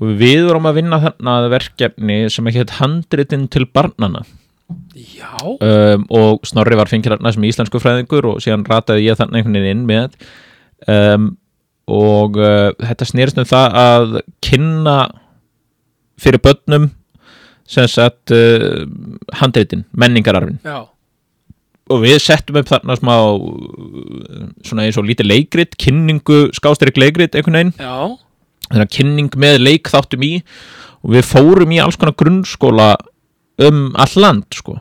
og 0.01 0.13
við 0.21 0.47
vorum 0.49 0.69
að 0.71 0.79
vinna 0.81 1.01
þarna 1.03 1.35
verkefni 1.53 2.21
sem 2.33 2.47
ekki 2.49 2.63
heit 2.63 2.77
handritin 2.79 3.49
til 3.53 3.67
barnana 3.69 4.23
já, 4.95 5.35
um, 5.43 6.07
og 6.15 6.47
Snorri 6.49 6.79
var 6.79 6.91
fengið 6.91 7.17
þarna 7.17 7.35
sem 7.35 7.47
íslensku 7.49 7.81
fræðingur 7.83 8.29
og 8.33 8.41
síðan 8.45 8.65
rataði 8.69 9.09
ég 9.09 9.19
þarna 9.19 9.41
einhvern 9.41 9.59
veginn 9.59 9.73
inn 9.75 9.89
með. 9.89 10.17
Um, 10.89 11.27
og 11.91 12.39
uh, 12.39 12.71
þetta 12.79 13.09
snýrist 13.09 13.41
um 13.41 13.49
það 13.49 13.77
að 13.81 14.17
kynna 14.45 14.97
fyrir 16.21 16.43
börnum 16.45 16.91
sem 17.71 17.87
sagt 17.91 18.33
uh, 18.35 18.87
handritin, 19.41 19.85
menningararfin. 19.93 20.61
Já 20.65 20.87
og 21.91 22.03
við 22.05 22.19
settum 22.23 22.61
upp 22.61 22.71
þarna 22.71 22.97
smá 22.99 23.15
svona 24.67 24.87
eins 24.87 24.99
og 25.01 25.09
lítið 25.09 25.31
leikrit 25.31 25.79
kynningu, 25.81 26.43
skástrík 26.57 27.01
leikrit 27.01 27.35
einhvern 27.35 27.59
veginn. 27.59 27.75
Já, 27.81 28.69
þannig 28.71 28.87
að 28.87 28.95
kynning 28.97 29.41
með 29.41 29.59
leik 29.65 29.91
þáttum 29.91 30.27
í 30.27 30.35
og 31.01 31.17
við 31.17 31.27
fórum 31.27 31.75
í 31.75 31.81
alls 31.83 31.99
konar 31.99 32.17
grunnskóla 32.19 32.93
um 33.67 33.91
all 33.99 34.17
land 34.21 34.47
sko. 34.55 34.79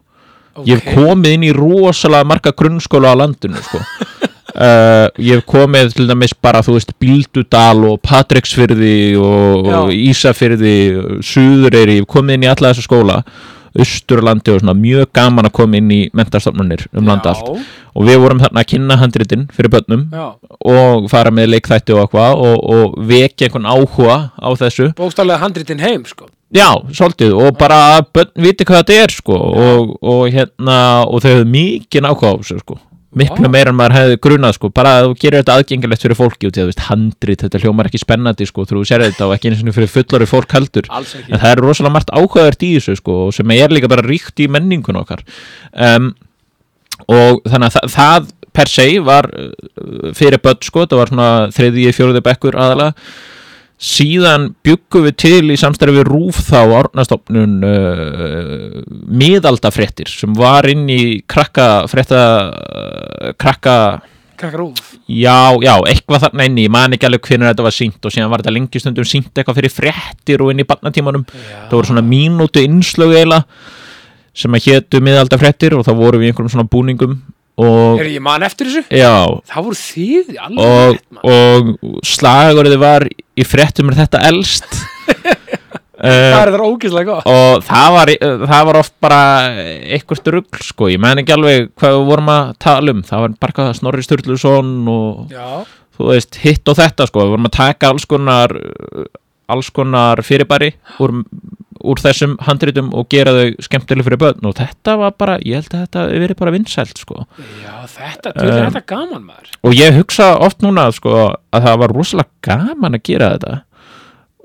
Ok 0.59 0.67
ég 0.67 0.79
hef 0.79 0.97
komið 0.97 1.35
inn 1.37 1.45
í 1.47 1.53
rosalega 1.55 2.27
marga 2.27 2.53
grunnskóla 2.55 3.13
á 3.15 3.19
landinu 3.21 3.61
sko. 3.63 3.79
uh, 3.79 5.07
ég 5.27 5.39
hef 5.39 5.45
komið 5.49 5.95
til 5.97 6.09
dæmis 6.09 6.35
bara 6.35 6.63
þú 6.65 6.77
veist 6.77 6.95
Bíldudal 7.01 7.85
og 7.89 8.01
Patreksfyrði 8.05 9.15
og, 9.19 9.69
og. 9.69 9.93
Ísafyrði 9.95 10.75
Suðureyri, 11.25 11.99
ég 11.99 12.05
hef 12.05 12.11
komið 12.11 12.37
inn 12.37 12.47
í 12.47 12.51
alla 12.51 12.73
þessa 12.73 12.85
skóla 12.85 13.21
Östurlandi 13.77 14.53
og 14.53 14.63
svona 14.63 14.75
mjög 14.77 15.11
gaman 15.13 15.49
að 15.49 15.55
koma 15.59 15.77
inn 15.79 15.91
í 15.93 15.99
mentarstofnunir 16.17 16.87
um 16.93 17.05
landa 17.09 17.33
allt. 17.33 17.67
Og 17.93 18.07
við 18.07 18.19
vorum 18.23 18.41
þarna 18.41 18.63
að 18.63 18.69
kynna 18.73 18.97
handritin 19.01 19.45
fyrir 19.53 19.73
börnum 19.73 20.07
Já, 20.13 20.25
og 20.73 21.07
fara 21.11 21.33
með 21.33 21.53
leikþætti 21.55 21.95
og 21.95 22.03
eitthvað 22.05 22.43
og, 22.47 22.57
og 22.73 22.99
vekja 23.09 23.49
einhvern 23.49 23.69
áhuga 23.69 24.19
á 24.37 24.49
þessu. 24.59 24.91
Bókstálega 24.97 25.41
handritin 25.43 25.81
heim 25.83 26.05
sko. 26.09 26.29
Já, 26.55 26.73
svolítið. 26.89 27.35
Og 27.37 27.57
bara 27.59 28.01
börn 28.01 28.31
viti 28.41 28.65
hvað 28.65 28.81
þetta 28.81 29.01
er 29.03 29.13
sko. 29.13 29.37
Og, 29.37 29.97
og 30.01 30.29
hérna 30.33 30.79
og 31.05 31.21
þau 31.21 31.33
hefðu 31.35 31.49
mikið 31.53 32.07
nákvæða 32.07 32.31
á 32.33 32.39
þessu 32.41 32.61
sko 32.63 32.79
miklu 33.17 33.47
Vá. 33.47 33.51
meira 33.51 33.71
en 33.73 33.77
maður 33.77 33.95
hefði 33.97 34.17
grunað 34.21 34.55
sko. 34.57 34.69
Bara 34.73 34.95
að 34.99 35.07
þú 35.07 35.15
gerir 35.23 35.41
þetta 35.41 35.55
aðgengilegt 35.57 36.05
fyrir 36.05 36.19
fólki 36.19 36.49
og 36.49 36.53
því 36.53 36.61
að 36.61 36.67
þú 36.67 36.71
veist 36.71 36.83
handrit, 36.89 37.43
þetta 37.45 37.61
hljómar 37.63 37.89
ekki 37.89 38.01
spennandi 38.03 38.47
sko 38.49 38.65
þú 38.69 38.83
sér 38.85 39.05
þetta 39.07 39.27
og 39.27 39.35
ekki 39.35 39.49
eins 39.49 39.63
og 39.63 39.77
fyrir 39.77 39.91
fullari 39.93 40.29
fólk 40.29 40.55
heldur. 40.57 40.89
En 40.93 41.39
það 41.41 41.49
er 41.51 41.63
rosalega 41.65 41.95
margt 41.95 42.13
áhugavert 42.13 42.65
í 42.67 42.73
þessu 42.77 42.97
sko 42.99 43.17
sem 43.35 43.55
er 43.57 43.73
líka 43.73 43.89
bara 43.91 44.05
ríkt 44.05 44.43
í 44.43 44.49
menningun 44.51 45.01
okkar. 45.01 45.25
Um, 45.73 46.13
og 47.07 47.41
þannig 47.47 47.71
að 47.71 47.79
það, 47.79 47.89
það 47.95 48.29
per 48.59 48.69
se 48.69 48.87
var 49.05 49.29
uh, 49.33 50.13
fyrir 50.17 50.41
börn 50.43 50.61
sko, 50.65 50.85
það 50.85 51.01
var 51.01 51.13
svona 51.13 51.31
þriðji, 51.55 51.91
fjóruði 51.97 52.25
bekkur 52.29 52.57
aðalega 52.59 52.93
síðan 53.79 54.49
byggum 54.65 55.05
við 55.07 55.15
til 55.23 55.53
í 55.53 55.57
samstæri 55.59 55.95
við 55.95 56.09
Rúf 56.09 56.41
þá 56.49 56.59
árnastofnun 56.81 57.57
uh, 57.63 58.79
miðaldafréttir 59.07 60.11
sem 60.11 60.35
var 60.35 60.67
inn 60.67 60.83
í 60.91 61.01
krakka 61.29 61.87
frétta 61.91 62.23
uh, 62.51 63.29
krakka 63.39 63.75
krakkar 64.39 64.63
úf 64.63 64.95
Já, 65.09 65.57
já, 65.63 65.73
eitthvað 65.89 66.27
þarna 66.27 66.45
inni, 66.45 66.67
ég 66.67 66.71
man 66.71 66.93
ekki 66.93 67.07
alveg 67.07 67.25
hvernig 67.25 67.49
þetta 67.49 67.65
var 67.65 67.73
sínt 67.73 68.05
og 68.05 68.13
síðan 68.13 68.29
var 68.29 68.43
þetta 68.43 68.53
lengi 68.53 68.81
stundum 68.81 69.07
sínt 69.07 69.31
eitthvað 69.33 69.57
fyrir 69.57 69.73
fréttir 69.73 70.43
og 70.45 70.51
inn 70.53 70.61
í 70.61 70.67
barnatímanum. 70.69 71.23
Það 71.31 71.73
voru 71.73 71.89
svona 71.89 72.03
mínútu 72.05 72.61
innslög 72.61 73.15
eiginlega 73.15 73.41
sem 74.37 74.53
að 74.53 74.67
hétu 74.69 75.01
miðalda 75.01 75.39
fréttir 75.41 75.73
og 75.73 75.81
þá 75.87 75.91
voru 75.97 76.21
við 76.21 76.29
í 76.29 76.31
einhverjum 76.31 76.53
svona 76.53 76.69
búningum 76.69 77.17
og 77.59 78.01
er 78.01 78.11
ég 78.13 78.23
man 78.23 78.45
eftir 78.47 78.69
þessu. 78.69 78.85
Já, 78.95 79.41
það 79.51 79.67
voru 79.67 79.79
þið 79.79 80.37
og, 80.63 80.99
og 81.33 81.73
slagurði 82.07 82.79
var 82.81 83.07
í 83.09 83.47
fréttum 83.47 83.91
er 83.91 84.01
þetta 84.03 84.23
elst. 84.29 84.79
Það 85.99 86.13
uh, 86.15 86.37
er 86.39 86.49
það 86.53 86.61
ógeðslega 86.63 87.09
gott. 87.09 87.25
og 87.27 87.63
það 87.67 87.89
var, 87.91 88.09
það 88.47 88.61
var 88.69 88.77
oft 88.79 88.93
bara 89.03 89.23
eitthvað 89.97 90.29
rugl 90.31 90.61
sko, 90.63 90.87
ég 90.87 91.01
man 91.03 91.19
ekki 91.19 91.33
alveg 91.35 91.65
hvað 91.75 91.95
við 91.97 92.05
vorum 92.07 92.31
að 92.31 92.51
tala 92.63 92.93
um, 92.95 93.01
það 93.03 93.25
var 93.25 93.33
bara 93.43 93.65
Snorri 93.75 94.05
Sturluson 94.05 94.69
og 94.93 95.33
já, 95.35 95.49
þú 95.97 96.07
veist, 96.13 96.39
hitt 96.39 96.71
og 96.71 96.79
þetta 96.79 97.09
sko, 97.09 97.25
við 97.25 97.33
vorum 97.35 97.49
að 97.49 97.57
taka 97.57 97.91
alls 97.91 98.07
konar 98.07 98.55
alls 99.49 99.71
konar 99.75 100.23
fyrirbæri 100.23 100.71
úr, 101.03 101.17
úr 101.83 102.01
þessum 102.03 102.35
handritum 102.47 102.89
og 102.97 103.07
gera 103.13 103.31
þau 103.35 103.53
skemmtileg 103.65 104.05
fyrir 104.07 104.19
börn. 104.21 104.43
Og 104.49 104.55
þetta 104.57 104.97
var 104.99 105.13
bara, 105.19 105.37
ég 105.45 105.59
held 105.61 105.73
að 105.73 105.85
þetta 105.85 106.03
verið 106.25 106.39
bara 106.41 106.53
vinsælt 106.55 106.97
sko. 107.01 107.23
Já, 107.63 107.73
þetta, 107.95 108.33
þú 108.35 108.45
veist 108.49 108.59
Um, 108.59 108.67
þetta 108.73 108.83
gaman 108.93 109.23
maður? 109.29 109.49
og 109.63 109.73
ég 109.77 109.97
hugsa 109.99 110.29
oft 110.39 110.61
núna 110.65 110.89
sko 110.95 111.15
að 111.53 111.65
það 111.69 111.79
var 111.83 111.95
rosalega 111.95 112.29
gaman 112.49 112.99
að 112.99 113.03
gera 113.11 113.31
þetta. 113.37 113.57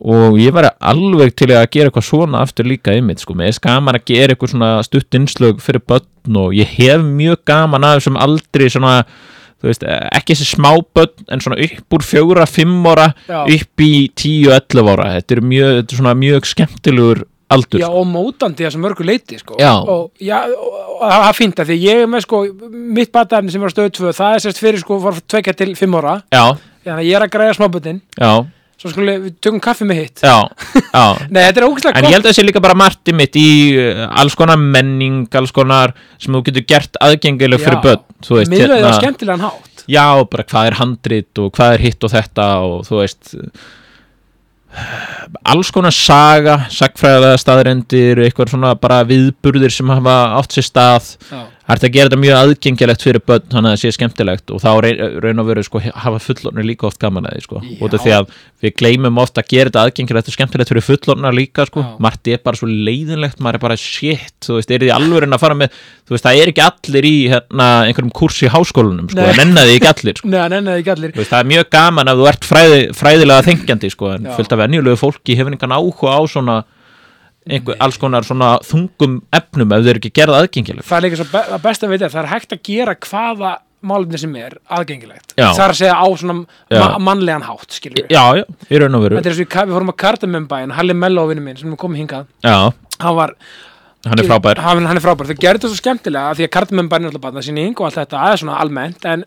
Og 0.05 0.35
ég 0.43 0.53
var 0.53 0.67
alveg 0.83 1.35
til 1.39 1.49
að 1.55 1.69
gera 1.71 1.89
eitthvað 1.89 2.05
svona 2.09 2.41
aftur 2.43 2.67
líka 2.67 2.93
einmitt 2.93 3.23
sko, 3.23 3.33
mér 3.39 3.53
er 3.53 3.61
gaman 3.63 3.95
að 3.97 4.05
gera 4.11 4.35
eitthvað 4.35 4.51
svona 4.51 4.71
stutt 4.85 5.15
innslög 5.17 5.63
fyrir 5.63 5.81
börn 5.87 6.37
og 6.43 6.53
ég 6.59 6.67
hef 6.77 7.01
mjög 7.07 7.45
gaman 7.47 7.87
að 7.87 8.01
þessum 8.01 8.19
aldrei 8.21 8.67
svona 8.75 8.97
veist, 9.69 9.85
ekki 9.85 10.35
þessi 10.35 10.49
smá 10.55 10.71
börn 10.97 11.29
en 11.33 11.45
svona 11.45 11.61
upp 11.67 11.97
úr 11.99 12.05
fjóra, 12.07 12.47
fimm 12.51 12.85
ára 12.91 13.11
Já. 13.29 13.45
upp 13.45 13.85
í 13.85 13.93
tíu, 14.17 14.51
ellefu 14.55 14.93
ára. 14.95 15.13
Þetta 15.19 15.37
er 15.37 15.45
mjög, 15.53 15.79
þetta 15.81 15.97
er 15.97 16.03
svona 16.03 16.15
mjög 16.21 16.51
skemmtilegur 16.51 17.25
aldur 17.55 17.83
Já, 17.83 17.89
og 17.93 18.07
mótandi 18.09 18.65
þessu 18.65 18.81
mörgu 18.83 19.07
leiti 19.07 19.39
sko. 19.39 19.59
Og, 19.61 20.11
það 20.19 21.29
er 21.29 21.37
fínt 21.39 21.61
að 21.61 21.71
því 21.71 21.79
ég 21.83 22.03
er 22.05 22.11
með 22.11 22.25
sko, 22.27 22.43
mitt 22.99 23.13
batafni 23.15 23.53
sem 23.53 23.67
stöðu 23.71 23.95
2 24.01 24.15
það 24.17 24.37
er 24.37 24.45
sérst 24.45 24.63
fyrir 24.63 24.83
sko, 24.83 24.99
fór 25.03 25.21
tvekja 25.29 25.57
til 25.61 25.75
5 25.79 25.99
ára. 26.01 26.17
Já, 26.33 26.45
þannig 26.85 27.03
að 27.03 27.09
ég 27.11 27.19
er 27.19 27.27
að 27.27 27.35
græða 27.37 27.57
smábötin 27.59 28.01
já, 28.19 28.33
svo 28.85 28.93
skulle 28.93 29.17
við 29.23 29.37
tökum 29.41 29.61
kaffi 29.65 29.87
með 29.89 30.01
hitt. 30.03 30.21
Já, 30.21 30.45
já. 30.85 31.05
Nei, 31.33 31.41
þetta 31.41 31.63
er 31.63 31.67
ógæslega 31.67 32.01
En 32.01 32.09
ég 32.11 32.17
held 32.19 32.27
að 32.27 32.29
það 32.29 32.37
sé 32.37 32.45
líka 32.45 32.61
bara 32.65 32.77
margt 32.77 33.09
í 33.09 33.15
mitt 33.17 33.39
í 33.41 33.47
uh, 33.81 34.03
alls 34.21 34.37
konar 34.37 34.61
menning, 34.61 35.23
alls 35.41 35.55
konar 35.57 35.95
sem 36.21 36.37
þú 36.37 36.43
getur 36.51 36.67
gert 36.75 37.01
aðgengileg 37.05 37.63
fyrir 37.65 37.81
börn 37.87 38.05
þú 38.27 38.41
veist, 38.41 38.53
miðlaðið 38.53 38.75
á 38.77 38.85
hérna, 38.85 38.99
skemmtilegan 39.01 39.47
hátt. 39.47 39.87
Já, 39.89 40.05
bara 40.35 40.47
hvað 40.53 40.69
er 40.69 40.79
handrit 40.83 41.41
og 41.41 41.49
hvað 41.57 41.79
er 41.79 41.87
hitt 41.89 42.05
og 42.05 42.13
þetta 42.13 42.51
og 42.69 42.77
þú 42.91 43.01
veist 43.01 43.35
alls 45.47 45.71
konar 45.75 45.95
saga 45.95 46.57
sagfræðilega 46.73 47.41
staðrendir, 47.41 48.21
eitthvað 48.27 48.55
svona 48.55 48.75
bara 48.79 49.03
viðburðir 49.09 49.73
sem 49.73 49.93
hafa 49.93 50.17
átt 50.41 50.57
sér 50.57 50.67
stað. 50.67 51.11
Já. 51.31 51.43
Það 51.65 51.75
er 51.75 51.89
að 51.89 51.95
gera 51.95 52.11
þetta 52.11 52.21
mjög 52.21 52.39
aðgengilegt 52.43 53.05
fyrir 53.07 53.23
börn 53.25 53.45
þannig 53.49 53.71
að 53.71 53.75
það 53.75 53.81
sé 53.81 53.91
skemmtilegt 53.97 54.53
og 54.53 54.59
þá 54.61 54.71
raun 55.25 55.41
og 55.41 55.47
veru 55.49 55.63
sko, 55.65 55.81
hafa 55.81 56.19
fullornir 56.21 56.67
líka 56.69 56.85
oft 56.91 57.01
gaman 57.01 57.25
að 57.25 57.39
því 57.39 57.45
sko. 57.47 57.57
Af 57.65 57.95
því 58.05 58.13
að 58.19 58.35
við 58.65 58.75
gleymum 58.83 59.21
oft 59.23 59.41
að 59.41 59.49
gera 59.49 59.71
þetta 59.71 59.85
aðgengilegt 59.89 60.29
og 60.29 60.37
skemmtilegt 60.37 60.73
fyrir 60.73 60.85
fullorna 60.85 61.33
líka 61.33 61.65
sko. 61.71 61.81
Margt 62.05 62.29
er 62.29 62.43
bara 62.45 62.61
svo 62.61 62.69
leiðinlegt, 62.69 63.41
maður 63.41 63.57
er 63.57 63.65
bara 63.65 63.79
shit, 63.81 64.37
þú 64.45 64.59
veist, 64.59 64.77
er 64.77 64.85
því 64.85 64.93
alveg 64.93 65.25
að 65.31 65.41
fara 65.41 65.57
með 65.63 65.81
þú 66.05 66.11
veist, 66.19 66.27
það 66.29 66.43
er 66.43 66.53
ekki 66.53 66.65
allir 66.69 67.05
í 67.09 67.17
hérna, 67.33 67.71
einhverjum 67.89 68.15
kurs 68.21 68.45
í 68.45 68.53
háskólanum, 68.53 69.09
sko, 69.09 69.25
það 69.25 69.41
nennaði 69.41 69.79
ekki 69.79 69.91
allir 69.95 70.21
sko. 70.21 70.29
Nei, 70.35 70.41
hann 70.43 70.59
ennaði 70.61 70.85
ekki 70.85 70.95
allir 70.99 71.17
veist, 71.17 71.33
það 71.33 71.41
er 71.41 71.51
mjög 71.55 71.67
gaman 71.73 72.13
að 72.13 72.21
þú 72.21 72.25
ert 72.35 72.45
fræði, 72.53 72.81
fræðilega 73.01 73.49
þengjandi 73.49 73.89
einhver, 77.49 77.77
alls 77.85 77.99
konar 78.01 78.27
svona 78.27 78.55
þungum 78.65 79.21
efnum 79.35 79.75
ef 79.77 79.85
þau 79.85 79.93
eru 79.93 80.03
ekki 80.03 80.13
gerða 80.21 80.41
aðgengileg. 80.43 80.87
Það 80.89 80.99
er 80.99 81.07
líka 81.07 81.21
svo 81.21 81.29
be 81.33 81.45
að 81.45 81.65
besta 81.67 81.91
við 81.91 82.05
þetta 82.05 82.15
það 82.15 82.23
er 82.25 82.33
hægt 82.33 82.57
að 82.57 82.63
gera 82.71 82.97
hvaða 83.09 83.53
málefni 83.85 84.21
sem 84.23 84.39
er 84.41 84.57
aðgengilegt. 84.73 85.35
Já. 85.37 85.51
það 85.53 85.65
er 85.67 85.75
að 85.75 85.81
segja 85.83 85.99
á 86.01 86.07
svona 86.21 86.37
ma 86.73 86.89
mannlegan 87.11 87.45
hátt 87.45 87.77
skilur 87.77 88.01
við 88.01 88.15
Já, 88.17 88.25
já, 88.41 88.45
í 88.71 88.81
raun 88.81 88.97
og 88.97 89.05
veru. 89.05 89.21
Þetta 89.21 89.31
er 89.31 89.37
svo 89.37 89.45
við, 89.45 89.77
fórum 89.77 89.93
að 89.93 90.01
Cardamembæin, 90.05 90.75
Halli 90.79 90.97
Mello 90.97 91.27
vinnu 91.29 91.45
minn 91.45 91.61
sem 91.61 91.77
komið 91.81 92.05
hingað. 92.05 92.31
Já, 92.47 92.57
hann 93.05 93.19
var 93.19 93.37
hann 94.05 94.21
er 94.21 94.29
frábær. 94.29 94.61
Hann, 94.65 94.89
hann 94.89 95.01
er 95.01 95.05
frábær, 95.05 95.29
þau 95.29 95.37
gerðu 95.41 95.61
þetta 95.61 95.73
svo 95.73 95.81
skemmtilega 95.81 96.35
því 96.39 96.49
að 96.49 96.53
Cardamembæin 96.57 97.05
er 97.05 97.13
alltaf 97.13 97.25
barnasýning 97.25 97.77
og 97.77 97.87
allt 97.89 98.01
þetta 98.01 98.21
það 98.21 98.33
er 98.33 98.43
svona 98.43 98.59
almennt 98.65 99.07
en, 99.09 99.25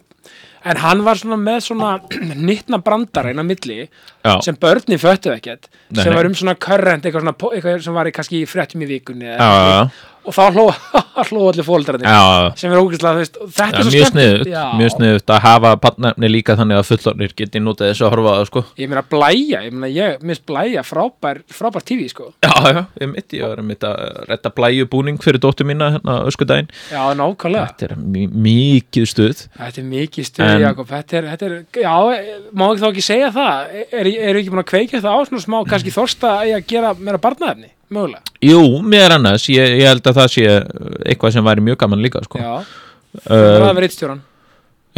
en 0.72 0.80
hann 0.84 1.01
var 1.05 1.20
svona 1.20 1.38
með 1.41 1.59
svona 1.70 1.91
nittna 2.49 2.80
brandara 2.84 3.32
inn 3.34 3.41
á 3.41 3.45
milli 3.47 3.80
Já, 3.88 4.34
sem 4.43 4.57
börni 4.59 4.97
föttuð 4.99 5.38
ekkert 5.38 5.70
Nei, 5.72 6.03
sem 6.03 6.11
nei. 6.11 6.18
var 6.20 6.28
um 6.30 6.36
svona 6.38 6.55
current 6.59 7.05
eitthvað, 7.07 7.24
svona, 7.26 7.36
po- 7.39 7.53
eitthvað 7.55 7.82
sem 7.88 7.95
var 7.97 8.09
í, 8.09 8.13
kannski 8.18 8.41
í 8.43 8.47
fréttum 8.49 8.84
í 8.84 8.89
vikunni 8.89 9.30
eða 9.32 9.38
eitthvað. 9.47 10.05
Og 10.28 10.36
þá 10.36 10.43
hló, 10.53 10.65
hló 11.30 11.43
allir 11.49 11.65
fóldrarnir 11.65 12.57
sem 12.59 12.73
er 12.75 12.82
ógæslega, 12.82 13.23
þetta 13.57 13.80
er 13.82 13.88
svo 13.88 14.23
Já. 14.51 14.63
mjög 14.78 14.91
sniðut 14.97 15.32
að 15.34 15.39
hafa 15.45 15.71
barnefni 15.82 16.30
líka 16.32 16.55
þannig 16.59 16.82
að 16.82 16.89
fullornir 16.91 17.34
geti 17.38 17.61
notað 17.63 17.91
þessu 17.93 18.05
að 18.07 18.11
horfa 18.15 18.34
á 18.34 18.38
það 18.41 18.47
sko. 18.51 18.63
Ég 18.82 18.91
meina 18.91 19.03
blæja, 19.11 19.61
ég 19.65 19.73
meina 19.75 19.89
ég 19.93 20.25
minnst 20.28 20.43
blæja 20.49 20.84
frábær, 20.88 21.39
frábær 21.53 21.86
tífi 21.88 22.09
sko. 22.11 22.30
Já, 22.43 22.53
já, 22.75 22.82
ég 23.01 23.11
mitt, 23.13 23.38
ég 23.39 23.47
var 23.47 23.63
mitt 23.65 23.88
að 23.88 24.03
retta 24.30 24.51
blæju 24.57 24.88
búning 24.91 25.21
fyrir 25.23 25.41
dóttu 25.43 25.65
mína 25.67 25.89
hérna 25.95 26.17
öskudaginn. 26.30 26.69
Já, 26.91 27.01
nákvæmlega, 27.17 27.71
Þetta 27.71 27.89
er 27.89 27.95
mi- 28.03 28.28
mikið 28.47 29.07
stuð. 29.13 29.45
Þetta 29.57 29.82
er 29.84 29.88
mikið 29.93 30.28
stuð 30.32 30.45
En- 30.47 30.61
Jakob, 30.67 30.88
þetta 30.91 31.17
er, 31.21 31.30
þetta 31.34 31.49
er, 31.49 31.57
já, 31.84 31.95
má 32.53 32.67
ekki 32.73 32.84
þá 32.84 32.88
ekki 32.91 33.05
segja 33.07 33.32
það, 33.36 33.73
er, 33.91 34.11
er 34.28 34.41
ekki 34.41 34.53
búin 34.53 34.63
að 34.63 34.69
kveikja 34.73 35.01
það 35.03 35.17
á 35.17 35.19
svona 35.32 35.43
smá, 35.47 35.57
kannski 35.71 35.93
þorsta 35.95 36.36
að 36.43 36.67
gera 36.67 36.93
meira 36.97 37.19
barnaefni, 37.21 37.69
mögulega. 37.94 38.22
Jú, 38.44 38.62
mér 38.84 39.18
annars, 39.18 39.48
ég, 39.54 39.78
ég 39.82 39.88
held 39.92 40.08
að 40.12 40.20
það 40.22 40.32
sé 40.36 40.48
eitthvað 41.08 41.38
sem 41.38 41.46
væri 41.52 41.64
mjög 41.70 41.78
gaman 41.86 42.04
líka 42.04 42.24
sko. 42.26 42.42
já, 42.42 42.58
það 43.28 43.70
er 43.76 43.84
rittstjóran 43.88 44.26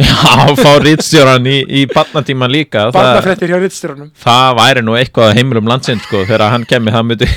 Já, 0.00 0.54
fá 0.56 0.70
rítstjóran 0.80 1.44
í, 1.44 1.58
í 1.76 1.80
barnatíman 1.90 2.48
líka 2.48 2.86
barnafrettir 2.94 3.50
hjá 3.52 3.58
rittstjóranum 3.60 4.06
það 4.16 4.54
væri 4.56 4.82
nú 4.86 4.94
eitthvað 4.96 5.26
að 5.28 5.34
heimilum 5.36 5.68
landsins 5.68 6.06
sko, 6.06 6.22
þegar 6.24 6.44
hann 6.54 6.64
kemur, 6.70 6.94
það 6.94 7.04
myndi 7.10 7.28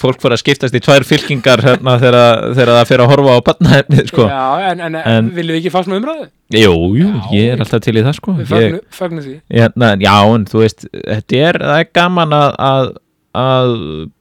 fólk 0.00 0.22
fór 0.24 0.32
að 0.32 0.40
skiptast 0.40 0.78
í 0.78 0.80
tvær 0.80 1.04
fylkingar 1.04 1.60
hérna, 1.66 1.98
þegar, 2.00 2.40
þegar 2.56 2.72
það 2.78 2.88
fyrir 2.88 3.04
að 3.04 3.12
horfa 3.12 3.36
á 3.36 3.40
barnaefnið 3.50 4.08
sko. 4.14 4.28
já, 4.32 4.46
en, 4.70 4.80
en, 4.88 4.96
En- 5.02 5.28
viljum 5.36 5.58
við 5.58 5.60
ekki 5.60 5.74
fá 5.76 5.78
svona 5.84 6.00
umræðu? 6.00 6.26
Jú, 6.56 6.72
jú, 7.02 7.10
Já, 7.12 7.28
ég 7.36 7.52
er 7.52 7.64
alltaf 7.66 7.84
til 7.84 7.96
í 8.00 8.04
það 8.06 8.16
sko. 8.22 8.36
við 8.40 8.54
fögnum 8.96 9.24
því. 9.26 9.36
Hérna, 9.52 9.92
Já, 10.00 10.16
en 10.38 10.48
þú 10.48 10.62
veist 10.64 10.86
þetta 10.94 11.42
er, 11.50 11.60
er 11.82 11.88
gaman 12.00 12.32
að, 12.38 12.56
að, 12.70 12.90
að 13.36 13.72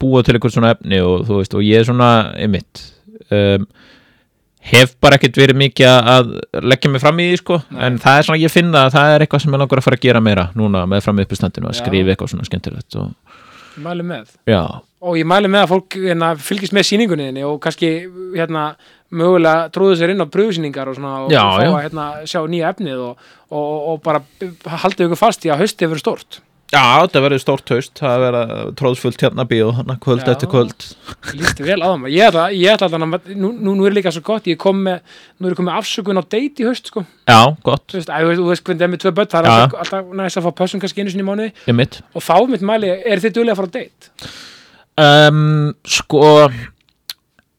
búa 0.01 0.23
til 0.23 0.35
eitthvað 0.35 0.55
svona 0.57 0.73
efni 0.75 0.99
og 1.05 1.25
þú 1.27 1.39
veist, 1.41 1.55
og 1.57 1.63
ég 1.65 1.79
er 1.81 1.87
svona 1.87 2.09
einmitt 2.35 2.83
um, 3.31 3.65
hef 4.65 4.95
bara 5.01 5.19
ekkert 5.19 5.37
verið 5.37 5.59
mikið 5.61 5.85
að- 5.91 6.07
að 6.15 6.63
leggja 6.65 6.89
mig 6.91 7.01
fram 7.03 7.19
í 7.21 7.27
því 7.31 7.37
sko, 7.43 7.59
Nei. 7.69 7.83
en 7.85 7.99
það 8.01 8.17
er 8.17 8.23
svona, 8.27 8.41
ég 8.41 8.51
finna 8.53 8.85
að 8.87 8.95
það 8.97 9.13
er 9.15 9.25
eitthvað 9.25 9.41
sem 9.43 9.53
ég 9.53 9.61
langar 9.61 9.77
að 9.81 9.85
fara 9.85 9.97
að 9.99 10.05
gera 10.07 10.21
meira 10.25 10.47
núna 10.57 10.85
með 10.89 11.03
fram 11.05 11.19
uppistandinu, 11.21 11.69
að 11.69 11.75
Já. 11.77 11.81
skrifa 11.83 12.15
eitthvað 12.15 12.31
svona 12.33 12.47
skemmtilegt 12.49 12.95
og, 12.97 13.11
mæli 13.85 14.05
með 14.07 14.29
já, 14.49 14.61
og 15.05 15.17
ég 15.19 15.25
mæli 15.29 15.51
með 15.51 15.65
að 15.65 15.71
fólk 15.75 15.97
hérna, 16.07 16.29
fylgist 16.39 16.73
með 16.73 16.87
sýningunni 16.89 17.27
þinni 17.29 17.43
og 17.45 17.59
kannski 17.61 17.89
hérna, 18.33 18.63
mögulega 19.15 19.69
trúðu 19.69 19.99
sér 19.99 20.13
inn 20.15 20.23
á 20.25 20.27
pröfusýningar 20.33 20.89
og, 20.89 20.95
svona, 20.97 21.13
og 21.27 21.31
Já, 21.31 21.43
fá 21.45 21.61
já. 21.61 21.69
að 21.69 21.83
hérna, 21.85 22.05
sjá 22.25 22.39
nýja 22.49 22.71
efnið 22.73 23.03
og, 23.05 23.17
og, 23.51 23.69
og 23.93 24.01
bara 24.03 24.23
haldið 24.81 25.05
ykkur 25.11 25.19
fast 25.21 25.45
í 25.45 25.51
að 25.53 25.61
hausti 25.61 25.85
hefur 25.85 26.01
stort 26.01 26.39
já, 26.73 26.81
það 27.11 27.25
verður 27.25 27.41
stórt 27.43 27.73
haust. 27.73 27.93
Það 27.99 28.23
verður 28.23 28.71
tróðsfullt 28.79 29.25
hérna 29.25 29.45
bíó 29.49 29.67
þannig 29.77 29.99
kvöld 30.05 30.23
Já. 30.23 30.31
eftir 30.33 30.51
kvöld. 30.51 30.87
Líst 31.39 31.61
vel 31.65 31.77
á 31.83 31.87
það 31.91 32.07
ég 32.13 32.29
ætla, 32.29 32.45
ég 32.55 32.73
ætla 32.73 32.89
að 32.89 33.29
nú, 33.35 33.51
nú, 33.67 33.75
er 33.85 33.97
líka 33.97 34.13
svo 34.15 34.23
gott. 34.25 34.49
Ég 34.49 34.59
kom 34.61 34.81
með, 34.87 35.19
nú 35.37 35.49
er 35.49 35.55
ég 35.55 35.61
komið 35.61 35.77
afsökun 35.81 36.21
á 36.21 36.23
date 36.25 36.63
í 36.63 36.67
haust 36.69 36.91
sko. 36.91 37.05
já, 37.29 37.39
gott, 37.65 37.85
þú 37.91 37.99
veist, 38.01 38.11
að, 38.13 38.33
þú 38.39 38.49
veist, 38.49 38.65
hvernig 38.65 38.81
það 38.81 38.89
er 38.89 38.93
með 38.95 39.03
tvö 39.05 39.13
börn 39.19 39.31
það 39.35 39.45
er 39.45 39.53
alltaf, 39.53 39.79
alltaf 39.85 40.17
næst 40.21 40.41
að 40.41 40.47
fá 40.47 40.57
pössun 40.63 40.83
kannski 40.83 41.05
einu 41.05 41.13
sinni 41.13 41.25
í 41.25 41.29
mánuði. 41.29 41.53
Ég 41.69 41.77
mitt 41.77 42.01
og 42.13 42.25
þá 42.25 42.35
mitt 42.51 42.65
mæli, 42.65 42.91
er 43.05 43.23
þið 43.23 43.37
duðlega 43.39 43.55
að 43.55 43.61
fara 43.61 43.71
á 43.71 43.75
date? 43.79 44.33
um, 45.01 45.73
sko 45.87 46.49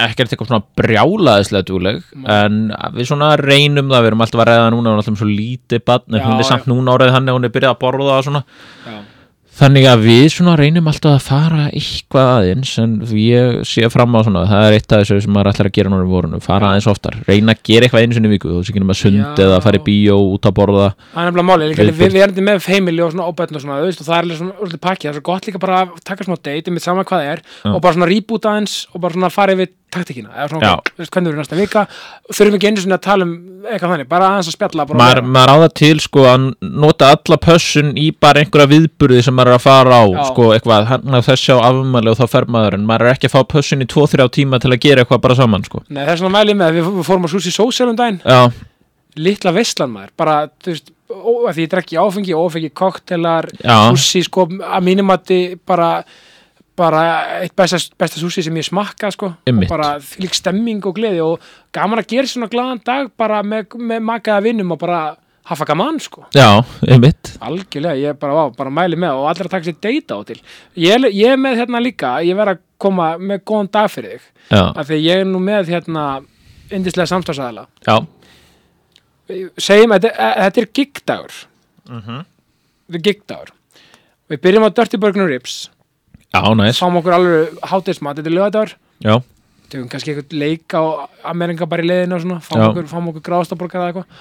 ekkert 0.03 0.33
eitthvað 0.33 0.51
svona 0.51 0.67
brjálaðislega 0.77 1.67
dugleg 1.71 2.03
en 2.29 2.63
við 2.97 3.09
svona 3.09 3.33
reynum 3.41 3.89
það 3.89 4.03
við 4.05 4.11
erum 4.11 4.25
alltaf 4.27 4.43
að 4.43 4.49
ræða 4.51 4.71
núna, 4.75 4.91
hún 4.91 4.93
er 4.93 5.01
alltaf 5.01 5.21
svo 5.23 5.29
lítið 5.31 5.81
Já, 5.87 6.25
hún 6.27 6.41
er 6.41 6.49
samt 6.51 6.67
núna 6.69 6.97
árið 6.97 7.15
hann 7.17 7.31
hún 7.33 7.49
er 7.49 7.55
byrjað 7.55 7.73
að 7.77 7.81
borða 7.81 8.19
og 8.19 8.27
svona. 8.27 8.43
Já. 8.85 8.97
þannig 9.57 9.87
að 9.89 10.03
við 10.05 10.27
svona 10.35 10.55
reynum 10.61 10.91
alltaf 10.91 11.15
að 11.17 11.23
fara 11.25 11.63
eitthvað 11.71 12.27
aðeins 12.35 12.75
en 12.83 12.91
ég 13.17 13.63
sé 13.65 13.89
fram 13.89 14.13
á 14.13 14.21
svona 14.27 14.43
það 14.51 14.67
er 14.67 14.77
eitt 14.77 14.93
af 14.93 15.01
þessu 15.01 15.17
sem 15.25 15.33
maður 15.33 15.49
ætlar 15.55 15.71
að 15.71 15.77
gera 15.79 15.93
núna 15.95 16.05
í 16.05 16.13
vorunu 16.13 16.43
fara 16.45 16.75
aðeins 16.75 16.91
oftar, 16.93 17.17
reyna 17.25 17.57
að 17.57 17.63
gera 17.65 17.89
eitthvað 17.89 18.05
einu 18.05 18.19
sinni 18.19 18.33
viku 18.35 18.53
þú 18.53 18.59
veist 18.61 18.75
ekki 18.75 18.85
nema 18.85 18.99
sund 19.01 19.17
Já. 19.17 19.47
eða 19.47 19.63
fara 19.65 19.81
í 19.81 19.87
bíó 19.87 20.19
út 20.35 20.45
að 20.45 20.57
borða. 20.61 20.91
Það 21.15 21.23
er 21.23 21.31
nefnilega 21.31 21.49
máli, 21.49 21.65
svona 29.97 30.05
svona, 30.05 30.05
svona 30.05 30.05
að 30.05 30.05
svona 30.05 30.05
svona 30.05 30.05
taktíkina, 30.05 30.33
eða 30.37 30.49
svona, 30.51 30.71
veist, 30.97 31.13
hvernig 31.13 31.31
erum 31.31 31.41
næsta 31.41 31.59
vika? 31.59 31.87
Þurfum 32.33 32.57
ekki 32.59 32.69
einu 32.71 32.83
sinni 32.83 32.97
að 32.97 33.05
tala 33.07 33.27
um 33.27 33.35
eitthvað 33.67 33.93
þannig, 33.93 34.09
bara 34.11 34.29
aðeins 34.31 34.51
að 34.51 34.57
spjalla 34.57 34.87
maður, 34.93 35.23
maður 35.25 35.53
á 35.53 35.57
það 35.63 35.75
til 35.81 36.01
sko 36.05 36.25
að 36.31 36.47
nota 36.61 37.11
alla 37.15 37.39
pössun 37.47 37.93
í 37.99 38.07
bara 38.13 38.43
einhverja 38.43 38.71
viðburði 38.71 39.23
sem 39.27 39.37
maður 39.37 39.53
er 39.53 39.59
að 39.59 39.65
fara 39.67 40.01
á 40.01 40.05
Já. 40.07 40.23
sko 40.31 40.49
eitthvað, 40.55 40.89
hann 40.93 41.19
á 41.19 41.21
þessi 41.27 41.57
á 41.57 41.59
afmæli 41.67 42.13
og 42.13 42.19
þá 42.21 42.27
fer 42.37 42.49
maður 42.57 42.79
en 42.79 42.87
maður 42.87 43.07
er 43.07 43.17
ekki 43.17 43.31
að 43.31 43.37
fá 43.37 43.41
pössun 43.57 43.85
í 43.85 43.89
2-3 43.91 44.29
tíma 44.37 44.61
til 44.63 44.73
að 44.73 44.83
gera 44.83 45.05
eitthvað 45.05 45.25
bara 45.27 45.39
saman 45.39 45.67
sko. 45.67 45.83
Nei, 45.89 46.05
það 46.05 46.13
er 46.15 46.23
svona 46.23 46.37
mælið 46.39 46.61
með, 46.63 46.77
við, 46.79 46.91
við 46.99 47.09
fórum 47.11 47.27
á 47.27 47.33
Susi 47.33 47.55
Social 47.55 47.91
um 47.91 47.99
daginn, 47.99 48.21
já, 48.25 48.51
litla 49.17 49.55
veistlan 49.57 49.93
maður, 49.95 50.13
bara, 50.19 50.37
veist, 50.67 50.93
ó, 51.11 51.49
að 51.49 51.57
því 51.57 51.67
ég 51.67 51.73
drekki 51.73 52.01
áfengi, 52.01 52.37
ófengi, 52.37 52.71
koktelar, 52.77 53.49
já, 53.63 53.77
sushi, 53.97 54.27
sko, 54.29 54.49
að 54.61 54.85
mínumati 54.85 55.41
bara, 55.67 56.05
bara 56.77 57.03
eitt 57.43 57.55
besta, 57.57 57.79
besta 57.99 58.21
sushi 58.21 58.43
sem 58.45 58.55
ég 58.61 58.65
smakka, 58.69 59.11
sko, 59.15 59.33
Einmitt. 59.47 59.71
og 59.71 59.77
bara 59.79 59.95
lík 60.21 60.35
stemming 60.37 60.85
og 60.87 60.95
gleði 60.99 61.23
og 61.25 61.41
gaman 61.73 61.99
að 62.03 62.07
gera 62.13 62.27
svona 62.31 62.49
glaðan 62.53 62.83
dag 62.85 63.11
bara 63.17 63.43
með, 63.43 63.77
með 63.81 64.03
makaða 64.05 64.43
vinnum 64.45 64.73
og 64.73 64.79
bara 64.79 65.01
hafa 65.47 65.65
gaman, 65.65 66.01
sko. 66.03 66.25
já, 66.35 66.63
einmitt 66.89 67.37
Algjörlega, 67.41 67.97
ég 67.97 68.19
bara, 68.19 68.35
vá, 68.35 68.57
bara 68.57 68.71
mæli 68.71 68.97
með 68.99 69.15
og 69.21 69.29
allir 69.31 69.47
að 69.47 69.51
taka 69.57 69.65
sér 69.71 69.81
deyta 69.81 70.17
á 70.19 70.21
til. 70.27 70.41
Ég, 70.77 71.07
ég 71.15 71.33
er 71.33 71.37
með 71.39 71.61
hérna 71.63 71.81
líka, 71.81 72.17
ég 72.27 72.35
verð 72.37 72.57
að 72.57 72.63
koma 72.79 73.13
með 73.19 73.45
góðan 73.47 73.71
dag 73.73 73.89
fyrir 73.91 74.17
þig, 74.19 74.27
já, 74.51 74.63
af 74.77 74.87
því 74.89 74.99
ég 75.05 75.21
er 75.23 75.25
nú 75.31 75.39
með 75.41 75.71
hérna 75.71 76.07
indislega 76.71 77.07
samstagsæðala. 77.13 77.67
já, 77.87 78.01
Segjum, 79.59 79.91
þetta, 79.97 80.11
þetta 80.39 80.61
er 80.63 80.67
gigdagur, 80.79 81.33
Mhm. 81.91 82.19
þetta 82.87 82.95
er 82.99 83.03
gigdagur. 83.03 83.49
Við 84.31 84.39
byrjum 84.43 84.67
á 84.67 84.71
Dirty 84.75 84.97
Burger 84.99 85.27
Rips, 85.27 85.69
fáum 86.81 86.99
okkur 87.01 87.17
alveg 87.17 87.61
hátismat, 87.71 88.19
þetta 88.19 88.31
er 88.31 88.37
lögadagur, 88.37 88.75
já, 89.05 89.15
tökum 89.71 89.89
kannski 89.93 90.13
eitthvað 90.13 90.37
leik 90.41 90.77
á 90.77 90.83
Amerika 91.33 91.69
bara 91.71 91.85
í 91.85 91.89
leiðinu 91.91 92.19
og 92.19 92.25
svona, 92.25 92.41
fáum 92.45 92.67
okkur, 92.71 92.91
fáum 92.91 93.09
okkur 93.13 93.25
grástaborgar 93.29 93.83
eða 93.83 93.93
eitthvað. 93.93 94.21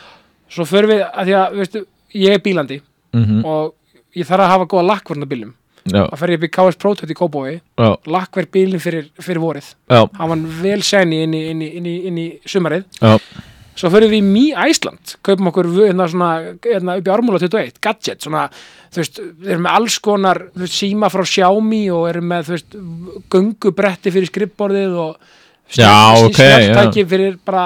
Svo 0.56 0.66
förum 0.70 0.94
við, 0.94 1.04
að 1.06 1.30
því 1.30 1.38
að, 1.40 1.60
veistu, 1.60 1.84
ég 2.22 2.38
er 2.38 2.44
bílandi 2.46 2.80
mhm, 3.16 3.44
og 3.46 3.74
ég 4.16 4.28
þarf 4.28 4.46
að 4.46 4.54
hafa 4.54 4.70
góða 4.72 4.90
lakkvarna 4.92 5.30
bílum. 5.30 5.56
já, 5.86 6.02
að 6.02 6.18
fer 6.18 6.32
ég 6.34 6.40
upp 6.40 6.46
í 6.48 6.52
KS 6.56 6.80
Prototype 6.82 7.28
í 7.50 7.56
já, 7.56 7.90
lakkverð 8.10 8.52
bílinn 8.52 8.82
fyrir, 8.82 9.10
fyrir 9.22 9.42
vorið. 9.44 9.74
Já, 9.90 10.02
hann 10.18 10.48
vel 10.62 10.82
sæni 10.82 11.24
inn 11.26 11.36
í, 11.38 11.44
í, 11.52 11.68
í, 11.78 11.96
í 12.10 12.26
sumarið. 12.50 12.88
Já, 13.02 13.20
svo 13.76 13.92
fyrir 13.92 14.12
við 14.12 14.22
í 14.22 14.26
Mí 14.26 14.46
Æsland 14.56 15.16
kaupum 15.26 15.50
okkur 15.52 15.70
hérna 15.76 16.08
svona 16.12 16.30
hérna 16.64 16.98
upp 17.00 17.08
í 17.10 17.14
Ármúla 17.14 17.40
21, 17.42 17.80
gadget 17.84 18.24
svona, 18.24 18.46
þú 18.94 19.02
veist, 19.02 19.20
við 19.20 19.52
erum 19.56 19.66
með 19.68 19.80
alls 19.80 19.98
konar 20.04 20.42
veist, 20.56 20.78
síma 20.78 21.10
frá 21.12 21.26
Xiaomi 21.28 21.82
og 21.96 22.08
erum 22.12 22.30
með 22.32 22.48
þú 22.48 22.56
veist, 22.56 22.78
göngubretti 23.36 24.14
fyrir 24.16 24.32
skrippborðið 24.32 24.96
og 25.06 25.34
snjáltæki 25.76 27.06
fyrir 27.10 27.38
bara 27.46 27.66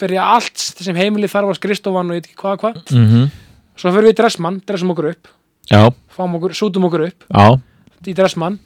fyrir 0.00 0.22
allt 0.22 0.56
sem 0.58 0.96
heimilið 0.96 1.32
þarf 1.34 1.52
á 1.52 1.54
skristofan 1.58 2.10
og 2.10 2.16
ég 2.16 2.22
veit 2.22 2.30
ekki 2.30 2.40
hvað 2.40 2.58
hvað. 2.62 2.80
Mhm, 2.94 3.28
svo 3.76 3.92
fyrir 3.92 4.08
við 4.08 4.14
í 4.14 4.18
Dressmann, 4.22 4.60
dressum 4.66 4.94
okkur 4.94 5.10
upp. 5.12 5.28
Já, 5.70 5.82
fáum 6.16 6.38
okkur, 6.38 6.54
sútum 6.56 6.86
okkur 6.88 7.08
upp 7.10 7.26
já, 7.28 7.60
í 8.06 8.14
Dressmann. 8.16 8.58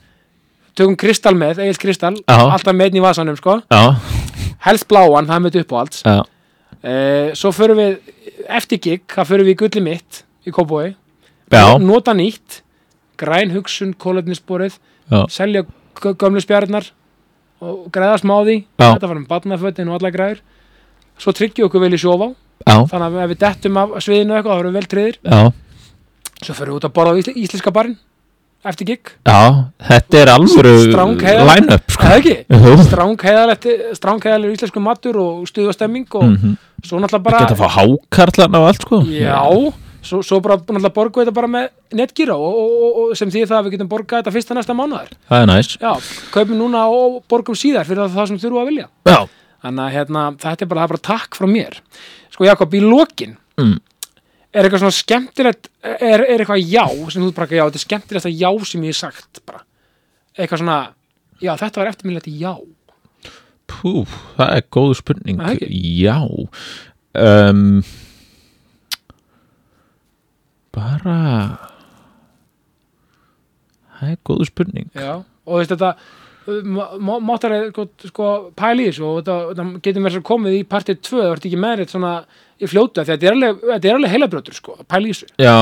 Tökum 0.75 0.97
kristall 0.99 1.37
með, 1.39 1.61
Egil 1.63 1.79
kristall 1.79 2.17
Já. 2.19 2.35
alltaf 2.51 2.75
með 2.75 2.89
einn 2.89 2.99
í 2.99 3.03
vasanum 3.05 3.37
sko. 3.39 3.61
Já, 3.71 3.95
helst 4.67 4.89
bláan, 4.91 5.29
það 5.29 5.45
með 5.45 5.59
upp 5.61 5.75
á 5.75 5.77
allt. 5.79 5.99
Já, 6.03 6.17
svo 7.35 7.53
förum 7.57 7.79
við 7.81 7.95
eftir 8.49 8.79
gig, 8.85 9.03
það 9.09 9.29
förum 9.31 9.47
við 9.49 9.55
í 9.55 9.61
gulli 9.63 9.81
mitt 9.85 10.23
í 10.45 10.53
Kópói, 10.53 10.95
nota 11.81 12.13
nýtt 12.13 12.61
græn 13.21 13.53
hugsun, 13.55 13.95
kólöfnisborið 13.95 14.77
selja 15.31 15.63
gö- 15.97 16.15
gömlu 16.19 16.41
spjarnar 16.43 16.91
og 17.65 17.87
græða 17.93 18.19
smá 18.21 18.35
því. 18.45 18.57
Já. 18.81 18.89
þetta 18.97 19.09
var 19.09 19.17
um 19.17 19.27
barnafötin 19.27 19.89
og 19.89 19.97
alla 20.01 20.11
græður 20.11 20.41
svo 21.19 21.33
tryggjum 21.33 21.69
okkur 21.69 21.81
vel 21.81 21.95
í 21.95 22.01
sjófá 22.01 22.35
þannig 22.91 23.07
að 23.07 23.23
ef 23.25 23.31
við 23.31 23.39
dettum 23.45 23.77
af 23.81 23.91
sviðinu 24.03 24.35
eitthvað 24.35 24.57
þá 24.57 24.61
erum 24.61 24.73
við 24.75 24.79
vel 24.81 24.89
triðir 24.95 25.17
já, 25.23 25.53
svo 26.45 26.55
förum 26.59 26.75
við 26.75 26.79
út 26.81 26.89
að 26.89 26.95
borða 26.99 27.13
á 27.15 27.19
ísl 27.21 27.33
íslenska 27.39 27.71
barinn 27.73 27.97
eftir 28.65 28.87
gig, 28.89 29.11
já, 29.27 29.41
þetta 29.89 30.19
er 30.23 30.31
alvöru 30.33 30.75
line-up, 31.51 31.91
sko. 31.93 32.03
Jú. 32.49 32.77
stránkæðalega 33.95 34.55
íslensku 34.57 34.81
matur 34.83 35.17
og 35.21 35.47
stuðastemming 35.51 36.07
og 36.15 36.25
Mhm. 36.25 36.57
svo 36.85 36.99
náttúrulega 37.01 37.23
bara 37.23 37.39
Geta 37.45 37.55
að 37.55 37.63
fá 37.63 37.69
hákarlan 37.77 38.55
á 38.57 38.61
allt, 38.69 38.81
sko. 38.83 39.01
já, 39.05 39.73
svo, 40.03 40.23
svo 40.23 40.41
bara 40.43 40.57
náttúrulega 40.59 40.95
borgu 40.95 41.25
þetta 41.25 41.35
bara 41.35 41.47
með 41.49 41.69
netgíra 41.93 42.35
og, 42.35 42.55
og, 42.57 42.97
og, 43.11 43.17
sem 43.17 43.31
því 43.31 43.45
það 43.47 43.59
að 43.59 43.65
við 43.69 43.73
getum 43.79 43.89
borgað 43.89 44.23
þetta 44.23 44.33
fyrsta 44.35 44.55
næsta 44.55 44.75
mánuðar 44.75 45.09
Það 45.31 45.43
er 45.43 45.47
næst. 45.47 45.79
já, 45.81 45.93
kaupum 46.33 46.59
núna 46.59 46.87
og 46.91 47.23
borgum 47.29 47.55
síðar 47.55 47.85
fyrir 47.87 48.09
það 48.09 48.29
sem 48.29 48.39
þurfu 48.39 48.61
að 48.63 48.69
vilja 48.69 48.87
Já. 49.07 49.27
þannig 49.65 49.85
að 49.87 49.93
hérna, 49.97 50.37
þetta 50.37 50.63
er 50.63 50.67
bara, 50.67 50.87
bara 50.89 50.99
takk 51.01 51.35
frá 51.37 51.47
mér 51.49 51.81
sko 52.33 52.45
Jakob, 52.45 52.71
í 52.75 52.81
lokin 52.81 53.37
Mm. 53.57 53.79
Er 54.55 54.67
eitthvað 54.67 54.85
svona 54.85 54.95
skemmtilegt 54.95 55.69
er, 55.83 56.23
er 56.23 56.39
eitthvað 56.39 56.63
já 56.63 56.87
sem 57.11 57.25
þú 57.25 57.33
bara, 57.35 57.51
já, 57.51 57.65
þetta 57.67 57.81
er 57.81 57.87
skemmtilegt 57.89 58.31
að 58.31 58.39
já 58.39 58.51
sem 58.71 58.87
ég 58.87 58.95
hef 58.95 59.01
sagt 59.01 59.43
bara, 59.49 59.65
eitthvað 60.39 60.63
svona 60.63 60.79
já, 61.43 61.53
þetta 61.59 61.83
var 61.83 61.91
eftirminnilegt 61.91 62.31
já 62.31 62.55
Pú, 63.71 64.05
það 64.37 64.51
er 64.59 64.65
góð 64.75 64.91
spurning. 64.99 65.41
Ekki? 65.41 65.69
Já. 66.05 66.19
Um, 67.17 67.81
bara... 70.75 71.17
Það 73.95 74.11
er 74.13 74.19
góð 74.29 74.45
spurning. 74.51 74.91
Já, 74.93 75.23
og 75.25 75.61
veist 75.61 75.73
þetta 75.73 75.95
máttar 77.25 77.55
er 77.57 77.71
sko, 77.71 77.87
sko 78.11 78.29
pæli 78.59 78.89
í 78.89 78.91
þessu 78.91 79.07
og 79.09 79.23
þetta, 79.23 79.67
getur 79.85 80.05
verið 80.05 80.27
komið 80.29 80.59
í 80.59 80.63
partið 80.69 81.01
2, 81.09 81.17
það 81.23 81.33
vart 81.33 81.49
ekki 81.49 81.61
meðrið 81.65 81.95
svona 81.95 82.13
í 82.61 82.69
að 82.69 83.09
þetta 83.11 83.27
er 83.27 83.35
alveg, 83.37 83.65
alveg 83.95 84.15
heilabrjótur 84.15 84.59
sko, 84.59 84.77
að 84.81 84.89
pæli 84.93 85.11
í 85.11 85.17
þessu 85.17 85.31
Já. 85.41 85.57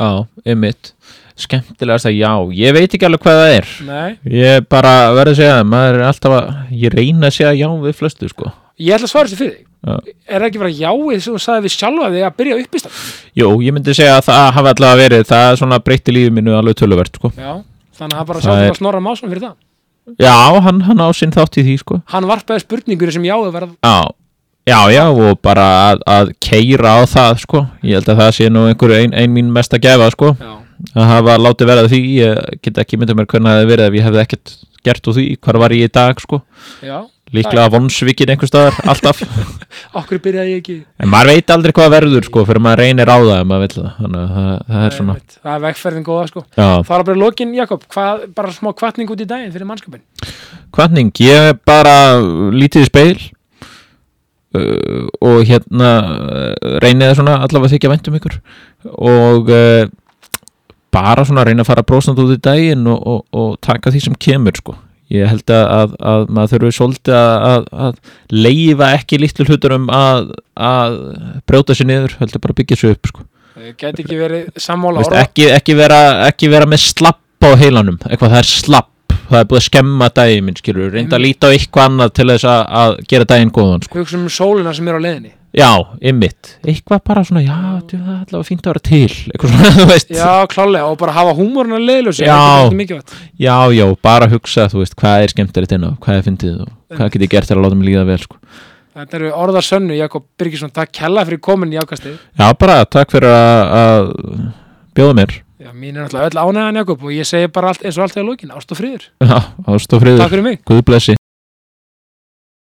Já, 0.00 0.10
einmitt. 0.48 0.94
Skemmtilegast 1.40 2.08
að 2.08 2.16
já. 2.16 2.30
Ég 2.56 2.72
veit 2.76 2.94
ekki 2.96 3.04
alveg 3.04 3.20
hvað 3.24 3.40
það 3.40 3.54
er. 3.58 3.66
Nei, 3.84 4.12
Ég 4.32 4.68
bara 4.72 4.94
verður 5.12 5.34
að 5.34 5.40
segja 5.40 5.56
það, 5.58 5.66
maður 5.72 5.98
er 5.98 6.04
alltaf 6.08 6.36
að, 6.36 6.46
ég 6.82 6.94
reyna 6.96 7.28
að 7.28 7.36
segja 7.36 7.52
já 7.58 7.68
við 7.84 7.98
flestu, 7.98 8.30
sko. 8.32 8.52
ég 8.80 8.96
ætla 8.96 9.08
að 9.08 9.12
svara 9.12 9.28
þessu 9.28 9.40
fyrir 9.42 9.58
þig 9.58 9.66
Já. 9.80 9.94
Er 10.28 10.42
það 10.42 10.46
ekki 10.50 10.60
bara 10.60 10.74
jáið 10.76 11.20
sem 11.24 11.32
þú 11.32 11.38
sagði 11.40 11.64
við 11.64 11.72
sjálfa 11.72 12.08
þig 12.12 12.24
að 12.26 12.34
byrja 12.36 12.56
upp 12.60 12.74
í 12.76 12.80
stað? 12.82 12.96
Jú, 13.40 13.46
ég 13.64 13.72
myndi 13.76 13.94
segja 13.96 14.16
að 14.18 14.26
það 14.26 14.48
hafi 14.56 14.72
allavega 14.74 15.00
verið, 15.00 15.22
það 15.30 15.44
er 15.46 15.60
svona 15.60 15.78
breytti 15.86 16.12
lífið 16.12 16.34
mínu 16.36 16.56
alveg 16.58 16.76
töluvert, 16.76 17.16
sko. 17.16 17.30
Þannig 18.00 18.16
að 18.16 18.20
það 18.22 18.30
bara 18.32 18.44
sjálf 18.46 18.62
er- 18.64 18.70
að 18.72 18.80
snorra 18.80 19.02
másum 19.04 19.28
fyrir 19.32 19.44
það 19.48 19.58
Já, 20.18 20.36
hann, 20.64 20.80
hann 20.88 21.02
á 21.04 21.08
sinn 21.14 21.30
þátt 21.34 21.58
í 21.60 21.62
því, 21.66 21.74
sko. 21.84 22.00
Hann 22.10 22.26
varpaði 22.26 22.64
spurningur 22.64 23.12
sem 23.12 23.22
var 23.22 23.66
að 23.68 23.76
Já, 23.84 23.98
já, 24.66 24.78
já, 24.96 25.04
og 25.12 25.38
bara 25.44 25.66
að, 25.92 26.00
að 26.08 26.32
keira 26.42 26.96
á 26.98 27.00
það, 27.06 27.36
sko. 27.44 27.60
Ég 27.84 28.00
held 28.00 28.08
að 28.10 28.22
það 28.24 28.32
sé 28.38 28.48
nú 28.50 28.64
einhver 28.70 28.96
ein, 28.96 29.14
ein 29.14 29.30
mín 29.34 29.52
mest 29.54 29.76
að 29.76 29.84
gefa, 29.86 30.10
sko. 30.16 30.32
Já, 30.40 30.56
Að 30.96 31.04
hafa 31.10 31.36
látið 31.36 31.68
verða 31.68 31.88
því, 31.92 31.98
ég 32.16 32.38
get 32.64 32.78
ekki 32.80 32.96
myndið 32.96 33.18
mér 33.20 33.26
hvernig 33.28 33.50
það 33.52 33.58
hefði 33.60 33.70
verið 33.70 33.86
ef 33.90 33.96
ég 33.98 34.06
hefði 34.08 34.20
ekkert 34.24 34.52
gert 34.88 35.08
úr 35.10 35.16
því, 35.18 35.24
hvar 35.44 35.58
var 35.60 35.74
ég 35.76 35.84
í 35.90 35.92
dag, 35.92 36.20
sko. 36.24 36.38
já, 36.80 36.96
Líklega 37.30 37.70
vonsvikið 37.70 38.32
einhver 38.32 38.48
staðar, 38.50 38.78
alltaf. 38.90 39.20
okkur 40.00 40.18
byrjaði 40.24 40.54
ég 40.54 40.62
ekki 40.62 40.76
En 40.98 41.10
maður 41.12 41.30
veit 41.30 41.52
aldrei 41.54 41.74
hvað 41.76 41.92
verður, 41.94 42.26
sko, 42.26 42.44
fyrir 42.48 42.64
maður 42.64 42.82
reynir 42.82 43.10
á 43.10 43.16
það. 43.16 43.52
Þannig 44.00 44.20
að 44.20 44.32
það, 44.34 44.86
er 44.86 44.96
svona. 44.96 45.16
Það 45.36 45.52
er 45.52 45.64
vegferðin 45.66 46.06
góða 46.06 46.24
sko 46.30 46.44
já. 46.46 46.64
Það 46.64 46.94
var 46.94 47.04
bara 47.10 47.20
lokin, 47.22 47.52
Jakob, 47.54 47.84
hvað, 47.94 48.24
bara 48.34 48.54
smá 48.56 48.72
kvartning 48.82 49.12
út 49.14 49.22
í 49.22 49.28
daginn 49.30 49.54
fyrir 49.54 49.68
mannskapin 49.68 50.02
Kvartning, 50.74 51.12
ég 51.22 51.62
bara 51.68 51.94
lítið 52.54 52.86
í 52.86 52.90
speil 52.90 53.14
uh, 54.58 55.06
og 55.22 55.40
hérna 55.48 55.94
uh, 56.02 56.76
reyniði 56.82 57.18
svona 57.20 57.40
allavega 57.44 57.74
þykja 57.76 57.94
vænt 57.94 58.10
um 58.10 58.20
ykkur 58.20 58.38
og 58.90 59.50
uh, 59.54 59.86
bara 60.90 61.24
svona 61.26 61.46
reyna 61.46 61.64
að 61.64 61.70
fara 61.70 61.86
brósand 61.86 62.20
út 62.22 62.34
í 62.34 62.40
daginn 62.42 62.86
og, 62.90 63.00
og, 63.06 63.26
og 63.30 63.50
taka 63.62 63.92
því 63.94 64.06
sem 64.08 64.16
kemur 64.18 64.56
sko. 64.58 64.76
Ég 65.10 65.26
held 65.26 65.50
að, 65.50 65.64
að, 65.74 65.94
að 66.06 66.28
maður 66.30 66.52
þurfi 66.54 66.76
svolítið 66.76 67.16
að, 67.18 67.32
að, 67.48 67.64
að 67.86 68.44
leifa 68.46 68.90
ekki 68.94 69.18
litlu 69.18 69.46
hlutur 69.48 69.74
um 69.74 69.88
að, 69.90 70.28
að 70.54 70.94
brjóta 71.50 71.74
sér 71.74 71.88
niður, 71.90 72.14
heldur 72.20 72.44
bara 72.44 72.56
byggja 72.60 72.78
sér 72.78 72.94
upp 72.94 73.10
sko. 73.10 73.26
Það 73.56 73.72
gæti 73.82 74.04
ekki 74.04 74.20
verið 74.20 74.62
sammála 74.62 75.02
orða 75.02 75.24
ekki, 75.24 75.48
ekki, 75.56 75.76
vera, 75.80 75.98
ekki 76.28 76.52
vera 76.52 76.70
með 76.70 76.84
slapp 76.84 77.42
á 77.42 77.50
heilanum, 77.58 77.98
eitthvað 78.06 78.36
það 78.36 78.44
er 78.44 78.50
slapp. 78.52 78.88
Það 79.30 79.40
er 79.40 79.50
búið 79.50 79.60
að 79.60 79.66
skemma 79.66 80.06
daginn 80.14 80.54
reynda 80.94 81.18
að 81.18 81.22
líta 81.22 81.50
á 81.50 81.54
eitthvað 81.54 81.84
annað 81.90 82.14
til 82.18 82.30
þess 82.30 82.46
að, 82.50 82.62
að 82.80 82.94
gera 83.10 83.26
daginn 83.30 83.52
góðan 83.54 83.84
sko. 83.84 83.98
hugsa 84.00 84.18
um 84.18 84.30
sólina 84.30 84.72
sem 84.74 84.88
er 84.90 84.98
á 84.98 85.00
leiðinni 85.02 85.34
já, 85.56 85.68
ymmit, 86.10 86.50
eitthvað 86.62 87.00
bara 87.10 87.22
svona 87.26 87.42
já, 87.42 87.56
það 87.90 87.94
er 87.98 88.16
allavega 88.20 88.46
fínt 88.46 88.66
að 88.66 88.70
vera 88.70 88.82
til 88.86 89.10
eitthvað 89.34 89.52
svona, 89.54 89.70
þú 89.80 89.86
veist. 89.90 90.12
Já, 90.14 90.30
klálega, 90.52 90.86
og 90.92 90.98
bara 91.00 91.14
hafa 91.16 91.34
húmórna 91.38 91.80
leiðlösi 91.82 92.22
Já. 92.26 92.34
þetta 92.36 92.70
er 92.70 92.78
mikilvægt. 92.80 93.14
Já, 93.42 93.56
já, 93.74 93.84
bara 94.06 94.28
hugsa, 94.30 94.68
þú 94.70 94.82
veist, 94.84 94.96
hvað 95.00 95.24
er 95.26 95.34
skemmtilegt 95.34 95.74
inn 95.76 95.86
á 95.86 95.90
hvað 95.98 96.20
er 96.20 96.26
fyndið 96.28 96.56
og 96.64 96.72
hvað 96.96 97.12
get 97.16 97.26
ég 97.26 97.32
gert 97.34 97.50
til 97.50 97.58
að 97.58 97.64
láta 97.66 97.78
mig 97.80 97.90
líða 97.90 98.06
vel 98.08 98.18
sko. 98.22 98.40
þetta 99.00 99.20
eru 99.20 99.30
orðar 99.42 99.66
sönnu, 99.66 99.94
Jakob 99.98 100.26
Birgisson 100.38 100.72
takk 100.74 100.90
kella 100.92 101.24
fyrir 101.28 101.40
komin 101.42 101.72
í 101.74 101.78
ákastið. 101.82 102.18
Já, 102.38 102.46
bara 102.58 102.82
takk 102.86 103.14
fyrir 103.14 103.30
að, 103.30 103.78
að 103.82 104.10
bjóða 104.98 105.16
mér. 105.22 105.38
Já, 105.60 105.70
mín 105.76 105.96
er 105.96 106.06
náttúrulega 106.06 106.30
öll 106.30 106.40
ánægðan 106.46 106.80
Jakob 106.80 107.02
og 107.04 107.12
ég 107.14 107.28
segi 107.28 107.50
bara 107.52 107.72
allt, 107.74 107.82
eins 107.84 107.98
og 107.98 108.06
allt 108.06 108.16
þegar 108.16 108.30
lókin, 108.30 108.54
ást 108.56 108.72
og 108.72 108.80
friður. 108.80 109.08
Já, 109.20 109.38
ást 109.74 109.92
og 109.98 110.04
friður, 110.06 111.19